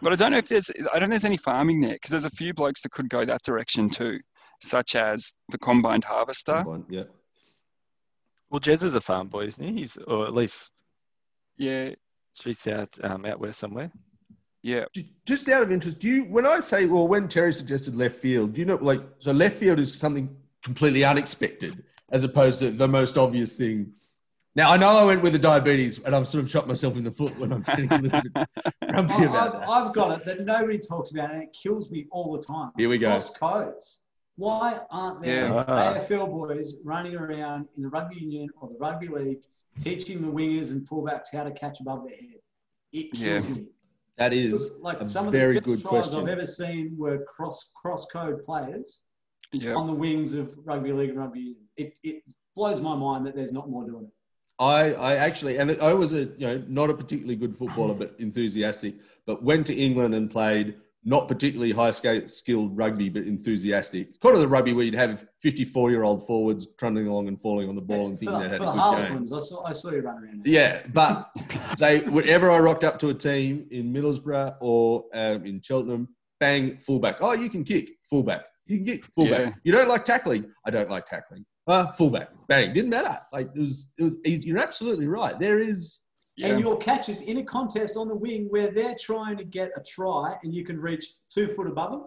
But 0.00 0.12
I 0.12 0.16
don't 0.16 0.32
know 0.32 0.38
if 0.38 0.48
there's 0.48 0.70
I 0.94 0.98
don't 0.98 1.10
know 1.10 1.16
if 1.16 1.22
there's 1.22 1.24
any 1.26 1.36
farming 1.36 1.82
there 1.82 1.92
because 1.92 2.10
there's 2.10 2.24
a 2.24 2.30
few 2.30 2.54
blokes 2.54 2.80
that 2.82 2.92
could 2.92 3.10
go 3.10 3.26
that 3.26 3.42
direction 3.42 3.90
too, 3.90 4.20
such 4.60 4.94
as 4.94 5.34
the 5.50 5.58
combined 5.58 6.04
harvester. 6.04 6.64
Yeah. 6.88 7.04
well, 8.50 8.60
Jez 8.60 8.82
is 8.82 8.94
a 8.94 9.00
farm 9.00 9.28
boy, 9.28 9.44
isn't 9.46 9.64
he? 9.66 9.80
He's, 9.80 9.96
or 9.96 10.26
at 10.26 10.34
least 10.34 10.70
Yeah, 11.56 11.90
she's 12.32 12.66
out 12.66 12.96
um, 13.02 13.24
out 13.24 13.40
west 13.40 13.58
somewhere. 13.58 13.90
yeah. 14.62 14.84
Just 15.26 15.48
out 15.48 15.62
of 15.62 15.70
interest, 15.72 15.98
do 15.98 16.08
you 16.08 16.22
when 16.24 16.46
I 16.46 16.60
say 16.60 16.86
well, 16.86 17.06
when 17.08 17.28
Terry 17.28 17.52
suggested 17.52 17.94
left 17.94 18.16
field, 18.16 18.54
do 18.54 18.60
you 18.60 18.66
know 18.66 18.76
like 18.80 19.02
so 19.18 19.32
left 19.32 19.56
field 19.56 19.78
is 19.78 19.96
something 19.98 20.34
completely 20.64 21.04
unexpected 21.04 21.84
as 22.10 22.24
opposed 22.24 22.58
to 22.60 22.70
the 22.70 22.88
most 22.88 23.16
obvious 23.18 23.52
thing. 23.52 23.92
Now 24.56 24.72
I 24.72 24.76
know 24.76 24.88
I 24.88 25.04
went 25.04 25.22
with 25.22 25.34
the 25.34 25.38
diabetes 25.38 26.02
and 26.02 26.16
I've 26.16 26.26
sort 26.26 26.42
of 26.42 26.50
shot 26.50 26.66
myself 26.66 26.96
in 26.96 27.04
the 27.04 27.12
foot 27.12 27.38
when 27.38 27.52
I'm 27.52 27.60
getting 27.62 27.92
a 27.92 27.98
little 27.98 28.20
bit 28.20 28.32
grumpy 28.88 29.12
I- 29.14 29.24
about 29.24 29.54
I've, 29.54 29.60
that. 29.60 29.68
I've 29.68 29.92
got 29.94 30.18
it 30.18 30.24
that 30.24 30.40
nobody 30.44 30.78
talks 30.78 31.12
about, 31.12 31.30
and 31.32 31.42
it 31.44 31.52
kills 31.52 31.90
me 31.92 32.06
all 32.10 32.32
the 32.32 32.42
time. 32.42 32.70
Here 32.76 32.88
we 32.88 32.98
go. 32.98 33.10
Cross 33.10 33.36
codes. 33.36 33.98
Why 34.38 34.80
aren't 34.90 35.20
there 35.22 35.48
Yeah. 35.48 35.64
Ah. 35.66 35.94
AFL 35.94 36.28
boys 36.28 36.76
running 36.84 37.16
around 37.16 37.66
in 37.76 37.82
the 37.82 37.88
rugby 37.88 38.16
union 38.20 38.48
or 38.60 38.68
the 38.68 38.76
rugby 38.78 39.08
league 39.08 39.40
teaching 39.78 40.22
the 40.22 40.28
wingers 40.28 40.70
and 40.70 40.88
fullbacks 40.88 41.26
how 41.32 41.42
to 41.42 41.50
catch 41.50 41.80
above 41.80 42.04
their 42.04 42.14
head? 42.16 42.38
It 42.92 43.12
kills 43.12 43.48
Yeah. 43.48 43.54
me. 43.56 43.66
That 44.16 44.32
is 44.32 44.72
like 44.80 45.00
a 45.00 45.04
some 45.04 45.26
of 45.26 45.32
the 45.32 45.38
best 45.54 45.64
good 45.64 45.80
tries 45.80 45.90
question. 45.90 46.20
I've 46.20 46.28
ever 46.28 46.46
seen 46.46 46.96
were 46.96 47.18
cross 47.24 47.72
cross 47.74 48.06
code 48.06 48.42
players 48.44 49.02
Yeah, 49.52 49.74
on 49.74 49.86
the 49.88 49.92
wings 49.92 50.34
of 50.34 50.56
rugby 50.64 50.92
league 50.92 51.10
and 51.10 51.18
rugby 51.18 51.40
union. 51.40 51.64
It, 51.76 51.98
it 52.04 52.22
blows 52.54 52.80
my 52.80 52.94
mind 52.94 53.26
that 53.26 53.34
there's 53.34 53.52
not 53.52 53.68
more 53.68 53.84
doing 53.84 54.04
it. 54.04 54.12
I, 54.60 54.92
I 54.94 55.14
actually, 55.14 55.56
and 55.58 55.70
I 55.80 55.94
was 55.94 56.12
a, 56.12 56.24
you 56.36 56.46
know, 56.48 56.62
not 56.68 56.90
a 56.90 56.94
particularly 56.94 57.36
good 57.36 57.56
footballer, 57.56 57.94
but 57.94 58.14
enthusiastic. 58.18 58.96
But 59.24 59.42
went 59.42 59.66
to 59.68 59.74
England 59.74 60.14
and 60.16 60.28
played 60.30 60.74
not 61.04 61.28
particularly 61.28 61.72
high 61.72 61.90
skilled 61.90 62.76
rugby, 62.76 63.08
but 63.08 63.22
enthusiastic. 63.22 64.08
It's 64.08 64.18
kind 64.18 64.34
of 64.34 64.40
the 64.40 64.48
rugby 64.48 64.72
where 64.72 64.84
you'd 64.84 64.94
have 64.94 65.24
fifty-four-year-old 65.40 66.26
forwards 66.26 66.68
trundling 66.78 67.06
along 67.06 67.28
and 67.28 67.40
falling 67.40 67.68
on 67.68 67.76
the 67.76 67.80
ball 67.82 68.08
and 68.08 68.18
for 68.18 68.24
thinking 68.24 68.38
the, 68.38 68.44
they 68.44 68.50
had 68.50 68.58
for 68.58 68.64
a 68.64 68.66
the 68.66 68.72
good 68.72 68.78
game. 68.78 68.80
Harlequins, 68.80 69.32
I 69.32 69.38
saw, 69.38 69.64
I 69.64 69.72
saw 69.72 69.90
you 69.90 70.00
run 70.00 70.24
around. 70.24 70.44
there. 70.44 70.52
Yeah, 70.52 70.82
but 70.92 71.30
they 71.78 72.00
whenever 72.00 72.50
I 72.50 72.58
rocked 72.58 72.84
up 72.84 72.98
to 72.98 73.08
a 73.10 73.14
team 73.14 73.66
in 73.70 73.92
Middlesbrough 73.92 74.56
or 74.60 75.04
um, 75.14 75.46
in 75.46 75.62
Cheltenham, 75.62 76.08
bang, 76.40 76.76
fullback. 76.78 77.18
Oh, 77.20 77.32
you 77.32 77.48
can 77.48 77.64
kick, 77.64 77.90
fullback. 78.08 78.44
You 78.66 78.78
can 78.78 78.86
kick, 78.86 79.04
fullback. 79.14 79.40
Yeah. 79.40 79.52
You 79.64 79.72
don't 79.72 79.88
like 79.88 80.04
tackling. 80.04 80.50
I 80.66 80.70
don't 80.70 80.90
like 80.90 81.06
tackling. 81.06 81.46
Uh, 81.66 81.92
fullback, 81.92 82.30
bang. 82.48 82.72
Didn't 82.72 82.90
matter. 82.90 83.18
Like 83.32 83.48
it 83.54 83.60
was, 83.60 83.92
it 83.98 84.02
was. 84.02 84.16
You're 84.24 84.58
absolutely 84.58 85.06
right. 85.06 85.38
There 85.38 85.60
is. 85.60 86.00
Yeah. 86.38 86.48
And 86.48 86.60
your 86.60 86.78
catches 86.78 87.20
in 87.20 87.38
a 87.38 87.42
contest 87.42 87.96
on 87.96 88.06
the 88.06 88.14
wing 88.14 88.46
where 88.48 88.70
they're 88.70 88.94
trying 88.98 89.36
to 89.38 89.44
get 89.44 89.72
a 89.76 89.82
try 89.82 90.36
and 90.44 90.54
you 90.54 90.64
can 90.64 90.80
reach 90.80 91.04
two 91.28 91.48
foot 91.48 91.66
above 91.66 91.90
them. 91.90 92.04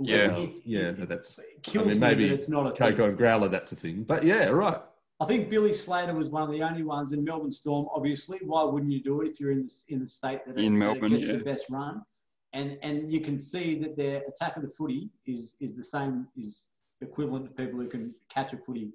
Yeah. 0.00 0.34
It, 0.36 0.50
Yeah, 0.64 0.80
it, 0.80 0.98
no, 0.98 1.04
that's 1.06 1.38
it 1.38 1.62
kills 1.62 1.86
I 1.86 1.90
mean, 1.90 2.00
me 2.00 2.08
maybe 2.08 2.28
that 2.28 2.34
it's 2.34 2.48
not 2.48 2.66
a 2.66 2.70
thing. 2.70 2.90
Coco 2.90 3.08
and 3.10 3.16
Growler. 3.16 3.48
That's 3.48 3.70
a 3.70 3.76
thing. 3.76 4.02
But 4.02 4.24
yeah, 4.24 4.48
right. 4.48 4.78
I 5.20 5.24
think 5.26 5.50
Billy 5.50 5.72
Slater 5.72 6.14
was 6.14 6.30
one 6.30 6.42
of 6.42 6.50
the 6.50 6.62
only 6.62 6.82
ones 6.82 7.12
in 7.12 7.22
Melbourne 7.22 7.52
Storm. 7.52 7.86
Obviously, 7.94 8.38
why 8.42 8.64
wouldn't 8.64 8.90
you 8.90 9.02
do 9.02 9.20
it 9.20 9.28
if 9.28 9.38
you're 9.38 9.52
in 9.52 9.62
the, 9.62 9.72
in 9.90 10.00
the 10.00 10.06
state 10.06 10.44
that, 10.46 10.58
it, 10.58 10.64
In 10.64 10.78
that 10.78 10.84
it 10.86 10.92
Melbourne, 10.92 11.12
gets 11.12 11.28
yeah. 11.28 11.36
the 11.36 11.44
best 11.44 11.70
run? 11.70 12.02
And 12.52 12.76
and 12.82 13.12
you 13.12 13.20
can 13.20 13.38
see 13.38 13.78
that 13.80 13.96
their 13.96 14.22
attack 14.26 14.56
of 14.56 14.62
the 14.62 14.68
footy 14.68 15.10
is 15.26 15.54
is 15.60 15.76
the 15.76 15.84
same 15.84 16.26
is 16.36 16.66
equivalent 17.00 17.44
to 17.46 17.52
people 17.52 17.78
who 17.78 17.86
can 17.86 18.14
catch 18.28 18.52
a 18.52 18.56
footy. 18.56 18.90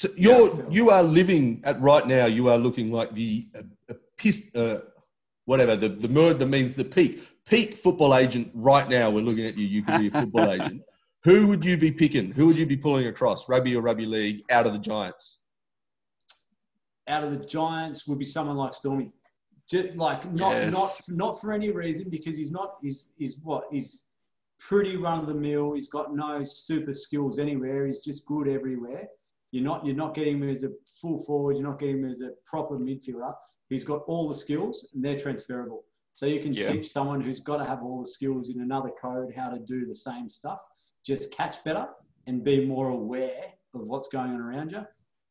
So 0.00 0.08
you're 0.16 0.70
you 0.70 0.90
are 0.90 1.02
living 1.02 1.60
at 1.64 1.80
right 1.80 2.06
now. 2.06 2.26
You 2.26 2.48
are 2.48 2.58
looking 2.58 2.90
like 2.90 3.12
the 3.12 3.48
uh, 3.54 3.62
uh, 3.90 3.94
piss, 4.18 4.54
uh, 4.54 4.80
whatever 5.46 5.76
the 5.76 5.88
the 5.88 6.08
word 6.08 6.38
that 6.38 6.46
means 6.46 6.74
the 6.74 6.84
peak 6.84 7.26
peak 7.46 7.76
football 7.76 8.14
agent 8.14 8.50
right 8.54 8.88
now. 8.88 9.08
We're 9.10 9.24
looking 9.24 9.46
at 9.46 9.56
you. 9.56 9.66
You 9.66 9.82
could 9.82 10.00
be 10.00 10.08
a 10.08 10.10
football 10.10 10.50
agent. 10.56 10.82
Who 11.24 11.46
would 11.48 11.64
you 11.64 11.76
be 11.76 11.90
picking? 11.90 12.32
Who 12.32 12.46
would 12.46 12.58
you 12.58 12.66
be 12.66 12.76
pulling 12.76 13.06
across 13.06 13.48
rugby 13.48 13.74
or 13.74 13.80
rugby 13.82 14.06
league 14.06 14.42
out 14.50 14.66
of 14.66 14.72
the 14.72 14.78
Giants? 14.78 15.44
Out 17.08 17.24
of 17.24 17.30
the 17.30 17.44
Giants 17.44 18.06
would 18.06 18.18
be 18.18 18.24
someone 18.24 18.56
like 18.56 18.74
Stormy. 18.74 19.12
Just 19.70 19.96
like 19.96 20.30
not 20.32 20.52
Yes. 20.52 21.08
not 21.08 21.16
not 21.16 21.40
for 21.40 21.52
any 21.52 21.70
reason 21.70 22.08
because 22.08 22.36
he's 22.36 22.50
not 22.50 22.76
he's 22.82 23.10
he's 23.18 23.36
what 23.42 23.64
he's 23.70 24.04
pretty 24.58 24.96
run 24.96 25.18
of 25.18 25.26
the 25.26 25.34
mill. 25.34 25.72
He's 25.74 25.88
got 25.88 26.14
no 26.14 26.42
super 26.44 26.94
skills 26.94 27.38
anywhere. 27.38 27.86
He's 27.86 28.00
just 28.00 28.24
good 28.26 28.48
everywhere. 28.48 29.08
You're 29.52 29.64
not 29.64 29.84
you're 29.84 29.94
not 29.96 30.14
getting 30.14 30.42
him 30.42 30.48
as 30.48 30.62
a 30.62 30.70
full 31.00 31.18
forward. 31.24 31.56
You're 31.56 31.66
not 31.66 31.78
getting 31.78 31.98
him 31.98 32.10
as 32.10 32.20
a 32.22 32.30
proper 32.44 32.78
midfielder. 32.78 33.34
He's 33.68 33.84
got 33.84 34.02
all 34.06 34.28
the 34.28 34.34
skills 34.34 34.88
and 34.94 35.04
they're 35.04 35.18
transferable. 35.18 35.84
So 36.14 36.26
you 36.26 36.40
can 36.40 36.52
Yeah. 36.52 36.72
teach 36.72 36.90
someone 36.90 37.20
who's 37.20 37.40
got 37.40 37.58
to 37.58 37.64
have 37.64 37.82
all 37.82 38.00
the 38.00 38.08
skills 38.08 38.48
in 38.50 38.60
another 38.60 38.90
code 39.00 39.32
how 39.36 39.50
to 39.50 39.58
do 39.58 39.86
the 39.86 39.94
same 39.94 40.28
stuff, 40.28 40.60
just 41.04 41.30
catch 41.30 41.62
better 41.64 41.88
and 42.26 42.42
be 42.42 42.66
more 42.66 42.88
aware 42.88 43.44
of 43.74 43.86
what's 43.86 44.08
going 44.08 44.30
on 44.32 44.40
around 44.40 44.72
you. 44.72 44.84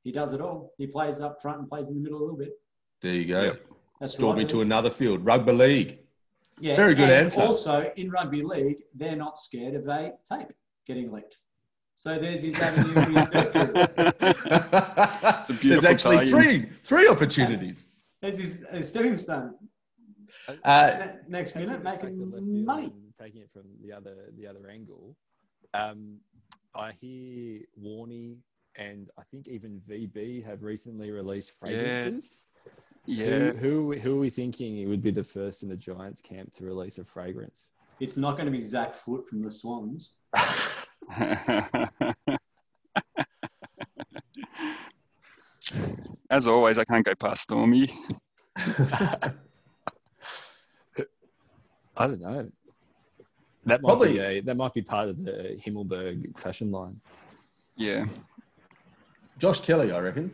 He 0.03 0.11
does 0.11 0.33
it 0.33 0.39
all. 0.41 0.73
He 0.77 0.87
plays 0.87 1.19
up 1.19 1.41
front 1.41 1.59
and 1.59 1.67
plays 1.67 1.89
in 1.89 1.95
the 1.95 2.01
middle 2.01 2.19
a 2.19 2.21
little 2.21 2.37
bit. 2.37 2.53
There 3.01 3.13
you 3.15 3.25
go. 3.25 3.41
Yep. 3.43 3.61
That's 3.99 4.13
Scored 4.13 4.37
me 4.37 4.45
to 4.45 4.61
another 4.61 4.89
field, 4.89 5.25
rugby 5.25 5.51
league. 5.51 5.99
Yeah, 6.59 6.75
Very 6.75 6.93
good 6.95 7.09
and 7.09 7.25
answer. 7.25 7.41
Also, 7.41 7.91
in 7.97 8.09
rugby 8.09 8.41
league, 8.41 8.83
they're 8.93 9.15
not 9.15 9.37
scared 9.37 9.75
of 9.75 9.87
a 9.87 10.13
tape 10.23 10.53
getting 10.85 11.11
leaked. 11.11 11.37
So 11.95 12.17
there's 12.19 12.43
his 12.43 12.59
avenue. 12.59 12.93
for 12.93 13.11
his 13.11 13.27
third 13.29 13.53
career. 13.53 14.13
It's 14.19 15.49
a 15.49 15.53
There's 15.53 15.59
beautiful 15.61 15.89
actually 15.89 16.15
tie-in. 16.17 16.29
three 16.29 16.69
three 16.83 17.07
opportunities. 17.07 17.86
There's 18.21 18.37
his 18.39 18.65
uh, 18.65 18.81
stepping 18.81 19.17
stone. 19.17 19.55
Uh, 20.63 21.07
Next 21.27 21.53
Taking 21.53 21.69
minute, 21.69 21.81
it 21.81 21.83
back 21.83 22.01
to 22.01 22.07
left 22.07 22.19
making 22.19 22.65
money. 22.65 22.85
and 22.85 23.13
Taking 23.19 23.41
it 23.41 23.51
from 23.51 23.63
the 23.81 23.93
other 23.93 24.31
the 24.37 24.47
other 24.47 24.67
angle, 24.69 25.15
um, 25.73 26.19
I 26.75 26.91
hear 26.91 27.61
Warney 27.81 28.37
and 28.75 29.09
I 29.17 29.23
think 29.23 29.47
even 29.47 29.81
VB 29.81 30.45
have 30.45 30.63
recently 30.63 31.11
released 31.11 31.59
fragrances. 31.59 32.57
Yeah. 33.05 33.51
Who, 33.51 33.93
who 33.93 33.93
who 33.93 34.17
are 34.17 34.19
we 34.19 34.29
thinking 34.29 34.77
it 34.77 34.87
would 34.87 35.01
be 35.01 35.11
the 35.11 35.23
first 35.23 35.63
in 35.63 35.69
the 35.69 35.77
Giants 35.77 36.21
camp 36.21 36.51
to 36.53 36.65
release 36.65 36.97
a 36.97 37.05
fragrance? 37.05 37.67
It's 37.99 38.17
not 38.17 38.33
going 38.35 38.45
to 38.45 38.51
be 38.51 38.61
Zac 38.61 38.93
Foot 38.93 39.27
from 39.27 39.41
the 39.41 39.51
Swans. 39.51 40.11
As 46.29 46.45
always, 46.47 46.77
I 46.77 46.83
can't 46.83 47.05
go 47.05 47.15
past 47.15 47.43
Stormy. 47.43 47.89
I 51.99 52.07
don't 52.07 52.21
know. 52.21 52.49
That 53.65 53.81
might 53.81 53.87
Probably- 53.89 54.13
be 54.13 54.19
a, 54.19 54.39
that 54.41 54.55
might 54.55 54.73
be 54.73 54.81
part 54.81 55.09
of 55.09 55.23
the 55.23 55.59
Himmelberg 55.65 56.39
fashion 56.39 56.71
line. 56.71 56.99
Yeah. 57.75 58.05
Josh 59.39 59.59
Kelly, 59.61 59.91
I 59.91 59.99
reckon. 59.99 60.33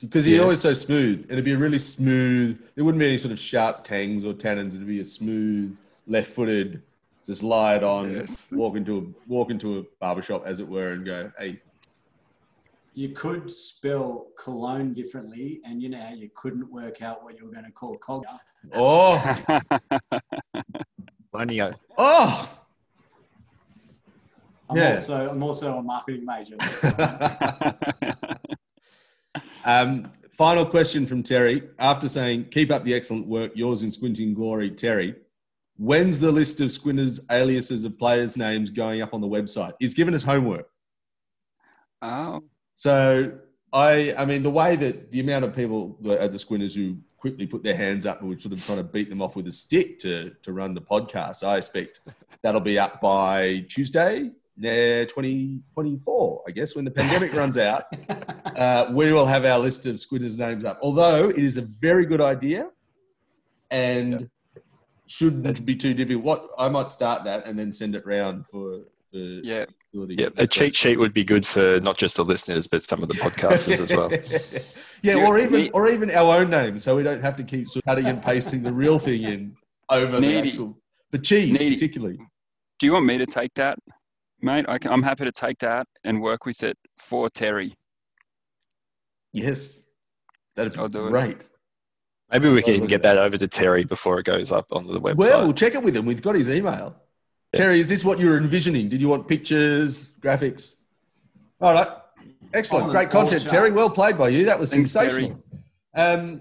Because 0.00 0.24
he's 0.24 0.36
Yeah. 0.36 0.42
always 0.42 0.60
so 0.60 0.72
smooth. 0.74 1.22
And 1.22 1.32
it'd 1.32 1.44
be 1.44 1.52
a 1.52 1.58
really 1.58 1.78
smooth, 1.78 2.60
there 2.74 2.84
wouldn't 2.84 2.98
be 3.00 3.06
any 3.06 3.18
sort 3.18 3.32
of 3.32 3.38
sharp 3.38 3.84
tangs 3.84 4.24
or 4.24 4.32
tannins. 4.34 4.68
It'd 4.74 4.86
be 4.86 5.00
a 5.00 5.04
smooth, 5.04 5.76
left 6.06 6.30
footed, 6.32 6.82
just 7.26 7.42
lie 7.42 7.76
it 7.76 7.84
on, 7.84 8.12
Yes. 8.12 8.50
walk 8.52 8.76
into 8.76 8.98
a 8.98 9.28
walk 9.30 9.50
into 9.50 9.78
a 9.78 9.82
barbershop 10.00 10.44
as 10.44 10.58
it 10.60 10.68
were 10.68 10.88
and 10.92 11.04
go, 11.04 11.30
hey, 11.38 11.60
You 12.94 13.10
could 13.10 13.50
spell 13.50 14.28
cologne 14.38 14.92
differently, 14.92 15.60
and 15.64 15.80
you 15.80 15.88
know 15.88 15.98
how 15.98 16.12
you 16.12 16.28
couldn't 16.36 16.70
work 16.70 17.00
out 17.00 17.24
what 17.24 17.38
you 17.38 17.46
were 17.46 17.52
going 17.52 17.64
to 17.64 17.72
call 17.72 17.96
Cogger. 17.98 18.38
oh, 18.74 19.18
Lonio. 21.34 21.74
oh. 21.96 22.58
I'm 24.68 24.76
Yeah. 24.76 24.90
also 24.96 25.30
I'm 25.30 25.42
also 25.42 25.78
a 25.78 25.82
marketing 25.82 26.24
major. 26.26 26.56
um, 29.64 30.04
final 30.30 30.64
question 30.66 31.06
from 31.06 31.22
Terry. 31.22 31.62
After 31.78 32.08
saying, 32.08 32.46
keep 32.50 32.70
up 32.70 32.84
the 32.84 32.94
excellent 32.94 33.26
work, 33.26 33.52
yours 33.54 33.82
in 33.82 33.90
squinting 33.90 34.34
glory, 34.34 34.70
Terry. 34.70 35.14
When's 35.78 36.20
the 36.20 36.30
list 36.30 36.60
of 36.60 36.70
Squinters 36.70 37.26
aliases 37.30 37.84
of 37.84 37.98
players' 37.98 38.36
names 38.36 38.70
going 38.70 39.00
up 39.02 39.14
on 39.14 39.20
the 39.20 39.26
website? 39.28 39.72
He's 39.80 39.94
given 39.94 40.14
us 40.14 40.22
homework. 40.22 40.66
oh. 42.02 42.42
So 42.74 43.32
I, 43.72 44.14
I 44.18 44.24
mean, 44.24 44.42
the 44.42 44.50
way 44.50 44.76
that 44.76 45.10
the 45.10 45.20
amount 45.20 45.44
of 45.44 45.54
people 45.54 45.96
at 46.18 46.32
the 46.32 46.38
Squinters 46.38 46.74
who 46.74 46.96
quickly 47.16 47.46
put 47.46 47.62
their 47.62 47.76
hands 47.76 48.04
up 48.04 48.20
and 48.20 48.28
were 48.28 48.38
sort 48.38 48.52
of 48.52 48.64
trying 48.64 48.78
to 48.78 48.84
beat 48.84 49.08
them 49.08 49.22
off 49.22 49.36
with 49.36 49.46
a 49.46 49.52
stick 49.52 49.98
to 50.00 50.34
to 50.42 50.52
run 50.52 50.74
the 50.74 50.80
podcast, 50.80 51.46
I 51.46 51.56
expect 51.56 52.00
that'll 52.42 52.60
be 52.60 52.78
up 52.78 53.00
by 53.00 53.64
Tuesday, 53.68 54.30
uh, 54.58 55.06
2024, 55.06 56.42
I 56.46 56.50
guess, 56.50 56.74
when 56.76 56.84
the 56.84 56.90
pandemic 56.90 57.32
runs 57.34 57.58
out. 57.58 57.84
Uh, 58.52 58.92
we 58.92 59.10
will 59.14 59.24
have 59.24 59.46
our 59.46 59.58
list 59.58 59.86
of 59.86 59.98
Squinters 59.98 60.36
names 60.36 60.62
up. 60.66 60.78
Although 60.82 61.30
it 61.30 61.38
is 61.38 61.56
a 61.56 61.62
very 61.62 62.04
good 62.04 62.20
idea 62.20 62.70
and 63.70 64.28
shouldn't 65.06 65.64
be 65.64 65.74
too 65.74 65.94
difficult. 65.94 66.24
What 66.24 66.50
I 66.58 66.68
might 66.68 66.92
start 66.92 67.24
that 67.24 67.46
and 67.46 67.58
then 67.58 67.72
send 67.72 67.94
it 67.94 68.04
round 68.04 68.46
for 68.46 68.80
for 69.10 69.16
Yeah. 69.16 69.64
Ability. 69.92 70.16
Yeah, 70.18 70.28
a 70.36 70.42
uh, 70.42 70.46
cheat 70.46 70.74
sheet 70.74 70.98
would 70.98 71.12
be 71.12 71.24
good 71.24 71.44
for 71.46 71.80
not 71.80 71.98
just 71.98 72.16
the 72.16 72.24
listeners, 72.24 72.66
but 72.66 72.82
some 72.82 73.02
of 73.02 73.08
the 73.08 73.14
podcasters 73.14 73.80
as 73.80 73.90
well. 73.92 74.10
yeah, 75.02 75.14
Do 75.14 75.26
or 75.26 75.38
even 75.38 75.52
me- 75.52 75.70
or 75.70 75.88
even 75.88 76.10
our 76.10 76.38
own 76.40 76.50
names, 76.50 76.84
so 76.84 76.96
we 76.96 77.02
don't 77.02 77.20
have 77.20 77.36
to 77.36 77.42
keep 77.44 77.68
sort 77.68 77.82
of 77.82 77.86
cutting 77.86 78.06
and 78.06 78.22
pasting 78.22 78.62
the 78.62 78.72
real 78.72 78.98
thing 78.98 79.22
in 79.24 79.56
over 79.90 80.12
the 80.12 80.20
Needy. 80.20 80.50
actual 80.50 80.78
for 81.10 81.18
cheese, 81.18 81.52
Needy. 81.52 81.74
particularly. 81.74 82.18
Do 82.78 82.86
you 82.86 82.92
want 82.92 83.06
me 83.06 83.18
to 83.18 83.26
take 83.26 83.52
that, 83.54 83.78
mate? 84.40 84.64
I 84.68 84.78
can, 84.78 84.92
I'm 84.92 85.02
happy 85.02 85.24
to 85.24 85.32
take 85.32 85.58
that 85.58 85.86
and 86.04 86.20
work 86.20 86.46
with 86.46 86.62
it 86.62 86.76
for 86.96 87.28
Terry. 87.30 87.74
Yes, 89.32 89.84
that'd 90.56 90.72
be 90.72 90.78
I'll 90.78 90.88
do 90.88 91.06
it. 91.06 91.10
great. 91.10 91.48
Maybe 92.30 92.48
we 92.48 92.62
can 92.62 92.86
get 92.86 93.02
that 93.02 93.18
over 93.18 93.36
to 93.36 93.46
Terry 93.46 93.84
before 93.84 94.18
it 94.18 94.24
goes 94.24 94.50
up 94.52 94.64
onto 94.72 94.90
the 94.90 95.00
website. 95.00 95.16
Well, 95.16 95.44
we'll 95.44 95.52
check 95.52 95.74
it 95.74 95.82
with 95.82 95.94
him. 95.94 96.06
We've 96.06 96.22
got 96.22 96.34
his 96.34 96.48
email. 96.48 96.96
Terry, 97.54 97.80
is 97.80 97.88
this 97.88 98.02
what 98.04 98.18
you 98.18 98.26
were 98.28 98.38
envisioning? 98.38 98.88
Did 98.88 99.00
you 99.00 99.08
want 99.08 99.28
pictures, 99.28 100.12
graphics? 100.20 100.76
All 101.60 101.74
right, 101.74 101.88
excellent, 102.54 102.90
great 102.90 103.10
content. 103.10 103.42
Terry. 103.48 103.70
Well 103.70 103.90
played 103.90 104.16
by 104.16 104.30
you. 104.30 104.46
That 104.46 104.58
was 104.58 104.72
Thanks, 104.72 104.90
sensational. 104.92 105.38
Um, 105.94 106.40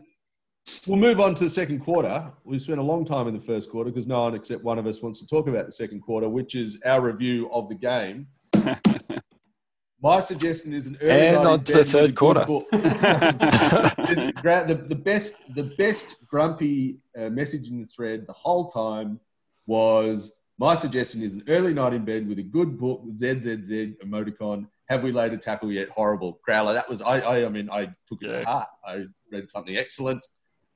we'll 0.87 0.97
move 0.97 1.19
on 1.19 1.35
to 1.35 1.43
the 1.43 1.49
second 1.49 1.81
quarter. 1.81 2.31
We've 2.45 2.61
spent 2.61 2.79
a 2.79 2.83
long 2.83 3.03
time 3.03 3.27
in 3.27 3.33
the 3.33 3.41
first 3.41 3.69
quarter 3.69 3.89
because 3.91 4.07
no 4.07 4.21
one 4.21 4.35
except 4.35 4.63
one 4.63 4.79
of 4.79 4.87
us 4.87 5.01
wants 5.01 5.19
to 5.19 5.27
talk 5.27 5.47
about 5.49 5.65
the 5.65 5.71
second 5.73 5.99
quarter, 6.01 6.29
which 6.29 6.55
is 6.55 6.81
our 6.85 7.01
review 7.01 7.51
of 7.51 7.67
the 7.67 7.75
game. 7.75 8.27
My 10.03 10.19
suggestion 10.21 10.73
is 10.73 10.87
an 10.87 10.97
early 11.01 11.11
And 11.11 11.35
night 11.35 11.41
in 11.41 11.47
on 11.47 11.63
to 11.65 11.73
the 11.73 11.85
third 11.85 12.15
quarter. 12.15 12.45
book. 12.45 12.65
This- 12.71 14.31
gra- 14.41 14.65
the, 14.67 14.75
the 14.75 14.95
best 14.95 15.53
the 15.55 15.63
best 15.77 16.15
grumpy 16.25 16.99
uh, 17.17 17.29
message 17.29 17.67
in 17.69 17.79
the 17.79 17.85
thread 17.85 18.25
the 18.27 18.33
whole 18.33 18.67
time 18.69 19.19
was 19.67 20.31
my 20.61 20.75
suggestion 20.75 21.23
is 21.23 21.33
an 21.33 21.43
early 21.47 21.73
night 21.73 21.93
in 21.93 22.05
bed 22.05 22.27
with 22.27 22.37
a 22.37 22.43
good 22.43 22.77
book 22.77 23.03
ZZZ 23.11 23.97
emoticon. 24.05 24.67
Have 24.89 25.01
we 25.01 25.11
laid 25.11 25.33
a 25.33 25.37
tackle 25.37 25.71
yet? 25.71 25.89
Horrible. 25.89 26.39
Growler 26.45 26.73
that 26.73 26.87
was 26.87 27.01
I 27.01 27.19
I, 27.19 27.45
I 27.45 27.49
mean 27.49 27.67
I 27.71 27.85
took 28.07 28.21
it 28.21 28.27
to 28.27 28.45
heart. 28.45 28.69
I 28.85 29.05
read 29.31 29.49
something 29.49 29.75
excellent 29.75 30.23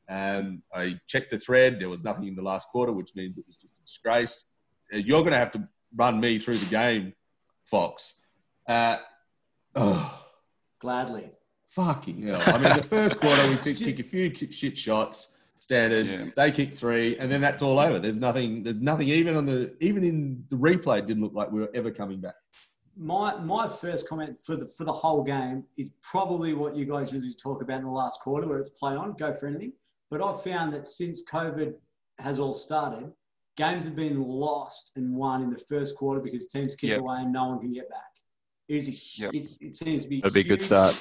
um, 0.10 0.62
I 0.74 1.00
checked 1.08 1.30
the 1.32 1.38
thread. 1.38 1.80
There 1.80 1.90
was 1.90 2.04
nothing 2.04 2.28
in 2.28 2.36
the 2.36 2.42
last 2.42 2.70
quarter 2.70 2.92
which 2.92 3.12
means 3.16 3.38
it 3.38 3.46
was 3.48 3.58
just 3.58 3.78
a 3.78 3.82
disgrace. 3.82 4.52
Uh, 4.94 4.98
you're 4.98 5.22
going 5.22 5.34
to 5.34 5.38
have 5.38 5.52
to 5.54 5.68
run 5.96 6.20
me 6.20 6.40
through 6.40 6.58
the 6.58 6.70
game 6.70 7.14
Fox. 7.64 8.22
Uh, 8.68 8.98
oh. 9.76 10.28
Gladly. 10.80 11.30
Fucking 11.70 12.22
hell. 12.22 12.42
I 12.46 12.58
mean, 12.58 12.78
the 12.78 12.84
first 12.84 13.20
quarter, 13.20 13.50
we 13.50 13.56
took, 13.58 13.76
kick 13.84 14.00
a 14.00 14.04
few 14.04 14.34
shit 14.52 14.78
shots, 14.78 15.35
standard. 15.66 16.06
Yeah. 16.08 16.26
They 16.36 16.52
kick 16.52 16.76
three, 16.76 17.18
and 17.18 17.32
then 17.32 17.42
that's 17.42 17.62
all 17.62 17.80
over. 17.80 17.98
There's 18.00 18.20
nothing, 18.20 18.64
there's 18.64 18.82
nothing, 18.82 19.08
even 19.10 19.36
on 19.36 19.46
the, 19.46 19.76
even 19.82 20.04
in 20.04 20.44
the 20.50 20.56
replay, 20.56 21.00
it 21.00 21.08
didn't 21.08 21.24
look 21.24 21.34
like 21.34 21.52
we 21.52 21.60
were 21.60 21.72
ever 21.74 21.92
coming 21.92 22.22
back. 22.22 22.36
My 22.98 23.36
my 23.38 23.68
first 23.68 24.08
comment 24.08 24.40
for 24.40 24.56
the 24.56 24.68
for 24.68 24.86
the 24.86 24.94
whole 24.94 25.22
game 25.22 25.66
is 25.78 25.90
probably 26.02 26.54
what 26.54 26.78
you 26.78 26.86
guys 26.86 27.12
usually 27.12 27.34
talk 27.34 27.62
about 27.62 27.80
in 27.80 27.84
the 27.86 27.92
last 27.92 28.22
quarter, 28.22 28.48
where 28.48 28.60
it's 28.60 28.70
play 28.70 28.96
on, 28.96 29.14
go 29.18 29.34
for 29.34 29.48
anything. 29.48 29.74
But 30.10 30.22
I've 30.22 30.42
found 30.42 30.74
that 30.76 30.86
since 30.86 31.22
COVID 31.30 31.74
has 32.20 32.40
all 32.40 32.54
started, 32.54 33.12
games 33.58 33.84
have 33.84 33.98
been 33.98 34.22
lost 34.24 34.96
and 34.96 35.14
won 35.14 35.42
in 35.42 35.50
the 35.50 35.58
first 35.58 35.98
quarter 35.98 36.22
because 36.22 36.48
teams 36.48 36.74
kick 36.76 36.92
Yep. 36.92 37.00
away 37.02 37.18
and 37.24 37.34
no 37.34 37.50
one 37.50 37.60
can 37.60 37.74
get 37.74 37.90
back. 37.90 38.12
It, 38.70 38.76
is 38.78 38.88
a, 38.88 38.94
Yep. 39.24 39.32
it's, 39.34 39.58
it 39.62 39.74
seems 39.74 40.04
to 40.04 40.10
be 40.10 40.22
That'd 40.22 40.34
be 40.34 40.40
a 40.42 40.44
good 40.44 40.62
start. 40.62 40.96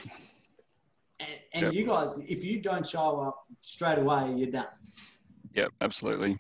And, 1.25 1.41
and 1.55 1.63
Yep. 1.65 1.73
you 1.75 1.87
guys, 1.87 2.19
if 2.29 2.45
you 2.45 2.61
don't 2.61 2.87
show 2.87 3.21
up 3.21 3.45
straight 3.61 3.99
away, 3.99 4.33
you're 4.37 4.51
done. 4.51 4.67
Yep, 5.55 5.71
absolutely. 5.81 6.39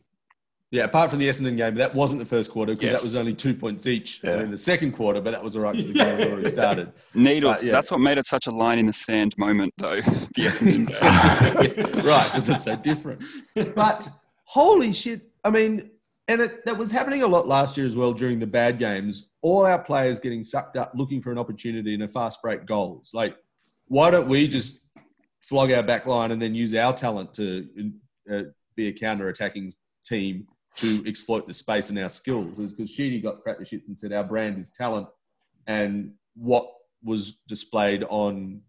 Yeah, 0.70 0.84
apart 0.84 1.08
from 1.10 1.20
the 1.20 1.28
Essendon 1.28 1.56
game, 1.56 1.76
that 1.76 1.94
wasn't 1.94 2.18
the 2.18 2.24
first 2.26 2.50
quarter 2.50 2.72
because 2.74 2.90
Yes. 2.90 3.02
that 3.02 3.06
was 3.06 3.16
only 3.18 3.34
two 3.34 3.54
points 3.54 3.86
each. 3.86 4.20
Yeah. 4.24 4.30
And 4.32 4.40
then 4.42 4.50
the 4.50 4.58
second 4.58 4.92
quarter, 4.92 5.20
but 5.20 5.30
that 5.30 5.42
was 5.44 5.54
all 5.54 5.62
right 5.62 5.72
because 5.72 5.86
the 5.88 5.94
game 5.94 6.18
had 6.18 6.28
already 6.32 6.50
started. 6.50 6.92
Needles. 7.14 7.58
But, 7.60 7.66
yeah. 7.66 7.72
That's 7.72 7.90
what 7.92 8.00
made 8.00 8.18
it 8.18 8.26
such 8.26 8.48
a 8.48 8.50
line 8.50 8.80
in 8.80 8.86
the 8.86 8.92
sand 8.92 9.36
moment, 9.38 9.72
though. 9.78 10.00
the 10.00 10.42
Essendon 10.42 10.88
game. 11.94 12.04
right, 12.04 12.24
because 12.26 12.48
it's 12.48 12.64
so 12.64 12.74
different. 12.74 13.22
But 13.76 14.08
holy 14.46 14.92
shit! 14.92 15.20
I 15.44 15.50
mean, 15.50 15.90
and 16.26 16.40
it, 16.40 16.64
that 16.64 16.76
was 16.76 16.90
happening 16.90 17.22
a 17.22 17.26
lot 17.28 17.46
last 17.46 17.76
year 17.76 17.86
as 17.86 17.96
well 17.96 18.12
during 18.12 18.40
the 18.40 18.46
bad 18.46 18.78
games. 18.78 19.28
All 19.42 19.66
our 19.66 19.78
players 19.78 20.18
getting 20.18 20.42
sucked 20.42 20.76
up 20.76 20.90
looking 20.96 21.20
for 21.22 21.30
an 21.30 21.38
opportunity 21.38 21.94
in 21.94 22.02
a 22.02 22.08
fast 22.08 22.42
break 22.42 22.66
goals. 22.66 23.12
Like, 23.14 23.36
why 23.88 24.10
don't 24.10 24.28
we 24.28 24.48
just 24.48 24.86
flog 25.40 25.70
our 25.70 25.82
back 25.82 26.06
line 26.06 26.30
and 26.30 26.40
then 26.40 26.54
use 26.54 26.74
our 26.74 26.92
talent 26.92 27.34
to 27.34 27.68
uh, 28.32 28.42
be 28.76 28.88
a 28.88 28.92
counter 28.92 29.28
attacking 29.28 29.72
team 30.04 30.46
to 30.76 31.02
exploit 31.06 31.46
the 31.46 31.54
space 31.54 31.90
and 31.90 31.98
our 31.98 32.08
skills? 32.08 32.58
Because 32.58 32.90
Sheedy 32.90 33.20
got 33.20 33.42
cracked 33.42 33.60
the 33.60 33.64
shits 33.64 33.86
and 33.86 33.96
said 33.96 34.12
our 34.12 34.24
brand 34.24 34.58
is 34.58 34.70
talent, 34.70 35.08
and 35.66 36.12
what 36.34 36.68
was 37.02 37.36
displayed 37.48 38.04
on 38.08 38.60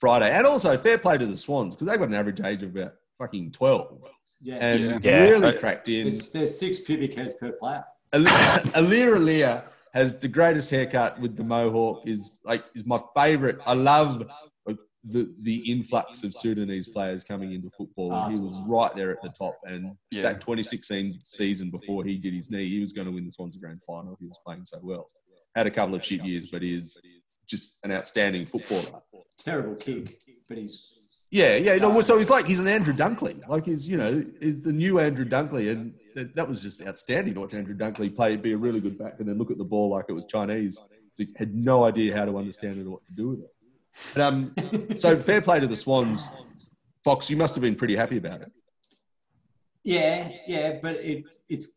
Friday. 0.00 0.30
And 0.30 0.46
also, 0.46 0.76
fair 0.78 0.98
play 0.98 1.18
to 1.18 1.26
the 1.26 1.36
Swans 1.36 1.74
because 1.74 1.88
they've 1.88 1.98
got 1.98 2.08
an 2.08 2.14
average 2.14 2.40
age 2.40 2.62
of 2.62 2.76
about 2.76 2.92
fucking 3.18 3.50
12 3.52 4.00
Yeah. 4.40 4.54
and 4.56 5.02
Yeah. 5.04 5.24
really 5.24 5.52
Yeah. 5.52 5.58
cracked 5.58 5.88
in. 5.88 6.04
There's, 6.04 6.30
there's 6.30 6.58
six 6.58 6.78
pubic 6.80 7.14
hairs 7.14 7.34
per 7.34 7.52
player. 7.52 7.84
Aliir 8.12 9.14
Aliir 9.16 9.62
has 9.94 10.18
the 10.18 10.28
greatest 10.28 10.70
haircut 10.70 11.18
with 11.20 11.36
the 11.36 11.44
mohawk. 11.44 12.06
Is 12.06 12.40
like 12.44 12.64
is 12.74 12.84
my 12.84 13.00
favorite. 13.16 13.58
I 13.64 13.74
love 13.74 14.26
the 15.06 15.32
the 15.42 15.70
influx 15.70 16.24
of 16.24 16.34
Sudanese 16.34 16.88
players 16.88 17.24
coming 17.24 17.52
into 17.52 17.70
football. 17.70 18.12
And 18.12 18.36
he 18.36 18.40
ah. 18.40 18.44
was 18.44 18.60
right 18.66 18.94
there 18.94 19.10
at 19.10 19.22
the 19.22 19.28
top. 19.28 19.58
And 19.64 19.96
Yeah. 20.10 20.22
that 20.22 20.40
2016 20.40 21.20
season 21.22 21.70
before 21.70 22.04
he 22.04 22.16
did 22.16 22.34
his 22.34 22.50
knee, 22.50 22.68
he 22.68 22.80
was 22.80 22.92
going 22.92 23.06
to 23.06 23.12
win 23.12 23.24
the 23.24 23.30
Swans 23.30 23.56
grand 23.56 23.82
final. 23.82 24.16
He 24.20 24.26
was 24.26 24.38
playing 24.44 24.64
so 24.64 24.78
well. 24.82 25.06
Had 25.54 25.66
a 25.66 25.70
couple 25.70 25.94
of 25.94 26.04
shit 26.04 26.24
years, 26.24 26.48
but 26.50 26.62
he 26.62 26.74
is 26.74 26.98
just 27.46 27.78
an 27.84 27.92
outstanding 27.92 28.46
footballer. 28.46 29.02
Terrible 29.38 29.74
kick, 29.74 30.18
but 30.48 30.58
he's 30.58 30.98
Yeah, 31.30 31.56
yeah. 31.56 32.00
So 32.00 32.18
he's 32.18 32.30
like 32.30 32.46
he's 32.46 32.60
an 32.60 32.68
Andrew 32.68 32.94
Dunkley. 32.94 33.46
Like 33.46 33.66
he's 33.66 33.88
you 33.88 33.96
know 33.96 34.24
is 34.40 34.62
the 34.62 34.72
new 34.72 34.98
Andrew 34.98 35.26
Dunkley, 35.26 35.70
and 35.70 35.94
that, 36.14 36.34
that 36.36 36.48
was 36.48 36.60
just 36.60 36.82
outstanding 36.86 37.34
to 37.34 37.40
watch 37.40 37.54
Andrew 37.54 37.74
Dunkley 37.76 38.14
play, 38.14 38.36
be 38.36 38.52
a 38.52 38.56
really 38.56 38.80
good 38.80 38.98
back, 38.98 39.14
and 39.18 39.28
then 39.28 39.38
look 39.38 39.50
at 39.50 39.58
the 39.58 39.64
ball 39.64 39.90
like 39.90 40.06
it 40.08 40.12
was 40.12 40.24
Chinese. 40.24 40.80
He 41.16 41.28
had 41.36 41.54
no 41.54 41.84
idea 41.84 42.16
how 42.16 42.24
to 42.24 42.36
understand 42.38 42.78
it 42.80 42.86
or 42.86 42.90
what 42.90 43.06
to 43.06 43.12
do 43.12 43.28
with 43.30 43.40
it. 43.40 43.50
But, 44.14 44.22
um, 44.22 44.54
so 44.96 45.16
fair 45.16 45.40
play 45.40 45.60
to 45.60 45.66
the 45.66 45.76
Swans. 45.76 46.28
Fox, 47.04 47.28
you 47.30 47.36
must 47.36 47.54
have 47.54 47.62
been 47.62 47.76
pretty 47.76 47.94
happy 47.94 48.16
about 48.16 48.40
it. 48.42 48.50
yeah, 49.84 50.30
yeah, 50.46 50.78
but 50.82 50.96
it 50.96 51.24
it's 51.48 51.68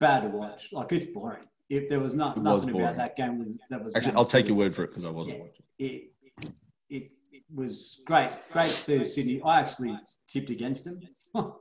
bad 0.00 0.20
to 0.22 0.28
watch. 0.28 0.72
Like 0.72 0.92
it's 0.92 1.06
boring. 1.06 1.44
If 1.70 1.88
there 1.88 2.00
was 2.00 2.14
not 2.14 2.36
It 2.36 2.42
was 2.42 2.62
nothing 2.62 2.72
boring. 2.72 2.86
about 2.88 2.96
that 2.98 3.16
game 3.16 3.38
was 3.38 3.58
that 3.70 3.82
was 3.82 3.96
Actually, 3.96 4.14
I'll 4.16 4.24
take 4.26 4.48
your 4.48 4.56
word 4.56 4.74
for 4.74 4.84
it 4.84 4.88
because 4.88 5.04
I 5.04 5.10
wasn't 5.10 5.38
Yeah. 5.38 5.42
watching. 5.44 5.64
it, 5.78 6.10
it, 6.90 7.10
it 7.32 7.42
was 7.54 8.00
great, 8.04 8.30
great 8.52 8.66
to 8.66 8.68
see 8.70 9.04
Sydney. 9.04 9.40
I 9.42 9.60
actually 9.60 9.98
tipped 10.28 10.50
against 10.50 10.84
them. 10.84 11.00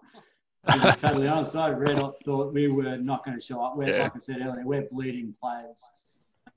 to 0.69 0.73
be 0.73 0.91
totally 1.01 1.27
honest, 1.27 1.55
I 1.55 1.69
read, 1.69 1.97
I 1.97 2.09
thought 2.25 2.53
we 2.53 2.67
were 2.67 2.97
not 2.97 3.23
going 3.25 3.37
to 3.37 3.43
show 3.43 3.63
up. 3.63 3.75
We're, 3.75 3.89
Yeah. 3.95 4.03
Like 4.03 4.15
I 4.15 4.19
said 4.19 4.41
earlier, 4.41 4.63
we're 4.65 4.87
bleeding 4.91 5.33
players. 5.41 5.83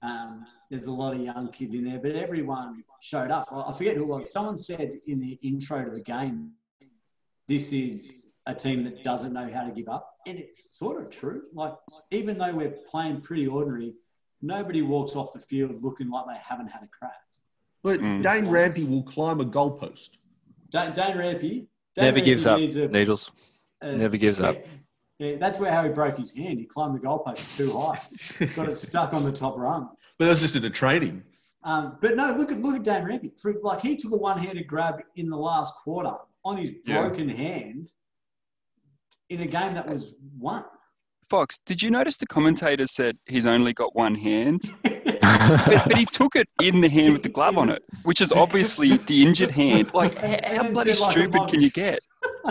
Um, 0.02 0.44
there's 0.70 0.86
a 0.86 0.92
lot 0.92 1.14
of 1.14 1.20
young 1.20 1.50
kids 1.50 1.74
in 1.74 1.84
there, 1.84 1.98
but 1.98 2.12
everyone 2.12 2.84
showed 3.00 3.30
up. 3.30 3.48
I 3.50 3.70
I 3.70 3.72
forget 3.72 3.96
who 3.96 4.02
it 4.02 4.08
was. 4.08 4.32
Someone 4.32 4.56
said 4.56 4.98
in 5.06 5.20
the 5.20 5.38
intro 5.42 5.84
to 5.84 5.90
the 5.90 6.00
game, 6.00 6.52
this 7.48 7.72
is 7.72 8.30
a 8.46 8.54
team 8.54 8.84
that 8.84 9.02
doesn't 9.02 9.32
know 9.32 9.48
how 9.52 9.64
to 9.64 9.70
give 9.72 9.88
up. 9.88 10.14
And 10.26 10.38
it's 10.38 10.76
sort 10.78 11.02
of 11.02 11.10
true. 11.10 11.42
Like, 11.52 11.74
even 12.10 12.38
though 12.38 12.52
we're 12.54 12.70
playing 12.90 13.20
pretty 13.22 13.46
ordinary, 13.46 13.94
nobody 14.42 14.82
walks 14.82 15.16
off 15.16 15.32
the 15.32 15.40
field 15.40 15.82
looking 15.82 16.10
like 16.10 16.26
they 16.28 16.38
haven't 16.40 16.68
had 16.70 16.82
a 16.82 16.88
crack. 16.88 17.14
But 17.82 18.00
Mm. 18.00 18.22
Dane 18.22 18.46
Rampe 18.46 18.88
will 18.88 19.02
climb 19.02 19.40
a 19.40 19.44
goalpost. 19.44 20.10
Dane, 20.70 20.92
Dane 20.92 21.16
Rampe. 21.16 21.40
Dane 21.40 21.68
Never 22.04 22.20
gives 22.20 22.46
up. 22.46 22.58
needs 22.58 22.76
a- 22.76 22.88
Needles. 22.88 23.30
A- 23.82 23.92
Never 23.96 24.16
gives 24.16 24.40
up. 24.40 24.56
Yeah, 25.18 25.36
that's 25.36 25.58
where 25.58 25.72
how 25.72 25.82
he 25.82 25.88
broke 25.88 26.18
his 26.18 26.36
hand. 26.36 26.58
He 26.58 26.66
climbed 26.66 26.94
the 26.94 27.00
goalpost 27.00 27.56
too 27.56 27.72
high, 27.72 28.46
got 28.54 28.68
it 28.68 28.76
stuck 28.76 29.14
on 29.14 29.24
the 29.24 29.32
top 29.32 29.56
rung. 29.56 29.88
But 30.18 30.26
that's 30.26 30.42
just 30.42 30.56
in 30.56 30.64
a 30.66 30.68
training. 30.68 31.22
Um, 31.64 31.96
but 32.02 32.16
no, 32.16 32.34
look 32.36 32.52
at 32.52 32.58
look 32.60 32.76
at 32.76 32.82
Dan 32.82 33.04
Rampe. 33.06 33.30
For, 33.40 33.54
like 33.62 33.80
he 33.80 33.96
took 33.96 34.12
a 34.12 34.16
one-handed 34.18 34.66
grab 34.66 34.96
in 35.14 35.30
the 35.30 35.36
last 35.38 35.72
quarter 35.76 36.12
on 36.44 36.58
his 36.58 36.70
Yeah. 36.84 37.00
broken 37.00 37.30
hand 37.30 37.88
in 39.30 39.40
a 39.40 39.46
game 39.46 39.72
that 39.72 39.88
was 39.88 40.12
won. 40.38 40.64
Fox, 41.30 41.58
did 41.64 41.82
you 41.82 41.90
notice 41.90 42.18
the 42.18 42.26
commentator 42.26 42.86
said 42.86 43.16
he's 43.26 43.46
only 43.46 43.72
got 43.72 43.96
one 43.96 44.16
hand? 44.16 44.60
But, 45.48 45.84
but 45.88 45.96
he 45.96 46.06
took 46.06 46.34
it 46.34 46.48
in 46.60 46.80
the 46.80 46.88
hand 46.88 47.12
with 47.12 47.22
the 47.22 47.28
glove 47.28 47.56
on 47.56 47.68
it, 47.68 47.84
which 48.02 48.20
is 48.20 48.32
obviously 48.32 48.96
the 48.96 49.22
injured 49.22 49.52
hand. 49.52 49.94
Like, 49.94 50.16
how, 50.18 50.56
how 50.64 50.70
bloody 50.72 50.92
said, 50.92 51.02
like, 51.02 51.12
stupid 51.12 51.42
can 51.48 51.62
you 51.62 51.70
get? 51.70 52.00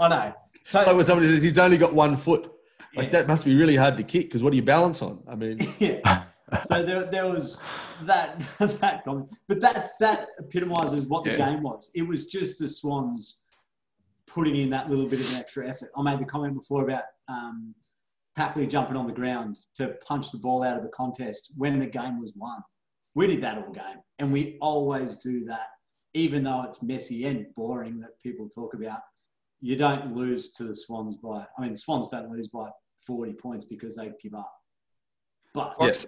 I 0.00 0.08
know. 0.08 0.34
So, 0.64 0.78
Like 0.80 0.96
when 0.96 1.04
somebody 1.04 1.28
says 1.28 1.42
he's 1.42 1.58
only 1.58 1.78
got 1.78 1.94
one 1.94 2.16
foot, 2.16 2.52
like 2.94 3.06
Yeah. 3.06 3.20
that 3.20 3.28
must 3.28 3.44
be 3.44 3.54
really 3.56 3.76
hard 3.76 3.96
to 3.96 4.02
kick 4.02 4.26
because 4.26 4.42
what 4.42 4.50
do 4.50 4.56
you 4.56 4.62
balance 4.62 5.02
on? 5.02 5.22
I 5.28 5.34
mean, 5.34 5.58
yeah. 5.78 6.24
So 6.64 6.82
there, 6.82 7.04
there 7.04 7.26
was 7.28 7.62
that 8.02 8.38
that 8.80 9.04
comment, 9.04 9.30
but 9.48 9.60
that's 9.60 9.96
that 9.98 10.28
epitomizes 10.38 11.06
what 11.06 11.24
the 11.24 11.36
game 11.36 11.62
was. 11.62 11.90
It 11.94 12.02
was 12.02 12.26
just 12.26 12.58
the 12.58 12.68
Swans 12.68 13.42
putting 14.26 14.56
in 14.56 14.70
that 14.70 14.88
little 14.90 15.06
bit 15.06 15.20
of 15.20 15.30
an 15.32 15.40
extra 15.40 15.68
effort. 15.68 15.90
I 15.96 16.02
made 16.02 16.20
the 16.20 16.24
comment 16.24 16.54
before 16.54 16.84
about 16.84 17.04
um, 17.28 17.74
happily 18.36 18.66
jumping 18.66 18.96
on 18.96 19.06
the 19.06 19.12
ground 19.12 19.58
to 19.74 19.88
punch 20.06 20.30
the 20.32 20.38
ball 20.38 20.62
out 20.62 20.76
of 20.76 20.82
the 20.82 20.90
contest 20.90 21.52
when 21.56 21.78
the 21.78 21.86
game 21.86 22.20
was 22.20 22.32
won. 22.36 22.60
We 23.14 23.26
did 23.26 23.42
that 23.42 23.58
all 23.58 23.72
game, 23.72 24.00
and 24.18 24.32
we 24.32 24.58
always 24.60 25.16
do 25.16 25.44
that, 25.46 25.68
even 26.14 26.42
though 26.42 26.62
it's 26.62 26.82
messy 26.82 27.26
and 27.26 27.46
boring 27.54 28.00
that 28.00 28.20
people 28.22 28.48
talk 28.48 28.74
about. 28.74 29.00
You 29.60 29.76
don't 29.76 30.14
lose 30.14 30.52
to 30.52 30.64
the 30.64 30.74
Swans 30.74 31.16
by. 31.16 31.44
I 31.56 31.62
mean, 31.62 31.72
the 31.72 31.78
Swans 31.78 32.08
don't 32.08 32.30
lose 32.30 32.48
by 32.48 32.70
forty 33.04 33.32
points 33.32 33.64
because 33.64 33.96
they 33.96 34.12
give 34.22 34.34
up. 34.34 34.52
But 35.52 35.74
Fox, 35.78 36.06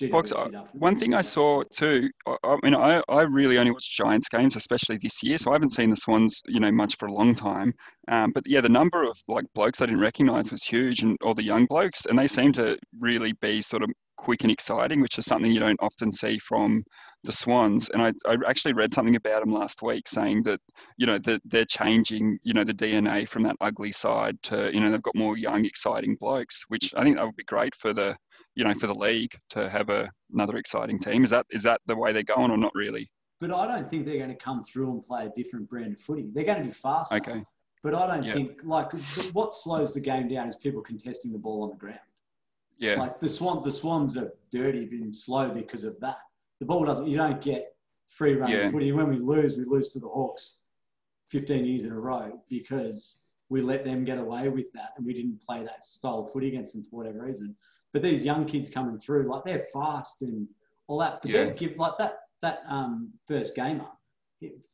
GWS 0.00 0.10
Fox, 0.10 0.32
up. 0.32 0.74
One 0.74 0.98
thing 0.98 1.14
I 1.14 1.20
saw 1.20 1.62
too, 1.72 2.10
I, 2.26 2.36
I 2.42 2.58
mean, 2.64 2.74
I, 2.74 3.00
I 3.08 3.22
really 3.22 3.58
only 3.58 3.70
watch 3.70 3.96
Giants 3.96 4.28
games, 4.28 4.56
especially 4.56 4.98
this 5.00 5.22
year, 5.22 5.38
so 5.38 5.52
I 5.52 5.54
haven't 5.54 5.70
seen 5.70 5.90
the 5.90 5.96
Swans, 5.96 6.42
you 6.46 6.58
know, 6.58 6.72
much 6.72 6.96
for 6.96 7.06
a 7.06 7.12
long 7.12 7.34
time. 7.34 7.74
Um, 8.08 8.32
but 8.32 8.42
yeah, 8.46 8.60
the 8.60 8.68
number 8.68 9.04
of 9.04 9.16
like 9.28 9.44
blokes 9.54 9.80
I 9.80 9.86
didn't 9.86 10.00
recognise 10.00 10.50
was 10.50 10.64
huge, 10.64 11.02
and 11.02 11.16
all 11.22 11.34
the 11.34 11.44
young 11.44 11.66
blokes, 11.66 12.06
and 12.06 12.18
they 12.18 12.26
seem 12.26 12.50
to 12.52 12.76
really 12.98 13.34
be 13.34 13.60
sort 13.60 13.84
of 13.84 13.90
quick 14.24 14.42
and 14.42 14.50
exciting, 14.50 15.00
which 15.00 15.18
is 15.18 15.26
something 15.26 15.52
you 15.52 15.60
don't 15.60 15.78
often 15.82 16.10
see 16.10 16.38
from 16.38 16.82
the 17.24 17.32
Swans. 17.32 17.90
And 17.90 18.02
I, 18.02 18.12
I 18.26 18.36
actually 18.48 18.72
read 18.72 18.92
something 18.92 19.16
about 19.16 19.44
them 19.44 19.52
last 19.52 19.82
week, 19.82 20.08
saying 20.08 20.44
that 20.44 20.60
you 20.96 21.06
know 21.06 21.18
that 21.18 21.42
they're 21.44 21.64
changing, 21.66 22.38
you 22.42 22.54
know, 22.54 22.64
the 22.64 22.74
DNA 22.74 23.28
from 23.28 23.42
that 23.42 23.56
ugly 23.60 23.92
side 23.92 24.42
to 24.44 24.70
you 24.72 24.80
know 24.80 24.90
they've 24.90 25.02
got 25.02 25.14
more 25.14 25.36
young, 25.36 25.64
exciting 25.64 26.16
blokes, 26.18 26.64
which 26.68 26.94
I 26.96 27.02
think 27.04 27.16
that 27.16 27.26
would 27.26 27.36
be 27.36 27.44
great 27.44 27.74
for 27.74 27.92
the 27.92 28.16
you 28.56 28.64
know, 28.64 28.74
for 28.74 28.86
the 28.86 28.94
league 28.94 29.32
to 29.50 29.68
have 29.68 29.88
a, 29.90 30.10
another 30.32 30.56
exciting 30.56 30.98
team. 30.98 31.24
Is 31.24 31.30
that 31.30 31.46
is 31.50 31.62
that 31.64 31.80
the 31.86 31.96
way 31.96 32.12
they're 32.12 32.22
going, 32.22 32.50
or 32.50 32.56
not 32.56 32.72
really? 32.74 33.10
But 33.40 33.52
I 33.52 33.66
don't 33.66 33.90
think 33.90 34.06
they're 34.06 34.18
going 34.18 34.30
to 34.30 34.36
come 34.36 34.62
through 34.62 34.90
and 34.92 35.04
play 35.04 35.26
a 35.26 35.30
different 35.30 35.68
brand 35.68 35.92
of 35.92 36.00
footy. 36.00 36.30
They're 36.32 36.44
going 36.44 36.60
to 36.60 36.64
be 36.64 36.72
faster. 36.72 37.16
Okay. 37.16 37.42
But 37.82 37.94
I 37.94 38.06
don't 38.06 38.24
Yeah. 38.24 38.32
think 38.32 38.60
like 38.64 38.90
what 39.32 39.54
slows 39.54 39.92
the 39.92 40.00
game 40.00 40.28
down 40.28 40.48
is 40.48 40.56
people 40.56 40.80
contesting 40.80 41.32
the 41.32 41.38
ball 41.38 41.64
on 41.64 41.70
the 41.70 41.76
ground. 41.76 41.98
Yeah. 42.78 42.96
Like 42.96 43.20
the 43.20 43.28
swan, 43.28 43.62
the 43.62 43.70
Swans 43.72 44.16
are 44.16 44.32
dirty 44.50 44.88
and 44.92 45.14
slow 45.14 45.50
because 45.50 45.84
of 45.84 45.98
that. 46.00 46.18
The 46.60 46.66
ball 46.66 46.84
doesn't. 46.84 47.06
You 47.06 47.16
don't 47.16 47.40
get 47.40 47.74
free 48.08 48.34
running 48.34 48.56
Yeah. 48.56 48.70
footy. 48.70 48.92
When 48.92 49.08
we 49.08 49.18
lose, 49.18 49.56
we 49.56 49.64
lose 49.64 49.92
to 49.92 50.00
the 50.00 50.08
Hawks, 50.08 50.60
fifteen 51.28 51.64
years 51.64 51.84
in 51.84 51.92
a 51.92 51.98
row 51.98 52.42
because 52.48 53.26
we 53.48 53.60
let 53.62 53.84
them 53.84 54.04
get 54.04 54.18
away 54.18 54.48
with 54.48 54.72
that, 54.72 54.92
and 54.96 55.06
we 55.06 55.12
didn't 55.14 55.40
play 55.40 55.62
that 55.64 55.84
style 55.84 56.20
of 56.20 56.32
footy 56.32 56.48
against 56.48 56.72
them 56.72 56.82
for 56.82 56.96
whatever 56.96 57.22
reason. 57.24 57.54
But 57.92 58.02
these 58.02 58.24
young 58.24 58.44
kids 58.44 58.68
coming 58.70 58.98
through, 58.98 59.30
like 59.30 59.44
they're 59.44 59.60
fast 59.72 60.22
and 60.22 60.48
all 60.88 60.98
that. 60.98 61.22
But 61.22 61.30
Yeah. 61.30 61.44
they 61.44 61.52
give 61.56 61.76
like 61.76 61.96
that 61.98 62.20
that 62.42 62.62
um, 62.66 63.12
first 63.26 63.54
gamer, 63.54 63.86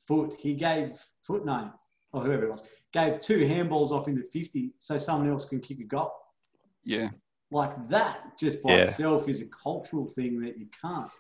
foot. 0.07 0.35
He 0.35 0.55
gave 0.55 0.97
foot 1.23 1.45
no 1.45 1.71
or 2.13 2.23
whoever 2.25 2.47
it 2.47 2.51
was 2.51 2.67
gave 2.93 3.21
two 3.21 3.39
handballs 3.47 3.91
off 3.93 4.09
in 4.09 4.17
the 4.17 4.25
fifty, 4.25 4.73
so 4.79 4.99
someone 4.99 5.29
else 5.31 5.45
can 5.45 5.61
kick 5.61 5.79
a 5.79 5.85
goal 5.85 6.11
Yeah. 6.83 7.11
Like 7.51 7.89
that 7.89 8.39
just 8.39 8.63
by 8.63 8.71
Yeah. 8.77 8.83
itself 8.83 9.29
is 9.29 9.43
a 9.43 9.47
cultural 9.47 10.07
thing 10.09 10.41
that 10.41 10.59
you 10.59 10.67
can't 10.81 11.11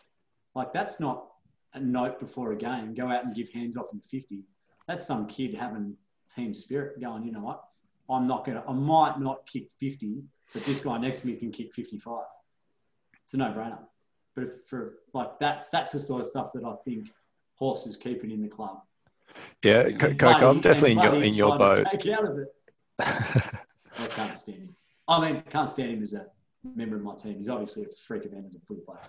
like 0.54 0.72
that's 0.72 1.00
not 1.00 1.26
a 1.74 1.80
note 1.80 2.18
before 2.20 2.52
a 2.52 2.56
game 2.56 2.94
go 2.94 3.08
out 3.08 3.24
and 3.24 3.34
give 3.34 3.50
hands 3.50 3.76
off 3.76 3.92
in 3.92 4.00
50 4.00 4.44
that's 4.86 5.06
some 5.06 5.26
kid 5.26 5.54
having 5.54 5.96
team 6.28 6.54
spirit 6.54 7.00
going 7.00 7.24
you 7.24 7.32
know 7.32 7.42
what 7.42 7.62
i'm 8.08 8.26
not 8.26 8.44
gonna 8.44 8.62
i 8.68 8.72
might 8.72 9.18
not 9.18 9.44
kick 9.46 9.70
50 9.78 10.22
but 10.52 10.64
this 10.64 10.80
guy 10.80 10.98
next 10.98 11.20
to 11.22 11.26
me 11.28 11.36
can 11.36 11.50
kick 11.50 11.72
55 11.72 12.22
it's 13.24 13.34
a 13.34 13.36
no-brainer 13.36 13.78
but 14.34 14.44
if 14.44 14.50
for 14.68 14.98
like 15.12 15.38
that's 15.40 15.68
that's 15.68 15.92
the 15.92 15.98
sort 16.00 16.20
of 16.20 16.26
stuff 16.26 16.52
that 16.54 16.64
i 16.64 16.74
think 16.84 17.08
horse 17.54 17.86
is 17.86 17.96
keeping 17.96 18.30
in 18.30 18.40
the 18.42 18.48
club 18.48 18.80
Yeah, 19.64 19.86
Yeah. 19.88 19.96
Co- 19.98 20.14
Coco, 20.14 20.50
I'm 20.50 20.60
definitely 20.60 20.92
in 20.92 21.00
your 21.00 21.14
in 21.22 21.34
your 21.34 21.58
boat. 21.58 21.86
take 21.90 22.06
out 22.12 22.24
of 22.24 22.38
it 22.38 22.48
I 23.00 24.06
can't 24.14 24.36
stand 24.36 24.58
him. 24.58 24.76
I 25.10 25.20
mean, 25.32 25.42
can't 25.50 25.68
stand 25.68 25.90
him 25.90 26.02
as 26.02 26.12
a 26.12 26.26
member 26.64 26.96
of 26.96 27.02
my 27.02 27.14
team. 27.16 27.36
He's 27.36 27.48
obviously 27.48 27.84
a 27.84 27.88
freak 27.88 28.24
event 28.24 28.46
as 28.46 28.54
a 28.54 28.60
footy 28.60 28.82
player. 28.86 29.00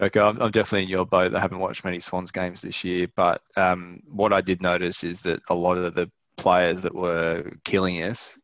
Okay, 0.00 0.20
I'm, 0.20 0.40
I'm 0.42 0.50
definitely 0.50 0.82
in 0.82 0.90
your 0.90 1.06
boat. 1.06 1.34
I 1.34 1.40
haven't 1.40 1.58
watched 1.58 1.84
many 1.84 1.98
Swans 2.00 2.30
games 2.30 2.60
this 2.60 2.84
year, 2.84 3.06
but 3.16 3.40
um, 3.56 4.00
what 4.06 4.32
I 4.34 4.42
did 4.42 4.60
notice 4.60 5.02
is 5.02 5.22
that 5.22 5.40
a 5.48 5.54
lot 5.54 5.78
of 5.78 5.94
the 5.94 6.10
players 6.36 6.82
that 6.82 6.94
were 6.94 7.50
killing 7.64 8.02
us 8.02 8.38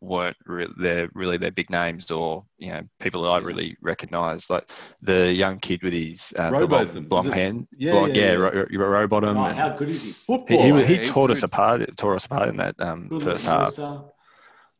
weren't 0.00 0.36
re- 0.44 0.68
they're 0.76 1.08
really 1.14 1.38
their 1.38 1.52
big 1.52 1.70
names 1.70 2.10
or 2.10 2.44
you 2.58 2.72
know 2.72 2.82
people 2.98 3.22
that 3.22 3.28
I 3.28 3.38
really 3.38 3.76
recognised. 3.80 4.50
Like 4.50 4.68
the 5.00 5.32
young 5.32 5.58
kid 5.58 5.82
with 5.82 5.94
his 5.94 6.34
uh, 6.36 6.50
the 6.50 6.66
long, 6.66 6.86
Rowbottom, 6.86 7.10
long 7.10 7.32
hand, 7.32 7.68
Yeah, 7.78 7.94
long- 7.94 8.08
yeah, 8.10 8.14
yeah, 8.14 8.22
yeah. 8.24 8.32
Ro- 8.34 8.66
Ro- 8.70 9.06
Rowbottom. 9.06 9.38
Oh, 9.38 9.54
how 9.54 9.70
good 9.70 9.88
is 9.88 10.02
he? 10.02 10.08
he, 10.08 10.12
football. 10.12 10.62
he, 10.62 10.68
Yeah, 10.68 10.84
he 10.84 10.96
he's 10.96 11.10
tore 11.10 11.30
us 11.30 11.42
apart. 11.42 11.96
Tore 11.96 12.16
us 12.16 12.26
apart 12.26 12.50
in 12.50 12.56
that 12.58 12.74
um, 12.80 13.08
first 13.08 13.46
little 13.46 13.50
half. 13.50 13.78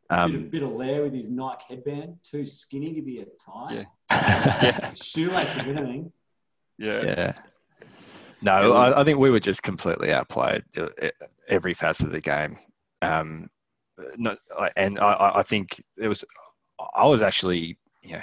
Rooster. 0.09 0.27
bit, 0.27 0.35
Um, 0.35 0.35
of, 0.35 0.51
bit 0.51 0.63
of 0.63 0.71
lair 0.71 1.03
with 1.03 1.13
his 1.13 1.29
Nike 1.29 1.63
headband. 1.69 2.17
Too 2.23 2.45
skinny 2.45 2.93
to 2.93 3.01
be 3.01 3.19
a 3.19 3.25
tie. 3.43 3.73
Yeah. 3.73 3.83
yeah. 4.63 4.93
Shoelace, 4.93 5.57
if 5.57 5.67
anything. 5.67 6.11
Yeah. 6.77 7.03
yeah. 7.03 7.33
No, 8.41 8.73
I, 8.73 9.01
I 9.01 9.03
think 9.03 9.19
we 9.19 9.31
were 9.31 9.39
just 9.39 9.63
completely 9.63 10.13
outplayed 10.13 10.63
uh, 10.77 10.87
every 11.49 11.73
facet 11.73 12.05
of 12.07 12.11
the 12.13 12.21
game. 12.21 12.57
Um, 13.01 13.49
no, 14.17 14.37
and 14.77 14.97
I, 14.99 15.31
I 15.35 15.43
think 15.43 15.83
it 15.97 16.07
was. 16.07 16.23
I 16.95 17.05
was 17.05 17.21
actually, 17.21 17.77
you 18.01 18.13
know, 18.13 18.21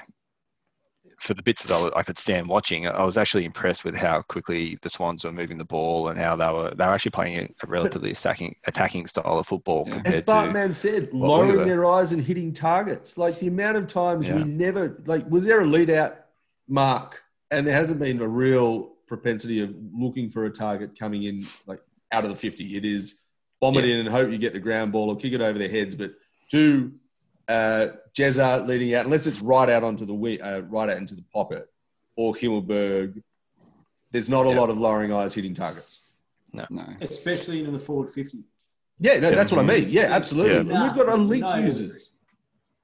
for 1.19 1.35
the 1.35 1.43
bits 1.43 1.63
that 1.63 1.75
I, 1.75 1.83
was, 1.83 1.93
I, 1.97 2.03
could 2.03 2.19
stand 2.19 2.49
watching, 2.49 2.87
I 2.87 3.03
was 3.03 3.17
actually 3.17 3.45
impressed 3.45 3.85
with 3.85 3.95
how 3.95 4.23
quickly 4.23 4.79
the 4.83 4.89
Swans 4.89 5.25
were 5.25 5.33
moving 5.33 5.57
the 5.57 5.65
ball 5.65 6.09
and 6.09 6.19
how 6.19 6.37
they 6.37 6.51
were 6.51 6.73
they 6.75 6.85
were 6.85 6.93
actually 6.93 7.13
playing 7.13 7.39
a, 7.39 7.67
a 7.67 7.67
relatively 7.67 8.11
attacking 8.11 8.55
attacking 8.67 9.07
style 9.07 9.39
of 9.39 9.47
football. 9.47 9.85
Yeah. 9.89 10.03
As 10.05 10.21
Bartman 10.21 10.75
said, 10.75 11.13
lowering 11.13 11.59
we 11.59 11.65
their 11.65 11.87
eyes 11.87 12.13
and 12.13 12.23
hitting 12.23 12.53
targets. 12.53 13.17
Like 13.17 13.39
the 13.39 13.49
amount 13.49 13.79
of 13.79 13.89
times 13.89 14.29
yeah. 14.29 14.37
we 14.37 14.45
never 14.45 15.03
like 15.07 15.29
was 15.29 15.45
there 15.45 15.61
a 15.61 15.67
lead 15.67 15.91
out 15.91 16.17
mark, 16.69 17.23
and 17.51 17.67
there 17.67 17.75
hasn't 17.75 17.99
been 17.99 18.21
a 18.21 18.29
real 18.29 18.93
propensity 19.07 19.63
of 19.63 19.75
looking 19.93 20.29
for 20.29 20.45
a 20.45 20.51
target 20.51 20.99
coming 20.99 21.23
in 21.23 21.47
like 21.67 21.81
out 22.13 22.25
of 22.25 22.31
the 22.31 22.37
fifty. 22.37 22.77
It 22.77 22.85
is 22.85 23.23
bomb 23.61 23.79
it 23.79 23.85
in 23.87 24.01
and 24.01 24.09
hope 24.09 24.31
you 24.31 24.39
get 24.39 24.53
the 24.53 24.59
ground 24.59 24.93
ball 24.93 25.09
or 25.09 25.17
kick 25.17 25.33
it 25.33 25.41
over 25.41 25.59
their 25.59 25.69
heads, 25.69 25.95
but 25.95 26.13
two 26.51 26.93
uh, 27.49 27.89
Jezza 28.17 28.67
leading 28.67 28.95
out, 28.95 29.05
unless 29.05 29.27
it's 29.27 29.41
right 29.41 29.69
out 29.69 29.85
onto 29.85 30.07
the 30.07 30.41
uh, 30.41 30.61
right 30.61 30.91
out 30.91 30.97
into 30.97 31.15
the 31.15 31.25
pocket, 31.33 31.69
or 32.17 32.35
Himmelberg. 32.35 33.23
There's 34.11 34.29
not 34.29 34.47
a 34.47 34.51
lot 34.51 34.71
of 34.71 34.79
lowering 34.79 35.13
eyes 35.13 35.35
hitting 35.35 35.55
targets. 35.55 36.03
No, 36.53 36.65
no, 36.71 36.87
especially 37.01 37.59
into 37.59 37.73
the 37.73 37.79
forward 37.79 38.11
fifty. 38.11 38.45
Yeah, 38.99 39.19
no, 39.19 39.31
that's 39.31 39.53
what 39.53 39.61
I 39.61 39.65
mean. 39.65 39.85
Yeah, 39.89 40.09
absolutely. 40.11 40.73
Yeah. 40.73 40.85
we've 40.85 40.97
got 40.97 41.09
elite 41.13 41.43
no, 41.43 41.57
users. 41.57 42.11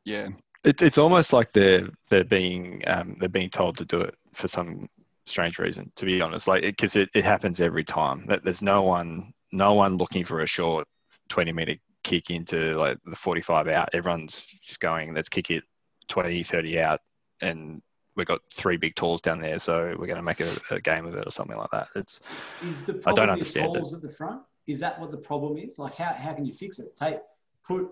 Yeah, 0.05 0.29
it, 0.65 0.83
it's 0.83 0.99
almost 0.99 1.33
like 1.33 1.53
they're 1.53 1.89
they're 2.11 2.25
being 2.25 2.83
um, 2.87 3.17
they're 3.19 3.29
being 3.29 3.51
told 3.51 3.79
to 3.79 3.85
do 3.85 4.01
it 4.01 4.15
for 4.33 4.49
some 4.49 4.89
strange 5.27 5.59
reason. 5.59 5.91
To 5.97 6.05
be 6.05 6.21
honest, 6.21 6.49
like 6.49 6.63
because 6.63 6.97
it, 6.97 7.09
it, 7.15 7.21
it 7.21 7.25
happens 7.25 7.61
every 7.61 7.85
time. 7.85 8.27
That 8.27 8.45
there's 8.45 8.63
no 8.63 8.83
one 8.83 9.33
no 9.53 9.75
one 9.75 9.97
looking 9.97 10.25
for 10.25 10.41
a 10.41 10.47
short 10.47 10.87
twenty 11.29 11.53
meter 11.53 11.77
kick 12.03 12.31
into 12.31 12.77
like 12.77 12.99
the 13.05 13.17
45 13.17 13.69
out. 13.69 13.89
Everyone's 13.93 14.47
just 14.63 14.81
going, 14.81 15.15
let's 15.15 15.29
kick 15.29 15.51
it 15.51 15.65
20, 16.09 16.43
30 16.43 16.81
out. 16.81 17.01
And 17.41 17.83
we've 18.17 18.27
got 18.27 18.41
three 18.53 18.77
big 18.77 18.95
tools 18.95 19.21
down 19.21 19.41
there. 19.41 19.59
So 19.59 19.95
we're 19.99 20.07
going 20.07 20.17
to 20.17 20.23
make 20.23 20.41
a, 20.41 20.51
a 20.71 20.81
game 20.81 21.07
of 21.07 21.15
it 21.15 21.27
or 21.27 21.31
something 21.31 21.57
like 21.57 21.71
that. 21.73 21.89
It's, 21.95 22.21
is 22.65 22.85
the 22.85 22.95
problem 22.95 23.23
I 23.23 23.27
don't 23.27 23.33
understand 23.33 23.73
tools 23.73 23.93
it. 23.93 23.97
at 23.97 24.03
the 24.03 24.11
front? 24.11 24.43
Is 24.67 24.81
that 24.81 25.01
what 25.01 25.11
the 25.11 25.19
problem 25.19 25.59
is? 25.59 25.79
Like, 25.79 25.95
how, 25.95 26.13
how 26.13 26.35
can 26.35 26.45
you 26.45 26.53
fix 26.53 26.79
it? 26.79 26.95
Take, 26.97 27.19
put, 27.67 27.89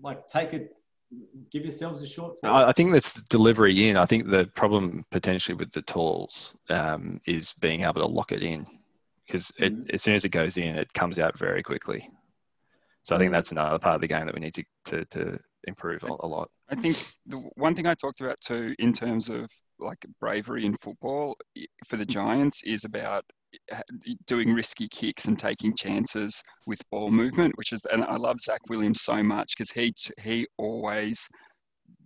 like, 0.00 0.28
take 0.28 0.54
it, 0.54 0.76
give 1.50 1.62
yourselves 1.62 2.02
a 2.02 2.06
short. 2.06 2.36
I, 2.44 2.66
I 2.66 2.72
think 2.72 2.92
that's 2.92 3.14
delivery 3.24 3.88
in. 3.88 3.96
I 3.96 4.06
think 4.06 4.28
the 4.28 4.46
problem 4.54 5.04
potentially 5.10 5.56
with 5.56 5.72
the 5.72 5.82
tools 5.82 6.54
um, 6.68 7.20
is 7.26 7.52
being 7.54 7.82
able 7.82 7.94
to 7.94 8.06
lock 8.06 8.30
it 8.30 8.42
in 8.42 8.66
because 9.26 9.52
mm-hmm. 9.60 9.90
as 9.92 10.02
soon 10.02 10.14
as 10.14 10.24
it 10.24 10.30
goes 10.30 10.56
in, 10.56 10.76
it 10.76 10.92
comes 10.94 11.18
out 11.18 11.38
very 11.38 11.62
quickly. 11.62 12.10
So 13.08 13.16
I 13.16 13.18
think 13.18 13.32
that's 13.32 13.52
another 13.52 13.78
part 13.78 13.94
of 13.94 14.02
the 14.02 14.06
game 14.06 14.26
that 14.26 14.34
we 14.34 14.40
need 14.40 14.52
to, 14.52 14.64
to, 14.84 15.04
to 15.06 15.38
improve 15.66 16.02
a, 16.02 16.12
a 16.20 16.26
lot. 16.26 16.50
I 16.68 16.74
think 16.74 17.02
the 17.24 17.38
one 17.54 17.74
thing 17.74 17.86
I 17.86 17.94
talked 17.94 18.20
about 18.20 18.38
too, 18.44 18.74
in 18.78 18.92
terms 18.92 19.30
of 19.30 19.48
like 19.78 20.04
bravery 20.20 20.66
in 20.66 20.74
football 20.74 21.34
for 21.86 21.96
the 21.96 22.04
Giants, 22.04 22.62
is 22.64 22.84
about 22.84 23.24
doing 24.26 24.52
risky 24.52 24.88
kicks 24.88 25.26
and 25.26 25.38
taking 25.38 25.74
chances 25.74 26.42
with 26.66 26.82
ball 26.90 27.10
movement, 27.10 27.54
which 27.56 27.72
is, 27.72 27.86
and 27.90 28.04
I 28.04 28.16
love 28.16 28.40
Zac 28.40 28.60
Williams 28.68 29.00
so 29.00 29.22
much 29.22 29.54
because 29.56 29.70
he 29.70 29.94
he 30.22 30.46
always 30.58 31.26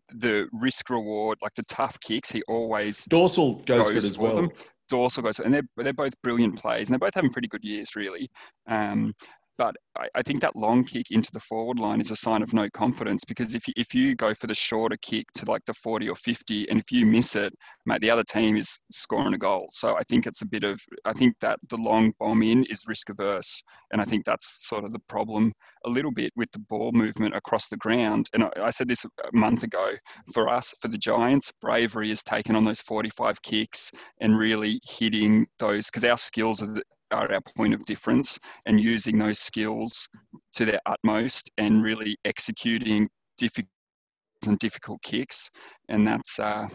the 0.08 0.46
risk 0.52 0.88
reward, 0.88 1.38
like 1.42 1.54
the 1.56 1.64
tough 1.68 1.98
kicks, 1.98 2.30
he 2.30 2.44
always 2.46 3.06
dorsal 3.06 3.54
goes, 3.66 3.86
goes 3.86 3.86
for 3.88 3.92
it 3.96 4.04
as 4.04 4.18
well. 4.18 4.36
Them. 4.36 4.50
Dorsal 4.88 5.24
goes, 5.24 5.40
and 5.40 5.52
they're 5.52 5.66
they're 5.76 5.92
both 5.92 6.12
brilliant 6.22 6.56
plays, 6.56 6.88
and 6.88 6.94
they're 6.94 7.06
both 7.06 7.14
having 7.16 7.32
pretty 7.32 7.48
good 7.48 7.64
years, 7.64 7.96
really. 7.96 8.28
Um, 8.68 9.14
but 9.58 9.76
I, 9.96 10.08
I, 10.14 10.22
think 10.22 10.40
that 10.40 10.56
long 10.56 10.84
kick 10.84 11.10
into 11.10 11.30
the 11.32 11.40
forward 11.40 11.78
line 11.78 12.00
is 12.00 12.10
a 12.10 12.16
sign 12.16 12.42
of 12.42 12.54
no 12.54 12.68
confidence 12.70 13.24
because 13.24 13.54
if 13.54 13.68
you, 13.68 13.74
if 13.76 13.94
you 13.94 14.14
go 14.14 14.34
for 14.34 14.46
the 14.46 14.54
shorter 14.54 14.96
kick 15.00 15.26
to 15.36 15.50
like 15.50 15.64
the 15.66 15.74
40 15.74 16.08
or 16.08 16.14
50, 16.14 16.68
and 16.70 16.78
if 16.78 16.90
you 16.90 17.04
miss 17.04 17.36
it, 17.36 17.52
mate, 17.84 18.00
the 18.00 18.10
other 18.10 18.24
team 18.24 18.56
is 18.56 18.80
scoring 18.90 19.34
a 19.34 19.38
goal. 19.38 19.68
So 19.70 19.96
I 19.96 20.02
think 20.02 20.26
it's 20.26 20.42
a 20.42 20.46
bit 20.46 20.64
of, 20.64 20.80
I 21.04 21.12
think 21.12 21.34
that 21.40 21.58
the 21.68 21.76
long 21.76 22.12
bomb 22.18 22.42
in 22.42 22.64
is 22.64 22.84
risk 22.88 23.10
averse. 23.10 23.62
And 23.92 24.00
I 24.00 24.04
think 24.04 24.24
that's 24.24 24.66
sort 24.66 24.84
of 24.84 24.92
the 24.92 25.00
problem 25.00 25.52
a 25.84 25.90
little 25.90 26.12
bit 26.12 26.32
with 26.34 26.50
the 26.52 26.58
ball 26.58 26.92
movement 26.92 27.36
across 27.36 27.68
the 27.68 27.76
ground. 27.76 28.28
And 28.32 28.44
I, 28.44 28.50
I 28.64 28.70
said 28.70 28.88
this 28.88 29.04
a 29.04 29.36
month 29.36 29.62
ago 29.62 29.92
for 30.32 30.48
us, 30.48 30.74
for 30.80 30.88
the 30.88 30.98
Giants, 30.98 31.52
bravery 31.60 32.10
is 32.10 32.22
taken 32.22 32.56
on 32.56 32.62
those 32.62 32.80
45 32.80 33.42
kicks 33.42 33.92
and 34.20 34.38
really 34.38 34.80
hitting 34.84 35.46
those 35.58 35.86
because 35.86 36.04
our 36.04 36.16
skills 36.16 36.62
are 36.62 36.82
are 37.12 37.30
our 37.32 37.40
point 37.56 37.74
of 37.74 37.84
difference 37.84 38.38
and 38.66 38.80
using 38.80 39.18
those 39.18 39.38
skills 39.38 40.08
to 40.54 40.64
their 40.64 40.80
utmost 40.86 41.50
and 41.58 41.82
really 41.82 42.16
executing 42.24 43.08
difficult 43.38 43.68
and 44.46 44.58
difficult 44.58 45.02
kicks. 45.02 45.50
And 45.88 46.06
that's 46.06 46.38
uh, 46.40 46.68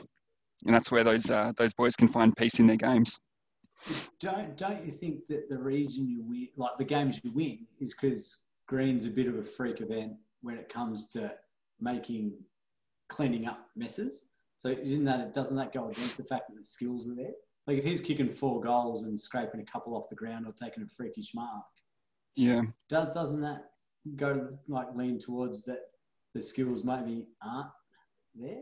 and 0.66 0.74
that's 0.74 0.92
where 0.92 1.04
those 1.04 1.30
uh, 1.30 1.52
those 1.58 1.74
boys 1.74 1.96
can 1.96 2.08
find 2.08 2.36
peace 2.36 2.60
in 2.60 2.68
their 2.68 2.78
games. 2.78 3.18
Don't 4.20 4.58
don't 4.58 4.84
you 4.86 4.92
think 4.92 5.28
that 5.28 5.50
the 5.50 5.60
reason 5.60 6.08
you 6.08 6.24
win 6.24 6.48
like 6.56 6.78
the 6.78 6.86
games 6.86 7.22
you 7.24 7.32
win 7.32 7.68
is 7.80 7.94
because 7.94 8.44
Greene's 8.68 9.06
a 9.06 9.10
bit 9.10 9.28
of 9.28 9.36
a 9.36 9.44
freak 9.44 9.82
event 9.82 10.14
when 10.42 10.58
it 10.58 10.70
comes 10.70 11.08
to 11.12 11.34
making 11.80 12.34
cleaning 13.10 13.46
up 13.48 13.68
messes? 13.76 14.26
So 14.58 14.70
isn't 14.70 15.06
that 15.06 15.34
doesn't 15.34 15.58
that 15.58 15.74
go 15.74 15.90
against 15.90 16.18
the 16.18 16.24
fact 16.24 16.50
that 16.50 16.58
the 16.58 16.64
skills 16.64 17.08
are 17.08 17.16
there 17.16 17.34
like 17.68 17.78
if 17.78 17.84
he's 17.84 18.02
kicking 18.02 18.30
four 18.30 18.62
goals 18.62 19.04
and 19.04 19.20
scraping 19.20 19.60
a 19.60 19.66
couple 19.66 19.96
off 19.96 20.10
the 20.10 20.16
ground 20.16 20.48
or 20.48 20.54
taking 20.54 20.84
a 20.84 20.88
freakish 20.88 21.36
mark, 21.36 21.66
yeah, 22.36 22.62
does 22.90 23.14
doesn't 23.14 23.42
that 23.42 23.66
go 24.16 24.34
to 24.34 24.50
like 24.68 24.88
lean 24.96 25.20
towards 25.20 25.64
that 25.64 25.82
the 26.34 26.42
skills 26.42 26.84
maybe 26.84 27.28
aren't 27.44 27.70
there? 28.36 28.62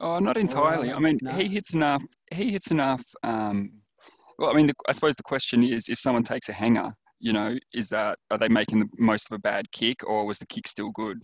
Oh, 0.00 0.18
not 0.18 0.36
entirely. 0.36 0.92
I 0.92 0.98
mean, 0.98 1.18
no. 1.22 1.30
he 1.32 1.46
hits 1.46 1.74
enough. 1.74 2.02
He 2.32 2.50
hits 2.50 2.70
enough. 2.70 3.04
Um, 3.22 3.72
well, 4.38 4.50
I 4.50 4.54
mean, 4.54 4.66
the, 4.66 4.74
I 4.88 4.92
suppose 4.92 5.14
the 5.14 5.22
question 5.22 5.62
is, 5.62 5.88
if 5.88 6.00
someone 6.00 6.24
takes 6.24 6.48
a 6.48 6.52
hanger, 6.52 6.92
you 7.20 7.32
know, 7.32 7.56
is 7.72 7.90
that 7.90 8.16
are 8.30 8.38
they 8.38 8.48
making 8.48 8.80
the 8.80 8.88
most 8.98 9.30
of 9.30 9.36
a 9.36 9.38
bad 9.38 9.70
kick, 9.72 10.08
or 10.08 10.26
was 10.26 10.38
the 10.38 10.46
kick 10.46 10.66
still 10.66 10.90
good? 10.90 11.20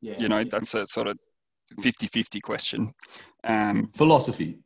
Yeah, 0.00 0.18
you 0.18 0.28
know, 0.28 0.38
yeah. 0.38 0.48
that's 0.50 0.74
a 0.74 0.86
sort 0.86 1.06
of 1.06 1.18
50-50 1.80 2.42
question. 2.42 2.92
Um, 3.44 3.90
Philosophy 3.94 4.58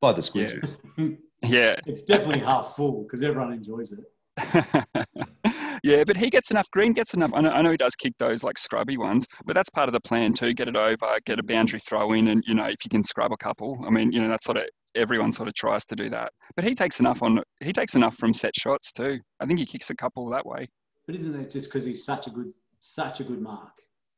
by 0.00 0.12
the 0.12 0.22
squeeze. 0.22 0.54
Yeah. 0.96 1.08
Yeah. 1.42 1.76
It's 1.86 2.02
definitely 2.02 2.40
half 2.40 2.74
full 2.76 3.02
because 3.04 3.22
everyone 3.22 3.52
enjoys 3.52 3.92
it. 3.92 4.04
yeah, 5.82 6.04
but 6.04 6.16
he 6.16 6.30
gets 6.30 6.50
enough. 6.50 6.70
Greene 6.70 6.92
gets 6.92 7.14
enough. 7.14 7.32
I 7.34 7.40
know, 7.40 7.50
I 7.50 7.62
know, 7.62 7.70
he 7.70 7.76
does 7.76 7.94
kick 7.96 8.14
those 8.18 8.44
like 8.44 8.58
scrubby 8.58 8.96
ones, 8.96 9.26
but 9.44 9.54
that's 9.54 9.70
part 9.70 9.88
of 9.88 9.92
the 9.92 10.00
plan 10.00 10.32
too. 10.32 10.54
Get 10.54 10.68
it 10.68 10.76
over, 10.76 11.06
get 11.26 11.38
a 11.38 11.42
boundary 11.42 11.80
throw 11.80 12.12
in, 12.12 12.28
and 12.28 12.44
you 12.46 12.54
know 12.54 12.66
if 12.66 12.84
you 12.84 12.90
can 12.90 13.04
scrub 13.04 13.32
a 13.32 13.36
couple. 13.36 13.78
I 13.86 13.90
mean, 13.90 14.12
you 14.12 14.20
know 14.20 14.28
that's 14.28 14.44
sort 14.44 14.58
of 14.58 14.64
everyone 14.94 15.32
sort 15.32 15.48
of 15.48 15.54
tries 15.54 15.84
to 15.86 15.96
do 15.96 16.08
that. 16.10 16.30
But 16.56 16.64
he 16.64 16.74
takes 16.74 17.00
enough 17.00 17.22
on. 17.22 17.42
He 17.60 17.72
takes 17.72 17.94
enough 17.94 18.16
from 18.16 18.34
set 18.34 18.54
shots 18.56 18.92
too. 18.92 19.20
I 19.40 19.46
think 19.46 19.58
he 19.58 19.66
kicks 19.66 19.90
a 19.90 19.96
couple 19.96 20.28
that 20.30 20.46
way. 20.46 20.68
But 21.06 21.16
isn't 21.16 21.32
that 21.32 21.50
just 21.50 21.68
because 21.68 21.84
he's 21.84 22.04
such 22.04 22.26
a 22.26 22.30
good, 22.30 22.52
such 22.80 23.20
a 23.20 23.24
good 23.24 23.40
mark? 23.40 23.72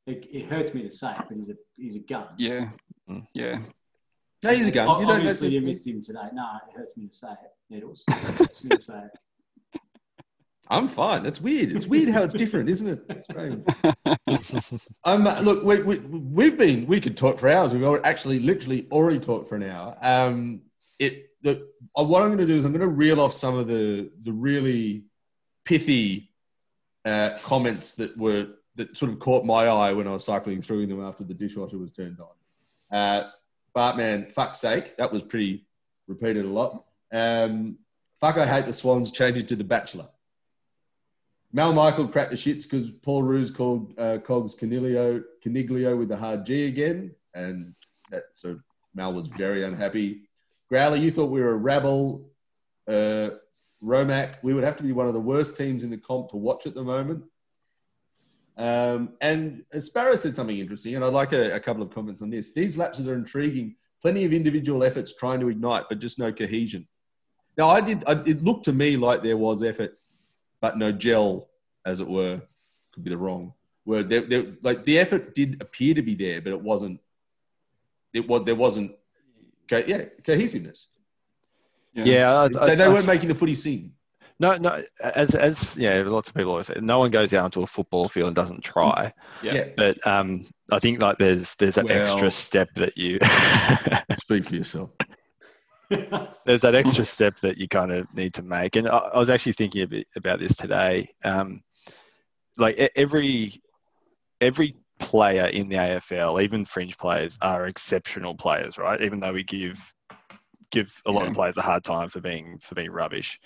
It, 0.06 0.26
it, 0.32 0.46
hurts 0.46 0.74
me 0.74 0.82
to 0.82 0.90
say 0.90 1.12
it, 1.12 1.22
but 1.28 1.36
he's 1.36 1.48
a 1.48 1.54
he's 1.76 1.96
a 1.96 2.00
gun. 2.00 2.26
Yeah, 2.36 2.70
mm. 3.08 3.24
yeah. 3.34 3.60
No, 4.43 4.53
he's 4.53 4.66
a 4.66 4.70
gun. 4.70 5.01
You 5.01 5.09
Obviously, 5.09 5.49
you 5.49 5.61
missed 5.61 5.86
him 5.86 6.01
today. 6.01 6.28
No, 6.32 6.47
it 6.68 6.76
hurts 6.76 6.97
me 6.97 7.07
to 7.07 7.12
say 7.12 7.30
it. 7.30 7.53
Needles. 7.70 8.05
It 8.09 8.14
hurts 8.38 8.64
me 8.64 8.70
to 8.70 8.80
say 8.80 9.05
it. 9.05 9.11
I'm 10.68 10.88
fine. 10.88 11.22
That's 11.22 11.40
weird. 11.40 11.72
It's 11.72 11.86
weird 11.86 12.09
how 12.09 12.22
it's 12.22 12.34
different, 12.34 12.70
isn't 12.70 12.88
it? 12.88 13.26
um, 15.05 15.24
look, 15.24 15.64
we, 15.64 15.82
we, 15.82 15.99
we've 15.99 16.57
been, 16.57 16.86
we 16.86 17.01
could 17.01 17.16
talk 17.16 17.38
for 17.38 17.49
hours. 17.51 17.74
We've 17.74 18.01
actually 18.05 18.38
literally 18.38 18.86
already 18.90 19.18
talked 19.18 19.49
for 19.49 19.57
an 19.57 19.64
hour. 19.64 19.95
Um, 20.01 20.62
it, 20.99 21.26
the, 21.43 21.68
uh, 21.99 22.05
what 22.05 22.22
I'm 22.22 22.28
going 22.28 22.38
to 22.38 22.47
do 22.47 22.57
is 22.57 22.64
I'm 22.64 22.72
going 22.72 22.80
to 22.80 22.86
reel 22.86 23.20
off 23.20 23.34
some 23.34 23.59
of 23.59 23.68
the, 23.68 24.11
the 24.22 24.32
really 24.32 25.05
pithy 25.64 26.30
uh, 27.05 27.30
comments 27.43 27.95
that 27.97 28.16
were, 28.16 28.47
that 28.76 28.97
sort 28.97 29.12
of 29.12 29.18
caught 29.18 29.45
my 29.45 29.66
eye 29.66 29.93
when 29.93 30.09
I 30.09 30.12
was 30.12 30.24
cycling 30.24 30.62
through 30.62 30.86
them 30.86 31.05
after 31.05 31.24
the 31.24 31.34
dishwasher 31.34 31.76
was 31.76 31.93
turned 31.93 32.18
on. 32.18 32.97
Uh, 32.97 33.30
Bartman, 33.74 34.30
fuck's 34.32 34.58
sake, 34.58 34.96
that 34.96 35.12
was 35.12 35.22
pretty 35.22 35.66
repeated 36.06 36.44
a 36.44 36.48
lot. 36.48 36.84
Um, 37.12 37.78
fuck, 38.20 38.36
I 38.38 38.46
hate 38.46 38.66
the 38.66 38.72
Swans. 38.72 39.12
Change 39.12 39.38
it 39.38 39.48
to 39.48 39.56
the 39.56 39.64
Bachelor. 39.64 40.08
Mal 41.52 41.72
Michael 41.72 42.08
cracked 42.08 42.30
the 42.30 42.36
shits 42.36 42.62
because 42.62 42.90
Paul 42.90 43.22
Roos 43.22 43.50
called 43.50 43.98
uh, 43.98 44.18
Cogs 44.18 44.54
Coniglio, 44.54 45.22
Coniglio 45.44 45.98
with 45.98 46.08
the 46.08 46.16
hard 46.16 46.46
G 46.46 46.66
again, 46.66 47.14
and 47.34 47.74
that 48.10 48.24
so 48.34 48.58
Mal 48.94 49.12
was 49.12 49.26
very 49.26 49.64
unhappy. 49.64 50.22
Growler, 50.70 50.96
you 50.96 51.10
thought 51.10 51.30
we 51.30 51.42
were 51.42 51.52
a 51.52 51.56
rabble. 51.56 52.30
Uh, 52.88 53.30
Romac, 53.82 54.36
we 54.42 54.54
would 54.54 54.64
have 54.64 54.76
to 54.78 54.82
be 54.82 54.92
one 54.92 55.08
of 55.08 55.14
the 55.14 55.20
worst 55.20 55.56
teams 55.56 55.84
in 55.84 55.90
the 55.90 55.98
comp 55.98 56.30
to 56.30 56.36
watch 56.36 56.66
at 56.66 56.74
the 56.74 56.82
moment. 56.82 57.24
Um, 58.57 59.14
and 59.20 59.64
Sparrow 59.78 60.16
said 60.16 60.36
something 60.36 60.59
interesting, 60.59 60.94
and 60.94 61.05
I'd 61.05 61.12
like 61.12 61.32
a, 61.32 61.55
a, 61.55 61.61
couple 61.61 61.82
of 61.82 61.90
comments 61.90 62.20
on 62.20 62.28
this. 62.30 62.53
These 62.53 62.76
lapses 62.76 63.09
are 63.09 63.14
intriguing. 63.14 63.76
Plenty 64.03 64.24
of 64.24 64.32
individual 64.32 64.84
efforts 64.84 65.16
trying 65.16 65.40
to 65.40 65.48
ignite, 65.48 65.84
but 65.88 66.00
just 66.00 66.18
no 66.18 66.32
cohesion. 66.32 66.86
Now, 67.57 67.70
I 67.70 67.80
did. 67.80 68.05
I, 68.07 68.12
it 68.12 68.42
looked 68.42 68.64
to 68.66 68.72
me 68.72 68.96
like 68.96 69.22
there 69.22 69.36
was 69.36 69.62
effort, 69.62 69.98
but 70.61 70.76
no 70.76 70.92
gel, 70.92 71.48
as 71.86 72.00
it 72.00 72.09
were. 72.09 72.42
Could 72.92 73.05
be 73.05 73.11
the 73.11 73.16
wrong 73.16 73.55
word. 73.84 74.09
There, 74.09 74.20
there, 74.20 74.46
like 74.62 74.84
the 74.84 74.98
effort 74.98 75.34
did 75.34 75.61
appear 75.62 75.94
to 75.94 76.03
be 76.03 76.14
there, 76.14 76.40
but 76.40 76.50
it 76.50 76.61
wasn't. 76.61 77.00
It 78.12 78.28
was 78.28 78.44
there 78.44 78.55
wasn't. 78.55 78.92
Okay, 79.64 79.88
yeah, 79.88 80.05
cohesiveness. 80.24 80.88
Yeah, 81.94 82.32
I, 82.32 82.44
I, 82.44 82.48
they, 82.66 82.74
they 82.76 82.84
I- 82.84 82.88
weren't 82.88 83.07
making 83.07 83.28
the 83.28 83.34
footy 83.34 83.55
sing. 83.55 83.92
No, 84.38 84.56
no. 84.56 84.82
As 85.00 85.34
as 85.34 85.76
yeah, 85.76 86.02
lots 86.04 86.28
of 86.28 86.34
people 86.34 86.50
always 86.52 86.66
say, 86.66 86.74
no 86.80 86.98
one 86.98 87.10
goes 87.10 87.30
down 87.30 87.50
to 87.52 87.62
a 87.62 87.66
football 87.66 88.08
field 88.08 88.28
and 88.28 88.36
doesn't 88.36 88.62
try. 88.62 89.12
Yeah. 89.42 89.54
Yeah. 89.54 89.68
But 89.76 90.06
um, 90.06 90.46
I 90.70 90.78
think 90.78 91.00
like 91.00 91.18
there's 91.18 91.54
there's 91.56 91.78
an 91.78 91.86
Well- 91.86 92.02
extra 92.02 92.30
step 92.30 92.68
that 92.74 92.96
you 92.96 93.18
Speak 94.20 94.44
for 94.44 94.56
yourself. 94.56 94.90
there's 96.46 96.62
that 96.62 96.74
extra 96.74 97.04
step 97.04 97.36
that 97.40 97.58
you 97.58 97.68
kind 97.68 97.92
of 97.92 98.12
need 98.14 98.34
to 98.34 98.42
make. 98.42 98.76
And 98.76 98.88
I, 98.88 98.96
I 98.96 99.18
was 99.18 99.28
actually 99.30 99.52
thinking 99.52 99.82
a 99.82 99.86
bit 99.86 100.06
about 100.16 100.38
this 100.38 100.56
today. 100.56 101.08
Um, 101.24 101.62
like 102.56 102.76
every 102.96 103.62
every 104.40 104.76
player 104.98 105.46
in 105.46 105.68
the 105.68 105.76
AFL, 105.76 106.42
even 106.42 106.64
fringe 106.64 106.96
players, 106.96 107.38
are 107.42 107.66
exceptional 107.66 108.34
players, 108.34 108.78
right? 108.78 109.00
Even 109.02 109.20
though 109.20 109.32
we 109.32 109.44
give 109.44 109.78
give 110.70 110.92
a 111.06 111.12
lot 111.12 111.28
of 111.28 111.34
players 111.34 111.58
a 111.58 111.62
hard 111.62 111.84
time 111.84 112.08
for 112.08 112.20
being 112.20 112.58
for 112.58 112.74
being 112.74 112.90
rubbish. 112.90 113.38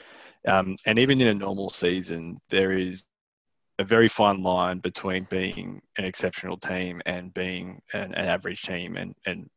Um, 0.47 0.77
and 0.87 0.99
even 0.99 1.21
in 1.21 1.29
a 1.29 1.35
normal 1.35 1.71
season, 1.71 2.41
there 2.51 2.73
is 2.73 3.07
a 3.79 3.85
very 3.85 4.09
fine 4.09 4.43
line 4.43 4.79
between 4.79 5.25
being 5.25 5.83
an 5.99 6.05
exceptional 6.05 6.57
team 6.57 7.03
and 7.05 7.35
being 7.35 7.83
an, 7.93 8.15
an 8.15 8.27
average 8.27 8.63
team, 8.63 8.97
and 8.97 9.15
and 9.27 9.49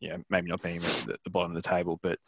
you 0.00 0.10
know 0.10 0.22
maybe 0.30 0.48
not 0.48 0.62
being 0.62 0.78
at 0.78 0.82
the, 0.82 1.16
the 1.24 1.30
bottom 1.30 1.54
of 1.54 1.62
the 1.62 1.68
table. 1.68 1.98
But 2.02 2.18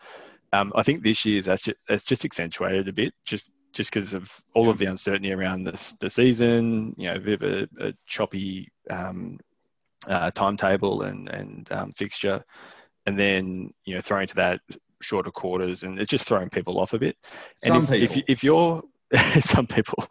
um, 0.53 0.73
I 0.77 0.83
think 0.83 1.03
this 1.03 1.25
year 1.25 1.43
that's 1.43 1.63
just, 1.63 1.79
that's 1.89 2.05
just 2.05 2.25
accentuated 2.25 2.89
a 2.89 2.93
bit, 2.93 3.15
just 3.25 3.51
just 3.73 3.91
because 3.91 4.13
of 4.13 4.31
all 4.55 4.69
of 4.69 4.79
the 4.79 4.87
uncertainty 4.87 5.33
around 5.33 5.65
this 5.65 5.93
the 6.01 6.11
season. 6.11 6.95
You 6.97 7.09
know, 7.09 7.17
a 7.17 7.21
bit 7.21 7.43
of 7.43 7.69
a, 7.79 7.89
a 7.89 7.93
choppy 8.07 8.69
um, 8.91 9.39
uh, 10.07 10.31
timetable 10.31 11.03
and 11.03 11.29
and 11.29 11.73
um, 11.73 11.93
fixture, 11.93 12.45
and 13.07 13.19
then 13.19 13.73
you 13.85 13.95
know 13.95 14.01
throwing 14.01 14.29
to 14.29 14.35
that 14.37 14.61
shorter 15.03 15.30
quarters, 15.30 15.82
and 15.82 15.98
it's 15.98 16.11
just 16.11 16.24
throwing 16.26 16.48
people 16.50 16.78
off 16.78 16.92
a 16.92 16.98
bit. 16.98 17.16
And 17.64 17.72
Some 17.74 17.82
if, 17.84 17.90
people. 17.90 18.18
if, 18.18 18.24
if 18.28 18.44
you're 18.44 18.82
some 19.40 19.66
people, 19.66 20.05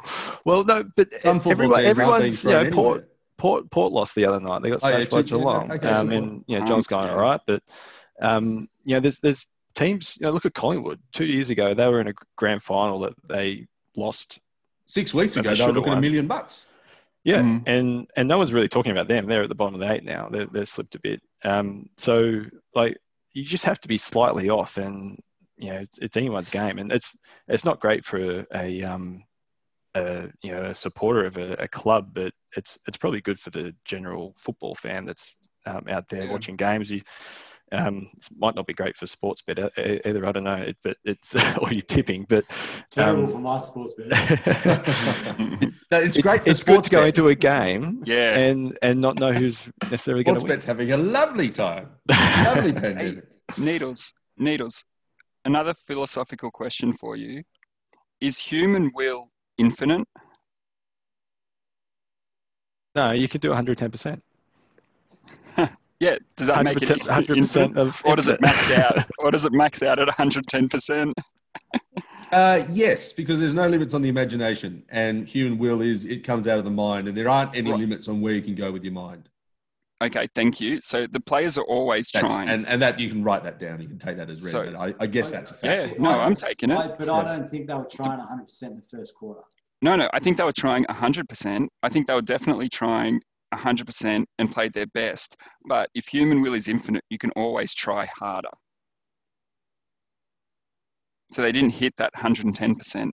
well, 0.46 0.64
no, 0.64 0.84
but 0.96 1.12
Some 1.20 1.40
football 1.40 1.76
everyone, 1.78 1.82
teams 1.82 1.86
aren't 2.00 2.22
being 2.22 2.34
everyone's 2.34 2.44
you 2.44 2.50
know, 2.52 2.70
Port. 2.72 3.08
Port 3.38 3.72
Port 3.72 3.92
lost 3.92 4.14
the 4.16 4.26
other 4.26 4.40
night. 4.40 4.62
They 4.62 4.70
got 4.70 4.84
Oh, 4.84 4.90
yeah, 4.90 5.06
by 5.06 5.22
two- 5.24 5.40
yeah, 5.40 5.74
okay, 5.74 5.88
um, 5.90 6.12
and 6.12 6.44
you 6.48 6.60
know 6.60 6.66
John's 6.66 6.86
going 6.86 7.10
all 7.10 7.18
right, 7.18 7.42
but 7.48 7.64
um, 8.22 8.70
you 8.84 8.94
know 8.96 9.00
there's 9.00 9.20
there's 9.20 9.48
teams. 9.74 10.16
You 10.20 10.28
know, 10.28 10.32
look 10.32 10.46
at 10.46 10.54
Collingwood. 10.54 11.00
Two 11.12 11.26
years 11.26 11.50
ago, 11.50 11.74
they 11.74 11.88
were 11.88 12.00
in 12.02 12.08
a 12.10 12.14
grand 12.38 12.62
final 12.62 13.00
that 13.00 13.14
they 13.28 13.66
lost. 13.96 14.38
Six 14.86 15.14
weeks 15.14 15.38
ago, 15.38 15.50
they 15.50 15.56
they 15.60 15.66
were 15.66 15.72
looking 15.72 15.92
at 15.94 15.98
a 15.98 16.02
million 16.02 16.28
bucks. 16.28 16.66
Yeah, 17.24 17.38
Mm. 17.40 17.64
and 17.68 18.08
and 18.16 18.28
no 18.28 18.38
one's 18.38 18.54
really 18.54 18.68
talking 18.68 18.92
about 18.92 19.08
them. 19.08 19.26
They're 19.26 19.42
at 19.44 19.50
the 19.50 19.56
bottom 19.56 19.74
of 19.74 19.80
the 19.80 19.92
eight 19.92 20.04
now. 20.04 20.28
They're 20.30 20.46
they're 20.48 20.66
slipped 20.66 20.94
a 20.94 21.00
bit. 21.00 21.22
Um, 21.44 21.90
so 21.98 22.44
like 22.76 22.98
you 23.34 23.44
just 23.44 23.64
have 23.66 23.80
to 23.82 23.88
be 23.88 23.98
slightly 23.98 24.50
off, 24.50 24.78
and 24.78 25.20
you 25.58 25.72
know 25.72 25.80
it's, 25.80 25.98
it's 26.00 26.18
anyone's 26.18 26.50
game, 26.50 26.80
and 26.80 26.92
it's 26.92 27.12
it's 27.48 27.66
not 27.66 27.80
great 27.80 28.06
for 28.06 28.46
a 28.54 28.84
um 28.84 29.24
a 29.96 30.28
you 30.42 30.52
know 30.52 30.66
a 30.66 30.74
supporter 30.74 31.26
of 31.26 31.38
a, 31.38 31.54
a 31.54 31.68
club, 31.68 32.12
but 32.14 32.34
it's 32.56 32.78
it's 32.88 32.98
probably 32.98 33.22
good 33.22 33.40
for 33.40 33.50
the 33.50 33.74
general 33.86 34.34
football 34.38 34.76
fan 34.76 35.06
that's 35.06 35.36
um, 35.66 35.86
out 35.90 36.08
there 36.10 36.26
Yeah. 36.26 36.32
watching 36.32 36.56
games. 36.56 36.90
You 36.92 37.02
um, 37.74 38.10
it 38.18 38.28
might 38.38 38.56
not 38.56 38.68
be 38.68 38.74
great 38.74 38.96
for 38.98 39.06
sports 39.08 39.42
bet 39.42 39.58
e- 39.60 40.02
either. 40.06 40.26
I 40.26 40.32
don't 40.32 40.44
know, 40.44 40.72
but 40.84 40.98
it's 41.06 41.34
or 41.60 41.72
you're 41.72 41.82
tipping, 41.82 42.26
but 42.28 42.44
Terrible 42.92 43.24
Um, 43.24 43.28
for 43.32 43.40
my 43.40 43.60
sports 43.60 43.94
bet. 43.98 44.10
No, 45.92 45.98
it's 46.00 46.18
great 46.18 46.44
for 46.44 46.50
it's 46.50 46.60
good 46.64 46.74
sports 46.74 46.90
to 46.90 46.96
go 46.96 47.04
into 47.06 47.28
a 47.30 47.36
game 47.36 48.04
Yeah. 48.06 48.38
and 48.38 48.78
and 48.82 49.00
not 49.02 49.18
know 49.20 49.32
who's 49.34 49.62
necessarily 49.90 50.24
going 50.24 50.40
Sports 50.40 50.44
to 50.44 50.48
win. 50.50 50.56
bet's 50.58 50.66
having 50.66 50.92
a 50.92 50.98
lovely 50.98 51.50
time. 51.50 51.90
Lovely 52.10 52.74
pandemic. 52.74 53.24
Needles, 53.58 54.14
Needles. 54.38 54.84
Another 55.44 55.74
philosophical 55.74 56.52
question 56.52 56.94
for 56.94 57.16
you: 57.16 57.44
Is 58.20 58.38
human 58.40 58.92
will 58.94 59.32
infinite? 59.58 60.08
No, 62.96 63.12
you 63.12 63.28
could 63.28 63.42
do 63.42 63.50
110 63.50 63.92
percent. 63.92 64.24
Yeah. 66.02 66.18
Does 66.36 66.48
that 66.48 66.64
make 66.64 66.82
it 66.82 66.90
hundred 67.06 67.38
percent 67.38 67.78
of 67.78 68.02
Or 68.04 68.16
does 68.16 68.28
it 68.28 68.42
max 68.42 68.70
out? 68.72 69.06
Or 69.20 69.30
does 69.32 69.46
it 69.46 69.54
max 69.54 69.82
out 69.84 70.00
at 70.00 70.08
110 70.08 70.68
percent? 70.68 71.14
Uh, 72.32 72.64
yes, 72.70 73.12
because 73.12 73.42
there's 73.42 73.54
no 73.54 73.68
limits 73.68 73.94
on 73.94 74.02
the 74.02 74.08
imagination, 74.08 74.84
and 74.88 75.28
human 75.28 75.58
will 75.60 75.82
is 75.82 76.06
it 76.06 76.24
comes 76.24 76.48
out 76.48 76.58
of 76.58 76.64
the 76.64 76.70
mind, 76.72 77.10
and 77.10 77.18
there 77.18 77.28
aren't 77.28 77.54
any 77.58 77.70
Right. 77.70 77.80
limits 77.82 78.08
on 78.08 78.22
where 78.22 78.32
you 78.32 78.42
can 78.42 78.56
go 78.56 78.72
with 78.72 78.86
your 78.86 78.94
mind. 78.94 79.28
Okay, 80.02 80.28
thank 80.34 80.62
you. 80.62 80.80
So 80.80 81.08
the 81.08 81.20
players 81.20 81.58
are 81.58 81.66
always 81.66 82.10
That's- 82.10 82.34
trying. 82.34 82.48
and 82.48 82.66
and 82.70 82.82
that 82.82 83.02
you 83.02 83.10
can 83.10 83.22
write 83.22 83.44
that 83.44 83.60
down. 83.60 83.82
You 83.82 83.90
can 83.90 84.00
take 84.00 84.16
that 84.16 84.30
as 84.30 84.42
read. 84.44 84.52
So- 84.52 84.66
but 84.72 84.76
I, 84.80 84.96
I 85.04 85.08
guess 85.08 85.30
that's 85.30 85.52
a 85.52 85.56
Yeah, 85.62 85.88
no, 86.00 86.22
I'm 86.22 86.36
taking 86.36 86.72
it. 86.72 86.78
I- 86.78 86.88
but 86.88 87.10
I 87.10 87.22
don't 87.26 87.50
think 87.50 87.68
they 87.68 87.74
were 87.74 87.84
trying 87.84 88.20
100% 88.22 88.62
in 88.72 88.76
the 88.78 88.82
first 88.82 89.14
quarter. 89.14 89.42
No, 89.82 89.98
no, 89.98 90.10
I 90.14 90.20
think 90.20 90.38
they 90.38 90.46
were 90.46 90.54
trying 90.54 90.86
100%. 90.86 91.68
I 91.84 91.90
think 91.90 92.08
they 92.08 92.14
were 92.14 92.22
definitely 92.22 92.70
trying 92.70 93.20
100% 93.54 94.26
and 94.40 94.52
played 94.52 94.74
their 94.74 94.88
best. 94.88 95.36
But 95.66 95.90
if 95.94 96.08
human 96.08 96.42
will 96.42 96.54
is 96.54 96.68
infinite, 96.68 97.04
you 97.10 97.18
can 97.18 97.32
always 97.32 97.74
try 97.74 98.08
harder. 98.20 98.50
So 101.30 101.42
they 101.42 101.52
didn't 101.52 101.72
hit 101.72 101.96
that 101.98 102.14
110%. 102.16 103.12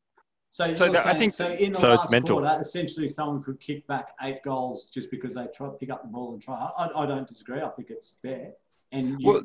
So, 0.50 0.72
So 0.72 0.84
you're 0.86 0.94
that- 0.94 1.06
I 1.06 1.14
think- 1.14 1.32
so 1.34 1.52
in 1.52 1.72
the 1.72 1.78
So 1.78 1.88
it's 1.92 2.02
last 2.04 2.10
mental. 2.10 2.40
quarter, 2.40 2.58
essentially 2.60 3.06
someone 3.06 3.42
could 3.42 3.60
kick 3.60 3.86
back 3.86 4.14
eight 4.22 4.42
goals 4.42 4.86
just 4.86 5.10
because 5.10 5.34
they 5.34 5.46
try 5.54 5.68
pick 5.78 5.90
up 5.90 6.02
the 6.02 6.08
ball 6.08 6.32
and 6.32 6.42
try. 6.42 6.54
I, 6.56 7.02
I 7.02 7.06
don't 7.06 7.28
disagree. 7.28 7.60
I 7.60 7.68
think 7.68 7.90
it's 7.90 8.12
fair. 8.22 8.54
And 8.90 9.20
you, 9.20 9.28
Well, 9.28 9.42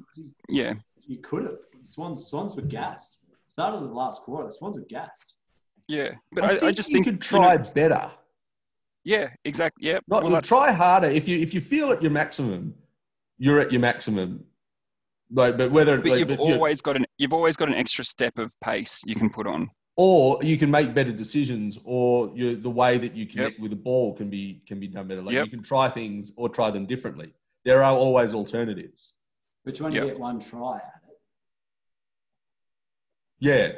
Yeah, 0.49 0.75
you 1.01 1.17
could 1.17 1.43
have. 1.43 1.59
Swans, 1.81 2.25
Swans 2.27 2.55
were 2.55 2.61
gassed. 2.61 3.19
Start 3.47 3.75
of 3.75 3.81
the 3.81 3.87
last 3.93 4.21
quarter, 4.23 4.45
the 4.45 4.51
Swans 4.51 4.77
were 4.77 4.85
gassed. 4.85 5.35
yeah. 5.87 6.15
But 6.31 6.63
I, 6.63 6.67
I, 6.67 6.71
just 6.71 6.89
you 6.89 6.93
think 6.93 7.05
could 7.05 7.31
you 7.31 7.39
know, 7.41 7.47
try 7.47 7.57
better. 7.57 8.11
Yeah, 9.03 9.29
exactly. 9.45 9.87
Yeah. 9.87 9.99
Not 10.07 10.23
well, 10.23 10.41
try 10.41 10.71
harder. 10.71 11.07
If 11.07 11.27
you 11.27 11.39
if 11.39 11.53
you 11.53 11.61
feel 11.61 11.91
at 11.91 12.01
your 12.01 12.11
maximum, 12.11 12.73
you're 13.37 13.59
at 13.59 13.71
your 13.71 13.81
maximum. 13.81 14.45
Like, 15.31 15.57
but 15.57 15.71
whether 15.71 15.97
but 15.97 16.09
like, 16.11 16.19
you've 16.19 16.27
but 16.29 16.39
always 16.39 16.81
got 16.81 16.95
an 16.95 17.05
you've 17.17 17.33
always 17.33 17.55
got 17.57 17.67
an 17.67 17.73
extra 17.75 18.03
step 18.05 18.37
of 18.37 18.53
pace 18.61 19.01
you 19.05 19.15
can 19.15 19.29
put 19.29 19.47
on. 19.47 19.69
or 19.95 20.39
you 20.43 20.57
can 20.57 20.69
make 20.71 20.93
better 20.93 21.11
decisions, 21.11 21.77
or 21.83 22.31
you 22.35 22.55
the 22.55 22.69
way 22.69 22.97
that 22.97 23.15
you 23.15 23.25
connect 23.25 23.59
with 23.59 23.71
the 23.71 23.77
ball 23.77 24.13
can 24.13 24.29
be 24.29 24.61
can 24.67 24.79
be 24.79 24.87
done 24.87 25.07
better. 25.07 25.21
Like 25.21 25.33
Yep. 25.35 25.45
you 25.45 25.51
can 25.51 25.63
try 25.63 25.89
things 25.89 26.33
or 26.37 26.49
try 26.49 26.69
them 26.71 26.85
differently. 26.85 27.33
There 27.65 27.83
are 27.83 27.93
always 27.95 28.33
alternatives. 28.33 29.13
But 29.65 29.79
you 29.79 29.85
only 29.85 29.97
Yep. 29.99 30.07
get 30.07 30.19
one 30.19 30.39
try 30.39 30.75
at 30.77 31.01
it. 31.09 31.17
Yeah. 33.39 33.71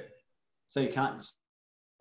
So 0.68 0.80
you 0.80 0.90
can't 0.90 1.20
just, 1.20 1.38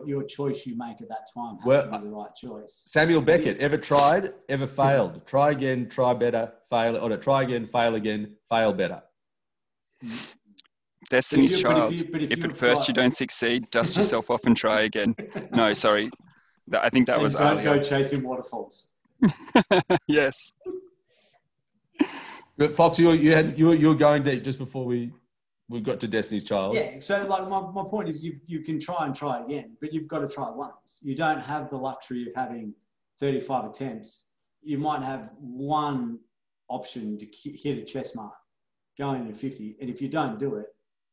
your 0.05 0.25
choice 0.25 0.67
you 0.67 0.77
make 0.77 1.01
at 1.01 1.09
that 1.09 1.27
time 1.33 1.57
has 1.59 1.65
Well, 1.67 1.91
to 1.91 1.99
be 1.99 2.05
the 2.09 2.11
right 2.15 2.35
choice. 2.35 2.83
Samuel 2.87 3.23
Beckett, 3.23 3.59
ever 3.59 3.77
tried, 3.79 4.33
ever 4.49 4.67
failed. 4.67 5.27
Try 5.27 5.51
again, 5.53 5.89
try 5.89 6.13
better, 6.15 6.53
fail, 6.69 6.97
or 6.97 7.17
try 7.17 7.43
again, 7.43 7.67
fail 7.67 7.95
again, 7.95 8.37
fail 8.49 8.73
better. 8.73 9.03
Mm-hmm. 10.05 10.17
Destiny's 11.11 11.59
you- 11.59 11.63
but 11.65 11.71
if 11.73 11.77
child. 11.79 11.93
you- 11.93 12.27
if 12.27 12.33
if 12.39 12.45
at 12.45 12.57
first 12.57 12.83
got- 12.83 12.89
you 12.89 12.95
don't 12.95 13.15
succeed, 13.15 13.71
dust 13.71 13.97
yourself 13.99 14.31
off 14.31 14.45
and 14.45 14.57
try 14.57 14.83
again. 14.83 15.15
No, 15.53 15.73
sorry. 15.75 16.11
I 16.73 16.89
think 16.89 17.07
that 17.07 17.15
and 17.15 17.23
was 17.23 17.35
don't 17.35 17.59
earlier. 17.59 17.77
go 17.77 17.83
chasing 17.83 18.23
waterfalls. 18.23 18.89
yes. 20.09 20.55
But 22.57 22.73
Fox, 22.75 22.99
you 22.99 23.11
you 23.13 23.33
had 23.35 23.59
you 23.59 23.67
were, 23.67 23.75
you 23.75 23.89
were 23.89 23.95
going 23.95 24.23
deep 24.23 24.43
just 24.45 24.59
before 24.59 24.85
we 24.87 25.13
we 25.69 25.81
got 25.81 26.01
to 26.01 26.09
Destiny's 26.09 26.45
Child. 26.45 26.75
Yeah, 26.75 26.99
so 27.01 27.27
like 27.27 27.49
my, 27.49 27.61
my 27.61 27.85
point 27.89 28.09
is 28.09 28.23
you 28.23 28.39
you 28.47 28.61
can 28.61 28.79
try 28.79 29.07
and 29.07 29.15
try 29.15 29.43
again, 29.43 29.77
but 29.81 29.93
you've 29.93 30.09
got 30.09 30.19
to 30.21 30.29
try 30.29 30.51
once. 30.51 31.01
You 31.03 31.15
don't 31.15 31.41
have 31.41 31.71
the 31.71 31.77
luxury 31.77 32.27
of 32.27 32.35
having 32.35 32.75
35 33.21 33.67
attempts. 33.67 34.29
You 34.63 34.79
might 34.79 35.03
have 35.03 35.33
one 35.39 36.19
option 36.69 37.19
to 37.19 37.27
hit 37.27 37.79
a 37.79 37.85
chess 37.85 38.15
mark 38.15 38.35
going 38.99 39.27
to 39.27 39.35
50, 39.35 39.77
and 39.81 39.91
if 39.91 40.03
you 40.03 40.09
don't 40.09 40.39
do 40.39 40.57
it, 40.57 40.67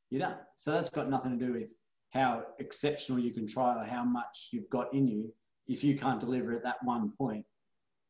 you're 0.09 0.21
done. 0.21 0.35
So 0.57 0.71
that's 0.71 0.89
got 0.89 1.09
nothing 1.09 1.39
to 1.39 1.45
do 1.45 1.53
with 1.53 1.73
how 2.11 2.43
exceptional 2.59 3.19
you 3.19 3.31
can 3.31 3.47
try 3.47 3.75
or 3.75 3.85
how 3.85 4.03
much 4.03 4.49
you've 4.51 4.69
got 4.69 4.93
in 4.93 5.07
you. 5.07 5.33
If 5.67 5.83
you 5.83 5.97
can't 5.97 6.19
deliver 6.19 6.51
at 6.51 6.63
that 6.63 6.83
one 6.83 7.13
point, 7.17 7.45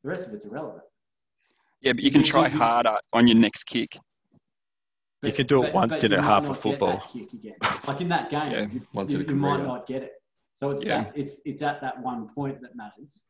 the 0.04 0.10
rest 0.10 0.28
of 0.28 0.34
it's 0.34 0.46
irrelevant. 0.46 0.84
Yeah, 1.82 1.94
but 1.94 2.04
you 2.04 2.12
can 2.12 2.24
try 2.24 2.50
harder 2.50 2.98
on 3.14 3.28
your 3.28 3.38
next 3.38 3.66
kick. 3.66 3.98
You 5.24 5.32
can 5.32 5.46
do 5.48 5.64
it 5.64 5.74
once 5.74 6.04
in 6.04 6.14
a 6.14 6.22
half 6.22 6.44
not 6.44 6.52
of 6.52 6.60
football. 6.60 6.94
that 6.98 7.08
kick 7.10 7.34
again. 7.34 7.56
Like 7.88 8.02
in 8.02 8.10
that 8.10 8.30
game, 8.30 8.52
Yeah, 8.52 8.68
you, 8.72 8.82
once 8.94 9.12
you, 9.14 9.20
in 9.20 9.26
a 9.26 9.30
you 9.30 9.36
might 9.36 9.56
career. 9.58 9.66
not 9.68 9.86
get 9.86 10.02
it. 10.04 10.14
So 10.56 10.72
it's 10.72 10.84
Yeah. 10.84 11.04
that 11.04 11.18
it's 11.18 11.42
it's 11.46 11.62
at 11.62 11.82
that 11.82 12.02
one 12.02 12.28
point 12.28 12.62
that 12.62 12.76
matters. 12.76 13.26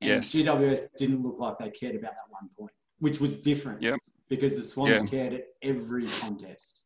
And 0.00 0.08
Yes. 0.10 0.32
GWS 0.34 0.88
didn't 0.96 1.22
look 1.22 1.38
like 1.38 1.58
they 1.58 1.70
cared 1.70 1.96
about 1.96 2.12
that 2.12 2.30
one 2.30 2.48
point, 2.58 2.72
which 2.98 3.20
was 3.20 3.38
different. 3.38 3.82
Yep. 3.82 3.98
Because 4.28 4.56
the 4.56 4.62
Swans 4.62 5.02
Yeah. 5.02 5.08
cared 5.08 5.32
at 5.34 5.44
every 5.62 6.06
contest. 6.20 6.84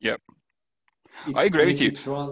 Yep. 0.00 0.20
If- 1.28 1.36
I 1.36 1.44
agree 1.44 1.66
with 1.66 1.80
you. 1.80 1.90
Try, 1.90 2.28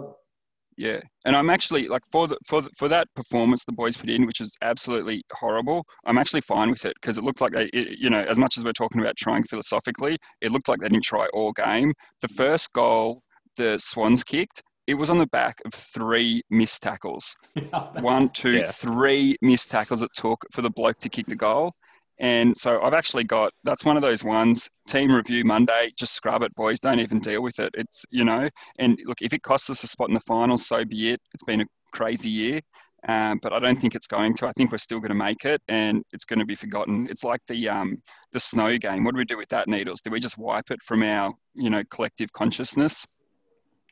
Yeah, 0.79 1.01
and 1.25 1.35
I'm 1.35 1.49
actually 1.49 1.89
like 1.89 2.03
for 2.09 2.25
the 2.29 2.37
for 2.47 2.61
the, 2.61 2.69
for 2.77 2.87
that 2.87 3.07
performance 3.13 3.65
the 3.65 3.73
boys 3.73 3.97
put 3.97 4.09
in, 4.09 4.25
which 4.25 4.39
is 4.39 4.55
absolutely 4.61 5.23
horrible. 5.33 5.83
I'm 6.05 6.17
actually 6.17 6.39
fine 6.39 6.69
with 6.69 6.85
it 6.85 6.93
because 7.01 7.17
it 7.17 7.23
looked 7.25 7.41
like 7.41 7.51
they, 7.51 7.65
it, 7.73 7.99
you 7.99 8.09
know, 8.09 8.21
as 8.21 8.37
much 8.37 8.57
as 8.57 8.63
we're 8.63 8.71
talking 8.71 9.01
about 9.01 9.17
trying 9.17 9.43
philosophically, 9.43 10.15
it 10.39 10.51
looked 10.53 10.69
like 10.69 10.79
they 10.79 10.87
didn't 10.87 11.03
try 11.03 11.27
all 11.33 11.51
game. 11.51 11.91
The 12.21 12.29
first 12.29 12.71
goal 12.71 13.23
the 13.57 13.77
Swans 13.77 14.23
kicked, 14.23 14.63
it 14.87 14.93
was 14.93 15.09
on 15.09 15.17
the 15.17 15.27
back 15.27 15.55
of 15.65 15.73
three 15.73 16.41
missed 16.49 16.81
tackles. 16.81 17.35
One, 17.99 18.29
two, 18.29 18.59
Yeah. 18.59 18.71
three 18.71 19.35
missed 19.41 19.69
tackles 19.69 20.01
it 20.01 20.11
took 20.15 20.45
for 20.53 20.61
the 20.61 20.69
bloke 20.71 20.99
to 20.99 21.09
kick 21.09 21.25
the 21.25 21.35
goal. 21.35 21.73
And 22.19 22.57
so 22.57 22.81
I've 22.81 22.93
actually 22.93 23.23
got 23.23 23.53
that's 23.63 23.85
one 23.85 23.95
of 23.95 24.01
those 24.01 24.23
ones. 24.23 24.69
Team 24.87 25.11
review 25.11 25.45
Monday, 25.45 25.91
just 25.97 26.13
scrub 26.13 26.43
it, 26.43 26.53
boys. 26.55 26.79
Don't 26.79 26.99
even 26.99 27.19
deal 27.19 27.41
with 27.41 27.59
it. 27.59 27.73
It's 27.75 28.05
you 28.11 28.25
know, 28.25 28.49
and 28.77 28.99
look, 29.05 29.21
if 29.21 29.33
it 29.33 29.41
costs 29.41 29.69
us 29.69 29.83
a 29.83 29.87
spot 29.87 30.09
in 30.09 30.15
the 30.15 30.19
finals, 30.21 30.65
so 30.67 30.83
be 30.83 31.11
it. 31.11 31.21
It's 31.33 31.43
been 31.43 31.61
a 31.61 31.65
crazy 31.93 32.29
year, 32.29 32.61
um, 33.07 33.39
but 33.41 33.53
I 33.53 33.59
don't 33.59 33.79
think 33.79 33.95
it's 33.95 34.07
going 34.07 34.33
to. 34.35 34.47
I 34.47 34.51
think 34.51 34.71
we're 34.71 34.79
still 34.79 34.99
going 34.99 35.09
to 35.09 35.15
make 35.15 35.45
it, 35.45 35.61
and 35.69 36.03
it's 36.11 36.25
going 36.25 36.39
to 36.39 36.45
be 36.45 36.55
forgotten. 36.55 37.07
It's 37.09 37.23
like 37.23 37.41
the 37.47 37.69
um, 37.69 38.01
the 38.33 38.39
snow 38.39 38.77
game. 38.77 39.05
What 39.05 39.13
do 39.13 39.19
we 39.19 39.25
do 39.25 39.37
with 39.37 39.49
that, 39.49 39.67
Needles? 39.67 40.01
Do 40.01 40.11
we 40.11 40.19
just 40.19 40.37
wipe 40.37 40.71
it 40.71 40.81
from 40.83 41.03
our 41.03 41.33
you 41.55 41.69
know 41.69 41.83
collective 41.89 42.33
consciousness? 42.33 43.07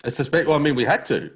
I 0.03 0.09
suspect. 0.09 0.47
Well, 0.47 0.57
I 0.57 0.59
mean, 0.59 0.75
we 0.75 0.83
had 0.83 1.05
to. 1.07 1.31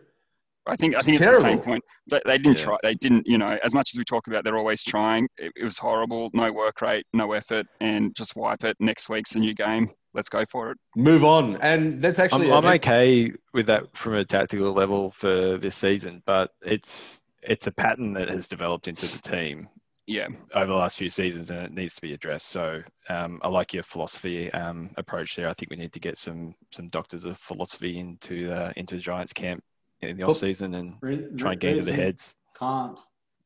I 0.68 0.76
think 0.76 0.96
I 0.96 1.00
It's 1.00 1.06
think 1.06 1.18
it's 1.20 1.26
the 1.26 1.34
same 1.36 1.60
point. 1.60 1.84
They, 2.10 2.22
they 2.26 2.38
didn't 2.38 2.60
Yeah. 2.60 2.64
try. 2.64 2.78
They 2.84 2.94
didn't. 2.94 3.26
You 3.26 3.38
know, 3.38 3.58
as 3.64 3.74
much 3.74 3.90
as 3.94 3.98
we 3.98 4.04
talk 4.04 4.28
about, 4.28 4.44
they're 4.44 4.58
always 4.58 4.84
trying. 4.84 5.28
It, 5.38 5.52
it 5.56 5.64
was 5.64 5.78
horrible. 5.80 6.30
No 6.34 6.52
work 6.52 6.82
rate, 6.82 7.06
no 7.14 7.32
effort, 7.34 7.66
and 7.80 8.16
just 8.16 8.36
wipe 8.36 8.64
it. 8.64 8.78
Next 8.80 9.10
week's 9.10 9.36
a 9.36 9.40
new 9.40 9.54
game. 9.54 9.90
Let's 10.14 10.30
go 10.30 10.44
for 10.46 10.72
it. 10.72 10.78
Move 10.96 11.24
on, 11.24 11.56
and 11.58 12.02
that's 12.02 12.20
actually. 12.20 12.52
I'm, 12.52 12.66
I'm 12.66 12.76
okay 12.76 13.32
with 13.54 13.66
that 13.68 13.96
from 13.96 14.16
a 14.16 14.26
tactical 14.26 14.72
level 14.74 15.10
for 15.12 15.58
this 15.58 15.76
season, 15.76 16.22
but 16.26 16.52
it's 16.62 17.22
it's 17.42 17.66
a 17.68 17.72
pattern 17.72 18.14
that 18.14 18.30
has 18.30 18.48
developed 18.48 18.88
into 18.88 19.08
the 19.08 19.18
team 19.20 19.68
Yeah, 20.06 20.28
over 20.54 20.68
the 20.68 20.76
last 20.78 20.98
few 20.98 21.10
seasons, 21.10 21.50
and 21.50 21.60
it 21.66 21.72
needs 21.72 21.96
to 21.96 22.02
be 22.02 22.14
addressed. 22.14 22.50
So 22.50 22.84
um, 23.10 23.40
I 23.42 23.48
like 23.48 23.74
your 23.74 23.84
philosophy 23.84 24.52
um, 24.52 24.92
approach 24.98 25.36
there. 25.36 25.50
I 25.50 25.54
think 25.54 25.72
we 25.72 25.78
need 25.78 25.94
to 25.94 26.00
get 26.00 26.18
some 26.20 26.54
some 26.72 26.90
doctors 26.90 27.26
of 27.26 27.38
philosophy 27.38 27.98
into 27.98 28.52
uh, 28.52 28.74
into 28.76 28.96
the 28.96 29.02
Giants 29.02 29.34
camp 29.34 29.64
in 30.02 30.18
the 30.18 30.24
Well, 30.24 30.32
off 30.32 30.38
season 30.38 30.74
and 30.76 30.96
Re- 31.02 31.28
try 31.38 31.52
and 31.54 31.62
get 31.62 31.70
into 31.70 31.78
reason 31.82 31.96
their 31.96 32.06
heads. 32.06 32.34
Can't. 32.58 33.00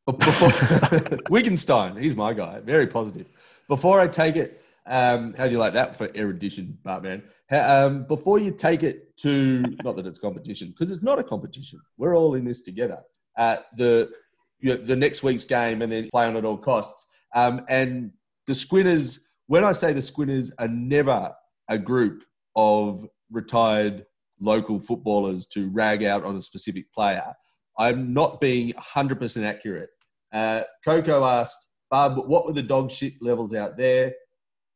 Before 0.05 1.19
Wittgenstein, 1.29 1.95
he's 1.97 2.15
my 2.15 2.33
guy. 2.33 2.59
Very 2.59 2.87
positive. 2.87 3.27
Before 3.67 3.99
I 3.99 4.07
take 4.07 4.35
it, 4.35 4.61
um, 4.85 5.33
how 5.35 5.45
do 5.45 5.51
you 5.51 5.57
like 5.57 5.73
that 5.73 5.95
for 5.97 6.09
erudition, 6.15 6.77
Batman? 6.83 7.23
Ha- 7.49 7.85
Um, 7.85 8.05
before 8.05 8.37
you 8.39 8.51
take 8.51 8.83
it 8.83 9.17
to 9.17 9.63
not 9.83 9.95
that 9.95 10.05
it's 10.05 10.19
competition 10.19 10.69
because 10.69 10.91
it's 10.91 11.01
not 11.03 11.17
a 11.17 11.23
competition. 11.23 11.79
We're 11.97 12.15
all 12.15 12.35
in 12.35 12.45
this 12.45 12.61
together. 12.61 12.99
Uh, 13.37 13.57
the 13.77 14.11
you 14.59 14.71
know, 14.71 14.77
the 14.77 14.95
next 14.95 15.23
week's 15.23 15.43
game 15.43 15.81
and 15.81 15.91
then 15.91 16.09
play 16.09 16.25
on 16.25 16.35
at 16.37 16.45
all 16.45 16.57
costs. 16.57 17.07
Um, 17.33 17.65
and 17.67 18.11
the 18.47 18.53
Squinters, 18.53 19.19
when 19.47 19.63
I 19.65 19.71
say 19.73 19.91
the 19.91 20.01
Squinters, 20.01 20.51
are 20.59 20.67
never 20.67 21.33
a 21.67 21.77
group 21.77 22.23
of 22.55 23.07
retired 23.31 24.05
local 24.39 24.79
footballers 24.79 25.45
to 25.47 25.69
rag 25.69 26.03
out 26.03 26.23
on 26.23 26.35
a 26.35 26.41
specific 26.41 26.91
player. 26.93 27.33
I'm 27.77 28.13
not 28.13 28.39
being 28.39 28.71
100% 28.73 29.43
accurate. 29.45 29.89
Uh, 30.31 30.63
Coco 30.83 31.25
asked, 31.25 31.71
Bub, 31.89 32.17
what 32.27 32.45
were 32.45 32.53
the 32.53 32.61
dog 32.63 32.91
shit 32.91 33.13
levels 33.21 33.53
out 33.53 33.77
there? 33.77 34.13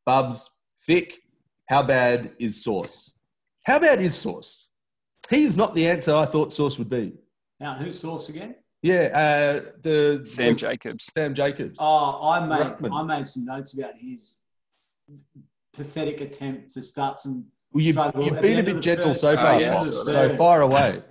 Bub's 0.06 0.48
thick. 0.86 1.18
How 1.68 1.82
bad 1.82 2.32
is 2.38 2.62
Sauce? 2.62 3.12
How 3.64 3.78
bad 3.78 4.00
is 4.00 4.14
Sauce? 4.16 4.68
He 5.28 5.44
is 5.44 5.56
not 5.56 5.74
the 5.74 5.86
answer 5.88 6.14
I 6.14 6.26
thought 6.26 6.52
Sauce 6.52 6.78
would 6.78 6.88
be. 6.88 7.12
Now, 7.60 7.74
who's 7.74 7.98
Sauce 7.98 8.28
again? 8.28 8.56
Yeah, 8.82 9.10
uh, 9.14 9.70
the 9.82 10.22
Sam 10.24 10.54
the- 10.54 10.58
Jacobs. 10.58 11.10
Sam 11.14 11.34
Jacobs. 11.34 11.76
Oh, 11.78 12.30
I 12.30 12.40
made 12.44 12.58
Ruckman. 12.58 12.92
I 12.98 13.02
made 13.02 13.26
some 13.28 13.44
notes 13.44 13.74
about 13.74 13.92
his 13.98 14.38
pathetic 15.74 16.20
attempt 16.22 16.70
to 16.72 16.82
start 16.82 17.18
some. 17.18 17.46
Well, 17.72 17.84
you've, 17.84 17.94
struggle 17.94 18.24
you've 18.24 18.40
been 18.42 18.58
a 18.58 18.62
bit 18.62 18.80
gentle 18.80 19.08
first- 19.08 19.20
so 19.20 19.32
Oh, 19.32 19.36
far, 19.36 19.60
yeah, 19.60 19.72
Fox, 19.74 19.86
so 19.88 20.04
so 20.04 20.36
far 20.36 20.62
away. 20.62 21.02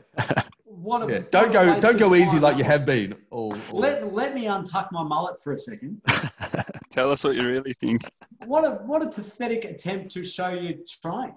What 0.66 1.08
a 1.10 1.12
Yeah, 1.14 1.20
don't 1.32 1.52
go, 1.54 1.80
don't 1.80 1.98
go 2.00 2.16
easy 2.16 2.40
like 2.40 2.58
you 2.58 2.64
have 2.64 2.86
been. 2.86 3.16
All, 3.32 3.54
all- 3.72 3.80
Let, 3.80 4.14
let 4.14 4.34
me 4.34 4.46
untuck 4.46 4.92
my 4.92 5.04
mullet 5.04 5.42
for 5.42 5.54
a 5.54 5.58
second. 5.58 6.02
Tell 6.90 7.12
us 7.12 7.24
what 7.24 7.36
you 7.36 7.48
really 7.48 7.74
think. 7.74 8.02
What 8.46 8.64
a 8.66 8.72
what 8.86 9.02
a 9.04 9.10
pathetic 9.10 9.66
attempt 9.66 10.12
to 10.14 10.24
show 10.24 10.50
you're 10.50 10.80
trying. 11.02 11.36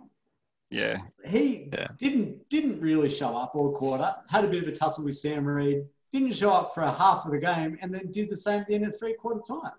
Yeah, 0.71 0.99
He 1.27 1.69
Yeah. 1.73 1.89
didn't 1.99 2.49
didn't 2.49 2.81
really 2.81 3.11
show 3.11 3.37
up 3.37 3.53
all 3.55 3.73
quarter. 3.73 4.15
Had 4.31 4.45
a 4.45 4.49
bit 4.49 4.63
of 4.63 4.69
a 4.69 4.73
tussle 4.73 5.05
with 5.05 5.17
Sam 5.17 5.45
Reid. 5.45 5.85
Didn't 6.11 6.33
show 6.33 6.51
up 6.53 6.73
for 6.75 6.83
a 6.83 6.91
half 6.91 7.25
of 7.27 7.33
the 7.33 7.39
game, 7.39 7.79
and 7.83 7.93
then 7.95 8.11
did 8.11 8.31
the 8.31 8.37
same 8.37 8.61
at 8.61 8.67
the 8.69 8.75
end 8.77 8.87
of 8.87 8.99
three 8.99 9.15
quarter 9.15 9.41
time. 9.47 9.73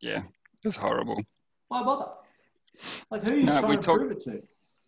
yeah, 0.00 0.18
it 0.18 0.64
was 0.64 0.76
horrible. 0.76 1.20
Why 1.68 1.82
bother? 1.82 2.12
Like 3.10 3.24
who 3.24 3.32
are 3.32 3.36
you 3.36 3.44
No, 3.46 3.54
trying 3.58 3.70
we 3.70 3.76
to 3.76 3.82
talk- 3.82 3.98
prove 3.98 4.12
it 4.12 4.20
to? 4.20 4.42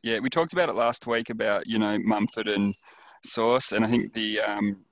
Yeah, 0.05 0.19
we 0.19 0.29
talked 0.29 0.53
about 0.53 0.69
it 0.69 0.75
last 0.75 1.07
week 1.07 1.31
about 1.31 1.67
you 1.67 1.79
know 1.79 1.99
Mumford 1.99 2.47
and 2.47 2.75
Sauce, 3.25 3.73
and 3.73 3.83
I 3.87 3.89
think 3.89 4.13
the 4.13 4.39
um, 4.41 4.85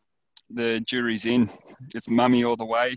the 0.48 0.80
jury's 0.80 1.26
in. 1.26 1.50
It's 1.94 2.08
mummy 2.08 2.44
all 2.44 2.56
the 2.56 2.64
way. 2.64 2.94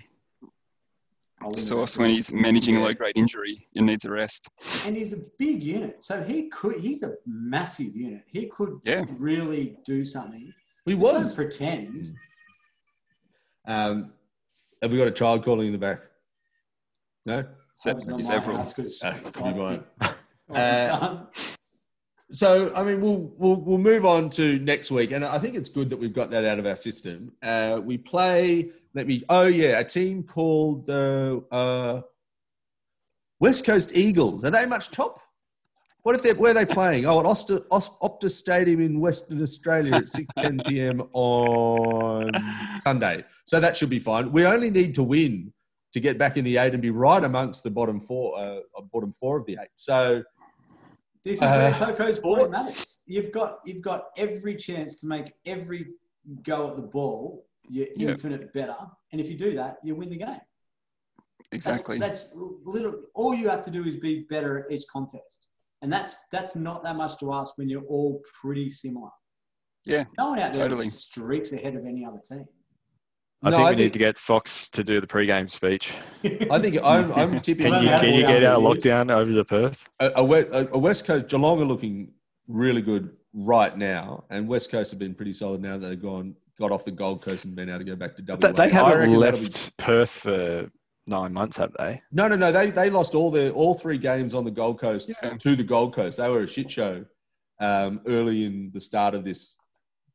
I'll 1.42 1.50
leave 1.50 1.58
it 1.58 1.62
Sauce 1.62 1.98
when 1.98 2.10
he's 2.12 2.32
managing 2.32 2.78
a 2.78 2.82
low 2.82 2.94
grade 2.94 3.18
injury 3.18 3.68
and 3.76 3.86
needs 3.88 4.06
a 4.06 4.12
rest. 4.12 4.50
and 4.88 4.96
he's 4.96 5.12
a 5.12 5.18
big 5.38 5.62
unit, 5.62 6.02
so 6.06 6.24
he 6.24 6.48
could. 6.50 6.80
He's 6.80 7.04
a 7.04 7.16
massive 7.28 7.94
unit. 7.94 8.24
He 8.28 8.46
could 8.48 8.80
Yeah. 8.86 9.04
really 9.20 9.78
do 9.86 10.06
something. 10.06 10.54
we 10.86 10.94
Don't 10.94 11.02
was. 11.02 11.34
pretend. 11.34 12.16
Um, 13.68 14.14
have 14.82 14.90
we 14.90 14.98
got 14.98 15.08
a 15.08 15.12
child 15.12 15.44
calling 15.44 15.68
in 15.68 15.74
the 15.74 15.80
back? 15.80 16.00
No? 17.26 17.44
Se- 17.74 17.90
That 17.90 17.96
was 17.98 18.08
not 18.08 18.20
my 18.20 18.24
several. 18.24 18.56
house 18.58 18.74
'cause 18.74 19.04
Uh, 20.54 21.26
So, 22.32 22.74
I 22.76 22.84
mean, 22.84 23.02
we'll, 23.02 23.32
we'll, 23.38 23.56
we'll 23.56 23.78
move 23.78 24.06
on 24.06 24.30
to 24.32 24.58
next 24.60 24.90
week. 24.90 25.12
And 25.12 25.24
I 25.24 25.38
think 25.38 25.56
it's 25.56 25.70
good 25.70 25.90
that 25.92 25.98
we've 25.98 26.14
got 26.14 26.32
that 26.32 26.44
out 26.44 26.58
of 26.58 26.66
our 26.66 26.76
system. 26.76 27.32
Uh, 27.44 27.80
we 27.84 27.98
play, 27.98 28.72
let 28.96 29.06
me, 29.08 29.24
oh, 29.30 29.46
yeah, 29.46 29.80
a 29.80 29.84
team 29.84 30.24
called 30.24 30.90
uh, 30.90 31.40
uh, 31.52 32.02
West 33.40 33.64
Coast 33.64 33.96
Eagles. 33.96 34.44
Are 34.44 34.50
they 34.50 34.66
much 34.66 34.90
top? 34.90 35.22
What 36.02 36.16
if 36.16 36.24
they're, 36.24 36.36
where 36.36 36.52
are 36.52 36.54
they 36.54 36.66
playing? 36.66 37.06
Oh, 37.06 37.20
at 37.20 37.26
Oster, 37.26 37.60
Optus 37.72 38.32
Stadium 38.32 38.80
in 38.80 39.00
Western 39.00 39.42
Australia 39.42 39.96
at 39.96 40.10
6 40.10 40.26
10 40.42 40.62
p.m. 40.68 41.02
on 41.14 42.32
Sunday. 42.80 43.24
So 43.46 43.60
that 43.60 43.78
should 43.78 43.90
be 43.90 44.00
fine. 44.00 44.32
We 44.32 44.46
only 44.46 44.70
need 44.70 44.96
to 44.96 45.04
win 45.04 45.52
to 45.94 46.00
get 46.00 46.18
back 46.18 46.38
in 46.38 46.44
the 46.44 46.58
eight 46.58 46.74
and 46.74 46.82
be 46.82 46.90
right 46.90 47.24
amongst 47.24 47.64
the 47.64 47.72
bottom 47.72 48.00
four, 48.00 48.38
uh, 48.38 48.60
bottom 48.92 49.14
four 49.14 49.38
of 49.38 49.46
the 49.46 49.58
eight. 49.62 49.70
So, 49.76 50.24
This 51.26 51.38
is 51.38 51.42
Uh, 51.42 51.72
where 51.80 51.96
Coco's 51.96 52.20
point 52.20 52.52
matters. 52.52 53.02
You've 53.08 53.32
got 53.32 53.60
you've 53.66 53.82
got 53.82 54.10
every 54.16 54.56
chance 54.56 55.00
to 55.00 55.08
make 55.08 55.34
every 55.48 55.88
go 56.44 56.70
at 56.70 56.76
the 56.76 56.84
ball 56.84 57.46
you're 57.68 57.88
Yeah. 57.96 58.10
infinite 58.12 58.54
better, 58.54 58.78
and 59.12 59.20
if 59.20 59.28
you 59.30 59.36
do 59.36 59.56
that, 59.56 59.78
you 59.84 59.96
win 59.96 60.10
the 60.10 60.18
game. 60.18 60.28
That's- 60.28 60.46
Exactly. 61.52 61.98
That's, 61.98 62.36
literally 62.36 63.04
all 63.16 63.34
you 63.34 63.50
have 63.50 63.64
to 63.64 63.72
do 63.72 63.84
is 63.86 63.96
be 63.98 64.22
better 64.30 64.64
at 64.64 64.72
each 64.72 64.86
contest, 64.88 65.48
and 65.82 65.92
that's 65.92 66.16
that's 66.32 66.56
not 66.56 66.84
that 66.84 66.96
much 66.96 67.18
to 67.22 67.34
ask 67.34 67.58
when 67.58 67.70
you're 67.70 67.86
all 67.86 68.22
pretty 68.42 68.70
similar. 68.70 69.10
Yeah, 69.84 70.06
No 70.20 70.30
one 70.30 70.40
out 70.40 70.54
there 70.54 70.64
totally. 70.64 70.90
streaks 70.90 71.54
ahead 71.54 71.76
of 71.76 71.86
any 71.86 72.06
other 72.06 72.20
team. 72.20 72.46
I 73.46 73.52
No, 73.52 73.58
think 73.58 73.68
I 73.68 73.70
we 73.70 73.76
think- 73.76 73.86
need 73.86 73.94
to 73.94 74.00
get 74.00 74.18
Fox 74.18 74.70
to 74.70 74.84
do 74.84 75.00
the 75.00 75.08
pre-game 75.08 75.48
speech. 75.48 75.94
I 76.50 76.60
think 76.60 76.78
I'm, 76.84 77.12
I'm 77.14 77.40
tipping. 77.42 77.64
Can 77.66 77.72
Well, 77.72 77.84
you, 77.84 77.90
can 77.90 78.14
you 78.16 78.22
get 78.26 78.44
our 78.44 78.60
was 78.60 78.84
gonna 78.84 79.12
lockdown 79.14 79.16
over 79.16 79.32
to 79.34 79.46
Perth? 79.46 79.88
a, 80.00 80.12
a, 80.16 80.24
a 80.26 80.68
a 80.74 80.78
West 80.78 81.06
Coast 81.06 81.28
Geelong 81.28 81.62
are 81.62 81.66
looking 81.66 82.12
really 82.48 82.82
good 82.82 83.16
right 83.34 83.78
now, 83.78 84.24
and 84.30 84.48
West 84.48 84.72
Coast 84.72 84.92
have 84.92 85.00
been 85.00 85.14
pretty 85.14 85.34
solid 85.34 85.62
now 85.62 85.78
that 85.78 85.88
they've 85.88 86.02
gone 86.02 86.36
got 86.58 86.72
off 86.72 86.86
the 86.86 86.92
Gold 86.92 87.22
Coast 87.22 87.46
and 87.46 87.56
been 87.56 87.70
able 87.70 87.80
to 87.80 87.86
go 87.86 87.96
back 87.96 88.16
to 88.16 88.22
double. 88.22 88.42
They, 88.42 88.52
they 88.54 88.70
haven't 88.70 88.98
reckon 88.98 89.20
that'll 89.20 89.40
left 89.40 89.78
be- 89.78 89.84
Perth 89.84 90.10
for 90.10 90.72
nine 91.06 91.32
months, 91.34 91.58
have 91.58 91.72
they? 91.78 92.02
no, 92.12 92.28
no, 92.28 92.36
no. 92.36 92.52
They 92.52 92.72
they 92.72 92.90
lost 92.90 93.14
all 93.14 93.30
their 93.30 93.52
all 93.52 93.76
three 93.76 94.00
games 94.00 94.34
on 94.34 94.44
the 94.44 94.52
Gold 94.52 94.80
Coast 94.80 95.10
Yeah. 95.22 95.38
to 95.38 95.56
the 95.56 95.64
Gold 95.64 95.94
Coast. 95.94 96.18
They 96.18 96.30
were 96.30 96.42
a 96.42 96.48
shit 96.48 96.72
show 96.72 97.06
um, 97.60 98.02
early 98.08 98.46
in 98.46 98.72
the 98.74 98.80
start 98.82 99.14
of 99.14 99.24
this 99.24 99.58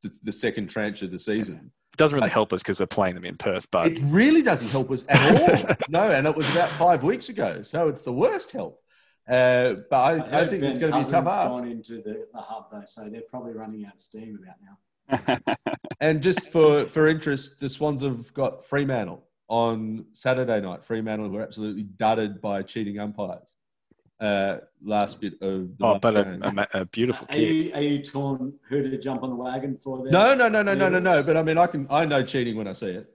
the, 0.03 0.11
the 0.23 0.31
second 0.33 0.67
tranche 0.69 1.01
of 1.01 1.11
the 1.11 1.19
season. 1.19 1.55
It 1.55 1.71
doesn't 2.01 2.17
really 2.17 2.29
help 2.29 2.51
us 2.53 2.61
because 2.61 2.79
we're 2.79 2.85
playing 2.87 3.15
them 3.15 3.25
in 3.25 3.37
Perth, 3.37 3.67
but 3.71 3.87
It 3.87 3.99
really 4.05 4.41
doesn't 4.41 4.69
help 4.69 4.91
us 4.91 5.05
at 5.07 5.67
all. 5.69 5.75
no, 5.89 6.11
and 6.11 6.27
it 6.27 6.35
was 6.35 6.49
about 6.51 6.69
five 6.71 7.03
weeks 7.03 7.29
ago, 7.29 7.61
so 7.61 7.87
it's 7.87 8.01
the 8.01 8.13
worst 8.13 8.51
help. 8.51 8.81
Uh, 9.27 9.75
but 9.89 9.97
I, 9.97 10.11
I, 10.13 10.19
heard 10.19 10.49
think 10.49 10.63
it's 10.63 10.79
going 10.79 10.91
to 10.91 10.97
be 10.97 11.03
tough 11.03 11.25
Cousins 11.25 11.37
ask. 11.37 11.49
gone 11.49 11.67
into 11.67 12.01
the, 12.01 12.25
the 12.33 12.41
hub 12.41 12.65
though, 12.71 12.81
so 12.85 13.07
they're 13.07 13.21
probably 13.29 13.53
running 13.53 13.85
out 13.85 13.93
of 13.93 14.01
steam 14.01 14.39
about 14.41 14.55
now. 14.61 15.55
And 16.01 16.23
just 16.23 16.47
for, 16.47 16.87
for 16.87 17.07
interest, 17.07 17.59
the 17.59 17.69
Swans 17.69 18.01
have 18.01 18.33
got 18.33 18.65
Fremantle 18.65 19.23
on 19.47 20.07
Saturday 20.13 20.59
night. 20.59 20.83
Fremantle 20.83 21.29
were 21.29 21.43
absolutely 21.43 21.83
dudded 21.83 22.41
by 22.41 22.63
cheating 22.63 22.97
umpires. 22.97 23.53
Uh, 24.21 24.57
last 24.83 25.19
bit 25.19 25.33
of 25.41 25.77
the 25.77 25.85
Oh, 25.85 25.99
but 25.99 26.15
a, 26.15 26.23
game. 26.23 26.43
a, 26.43 26.67
a 26.81 26.85
beautiful 26.85 27.27
Are 27.29 27.37
you, 27.37 27.73
are 27.73 27.81
you 27.81 28.01
torn 28.03 28.53
who 28.69 28.83
to 28.89 28.97
jump 28.97 29.23
on 29.23 29.29
the 29.31 29.35
wagon 29.35 29.75
for? 29.77 30.03
There? 30.03 30.11
No, 30.11 30.33
no, 30.35 30.47
no, 30.47 30.61
no, 30.61 30.73
no, 30.75 30.89
no, 30.89 30.99
no. 30.99 31.23
But 31.23 31.37
I 31.37 31.43
mean, 31.43 31.57
I 31.57 31.67
can 31.67 31.87
I 31.89 32.05
know 32.05 32.23
cheating 32.23 32.55
when 32.55 32.67
I 32.67 32.73
see 32.73 32.91
it, 32.91 33.09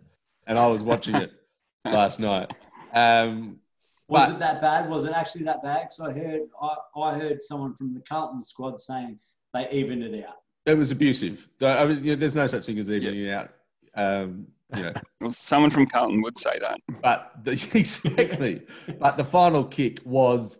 and 0.46 0.58
I 0.58 0.66
was 0.66 0.82
watching 0.82 1.14
it 1.14 1.32
last 1.84 2.18
night. 2.20 2.52
Um, 2.92 3.60
Was 4.08 4.28
but- 4.28 4.36
it 4.36 4.38
that 4.40 4.60
bad? 4.60 4.90
Was 4.90 5.04
it 5.04 5.12
actually 5.12 5.44
that 5.44 5.62
bad? 5.62 5.82
Because 5.88 6.00
I 6.00 6.12
heard 6.12 6.40
I, 6.60 6.74
I 7.00 7.14
heard 7.14 7.42
someone 7.42 7.74
from 7.74 7.94
the 7.94 8.00
Carlton 8.00 8.42
squad 8.42 8.78
saying 8.80 9.18
they 9.54 9.70
evened 9.70 10.02
it 10.02 10.24
out. 10.26 10.36
it 10.66 10.76
was 10.76 10.90
abusive. 10.90 11.48
I 11.62 11.86
mean, 11.86 12.00
yeah, 12.02 12.16
there's 12.16 12.34
no 12.34 12.46
such 12.46 12.66
thing 12.66 12.78
as 12.78 12.90
evening 12.90 13.30
out. 13.30 13.50
Um, 13.94 14.48
you 14.76 14.82
know, 14.82 14.92
Well, 15.20 15.30
someone 15.30 15.70
from 15.70 15.86
Carlton 15.86 16.20
would 16.22 16.36
say 16.36 16.58
that. 16.58 16.80
but 17.00 17.32
the, 17.44 17.52
exactly. 17.74 18.62
but 18.98 19.16
the 19.16 19.24
final 19.24 19.64
kick 19.64 20.00
was 20.04 20.58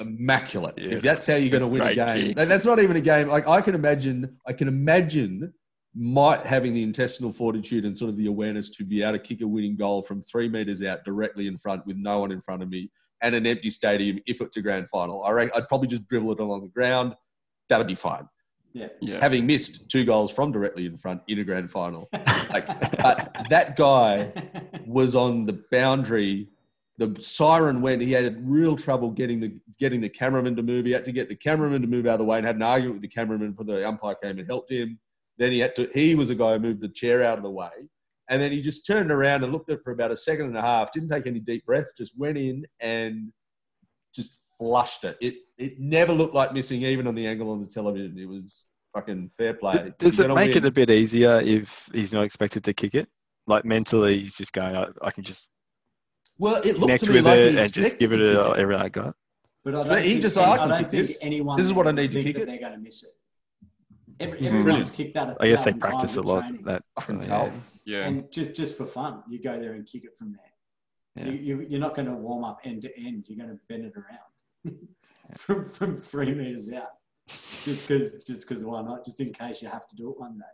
immaculate. 0.00 0.74
Yeah. 0.78 0.96
If 0.96 1.02
that's 1.02 1.26
how 1.26 1.36
you're 1.36 1.50
going 1.50 1.62
to 1.62 1.66
win 1.66 1.82
a 1.82 1.94
game, 1.94 2.34
kick. 2.34 2.48
that's 2.48 2.64
not 2.64 2.78
even 2.78 2.96
a 2.96 3.00
game. 3.00 3.28
Like 3.28 3.46
I 3.46 3.60
can 3.60 3.74
imagine, 3.74 4.36
I 4.46 4.52
can 4.52 4.68
imagine 4.68 5.52
might 5.94 6.40
having 6.46 6.74
the 6.74 6.82
intestinal 6.82 7.32
fortitude 7.32 7.84
and 7.84 7.96
sort 7.96 8.10
of 8.10 8.16
the 8.16 8.26
awareness 8.26 8.70
to 8.70 8.84
be 8.84 9.02
able 9.02 9.12
to 9.12 9.18
kick 9.18 9.40
a 9.40 9.46
winning 9.46 9.76
goal 9.76 10.02
from 10.02 10.22
three 10.22 10.48
meters 10.48 10.82
out 10.82 11.04
directly 11.04 11.46
in 11.46 11.58
front 11.58 11.84
with 11.86 11.96
no 11.96 12.20
one 12.20 12.30
in 12.30 12.40
front 12.40 12.62
of 12.62 12.68
me 12.68 12.90
and 13.22 13.34
an 13.34 13.46
empty 13.46 13.70
stadium 13.70 14.18
if 14.26 14.40
it's 14.40 14.56
a 14.56 14.62
grand 14.62 14.88
final. 14.88 15.24
I 15.24 15.32
reckon 15.32 15.52
I'd 15.56 15.68
probably 15.68 15.88
just 15.88 16.06
dribble 16.06 16.32
it 16.32 16.40
along 16.40 16.62
the 16.62 16.68
ground. 16.68 17.14
That'd 17.68 17.86
be 17.86 17.94
fine. 17.94 18.28
Yeah. 18.72 18.88
Yeah. 19.00 19.18
Having 19.20 19.46
missed 19.46 19.90
two 19.90 20.04
goals 20.04 20.30
from 20.30 20.52
directly 20.52 20.86
in 20.86 20.96
front 20.96 21.22
in 21.26 21.38
a 21.38 21.44
grand 21.44 21.70
final, 21.70 22.08
like, 22.50 22.66
but 22.66 23.46
that 23.50 23.76
guy 23.76 24.30
was 24.86 25.14
on 25.14 25.46
the 25.46 25.64
boundary. 25.70 26.48
The 26.98 27.16
siren 27.22 27.80
went. 27.80 28.02
He 28.02 28.10
had 28.10 28.46
real 28.48 28.76
trouble 28.76 29.10
getting 29.10 29.38
the 29.40 29.56
getting 29.78 30.00
the 30.00 30.08
cameraman 30.08 30.56
to 30.56 30.62
move. 30.62 30.84
He 30.84 30.90
had 30.92 31.04
to 31.04 31.12
get 31.12 31.28
the 31.28 31.36
cameraman 31.36 31.80
to 31.82 31.88
move 31.88 32.06
out 32.06 32.14
of 32.14 32.18
the 32.18 32.24
way 32.24 32.38
and 32.38 32.46
had 32.46 32.56
an 32.56 32.62
argument 32.62 32.96
with 32.96 33.02
the 33.02 33.14
cameraman. 33.14 33.52
But 33.52 33.68
the 33.68 33.86
umpire 33.86 34.16
came 34.20 34.38
and 34.38 34.48
helped 34.48 34.72
him. 34.72 34.98
Then 35.38 35.52
he 35.52 35.60
had 35.60 35.76
to. 35.76 35.88
He 35.94 36.16
was 36.16 36.28
the 36.28 36.34
guy 36.34 36.54
who 36.54 36.58
moved 36.58 36.80
the 36.80 36.88
chair 36.88 37.22
out 37.22 37.38
of 37.38 37.44
the 37.44 37.50
way, 37.50 37.70
and 38.28 38.42
then 38.42 38.50
he 38.50 38.60
just 38.60 38.84
turned 38.84 39.12
around 39.12 39.44
and 39.44 39.52
looked 39.52 39.70
at 39.70 39.78
it 39.78 39.84
for 39.84 39.92
about 39.92 40.10
a 40.10 40.16
second 40.16 40.46
and 40.46 40.58
a 40.58 40.62
half. 40.62 40.90
Didn't 40.90 41.08
take 41.08 41.28
any 41.28 41.38
deep 41.38 41.64
breaths. 41.64 41.94
Just 41.96 42.18
went 42.18 42.36
in 42.36 42.66
and 42.80 43.32
just 44.12 44.40
flushed 44.58 45.04
it. 45.04 45.16
It 45.20 45.34
it 45.56 45.78
never 45.78 46.12
looked 46.12 46.34
like 46.34 46.52
missing, 46.52 46.82
even 46.82 47.06
on 47.06 47.14
the 47.14 47.28
angle 47.28 47.52
on 47.52 47.60
the 47.60 47.68
television. 47.68 48.18
It 48.18 48.28
was 48.28 48.66
fucking 48.92 49.30
fair 49.36 49.54
play. 49.54 49.92
Does 49.98 50.18
it 50.18 50.34
make 50.34 50.56
it 50.56 50.64
a 50.64 50.70
bit 50.72 50.90
easier 50.90 51.40
if 51.40 51.88
he's 51.92 52.12
not 52.12 52.24
expected 52.24 52.64
to 52.64 52.74
kick 52.74 52.96
it? 52.96 53.08
Like 53.46 53.64
mentally, 53.64 54.18
he's 54.18 54.36
just 54.36 54.52
going, 54.52 54.76
I, 54.76 54.86
I 55.00 55.10
can 55.10 55.24
just 55.24 55.48
Well, 56.38 56.56
it 56.56 56.78
looked 56.78 56.80
connect 56.80 57.04
to 57.04 57.10
me 57.10 57.16
with 57.16 57.24
like 57.24 57.38
it 57.38 57.42
he 57.42 57.48
and 57.48 57.56
just 57.58 57.76
expected 57.76 57.98
give 57.98 58.12
it 58.12 58.16
to 58.18 58.24
kick 58.24 58.56
a, 58.56 58.60
everything 58.60 58.82
I 58.84 58.88
got. 58.88 59.14
But 59.64 59.74
I 59.74 59.78
don't 59.78 59.88
But 59.88 60.02
he 60.04 60.20
just 60.20 60.36
any, 60.38 60.46
I, 60.46 60.50
I 60.52 60.56
can 60.58 60.68
don't 60.68 60.78
kick 60.78 60.90
think 60.90 61.06
this. 61.06 61.18
anyone. 61.22 61.56
This 61.56 61.66
is 61.66 61.72
what 61.72 61.86
I 61.88 61.90
need 61.92 62.12
to 62.12 62.22
kick 62.22 62.36
that 62.36 62.42
it. 62.42 62.46
They're 62.46 62.58
going 62.58 62.72
to 62.72 62.78
miss 62.78 63.02
it. 63.02 63.10
Every, 64.20 64.38
Mhm. 64.40 64.42
everyone's 64.46 64.64
Brilliant. 64.64 64.92
kicked 64.94 65.14
that. 65.14 65.28
A 65.30 65.36
I 65.42 65.48
guess 65.48 65.64
they 65.64 65.72
practice 65.74 66.16
a 66.16 66.22
lot. 66.22 66.40
training. 66.46 66.64
That 66.64 66.82
Fucking 67.00 67.22
yeah. 67.24 67.52
Yeah. 67.84 68.06
And 68.06 68.30
just 68.32 68.54
just 68.56 68.76
for 68.76 68.84
fun, 68.84 69.22
you 69.28 69.40
go 69.42 69.58
there 69.60 69.72
and 69.74 69.86
kick 69.86 70.04
it 70.04 70.16
from 70.16 70.32
there. 70.32 71.24
Yeah. 71.26 71.32
You, 71.32 71.38
you, 71.58 71.66
you're 71.68 71.80
not 71.80 71.94
going 71.94 72.06
to 72.06 72.14
warm 72.14 72.44
up 72.44 72.60
end 72.64 72.82
to 72.82 72.98
end. 73.00 73.24
You're 73.28 73.38
going 73.44 73.56
to 73.56 73.60
bend 73.68 73.84
it 73.84 73.94
around 73.96 74.78
from 75.36 75.68
from 75.70 75.96
three 75.98 76.32
meters 76.34 76.70
out, 76.72 76.88
just 77.28 77.88
because 77.88 78.22
just 78.24 78.48
because 78.48 78.64
why 78.64 78.82
not? 78.82 79.04
Just 79.04 79.20
in 79.20 79.32
case 79.32 79.60
you 79.62 79.68
have 79.68 79.86
to 79.88 79.96
do 79.96 80.10
it 80.10 80.18
one 80.18 80.38
day. 80.38 80.44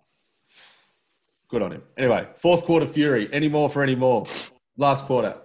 Good 1.48 1.62
on 1.62 1.72
him. 1.72 1.82
Anyway, 1.96 2.26
fourth 2.36 2.64
quarter 2.64 2.86
fury. 2.86 3.28
Any 3.32 3.48
more 3.48 3.68
for 3.68 3.82
any 3.82 3.94
more? 3.94 4.24
Last 4.76 5.04
quarter. 5.04 5.36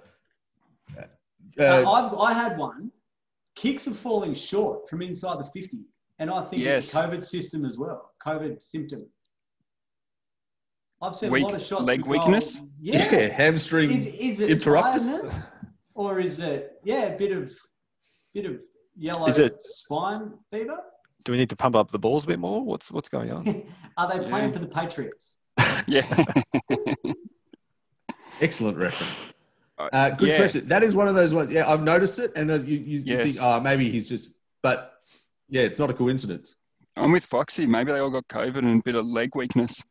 Uh, 1.59 1.89
I've, 1.91 2.13
I 2.13 2.33
had 2.33 2.57
one. 2.57 2.91
Kicks 3.55 3.87
are 3.87 3.93
falling 3.93 4.33
short 4.33 4.87
from 4.89 5.01
inside 5.01 5.39
the 5.39 5.43
50. 5.45 5.79
And 6.19 6.29
I 6.29 6.41
think 6.41 6.63
it's 6.65 6.95
a 6.95 7.01
COVID 7.01 7.23
system 7.25 7.65
as 7.65 7.77
well. 7.77 8.11
COVID 8.25 8.61
symptom. 8.61 9.05
I've 11.01 11.15
seen 11.15 11.31
Weak- 11.31 11.43
a 11.43 11.47
lot 11.47 11.55
of 11.55 11.61
shots. 11.61 11.83
leg 11.85 12.05
weakness? 12.05 12.61
yeah. 12.81 13.09
Yeah. 13.11 13.27
hamstring. 13.27 13.91
Is, 13.91 14.07
is 14.07 14.39
it 14.41 14.49
interruptus? 14.57 15.07
tiredness? 15.09 15.55
Or 15.93 16.19
is 16.19 16.39
it, 16.39 16.73
yeah, 16.83 17.03
a 17.05 17.17
bit 17.17 17.31
of, 17.31 17.51
bit 18.33 18.45
of 18.45 18.61
yellow 18.97 19.27
Is 19.27 19.37
it- 19.37 19.57
spine 19.63 20.33
fever? 20.51 20.77
Do 21.25 21.33
we 21.33 21.37
need 21.37 21.49
to 21.49 21.55
pump 21.55 21.75
up 21.75 21.91
the 21.91 21.99
balls 21.99 22.23
a 22.23 22.27
bit 22.27 22.39
more? 22.39 22.63
What's 22.63 22.91
what's 22.91 23.09
going 23.09 23.29
on? 23.31 23.63
Are 23.97 24.07
they 24.09 24.23
playing 24.25 24.47
Yeah. 24.47 24.51
for 24.53 24.59
the 24.59 24.67
Patriots? 24.67 25.35
Yeah. 25.87 26.01
Excellent 28.41 28.77
reference. 28.77 29.11
Uh, 29.79 29.89
Uh, 29.93 30.09
good 30.09 30.27
yeah. 30.29 30.37
question. 30.37 30.67
That 30.67 30.83
is 30.83 30.95
one 30.95 31.07
of 31.07 31.15
those 31.15 31.33
ones. 31.33 31.53
Yeah, 31.53 31.69
I've 31.71 31.83
noticed 31.83 32.19
it, 32.19 32.31
and 32.35 32.51
uh, 32.51 32.55
you, 32.59 32.77
you, 32.85 32.99
you 33.05 33.17
think, 33.17 33.37
oh, 33.41 33.59
maybe 33.59 33.89
he's 33.89 34.07
just. 34.09 34.31
But 34.61 34.93
yeah, 35.47 35.61
it's 35.61 35.79
not 35.79 35.89
a 35.89 35.93
coincidence. 35.93 36.55
I'm 36.97 37.11
with 37.13 37.25
Foxy. 37.25 37.65
Maybe 37.65 37.91
they 37.93 37.99
all 37.99 38.09
got 38.09 38.27
COVID 38.27 38.57
and 38.57 38.81
a 38.81 38.83
bit 38.83 38.95
of 38.95 39.05
leg 39.05 39.35
weakness. 39.35 39.85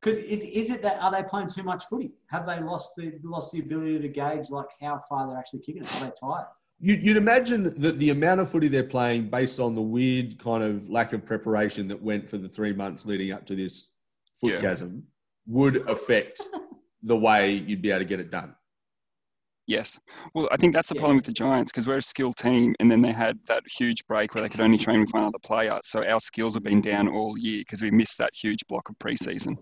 Because 0.00 0.18
it, 0.18 0.44
is 0.44 0.70
it 0.70 0.82
that 0.82 1.02
are 1.02 1.10
they 1.10 1.22
playing 1.22 1.48
too 1.48 1.62
much 1.62 1.86
footy? 1.86 2.12
Have 2.26 2.44
they 2.46 2.60
lost 2.60 2.92
the 2.96 3.14
lost 3.24 3.52
the 3.52 3.60
ability 3.60 3.98
to 4.00 4.08
gauge 4.08 4.50
like 4.50 4.66
how 4.80 4.98
far 5.08 5.26
they're 5.26 5.38
actually 5.38 5.60
kicking 5.60 5.82
it? 5.82 5.96
Are 6.02 6.04
they 6.06 6.12
tired? 6.20 6.46
You, 6.78 6.94
you'd 6.94 7.16
imagine 7.16 7.62
that 7.80 7.98
the 7.98 8.10
amount 8.10 8.40
of 8.42 8.50
footy 8.50 8.68
they're 8.68 8.84
playing, 8.84 9.30
based 9.30 9.58
on 9.58 9.74
the 9.74 9.80
weird 9.80 10.38
kind 10.38 10.62
of 10.62 10.88
lack 10.90 11.14
of 11.14 11.24
preparation 11.24 11.88
that 11.88 12.02
went 12.02 12.28
for 12.28 12.36
the 12.36 12.48
three 12.48 12.74
months 12.74 13.06
leading 13.06 13.32
up 13.32 13.46
to 13.46 13.56
this 13.56 13.94
Yeah. 14.42 14.50
footgasm, 14.60 15.02
would 15.46 15.76
affect 15.88 16.42
the 17.02 17.16
way 17.16 17.54
you'd 17.54 17.80
be 17.80 17.90
able 17.90 18.00
to 18.00 18.04
get 18.04 18.20
it 18.20 18.30
done. 18.30 18.54
Yes. 19.66 19.98
Well, 20.32 20.48
I 20.52 20.56
think 20.56 20.74
that's 20.74 20.88
the 20.88 20.94
Yeah. 20.94 21.00
problem 21.00 21.16
with 21.16 21.26
the 21.26 21.32
Giants 21.32 21.72
because 21.72 21.86
we're 21.88 21.96
a 21.96 22.02
skilled 22.02 22.36
team, 22.36 22.74
and 22.78 22.90
then 22.90 23.02
they 23.02 23.12
had 23.12 23.38
that 23.46 23.64
huge 23.66 24.06
break 24.06 24.34
where 24.34 24.42
they 24.42 24.48
could 24.48 24.60
only 24.60 24.78
train 24.78 25.00
with 25.00 25.10
one 25.10 25.24
other 25.24 25.40
player. 25.40 25.78
So 25.82 26.04
our 26.06 26.20
skills 26.20 26.54
have 26.54 26.62
been 26.62 26.80
down 26.80 27.08
all 27.08 27.36
year 27.36 27.60
because 27.62 27.82
we 27.82 27.90
missed 27.90 28.18
that 28.18 28.30
huge 28.34 28.64
block 28.68 28.88
of 28.88 28.98
preseason. 28.98 29.56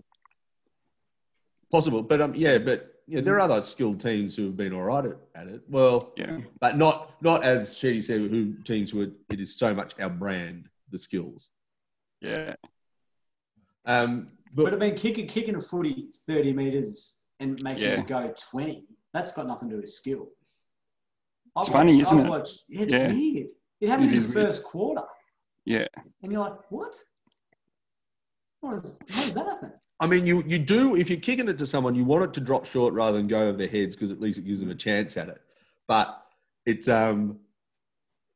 Possible, 1.71 2.03
but 2.03 2.21
um, 2.21 2.35
yeah, 2.35 2.59
but 2.59 3.01
yeah, 3.07 3.21
there 3.21 3.33
are 3.35 3.39
other 3.39 3.61
skilled 3.63 3.99
teams 3.99 4.35
who 4.35 4.45
have 4.45 4.55
been 4.57 4.73
all 4.73 4.83
right 4.83 5.05
at, 5.05 5.17
at 5.33 5.47
it. 5.47 5.61
Well, 5.67 6.13
Yeah. 6.17 6.41
but 6.59 6.77
not 6.77 7.21
not 7.23 7.43
as 7.43 7.75
Sheedy 7.75 8.01
said, 8.01 8.21
who 8.21 8.53
teams 8.63 8.91
who 8.91 9.11
it 9.31 9.39
is 9.39 9.55
so 9.57 9.73
much 9.73 9.93
our 9.99 10.09
brand, 10.09 10.69
the 10.91 10.97
skills. 10.99 11.49
Yeah. 12.21 12.55
Um, 13.85 14.27
But 14.53 14.65
but 14.65 14.73
I 14.75 14.77
mean, 14.77 14.95
kicking 14.95 15.27
kicking 15.27 15.55
a 15.55 15.61
footy 15.61 16.09
thirty 16.27 16.53
meters 16.53 17.23
and 17.39 17.61
making 17.63 17.83
Yeah. 17.83 17.99
it 18.01 18.07
go 18.07 18.33
twenty, 18.51 18.85
that's 19.15 19.31
got 19.31 19.47
nothing 19.47 19.69
to 19.69 19.75
do 19.75 19.81
with 19.81 19.89
skill. 19.89 20.27
It's 21.57 21.69
I've 21.69 21.73
funny, 21.73 21.93
watched- 21.95 22.01
isn't 22.01 22.19
I've 22.19 22.25
it? 22.25 22.29
watched- 22.29 22.63
yeah, 22.67 22.81
it's 22.83 22.91
Yeah. 22.91 23.07
weird. 23.13 23.47
It 23.79 23.89
happened 23.89 24.07
It 24.07 24.11
in 24.11 24.17
is 24.17 24.27
the 24.27 24.33
weird. 24.35 24.47
first 24.47 24.63
quarter, 24.63 25.03
Yeah. 25.63 25.87
and 26.21 26.31
you're 26.31 26.41
like, 26.41 26.69
what? 26.69 26.93
What 28.59 28.83
is, 28.83 28.99
how 29.09 29.21
does 29.21 29.33
that 29.35 29.45
happen? 29.45 29.73
I 30.01 30.07
mean, 30.07 30.25
you 30.25 30.43
you 30.45 30.59
do 30.59 30.95
if 30.97 31.09
you're 31.09 31.19
kicking 31.19 31.47
it 31.47 31.57
to 31.59 31.65
someone, 31.65 31.95
you 31.95 32.03
want 32.03 32.25
it 32.25 32.33
to 32.33 32.41
drop 32.41 32.65
short 32.65 32.93
rather 32.93 33.15
than 33.17 33.27
go 33.27 33.47
over 33.47 33.57
their 33.57 33.67
heads 33.69 33.95
because 33.95 34.11
at 34.11 34.19
least 34.19 34.37
it 34.39 34.41
gives 34.45 34.59
them 34.59 34.69
a 34.69 34.75
chance 34.75 35.15
at 35.15 35.29
it. 35.29 35.41
But 35.87 36.21
it's 36.65 36.87
um. 36.89 37.39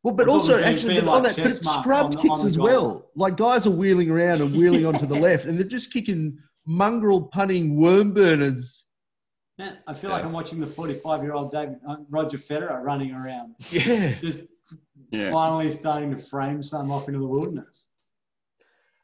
Well, 0.04 0.14
but 0.14 0.30
I 0.30 0.32
also 0.32 0.58
it 0.58 0.64
actually 0.64 0.94
being 0.94 1.06
but 1.06 1.16
on 1.18 1.24
that, 1.24 1.36
but 1.36 1.44
chest 1.44 1.62
it's 1.64 1.74
scrubbed 1.80 2.16
on 2.16 2.22
kicks 2.22 2.42
on 2.42 2.48
as 2.48 2.56
goal. 2.56 2.66
well. 2.66 3.12
Like 3.16 3.36
guys 3.36 3.68
are 3.68 3.72
wheeling 3.72 4.10
around 4.10 4.40
and 4.40 4.56
wheeling 4.56 4.86
onto 4.86 5.06
the 5.06 5.16
left, 5.28 5.44
and 5.46 5.58
they're 5.58 5.68
just 5.68 5.92
kicking 5.92 6.38
mongrel 6.66 7.24
punning 7.24 7.76
worm 7.76 8.14
burners. 8.14 8.86
Yeah, 9.60 9.74
I 9.88 9.94
feel 9.94 10.10
like 10.12 10.24
I'm 10.24 10.32
watching 10.32 10.60
the 10.62 10.66
45 10.68 11.22
year 11.22 11.34
old 11.34 11.52
David 11.52 11.80
uh, 11.86 11.98
Roger 12.10 12.38
Federer 12.38 12.82
running 12.82 13.12
around, 13.14 13.56
Yeah. 13.72 14.14
just 14.22 14.54
Yeah. 15.12 15.32
finally 15.32 15.70
starting 15.70 16.12
to 16.12 16.18
frame 16.18 16.64
some 16.64 16.90
off 16.90 17.10
into 17.10 17.20
the 17.20 17.28
wilderness. 17.28 17.92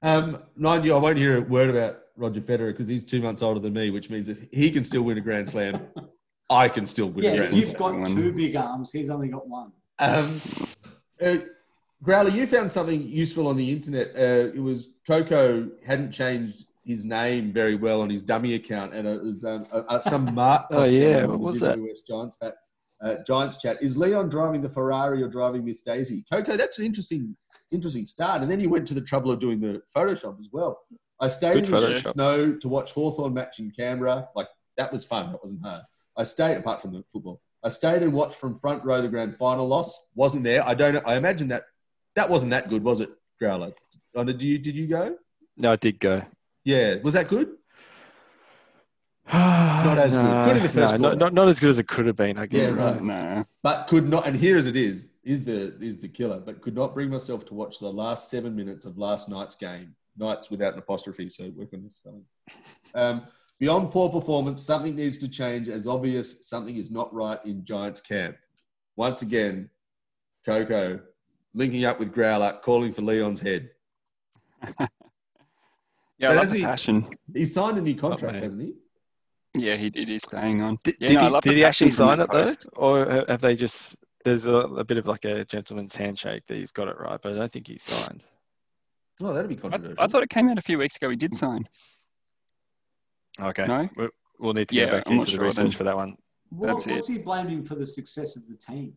Um, 0.01 0.39
mind 0.56 0.86
you, 0.86 0.95
I 0.95 0.97
won't 0.97 1.18
hear 1.18 1.38
a 1.39 1.41
word 1.41 1.70
about 1.70 1.99
Roger 2.16 2.39
Federer 2.39 2.72
because 2.72 2.88
he's 2.88 3.03
two 3.03 3.22
months 3.22 3.41
older 3.41 3.60
than 3.60 3.74
me, 3.74 3.89
which 3.89 4.10
means 4.10 4.30
if 4.30 4.47
he 4.53 4.72
can 4.72 4.84
still 4.86 5.01
win 5.01 5.18
a 5.18 5.22
Grand 5.22 5.49
Slam, 5.49 5.88
I 6.49 6.70
can 6.70 6.86
still 6.86 7.08
win 7.10 7.26
a 7.26 7.28
Yeah, 7.30 7.36
Grand 7.38 7.58
you've 7.58 7.68
Slam. 7.68 7.80
got 7.80 7.99
One. 7.99 8.16
two 8.16 8.32
big 8.32 8.56
arms. 8.56 8.91
He's 8.93 9.10
only 9.10 9.28
got 9.28 9.47
one. 9.49 9.74
Um, 9.99 10.39
uh, 11.22 11.38
Growler, 12.01 12.30
you 12.30 12.47
found 12.47 12.72
something 12.72 13.01
useful 13.06 13.47
on 13.47 13.58
the 13.58 13.70
internet. 13.70 14.10
Uh, 14.16 14.53
it 14.56 14.62
was 14.62 14.89
Coco 15.06 15.68
hadn't 15.86 16.12
changed 16.14 16.66
his 16.86 17.03
name 17.03 17.51
very 17.51 17.75
well 17.75 18.01
on 18.01 18.09
his 18.09 18.21
dummy 18.21 18.53
account, 18.53 18.93
and 18.93 19.07
it 19.07 19.21
was 19.21 19.43
um, 19.43 19.65
uh, 19.71 19.99
some 19.99 20.33
Mark. 20.33 20.67
Oh, 20.71 20.86
yeah, 20.86 21.25
what 21.25 21.39
was 21.39 21.59
that? 21.59 21.77
Giants 22.07 22.38
chat. 22.41 22.55
Uh, 23.01 23.15
Giants 23.27 23.61
chat. 23.61 23.81
Is 23.81 23.97
Leon 23.97 24.29
driving 24.29 24.61
the 24.61 24.69
Ferrari 24.69 25.21
or 25.21 25.27
driving 25.27 25.65
Miss 25.65 25.81
Daisy? 25.81 26.23
Coco, 26.31 26.55
that's 26.55 26.79
an 26.79 26.86
interesting, 26.86 27.36
interesting 27.71 28.05
start. 28.05 28.41
And 28.41 28.49
then 28.49 28.59
you 28.59 28.69
went 28.69 28.88
to 28.88 28.93
the 28.93 29.01
trouble 29.01 29.31
of 29.31 29.39
doing 29.39 29.59
the 29.59 29.81
Photoshop 29.95 30.39
as 30.39 30.49
well. 30.51 30.79
I 31.19 31.27
stayed 31.27 31.65
Good 31.65 31.65
in 31.65 31.71
the 31.71 31.99
snow 31.99 32.53
to 32.53 32.67
watch 32.69 32.91
Hawthorn 32.91 33.33
match 33.33 33.59
in 33.59 33.71
Canberra. 33.71 34.29
Like 34.36 34.47
that 34.77 34.91
was 34.91 35.03
fun. 35.03 35.31
That 35.31 35.41
wasn't 35.41 35.63
hard. 35.63 35.81
I 36.17 36.23
stayed 36.23 36.57
apart 36.57 36.81
from 36.81 36.93
the 36.93 37.03
football. 37.11 37.41
I 37.63 37.69
stayed 37.69 38.03
and 38.03 38.13
watched 38.13 38.36
from 38.36 38.55
front 38.59 38.83
row 38.86 39.01
the 39.01 39.07
grand 39.07 39.36
final 39.36 39.67
loss. 39.67 40.07
Wasn't 40.13 40.43
there. 40.43 40.65
I 40.67 40.75
don't. 40.75 40.93
know. 40.93 41.01
I 41.05 41.15
imagine 41.15 41.47
that 41.49 41.63
that 42.15 42.29
wasn't 42.29 42.51
that 42.51 42.69
good, 42.69 42.83
was 42.83 43.01
it, 43.01 43.09
Growler? 43.39 43.71
Did 44.15 44.41
you 44.41 44.59
did 44.59 44.75
you 44.75 44.88
go? 44.88 45.17
No, 45.57 45.71
I 45.71 45.75
did 45.75 45.99
go. 45.99 46.21
Yeah. 46.66 46.95
Was 47.03 47.13
that 47.13 47.30
good? 47.30 47.55
Not 49.32 49.97
as 49.97 50.16
good. 50.16 50.45
Good 50.45 50.57
in 50.57 50.63
the 50.63 50.70
first 50.70 50.99
no, 50.99 51.09
not, 51.09 51.18
not, 51.18 51.34
not 51.34 51.47
as 51.47 51.59
good 51.59 51.70
as 51.70 51.80
it 51.80 51.88
could 51.88 52.05
have 52.05 52.16
been, 52.16 52.38
I 52.38 52.45
guess. 52.45 52.74
Yeah, 52.76 52.84
right. 52.84 53.01
Nah. 53.01 53.43
but 53.63 53.88
could 53.88 54.07
not. 54.07 54.28
And 54.28 54.36
here 54.36 54.55
as 54.55 54.68
it 54.68 54.76
is, 54.76 55.13
is 55.24 55.45
the 55.45 55.76
is 55.80 55.99
the 55.99 56.07
killer. 56.07 56.39
But 56.39 56.61
could 56.61 56.76
not 56.76 56.93
bring 56.93 57.09
myself 57.09 57.43
to 57.47 57.55
watch 57.55 57.80
the 57.80 57.91
last 57.91 58.30
seven 58.30 58.55
minutes 58.55 58.86
of 58.86 58.99
last 58.99 59.28
night's 59.30 59.55
game. 59.55 59.95
Nights 60.18 60.51
without 60.51 60.74
an 60.74 60.80
apostrophe, 60.80 61.30
so 61.32 61.51
work 61.55 61.74
on 61.74 61.82
your 61.82 61.91
spelling. 61.91 62.24
Um, 62.93 63.28
beyond 63.59 63.91
poor 63.91 64.09
performance, 64.09 64.61
something 64.61 64.95
needs 64.95 65.18
to 65.20 65.28
change. 65.28 65.70
As 65.70 65.88
obvious, 65.88 66.47
something 66.47 66.78
is 66.78 66.91
not 66.91 67.11
right 67.11 67.43
in 67.45 67.66
Giants 67.66 68.01
camp. 68.01 68.38
Once 68.95 69.24
again, 69.24 69.70
Coco 70.45 70.99
linking 71.55 71.86
up 71.86 71.99
with 71.99 72.13
Growler, 72.13 72.61
calling 72.61 72.91
for 72.91 73.01
Leon's 73.01 73.41
head. 73.41 73.72
Yeah, 76.18 76.30
But 76.30 76.38
I 76.38 76.39
love 76.41 76.49
the 76.49 76.57
he- 76.57 76.63
passion. 76.63 77.05
He's 77.34 77.53
signed 77.53 77.78
a 77.78 77.82
new 77.82 77.95
contract, 77.95 78.34
mate. 78.36 78.43
hasn't 78.43 78.61
he? 78.61 78.74
Yeah, 79.57 79.76
he, 79.76 79.88
it 79.88 80.09
is 80.09 80.24
staying 80.24 80.61
on. 80.61 80.78
Did, 80.84 80.95
yeah, 80.99 81.07
did 81.09 81.13
no, 81.16 81.20
I 81.22 81.24
he, 81.26 81.30
love 81.30 81.43
did 81.43 81.53
he 81.53 81.63
actually 81.66 81.91
sign 81.91 82.18
that 82.20 82.30
it 82.34 82.66
though, 82.74 82.80
or 82.82 83.26
have 83.28 83.41
they 83.41 83.55
just? 83.55 83.95
There's 84.26 84.47
a, 84.47 84.53
a 84.53 84.84
bit 84.84 84.97
of 84.97 85.07
like 85.07 85.24
a 85.24 85.45
gentleman's 85.45 85.95
handshake 85.95 86.43
that 86.47 86.55
he's 86.57 86.72
got 86.72 86.88
it 86.88 86.97
right, 86.99 87.20
but 87.22 87.32
I 87.34 87.36
don't 87.36 87.51
think 87.51 87.68
he's 87.68 87.84
signed. 87.84 88.24
Oh, 89.22 89.34
that'd 89.34 89.47
be 89.49 89.55
I, 89.55 89.59
controversial. 89.59 89.95
I 90.03 90.07
thought 90.07 90.24
it 90.24 90.30
came 90.30 90.49
out 90.49 90.57
a 90.57 90.61
few 90.61 90.78
weeks 90.78 90.97
ago. 90.97 91.09
He 91.09 91.16
did 91.16 91.34
sign. 91.34 91.63
Okay, 93.39 93.66
No? 93.68 93.88
we, 93.95 94.09
we'll 94.39 94.53
need 94.53 94.68
to 94.70 94.76
Yeah, 94.76 94.86
go 94.88 94.91
back 94.93 95.03
I'm 95.07 95.13
into 95.13 95.26
the 95.26 95.32
sure 95.32 95.43
research 95.45 95.55
then. 95.63 95.72
for 95.72 95.84
that 95.86 95.95
one. 95.95 96.18
What, 96.49 96.68
That's 96.68 96.88
what's 96.88 97.07
he 97.07 97.20
blaming 97.20 97.63
for 97.63 97.76
the 97.76 97.86
success 97.88 98.36
of 98.36 98.47
the 98.47 98.55
team? 98.55 98.93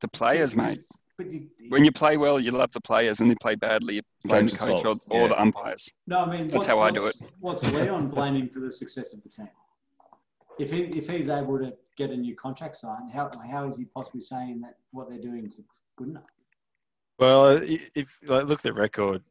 The 0.00 0.08
players, 0.08 0.56
mate. 0.56 0.78
But 1.18 1.32
you, 1.32 1.48
When 1.68 1.84
you 1.84 1.90
play 1.90 2.16
well, 2.16 2.38
you 2.38 2.52
love 2.52 2.70
the 2.70 2.80
players, 2.80 3.20
and 3.20 3.28
they 3.28 3.34
play 3.34 3.56
badly, 3.56 3.96
you 3.96 4.02
blame 4.24 4.46
the 4.46 4.52
Coach's 4.52 4.60
coach 4.60 4.78
or, 4.78 4.82
fault, 4.82 5.02
or 5.08 5.22
yeah. 5.22 5.28
the 5.28 5.42
umpires. 5.42 5.92
no, 6.06 6.20
I 6.20 6.30
mean 6.30 6.46
That's 6.46 6.66
how 6.68 6.78
I 6.78 6.92
do 6.92 7.04
it. 7.06 7.16
What's 7.40 7.68
Leon 7.72 8.08
blaming 8.08 8.48
for 8.48 8.60
the 8.60 8.70
success 8.70 9.12
of 9.12 9.22
the 9.24 9.28
team? 9.28 9.48
If 10.60 10.70
he 10.70 10.82
if 10.84 11.08
he's 11.08 11.28
able 11.28 11.58
to 11.58 11.74
get 11.96 12.10
a 12.10 12.16
new 12.16 12.36
contract 12.36 12.76
signed, 12.76 13.10
how 13.12 13.30
how 13.50 13.66
is 13.66 13.76
he 13.76 13.84
possibly 13.84 14.20
saying 14.20 14.60
that 14.60 14.76
what 14.92 15.08
they're 15.08 15.20
doing 15.20 15.44
is 15.44 15.60
good 15.96 16.08
enough? 16.08 16.24
Well, 17.18 17.60
if 17.94 18.18
like, 18.26 18.46
look 18.46 18.60
at 18.60 18.62
the 18.62 18.72
record, 18.72 19.22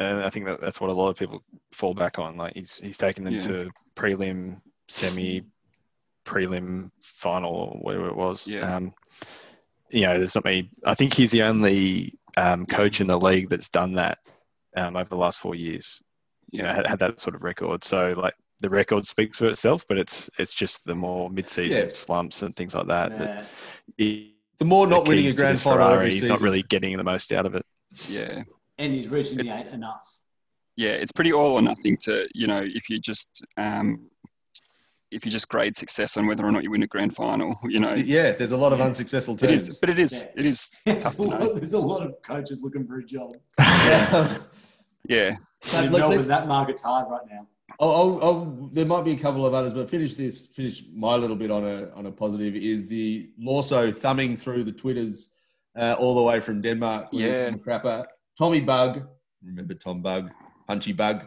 and 0.00 0.18
I 0.18 0.30
think 0.30 0.46
that 0.46 0.60
that's 0.60 0.80
what 0.80 0.90
a 0.90 0.92
lot 0.92 1.08
of 1.08 1.16
people 1.16 1.44
fall 1.70 1.94
back 1.94 2.18
on. 2.18 2.36
Like 2.36 2.54
he's 2.54 2.78
he's 2.78 2.98
taken 2.98 3.22
them 3.22 3.34
Yeah. 3.34 3.42
to 3.42 3.70
prelim, 3.94 4.60
semi, 4.88 5.42
prelim, 6.24 6.90
final, 7.00 7.54
or 7.54 7.78
whatever 7.80 8.08
it 8.08 8.16
was. 8.16 8.46
Yeah. 8.46 8.74
Um, 8.76 8.92
you 9.90 10.02
know, 10.02 10.18
there's 10.18 10.34
not 10.34 10.44
many. 10.44 10.70
I 10.84 10.94
think 10.94 11.14
he's 11.14 11.30
the 11.30 11.42
only 11.42 12.18
um, 12.36 12.66
coach 12.66 13.00
in 13.00 13.06
the 13.06 13.18
league 13.18 13.48
that's 13.48 13.68
done 13.68 13.94
that 13.94 14.18
um, 14.76 14.96
over 14.96 15.08
the 15.08 15.16
last 15.16 15.38
four 15.38 15.54
years. 15.54 16.00
You 16.50 16.62
know, 16.62 16.72
had, 16.72 16.86
had 16.86 16.98
that 17.00 17.20
sort 17.20 17.34
of 17.34 17.42
record. 17.42 17.84
So 17.84 18.14
like 18.16 18.34
the 18.60 18.68
record 18.70 19.06
speaks 19.06 19.38
for 19.38 19.48
itself, 19.48 19.84
but 19.88 19.98
it's 19.98 20.30
it's 20.38 20.52
just 20.54 20.84
the 20.84 20.94
more 20.94 21.28
mid-season 21.30 21.82
Yeah. 21.82 21.88
slumps 21.88 22.42
and 22.42 22.54
things 22.56 22.74
like 22.74 22.86
that. 22.88 23.10
that 23.18 23.38
Uh, 23.40 23.44
he- 23.96 24.34
the 24.58 24.64
more 24.64 24.86
the 24.88 24.94
not 24.96 25.06
winning 25.06 25.26
a 25.26 25.32
grand 25.32 25.56
this 25.58 25.62
final 25.62 25.78
Ferrari, 25.86 26.06
every 26.08 26.10
he's 26.18 26.28
not 26.28 26.40
really 26.40 26.62
getting 26.64 26.96
the 26.96 27.04
most 27.04 27.32
out 27.32 27.46
of 27.46 27.54
it. 27.54 27.64
yeah, 28.08 28.42
and 28.78 28.92
he's 28.92 29.08
reaching 29.08 29.38
It's- 29.38 29.48
the 29.48 29.68
eight 29.68 29.72
enough. 29.72 30.04
yeah. 30.76 30.90
It's 30.90 31.12
pretty 31.12 31.32
all 31.32 31.52
or 31.52 31.62
nothing 31.62 31.96
to 32.02 32.26
you 32.34 32.46
know 32.48 32.62
if 32.64 32.90
you 32.90 32.98
just 32.98 33.44
um, 33.56 34.10
if 35.10 35.24
you 35.24 35.30
just 35.30 35.48
grade 35.48 35.74
success 35.76 36.16
on 36.16 36.26
whether 36.26 36.44
or 36.46 36.52
not 36.52 36.62
you 36.64 36.70
win 36.70 36.82
a 36.82 36.86
grand 36.86 37.14
final. 37.14 37.56
You 37.68 37.80
know, 37.80 37.92
Yeah, 37.94 38.32
there's 38.32 38.52
a 38.52 38.56
lot 38.56 38.72
of 38.72 38.80
unsuccessful 38.80 39.36
teams. 39.36 39.68
is, 39.68 39.78
but 39.78 39.90
it 39.90 39.98
is 39.98 40.26
Yeah. 40.26 40.40
it 40.40 40.46
is 40.46 40.70
There's 40.86 41.02
tough 41.04 41.18
a, 41.18 41.22
to 41.22 41.28
know. 41.28 41.38
lot, 41.46 41.54
there's 41.56 41.72
a 41.72 41.78
lot 41.78 42.02
of 42.06 42.14
coaches 42.22 42.62
looking 42.62 42.86
for 42.86 42.98
a 42.98 43.04
job. 43.04 43.30
Yeah. 43.58 44.38
Yeah, 45.08 45.36
But 45.72 45.84
In 45.86 45.92
let- 45.92 45.98
Melbourne, 46.00 46.28
that 46.28 46.46
market's 46.48 46.82
hard 46.82 47.08
right 47.10 47.22
now. 47.30 47.46
I'll, 47.80 47.90
I'll, 47.92 48.20
I'll, 48.24 48.70
there 48.72 48.84
might 48.84 49.04
be 49.04 49.12
a 49.12 49.16
couple 49.16 49.46
of 49.46 49.54
others, 49.54 49.72
but 49.72 49.88
finish 49.88 50.14
this. 50.14 50.46
Finish 50.46 50.82
my 50.92 51.14
little 51.14 51.36
bit 51.36 51.50
on 51.50 51.64
a 51.64 51.90
on 51.94 52.06
a 52.06 52.10
positive 52.10 52.56
is 52.56 52.88
the 52.88 53.30
Lawso 53.40 53.94
thumbing 53.94 54.36
through 54.36 54.64
the 54.64 54.72
twitters 54.72 55.34
uh, 55.78 55.94
all 55.98 56.14
the 56.14 56.22
way 56.22 56.40
from 56.40 56.60
Denmark. 56.60 57.12
with 57.12 57.20
Yeah. 57.22 57.50
the 57.50 57.58
crapper 57.58 58.04
Tommy 58.36 58.60
Bugg. 58.60 59.06
Remember 59.44 59.74
Tom 59.74 60.02
Bugg, 60.02 60.30
Punchy 60.66 60.92
Bug. 60.92 61.26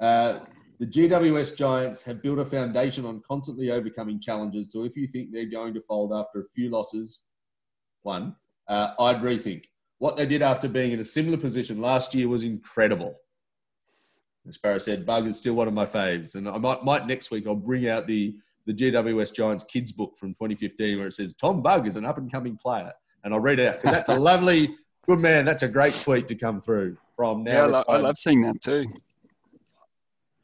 Uh, 0.00 0.38
the 0.78 0.86
GWS 0.86 1.56
Giants 1.56 2.02
have 2.02 2.22
built 2.22 2.38
a 2.38 2.44
foundation 2.44 3.04
on 3.04 3.22
constantly 3.26 3.70
overcoming 3.70 4.20
challenges. 4.20 4.72
So 4.72 4.84
if 4.84 4.96
you 4.96 5.06
think 5.06 5.32
they're 5.32 5.46
going 5.46 5.74
to 5.74 5.80
fold 5.80 6.12
after 6.12 6.40
a 6.40 6.44
few 6.44 6.70
losses, 6.70 7.28
one, 8.02 8.36
uh, 8.68 8.88
I'd 8.98 9.22
rethink. 9.22 9.64
What 9.98 10.16
they 10.16 10.26
did 10.26 10.42
after 10.42 10.68
being 10.68 10.92
in 10.92 11.00
a 11.00 11.04
similar 11.04 11.38
position 11.38 11.80
last 11.80 12.14
year 12.14 12.28
was 12.28 12.42
incredible. 12.42 13.16
As 14.46 14.56
Sparrow 14.56 14.78
said, 14.78 15.06
Bugg 15.06 15.26
is 15.26 15.38
still 15.38 15.54
one 15.54 15.66
of 15.66 15.74
my 15.74 15.86
faves. 15.86 16.34
And 16.34 16.48
I 16.48 16.58
might, 16.58 16.84
might 16.84 17.06
next 17.06 17.30
week 17.30 17.46
I'll 17.46 17.54
bring 17.54 17.88
out 17.88 18.06
the, 18.06 18.36
the 18.66 18.74
GWS 18.74 19.34
Giants 19.34 19.64
kids 19.64 19.92
book 19.92 20.18
from 20.18 20.30
2015 20.34 20.98
where 20.98 21.08
it 21.08 21.14
says 21.14 21.34
Tom 21.34 21.62
Bugg 21.62 21.86
is 21.86 21.96
an 21.96 22.04
up 22.04 22.18
and 22.18 22.30
coming 22.30 22.56
player. 22.56 22.92
And 23.24 23.32
I'll 23.32 23.40
read 23.40 23.58
it 23.58 23.68
out 23.68 23.74
because 23.76 23.90
that's 23.92 24.10
a 24.10 24.14
lovely, 24.14 24.76
good 25.06 25.18
man. 25.18 25.46
That's 25.46 25.62
a 25.62 25.68
great 25.68 25.94
tweet 25.94 26.28
to 26.28 26.34
come 26.34 26.60
through 26.60 26.98
from 27.16 27.42
now. 27.44 27.52
yeah. 27.52 27.62
I, 27.62 27.66
lo- 27.66 27.84
I 27.88 27.96
love 27.96 28.16
seeing 28.16 28.42
that 28.42 28.60
too. 28.60 28.86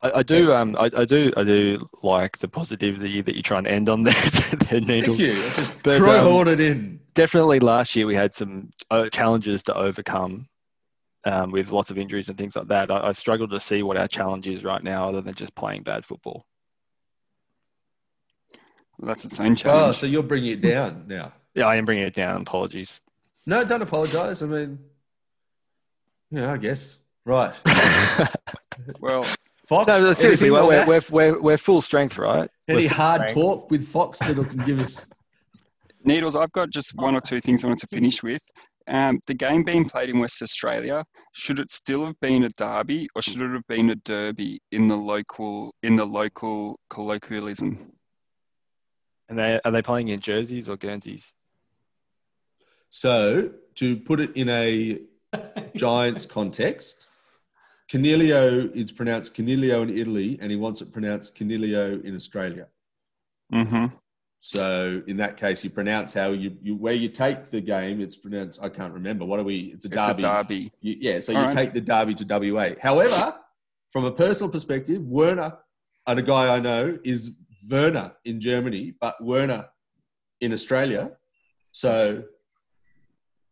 I, 0.03 0.19
I 0.19 0.23
do, 0.23 0.53
um, 0.53 0.77
I, 0.79 0.91
I 0.97 1.05
do, 1.05 1.33
I 1.37 1.45
do 1.45 1.89
like 2.03 2.39
the 2.39 2.49
positivity 2.49 3.21
that 3.21 3.37
you 3.37 3.43
try 3.43 3.59
and 3.59 3.67
end 3.67 3.89
on 3.89 4.03
there, 4.05 4.15
there 4.15 4.81
Needles. 4.81 5.19
Thank 5.19 5.21
you. 5.21 5.35
Just 5.35 5.83
But, 5.83 5.99
Troy 5.99 6.19
um, 6.19 6.27
Horn 6.27 6.49
it 6.49 6.61
in. 6.61 7.01
Definitely, 7.15 7.61
last 7.61 7.95
year 7.95 8.07
we 8.07 8.15
had 8.15 8.35
some 8.35 8.71
uh, 8.91 9.09
challenges 9.11 9.63
to 9.65 9.75
overcome 9.77 10.49
um, 11.25 11.53
with 11.53 11.71
lots 11.71 11.91
of 11.91 11.99
injuries 11.99 12.29
and 12.29 12.37
things 12.39 12.57
like 12.57 12.69
that. 12.69 12.91
I, 12.91 13.09
I 13.09 13.13
struggle 13.13 13.47
to 13.49 13.61
see 13.61 13.83
what 13.83 13.97
our 13.97 14.09
challenge 14.09 14.49
is 14.49 14.65
right 14.65 14.83
now, 14.83 15.09
other 15.09 15.21
than 15.21 15.35
just 15.35 15.55
playing 15.55 15.83
bad 15.83 16.05
football. 16.05 16.45
Well, 18.99 19.09
that's 19.09 19.25
its 19.25 19.39
own 19.39 19.55
challenge. 19.57 19.89
Oh, 19.89 19.93
so 19.93 20.07
you're 20.07 20.23
bringing 20.23 20.53
it 20.53 20.61
down 20.61 21.05
now. 21.07 21.33
Yeah, 21.55 21.67
I 21.67 21.77
am 21.77 21.85
bringing 21.85 22.05
it 22.05 22.15
down. 22.15 22.41
Apologies. 22.41 23.01
No, 23.47 23.65
don't 23.65 23.83
apologise. 23.83 24.43
I 24.43 24.47
mean, 24.47 24.79
yeah, 26.31 26.53
I 26.53 26.57
guess. 26.57 26.99
Right. 27.25 27.55
well, 29.01 29.27
Fox, 29.67 29.87
no, 29.87 30.09
but 30.09 30.17
seriously, 30.17 30.49
anything 30.49 30.63
on 30.63 30.69
we're, 30.69 30.77
that? 30.77 30.89
we're, 30.89 31.03
we're, 31.11 31.41
we're 31.41 31.59
full 31.59 31.81
strength, 31.81 32.19
right? 32.19 32.51
any 32.69 32.87
hard 32.87 33.29
strength. 33.29 33.35
talk 33.35 33.71
with 33.71 33.87
Fox 33.87 34.19
that 34.19 34.35
can 34.35 34.65
give 34.65 34.81
us? 34.81 35.09
Needles, 36.05 36.35
I've 36.35 36.53
got 36.53 36.71
just 36.71 36.97
one 36.97 37.15
or 37.15 37.21
two 37.21 37.41
things 37.41 37.63
I 37.65 37.69
want 37.69 37.79
to 37.81 37.87
finish 37.87 38.23
with. 38.23 38.43
Um, 38.89 39.21
the 39.29 39.35
game 39.35 39.63
being 39.63 39.89
played 39.89 40.09
in 40.09 40.19
West 40.19 40.43
Australia, 40.43 41.05
should 41.33 41.61
it 41.61 41.71
still 41.71 42.05
have 42.07 42.19
been 42.21 42.43
a 42.43 42.49
derby 42.49 43.09
or 43.15 43.23
should 43.23 43.41
it 43.41 43.53
have 43.53 43.67
been 43.69 43.91
a 43.91 43.95
derby 43.95 44.61
in 44.73 44.89
the 44.89 44.97
local 44.97 45.73
in 45.85 45.95
the 45.95 46.05
local 46.05 46.81
colloquialism? 46.91 47.79
And 49.29 49.39
they, 49.39 49.61
are 49.65 49.71
they 49.71 49.83
playing 49.83 50.09
in 50.09 50.21
jerseys 50.21 50.69
or 50.69 50.77
Guernseys? 50.77 51.33
So, 52.91 53.53
to 53.77 53.97
put 53.97 54.21
it 54.21 54.33
in 54.37 54.49
a 54.49 55.01
Giants 55.77 56.27
context, 56.27 57.07
Coniglio 57.93 58.75
is 58.75 58.91
pronounced 58.91 59.37
Coniglio 59.37 59.83
in 59.83 59.97
Italy, 59.97 60.39
and 60.41 60.51
he 60.51 60.57
wants 60.57 60.81
it 60.81 60.93
pronounced 60.93 61.37
Coniglio 61.39 62.03
in 62.03 62.15
Australia. 62.17 62.67
Mm-hmm. 63.53 63.95
So, 64.41 65.03
in 65.07 65.19
that 65.19 65.37
case, 65.37 65.63
you 65.63 65.71
pronounce 65.71 66.15
how 66.15 66.31
you, 66.31 66.57
you 66.63 66.75
where 66.75 66.95
you 66.95 67.09
take 67.09 67.45
the 67.47 67.61
game. 67.61 68.01
It's 68.01 68.17
pronounced. 68.17 68.63
I 68.63 68.71
can't 68.71 68.95
remember. 68.95 69.25
What 69.27 69.39
are 69.41 69.45
we? 69.45 69.73
It's 69.75 69.85
a 69.85 69.89
It's 69.89 70.07
a 70.09 70.15
derby. 70.15 70.23
derby. 70.23 70.73
You- 70.81 70.97
yeah, 71.01 71.21
so 71.21 71.35
All 71.35 71.41
you 71.41 71.45
right. 71.47 71.55
take 71.55 71.75
the 71.75 71.81
derby 71.83 72.15
to 72.15 72.25
WA. 72.25 72.71
However, 72.81 73.35
from 73.91 74.05
a 74.07 74.11
personal 74.11 74.51
perspective, 74.51 75.03
Werner, 75.03 75.59
and 76.07 76.19
a 76.19 76.23
guy 76.23 76.57
I 76.57 76.61
know, 76.61 76.99
is 77.05 77.37
Werner 77.71 78.13
in 78.25 78.41
Germany, 78.41 78.95
but 79.01 79.23
Werner 79.23 79.67
in 80.41 80.53
Australia. 80.55 81.11
So 81.73 82.25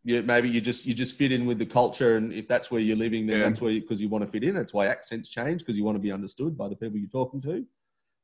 yeah, 0.05 0.21
maybe 0.23 0.49
you 0.49 0.61
just 0.61 0.87
you 0.87 0.95
just 0.95 1.17
fit 1.17 1.31
in 1.33 1.47
with 1.47 1.59
the 1.59 1.67
culture, 1.67 2.17
and 2.17 2.33
if 2.33 2.49
that's 2.49 2.71
where 2.71 2.81
you're 2.81 2.97
living, 2.97 3.27
then 3.27 3.39
Yeah. 3.39 3.45
that's 3.45 3.61
where 3.61 3.73
because 3.73 4.01
you, 4.01 4.09
want 4.09 4.25
to 4.25 4.31
fit 4.31 4.45
in. 4.45 4.55
That's 4.55 4.73
why 4.73 4.87
accents 4.87 5.29
change 5.29 5.61
because 5.61 5.77
you 5.77 5.85
want 5.85 5.97
to 5.97 6.01
be 6.01 6.11
understood 6.13 6.57
by 6.57 6.69
the 6.69 6.77
people 6.77 6.99
you're 6.99 7.09
talking 7.11 7.41
to. 7.43 7.67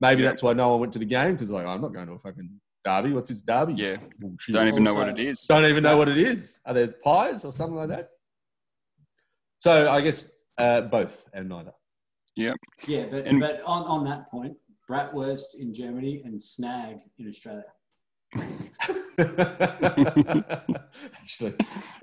Maybe 0.01 0.23
Yeah. 0.23 0.31
that's 0.31 0.43
why 0.43 0.53
no 0.55 0.69
one 0.71 0.81
went 0.81 0.93
to 0.95 0.99
the 0.99 1.05
game 1.05 1.33
because 1.33 1.51
like 1.51 1.67
I'm 1.67 1.81
not 1.81 1.93
going 1.93 2.07
to 2.07 2.15
a 2.15 2.19
fucking 2.19 2.51
derby. 2.85 3.13
What's 3.13 3.29
this 3.29 3.43
derby? 3.43 3.75
Yeah. 3.75 3.97
Bullshit. 4.19 4.55
Don't 4.55 4.69
even 4.69 4.83
know 4.85 4.95
what 4.95 5.09
it 5.09 5.19
is. 5.19 5.45
Don't 5.47 5.65
even 5.67 5.83
know 5.83 5.97
what 5.97 6.09
it 6.09 6.19
is. 6.19 6.61
Are 6.67 6.73
there 6.75 6.89
pies 7.05 7.45
or 7.45 7.53
something 7.53 7.77
like 7.77 7.89
that? 7.89 8.11
So 9.59 9.91
I 9.91 10.01
guess 10.01 10.33
uh, 10.59 10.83
both 10.83 11.25
and 11.35 11.49
neither. 11.49 11.73
Yeah. 12.37 12.55
Yeah, 12.87 13.07
but, 13.11 13.27
And- 13.27 13.41
but 13.41 13.63
on, 13.65 13.83
on 13.85 14.05
that 14.05 14.29
point, 14.29 14.57
Bratwurst 14.89 15.57
in 15.59 15.75
Germany 15.75 16.23
and 16.25 16.41
Snag 16.43 16.99
in 17.19 17.29
Australia. 17.29 17.65
Actually, 21.23 21.55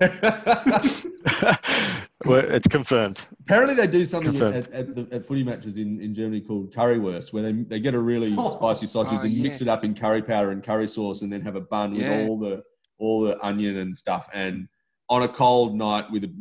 well, 2.26 2.44
it's 2.50 2.66
confirmed. 2.68 3.26
apparently 3.42 3.74
they 3.74 3.86
do 3.86 4.04
something 4.04 4.34
at, 4.34 4.40
Confirmed. 4.40 4.68
at, 4.72 4.94
the, 4.94 5.08
at 5.16 5.24
footy 5.24 5.42
matches 5.44 5.76
in, 5.78 6.00
in 6.00 6.14
Germany 6.14 6.40
called 6.40 6.72
currywurst, 6.74 7.32
where 7.32 7.42
they, 7.42 7.52
they 7.52 7.80
get 7.80 7.94
a 7.94 7.98
really 7.98 8.34
Oh. 8.36 8.48
spicy 8.48 8.86
sausage 8.86 9.18
Oh, 9.20 9.24
and 9.24 9.32
yeah. 9.32 9.42
mix 9.42 9.60
it 9.60 9.68
up 9.68 9.84
in 9.84 9.94
curry 9.94 10.22
powder 10.22 10.50
and 10.50 10.62
curry 10.62 10.88
sauce, 10.88 11.22
and 11.22 11.32
then 11.32 11.40
have 11.42 11.56
a 11.56 11.60
bun 11.60 11.94
Yeah. 11.94 12.20
with 12.22 12.28
all 12.28 12.38
the 12.38 12.62
all 12.98 13.20
the 13.22 13.44
onion 13.44 13.76
and 13.78 13.96
stuff. 13.96 14.28
And 14.32 14.68
on 15.10 15.22
a 15.22 15.28
cold 15.28 15.76
night 15.76 16.10
with 16.10 16.24
a 16.24 16.34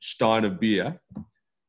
stein 0.00 0.44
of 0.44 0.58
beer, 0.60 1.00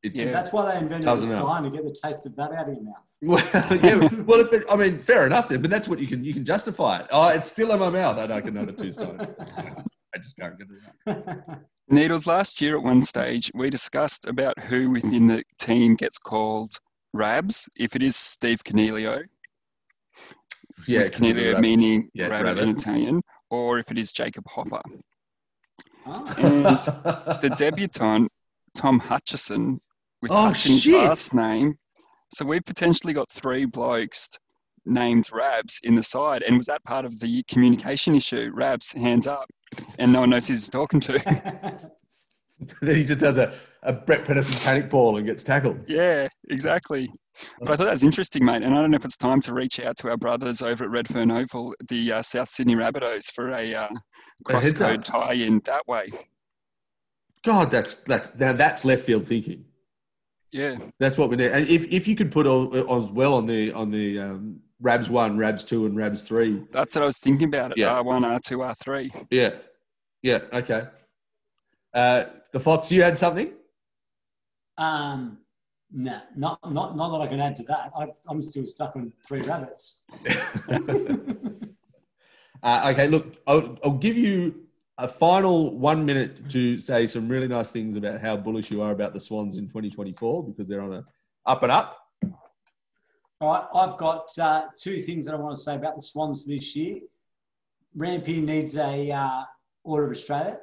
It 0.02 0.16
Yeah. 0.16 0.32
That's 0.32 0.52
why 0.52 0.72
they 0.72 0.78
invented 0.78 1.02
the 1.02 1.06
Doesn't 1.06 1.64
to 1.64 1.70
get 1.70 1.84
the 1.84 1.96
taste 2.02 2.26
of 2.26 2.34
that 2.36 2.52
out 2.52 2.68
of 2.68 2.74
your 2.74 2.82
mouth. 2.82 3.04
Well, 3.24 3.78
yeah, 3.82 4.08
well, 4.24 4.44
but, 4.50 4.64
I 4.68 4.74
mean, 4.74 4.98
fair 4.98 5.26
enough 5.28 5.48
then, 5.48 5.60
but 5.62 5.70
that's 5.70 5.88
what 5.88 6.00
you 6.00 6.08
can 6.08 6.24
you 6.24 6.34
can 6.34 6.44
justify 6.44 6.98
it. 7.00 7.06
Oh, 7.12 7.28
it's 7.28 7.48
still 7.50 7.70
in 7.70 7.78
my 7.78 7.88
mouth. 7.88 8.18
I 8.18 8.26
don't 8.26 8.42
can 8.42 8.56
have 8.56 8.68
a 8.68 8.72
two 8.72 8.90
stone. 8.90 9.20
I 10.12 10.18
just 10.18 10.36
can't 10.36 10.58
get 10.58 10.66
it. 11.06 11.38
Needles, 11.88 12.26
last 12.26 12.60
year 12.60 12.76
at 12.76 12.82
one 12.82 13.04
stage, 13.04 13.52
we 13.54 13.70
discussed 13.70 14.26
about 14.26 14.58
who 14.64 14.90
within 14.90 15.28
the 15.28 15.42
team 15.60 15.94
gets 15.94 16.18
called 16.18 16.70
Rabs. 17.12 17.68
If 17.76 17.94
it 17.94 18.02
is 18.02 18.16
Steve 18.16 18.64
Coniglio, 18.64 19.22
Yeah, 20.88 20.98
with 20.98 21.12
'cause 21.12 21.20
of 21.20 21.20
the 21.20 21.32
Coniglio 21.34 21.46
rabbit. 21.52 21.60
meaning 21.60 22.10
Yeah, 22.12 22.26
rabbit, 22.26 22.58
in. 22.58 22.70
Italian, 22.70 23.22
or 23.50 23.78
if 23.78 23.90
it 23.92 23.98
is 23.98 24.10
Jacob 24.10 24.46
Hopper. 24.48 24.80
Oh. 26.06 26.34
And 26.38 26.80
the 27.40 27.54
debutant, 27.56 28.32
Tom 28.74 28.98
Hutchesson, 29.00 29.80
with 30.22 30.30
Oh, 30.30 30.36
Hutch 30.36 30.66
in 30.66 30.72
his 30.72 30.82
shit. 30.82 31.04
last 31.04 31.34
name. 31.34 31.78
So 32.34 32.46
we've 32.46 32.64
potentially 32.64 33.12
got 33.12 33.30
three 33.30 33.66
blokes 33.66 34.30
named 34.86 35.28
Rabs 35.32 35.80
in 35.82 35.96
the 35.96 36.02
side. 36.02 36.42
And 36.42 36.56
was 36.56 36.66
that 36.66 36.82
part 36.84 37.04
of 37.04 37.20
the 37.20 37.42
communication 37.44 38.14
issue? 38.14 38.50
Rabs, 38.54 38.92
hands 38.92 39.26
up. 39.26 39.46
And 39.98 40.12
no 40.12 40.20
one 40.20 40.30
knows 40.30 40.46
who 40.48 40.54
he's 40.54 40.68
talking 40.68 41.00
to. 41.00 41.18
then 42.80 42.96
he 42.96 43.04
just 43.04 43.20
does 43.20 43.38
a, 43.38 43.54
a 43.82 43.92
Brett 43.92 44.24
Pedersen 44.24 44.54
panic 44.64 44.88
ball 44.90 45.16
and 45.16 45.26
gets 45.26 45.42
tackled. 45.42 45.78
yeah, 45.88 46.28
exactly. 46.48 47.10
But 47.60 47.70
I 47.72 47.76
thought 47.76 47.84
that 47.84 47.90
was 47.92 48.04
interesting, 48.04 48.44
mate. 48.44 48.62
And 48.62 48.74
I 48.74 48.80
don't 48.80 48.90
know 48.90 48.96
if 48.96 49.04
it's 49.04 49.16
time 49.16 49.40
to 49.42 49.54
reach 49.54 49.80
out 49.80 49.96
to 49.98 50.10
our 50.10 50.16
brothers 50.18 50.60
over 50.62 50.84
at 50.84 50.90
Redfern 50.90 51.30
Oval, 51.30 51.74
the 51.88 52.12
uh, 52.12 52.22
South 52.22 52.50
Sydney 52.50 52.76
Rabbitohs, 52.76 53.32
for 53.32 53.48
a 53.50 53.74
uh, 53.74 53.88
cross 54.44 54.72
code 54.74 55.04
tie 55.04 55.32
in 55.32 55.60
that 55.64 55.86
way. 55.88 56.10
God, 57.42 57.70
that's 57.70 57.94
that's 57.94 58.34
now 58.38 58.52
that's 58.52 58.84
left 58.84 59.04
field 59.04 59.26
thinking. 59.26 59.64
Yeah. 60.52 60.76
That's 60.98 61.18
what 61.18 61.30
we 61.30 61.36
need. 61.36 61.50
And 61.50 61.66
if, 61.68 61.90
if 61.90 62.06
you 62.06 62.14
could 62.14 62.30
put 62.30 62.46
all, 62.46 62.74
as 62.74 63.10
well 63.10 63.34
on 63.34 63.46
the 63.46 63.72
on 63.72 63.90
the 63.90 64.18
um, 64.18 64.60
Rabs 64.80 65.08
one, 65.08 65.38
Rabs 65.38 65.64
two, 65.64 65.86
and 65.86 65.96
Rabs 65.96 66.22
three. 66.22 66.62
That's 66.70 66.94
what 66.94 67.02
I 67.02 67.06
was 67.06 67.18
thinking 67.18 67.48
about 67.48 67.72
it. 67.72 67.78
Yeah. 67.78 67.90
R1, 68.02 68.40
R2, 68.40 68.74
R3. 68.76 69.26
Yeah, 69.30 69.50
yeah, 70.22 70.40
okay. 70.52 70.84
Uh, 71.94 72.24
the 72.52 72.60
Fox, 72.60 72.90
you 72.92 73.02
had 73.02 73.16
something? 73.16 73.52
Um, 74.78 75.38
no, 75.90 76.20
not, 76.36 76.58
not, 76.70 76.96
not 76.96 77.10
that 77.16 77.24
I 77.24 77.26
can 77.28 77.40
add 77.40 77.56
to 77.56 77.62
that. 77.64 77.92
I, 77.96 78.08
I'm 78.28 78.42
still 78.42 78.66
stuck 78.66 78.96
on 78.96 79.12
three 79.26 79.42
rabbits. 79.42 80.02
Uh, 82.62 82.92
okay, 82.92 83.08
look, 83.08 83.34
I'll, 83.46 83.76
I'll 83.82 83.98
give 83.98 84.16
you 84.16 84.54
a 85.02 85.08
final 85.08 85.76
one 85.76 86.06
minute 86.06 86.48
to 86.48 86.78
say 86.78 87.08
some 87.08 87.28
really 87.28 87.48
nice 87.48 87.72
things 87.72 87.96
about 87.96 88.20
how 88.20 88.36
bullish 88.36 88.70
you 88.70 88.80
are 88.82 88.92
about 88.92 89.12
the 89.12 89.18
Swans 89.18 89.56
in 89.56 89.66
2024 89.66 90.44
because 90.44 90.68
they're 90.68 90.80
on 90.80 90.92
a 90.92 91.04
up 91.44 91.64
and 91.64 91.72
up. 91.72 91.98
All 93.40 93.52
right, 93.52 93.64
I've 93.74 93.98
got 93.98 94.30
uh, 94.38 94.66
two 94.80 95.00
things 95.00 95.26
that 95.26 95.34
I 95.34 95.38
want 95.38 95.56
to 95.56 95.60
say 95.60 95.74
about 95.74 95.96
the 95.96 96.02
Swans 96.02 96.46
this 96.46 96.76
year. 96.76 97.00
Rampy 97.96 98.40
needs 98.40 98.76
a 98.76 99.10
uh, 99.10 99.42
Order 99.82 100.06
of 100.06 100.12
Australia. 100.12 100.60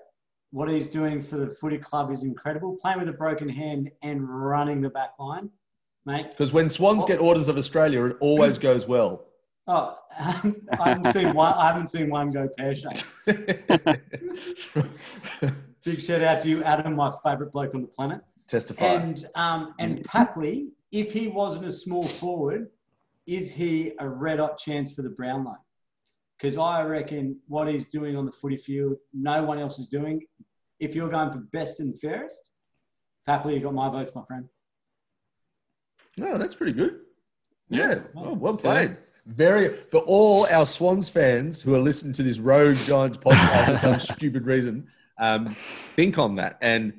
What 0.52 0.70
he's 0.70 0.88
doing 0.88 1.22
for 1.22 1.36
the 1.36 1.50
footy 1.50 1.78
club 1.78 2.10
is 2.10 2.24
incredible. 2.24 2.78
Playing 2.82 3.00
with 3.00 3.10
a 3.10 3.14
broken 3.14 3.50
hand 3.50 3.92
and 4.02 4.28
running 4.28 4.80
the 4.80 4.90
back 4.90 5.12
line, 5.20 5.50
mate. 6.06 6.32
Because 6.32 6.54
when 6.54 6.70
Swans 6.70 7.04
get 7.04 7.20
orders 7.20 7.50
of 7.50 7.58
Australia, 7.58 8.06
it 8.06 8.18
always 8.22 8.58
goes 8.58 8.88
well. 8.88 9.26
Oh, 9.72 9.96
I 10.20 10.32
haven't 10.84 11.14
seen 11.14 11.34
one. 11.34 11.54
I 11.54 11.68
haven't 11.68 11.90
seen 11.92 12.10
one 12.10 12.32
go 12.32 12.50
pear 12.58 12.74
shaped. 12.74 13.14
Big 15.86 16.02
shout 16.02 16.24
out 16.24 16.42
to 16.42 16.50
you, 16.50 16.64
Adam, 16.64 16.96
my 16.96 17.12
favourite 17.24 17.52
bloke 17.52 17.76
on 17.76 17.82
the 17.82 17.88
planet. 17.88 18.22
Testify. 18.48 18.84
And 18.84 19.24
um, 19.36 19.76
and 19.78 20.04
Papley, 20.04 20.70
if 20.92 21.14
he 21.14 21.28
wasn't 21.28 21.68
a 21.68 21.72
small 21.72 22.04
forward, 22.04 22.72
is 23.28 23.52
he 23.52 23.94
a 24.00 24.10
red 24.10 24.40
hot 24.40 24.58
chance 24.58 24.96
for 24.96 25.04
the 25.04 25.12
Brownlow? 25.12 25.58
Because 26.36 26.58
I 26.58 26.82
reckon 26.84 27.38
what 27.48 27.68
he's 27.68 27.86
doing 27.90 28.18
on 28.18 28.26
the 28.26 28.32
footy 28.32 28.58
field, 28.58 28.96
no 29.14 29.44
one 29.44 29.60
else 29.60 29.78
is 29.78 29.86
doing. 29.86 30.26
If 30.80 30.96
you're 30.96 31.10
going 31.10 31.32
for 31.32 31.40
best 31.52 31.80
and 31.80 31.96
fairest, 32.00 32.54
Papley, 33.28 33.54
you 33.54 33.60
got 33.60 33.76
my 33.76 33.90
votes, 33.90 34.14
my 34.16 34.24
friend. 34.24 34.46
No, 36.18 36.40
that's 36.40 36.56
pretty 36.56 36.74
good. 36.74 37.02
Yeah, 37.70 37.92
Yeah. 37.92 38.02
Oh, 38.16 38.34
well 38.34 38.58
played. 38.58 38.98
Very 39.30 39.70
for 39.70 40.00
all 40.02 40.48
our 40.48 40.66
Swans 40.66 41.10
fans 41.10 41.62
who 41.62 41.76
are 41.76 41.80
listening 41.80 42.14
to 42.14 42.24
this 42.24 42.40
Rogue 42.40 42.76
Giants 42.76 43.18
podcast 43.18 43.66
for 43.66 43.78
some 43.78 44.00
stupid 44.16 44.46
reason, 44.46 44.88
um, 45.20 45.56
think 45.96 46.18
on 46.18 46.36
that 46.36 46.58
and 46.62 46.94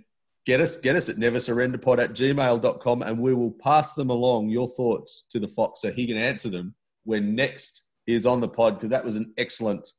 get 0.47 0.61
us 0.61 0.77
get 0.77 0.97
us 0.97 1.09
at 1.09 1.17
neversurrenderpod 1.17 1.99
at 1.99 2.13
gmail.com 2.13 3.03
and 3.03 3.19
we 3.19 3.35
will 3.35 3.51
pass 3.51 3.95
them 3.95 4.11
along 4.11 4.49
your 4.49 4.69
thoughts 4.69 5.25
to 5.31 5.39
the 5.39 5.49
Fox 5.49 5.81
so 5.81 5.91
he 5.91 6.07
can 6.07 6.17
answer 6.17 6.49
them 6.49 6.75
when 7.05 7.35
next 7.35 7.87
he 8.07 8.15
is 8.15 8.27
on 8.27 8.41
the 8.41 8.49
pod 8.49 8.75
because 8.75 8.91
that 8.91 9.05
was 9.05 9.17
an 9.17 9.33
excellent 9.37 9.93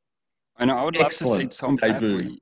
I 0.56 0.64
know. 0.64 0.76
I 0.76 0.84
would 0.84 0.96
love 0.96 1.10
to 1.10 1.26
see 1.26 1.46
Tom 1.46 1.76
debut. 1.76 2.18
Papley. 2.18 2.38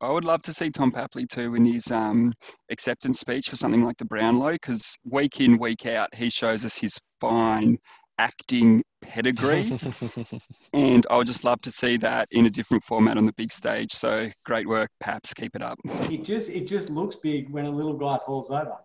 I 0.00 0.10
would 0.10 0.24
love 0.24 0.42
to 0.42 0.52
see 0.52 0.68
Tom 0.68 0.92
Papley 0.92 1.26
too 1.26 1.54
in 1.54 1.64
his 1.64 1.90
um, 1.90 2.32
acceptance 2.70 3.20
speech 3.20 3.48
for 3.48 3.56
something 3.56 3.82
like 3.82 3.96
the 3.96 4.04
Brownlow, 4.04 4.52
because 4.52 4.98
week 5.10 5.40
in, 5.40 5.58
week 5.58 5.86
out, 5.86 6.14
he 6.14 6.28
shows 6.28 6.64
us 6.64 6.78
his 6.78 7.00
fine 7.20 7.78
acting 8.18 8.82
pedigree, 9.06 9.60
and 10.72 11.06
I 11.10 11.16
would 11.16 11.26
just 11.26 11.44
love 11.44 11.60
to 11.62 11.70
see 11.70 11.96
that 11.98 12.28
in 12.30 12.46
a 12.46 12.50
different 12.50 12.82
format 12.84 13.16
on 13.16 13.26
the 13.26 13.32
big 13.32 13.52
stage. 13.52 13.92
So 13.92 14.30
great 14.44 14.66
work, 14.68 14.90
Paps. 15.00 15.32
Keep 15.34 15.56
it 15.56 15.62
up. 15.62 15.78
It 16.10 16.24
just 16.24 16.50
it 16.50 16.66
just 16.68 16.90
looks 16.90 17.16
big 17.16 17.50
when 17.50 17.64
a 17.64 17.70
little 17.70 17.94
guy 17.94 18.18
falls 18.24 18.50
over. 18.50 18.76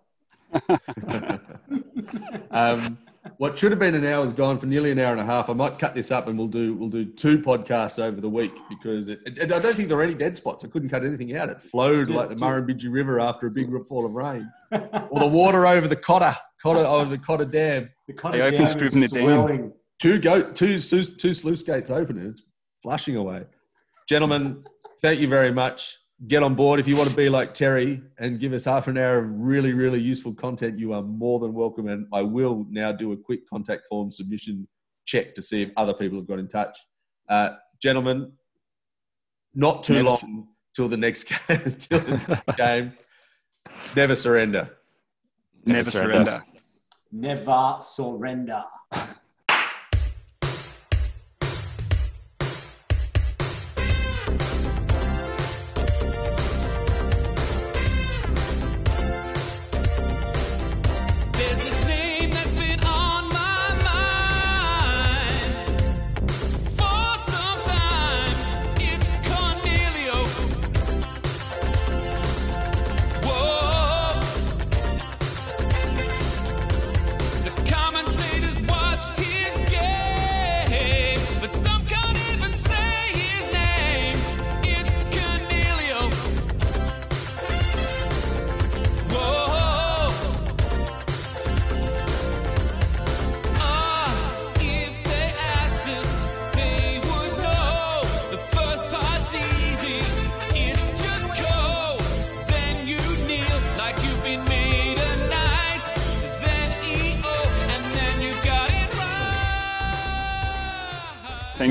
um, 2.51 2.97
what 3.37 3.57
should 3.57 3.71
have 3.71 3.79
been 3.79 3.95
an 3.95 4.05
hour 4.05 4.23
is 4.25 4.33
gone 4.33 4.57
for 4.57 4.65
nearly 4.65 4.91
an 4.91 4.99
hour 4.99 5.11
and 5.11 5.21
a 5.21 5.25
half. 5.25 5.49
I 5.49 5.53
might 5.53 5.77
cut 5.79 5.93
this 5.95 6.11
up 6.11 6.27
and 6.27 6.37
we'll 6.37 6.47
do 6.47 6.73
we'll 6.73 6.89
do 6.89 7.05
two 7.05 7.39
podcasts 7.39 7.99
over 8.03 8.19
the 8.19 8.29
week 8.29 8.51
because 8.69 9.07
it, 9.07 9.19
it- 9.25 9.51
I 9.51 9.59
don't 9.59 9.75
think 9.75 9.87
there 9.89 9.97
are 9.99 10.03
any 10.03 10.13
dead 10.15 10.35
spots. 10.35 10.65
I 10.65 10.67
couldn't 10.67 10.89
cut 10.89 11.05
anything 11.05 11.35
out. 11.35 11.49
It 11.49 11.61
flowed 11.61 12.07
Just- 12.07 12.17
like 12.17 12.29
the 12.29 12.35
just- 12.35 12.43
Murrumbidgee 12.43 12.91
River 12.91 13.19
after 13.19 13.47
a 13.47 13.51
big 13.51 13.69
fall 13.85 14.05
of 14.05 14.13
rain, 14.13 14.51
or 14.71 15.19
the 15.19 15.27
water 15.27 15.67
over 15.67 15.87
the 15.87 15.95
Cotter 15.95 16.35
Cotter 16.61 16.79
over 16.79 17.09
the 17.09 17.17
Cotter 17.17 17.45
Dam. 17.45 17.89
The 18.07 18.13
Cotter 18.13 18.41
open 18.41 18.57
Dam 18.57 18.65
stripping 18.67 19.03
is 19.03 19.11
it 19.11 19.15
down. 19.15 19.23
swelling. 19.23 19.73
Two 20.01 20.17
go 20.17 20.41
two 20.41 20.79
two, 20.79 21.03
two 21.03 21.33
sluice 21.35 21.61
gates 21.61 21.91
open 21.91 22.17
and 22.17 22.29
it's 22.29 22.41
flushing 22.81 23.17
away. 23.17 23.45
Gentlemen, 24.09 24.63
thank 24.99 25.19
you 25.19 25.27
very 25.27 25.51
much. 25.51 25.95
Get 26.27 26.41
on 26.41 26.55
board 26.55 26.79
if 26.79 26.87
you 26.87 26.97
want 26.97 27.11
to 27.11 27.15
be 27.15 27.29
like 27.29 27.53
Terry 27.53 28.01
and 28.17 28.39
give 28.39 28.51
us 28.53 28.65
half 28.65 28.87
an 28.87 28.97
hour 28.97 29.19
of 29.19 29.31
really, 29.31 29.73
really 29.73 30.01
useful 30.01 30.33
content. 30.33 30.79
You 30.79 30.93
are 30.93 31.03
more 31.03 31.37
than 31.39 31.53
welcome. 31.53 31.87
And 31.87 32.07
I 32.11 32.23
will 32.23 32.65
now 32.71 32.91
do 32.91 33.11
a 33.11 33.17
quick 33.17 33.47
contact 33.47 33.87
form 33.87 34.09
submission 34.09 34.67
check 35.05 35.35
to 35.35 35.41
see 35.43 35.61
if 35.61 35.71
other 35.77 35.93
people 35.93 36.17
have 36.17 36.27
got 36.27 36.39
in 36.39 36.47
touch. 36.47 36.75
Uh, 37.29 37.51
gentlemen, 37.79 38.31
not 39.53 39.83
too 39.83 39.93
Never 39.93 40.09
long 40.09 40.47
till 40.73 40.87
the 40.87 40.97
next 40.97 41.25
game. 41.25 41.75
till 41.77 41.99
the 41.99 42.43
next 42.47 42.57
game. 42.57 42.93
Never 43.95 44.15
surrender. 44.15 44.77
Never, 45.63 45.91
surrender. 45.91 46.41
Never 47.11 47.77
surrender. 47.81 48.63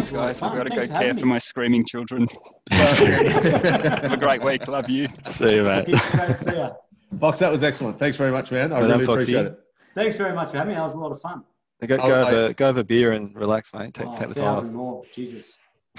Thanks, 0.01 0.11
guys. 0.11 0.43
I've 0.43 0.57
got 0.57 0.63
to 0.65 0.71
go 0.71 0.87
care 0.87 0.97
having 0.97 1.19
for 1.19 1.27
me. 1.27 1.33
my 1.33 1.39
screaming 1.39 1.85
children. 1.85 2.27
Have 2.71 4.13
a 4.13 4.17
great 4.17 4.43
week. 4.43 4.67
Love 4.67 4.89
you. 4.89 5.09
See 5.27 5.57
you, 5.57 5.63
mate. 5.63 5.85
Great 6.13 6.39
see 6.39 6.57
ya. 6.57 6.71
Fox, 7.19 7.39
that 7.41 7.53
was 7.53 7.63
excellent. 7.63 7.99
Thanks 7.99 8.17
very 8.17 8.31
much, 8.33 8.51
man. 8.51 8.73
I 8.73 8.79
Well 8.79 8.87
done, 8.89 9.01
really 9.01 9.07
Foxy. 9.07 9.23
appreciate 9.25 9.47
it. 9.47 9.59
Thanks 9.95 10.17
very 10.17 10.33
much 10.33 10.53
for 10.53 10.57
having 10.57 10.71
me. 10.71 10.77
That 10.77 10.85
was 10.85 10.95
a 10.95 10.99
lot 10.99 11.13
of 11.13 11.21
fun. 11.21 11.45
Go, 11.87 11.97
Oh, 11.97 12.09
go, 12.09 12.15
I- 12.15 12.31
over, 12.33 12.53
go 12.55 12.69
over 12.69 12.83
beer 12.83 13.13
and 13.13 13.35
relax, 13.37 13.75
mate. 13.75 13.93
Take, 13.93 14.07
Oh, 14.07 14.17
take 14.17 14.25
a 14.25 14.29
the 14.29 14.35
time. 14.37 14.45
off. 14.45 14.55
thousand 14.61 14.75
more. 14.75 15.03
Jesus. 15.13 15.59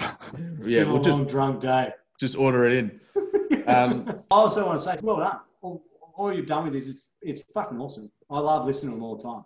Yeah, 0.66 0.82
we'll 0.84 1.00
just 1.00 1.18
long 1.18 1.26
drunk 1.28 1.60
day. 1.60 1.92
just 2.18 2.34
order 2.36 2.64
it 2.64 2.72
in. 2.72 3.00
Um, 3.68 4.08
I 4.08 4.34
also 4.34 4.66
want 4.66 4.80
to 4.80 4.84
say, 4.84 4.96
well 5.04 5.18
done. 5.18 5.38
All, 5.60 5.84
all 6.16 6.32
you've 6.32 6.46
done 6.46 6.64
with 6.64 6.72
this 6.72 6.88
is 6.88 7.12
it's 7.20 7.42
fucking 7.54 7.78
awesome. 7.78 8.10
I 8.28 8.40
love 8.40 8.66
listening 8.66 8.90
to 8.92 8.96
them 8.96 9.04
all 9.04 9.16
the 9.16 9.22
time. 9.22 9.44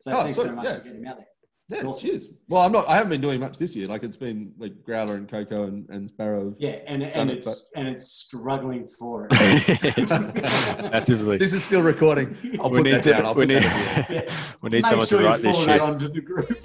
So 0.00 0.12
Oh, 0.12 0.18
thanks 0.22 0.34
sweet, 0.34 0.44
very 0.44 0.54
much 0.56 0.66
yeah. 0.66 0.74
for 0.76 0.84
getting 0.84 1.02
me 1.02 1.08
out 1.08 1.16
there. 1.16 1.26
Yeah, 1.68 1.82
Awesome. 1.82 2.08
cheers. 2.08 2.30
Well, 2.48 2.62
I'm 2.62 2.70
not. 2.70 2.88
I 2.88 2.94
haven't 2.94 3.10
been 3.10 3.20
doing 3.20 3.40
much 3.40 3.58
this 3.58 3.74
year. 3.74 3.88
Like 3.88 4.04
it's 4.04 4.16
been 4.16 4.52
like 4.56 4.84
Growler 4.84 5.14
and 5.16 5.28
Coco 5.28 5.64
and, 5.64 5.88
and 5.90 6.08
Sparrow. 6.08 6.54
Yeah, 6.58 6.78
and, 6.86 7.02
and 7.02 7.28
it, 7.30 7.38
it's 7.38 7.70
and 7.74 7.88
it's 7.88 8.06
struggling 8.08 8.86
for 8.86 9.26
it. 9.32 10.90
Massively. 10.92 11.38
This 11.38 11.52
is 11.52 11.64
still 11.64 11.82
recording. 11.82 12.36
I'll 12.60 12.70
we 12.70 12.78
put 12.78 12.84
need 12.84 12.94
that 12.94 13.04
down. 13.04 13.22
to. 13.22 13.26
I'll 13.28 13.34
We 13.34 13.42
put 13.46 13.48
need. 13.54 13.62
that 13.64 13.98
at 13.98 14.08
the 14.08 14.14
end. 14.16 14.24
Yeah. 14.28 14.34
we 14.62 14.68
need 14.70 14.84
someone 14.84 15.06
sure 15.08 15.18
to 15.18 15.24
you 15.24 15.30
write 15.30 15.42
this 15.42 15.58
shit. 15.64 15.80
onto 15.80 16.08
the 16.08 16.20
group. 16.20 16.64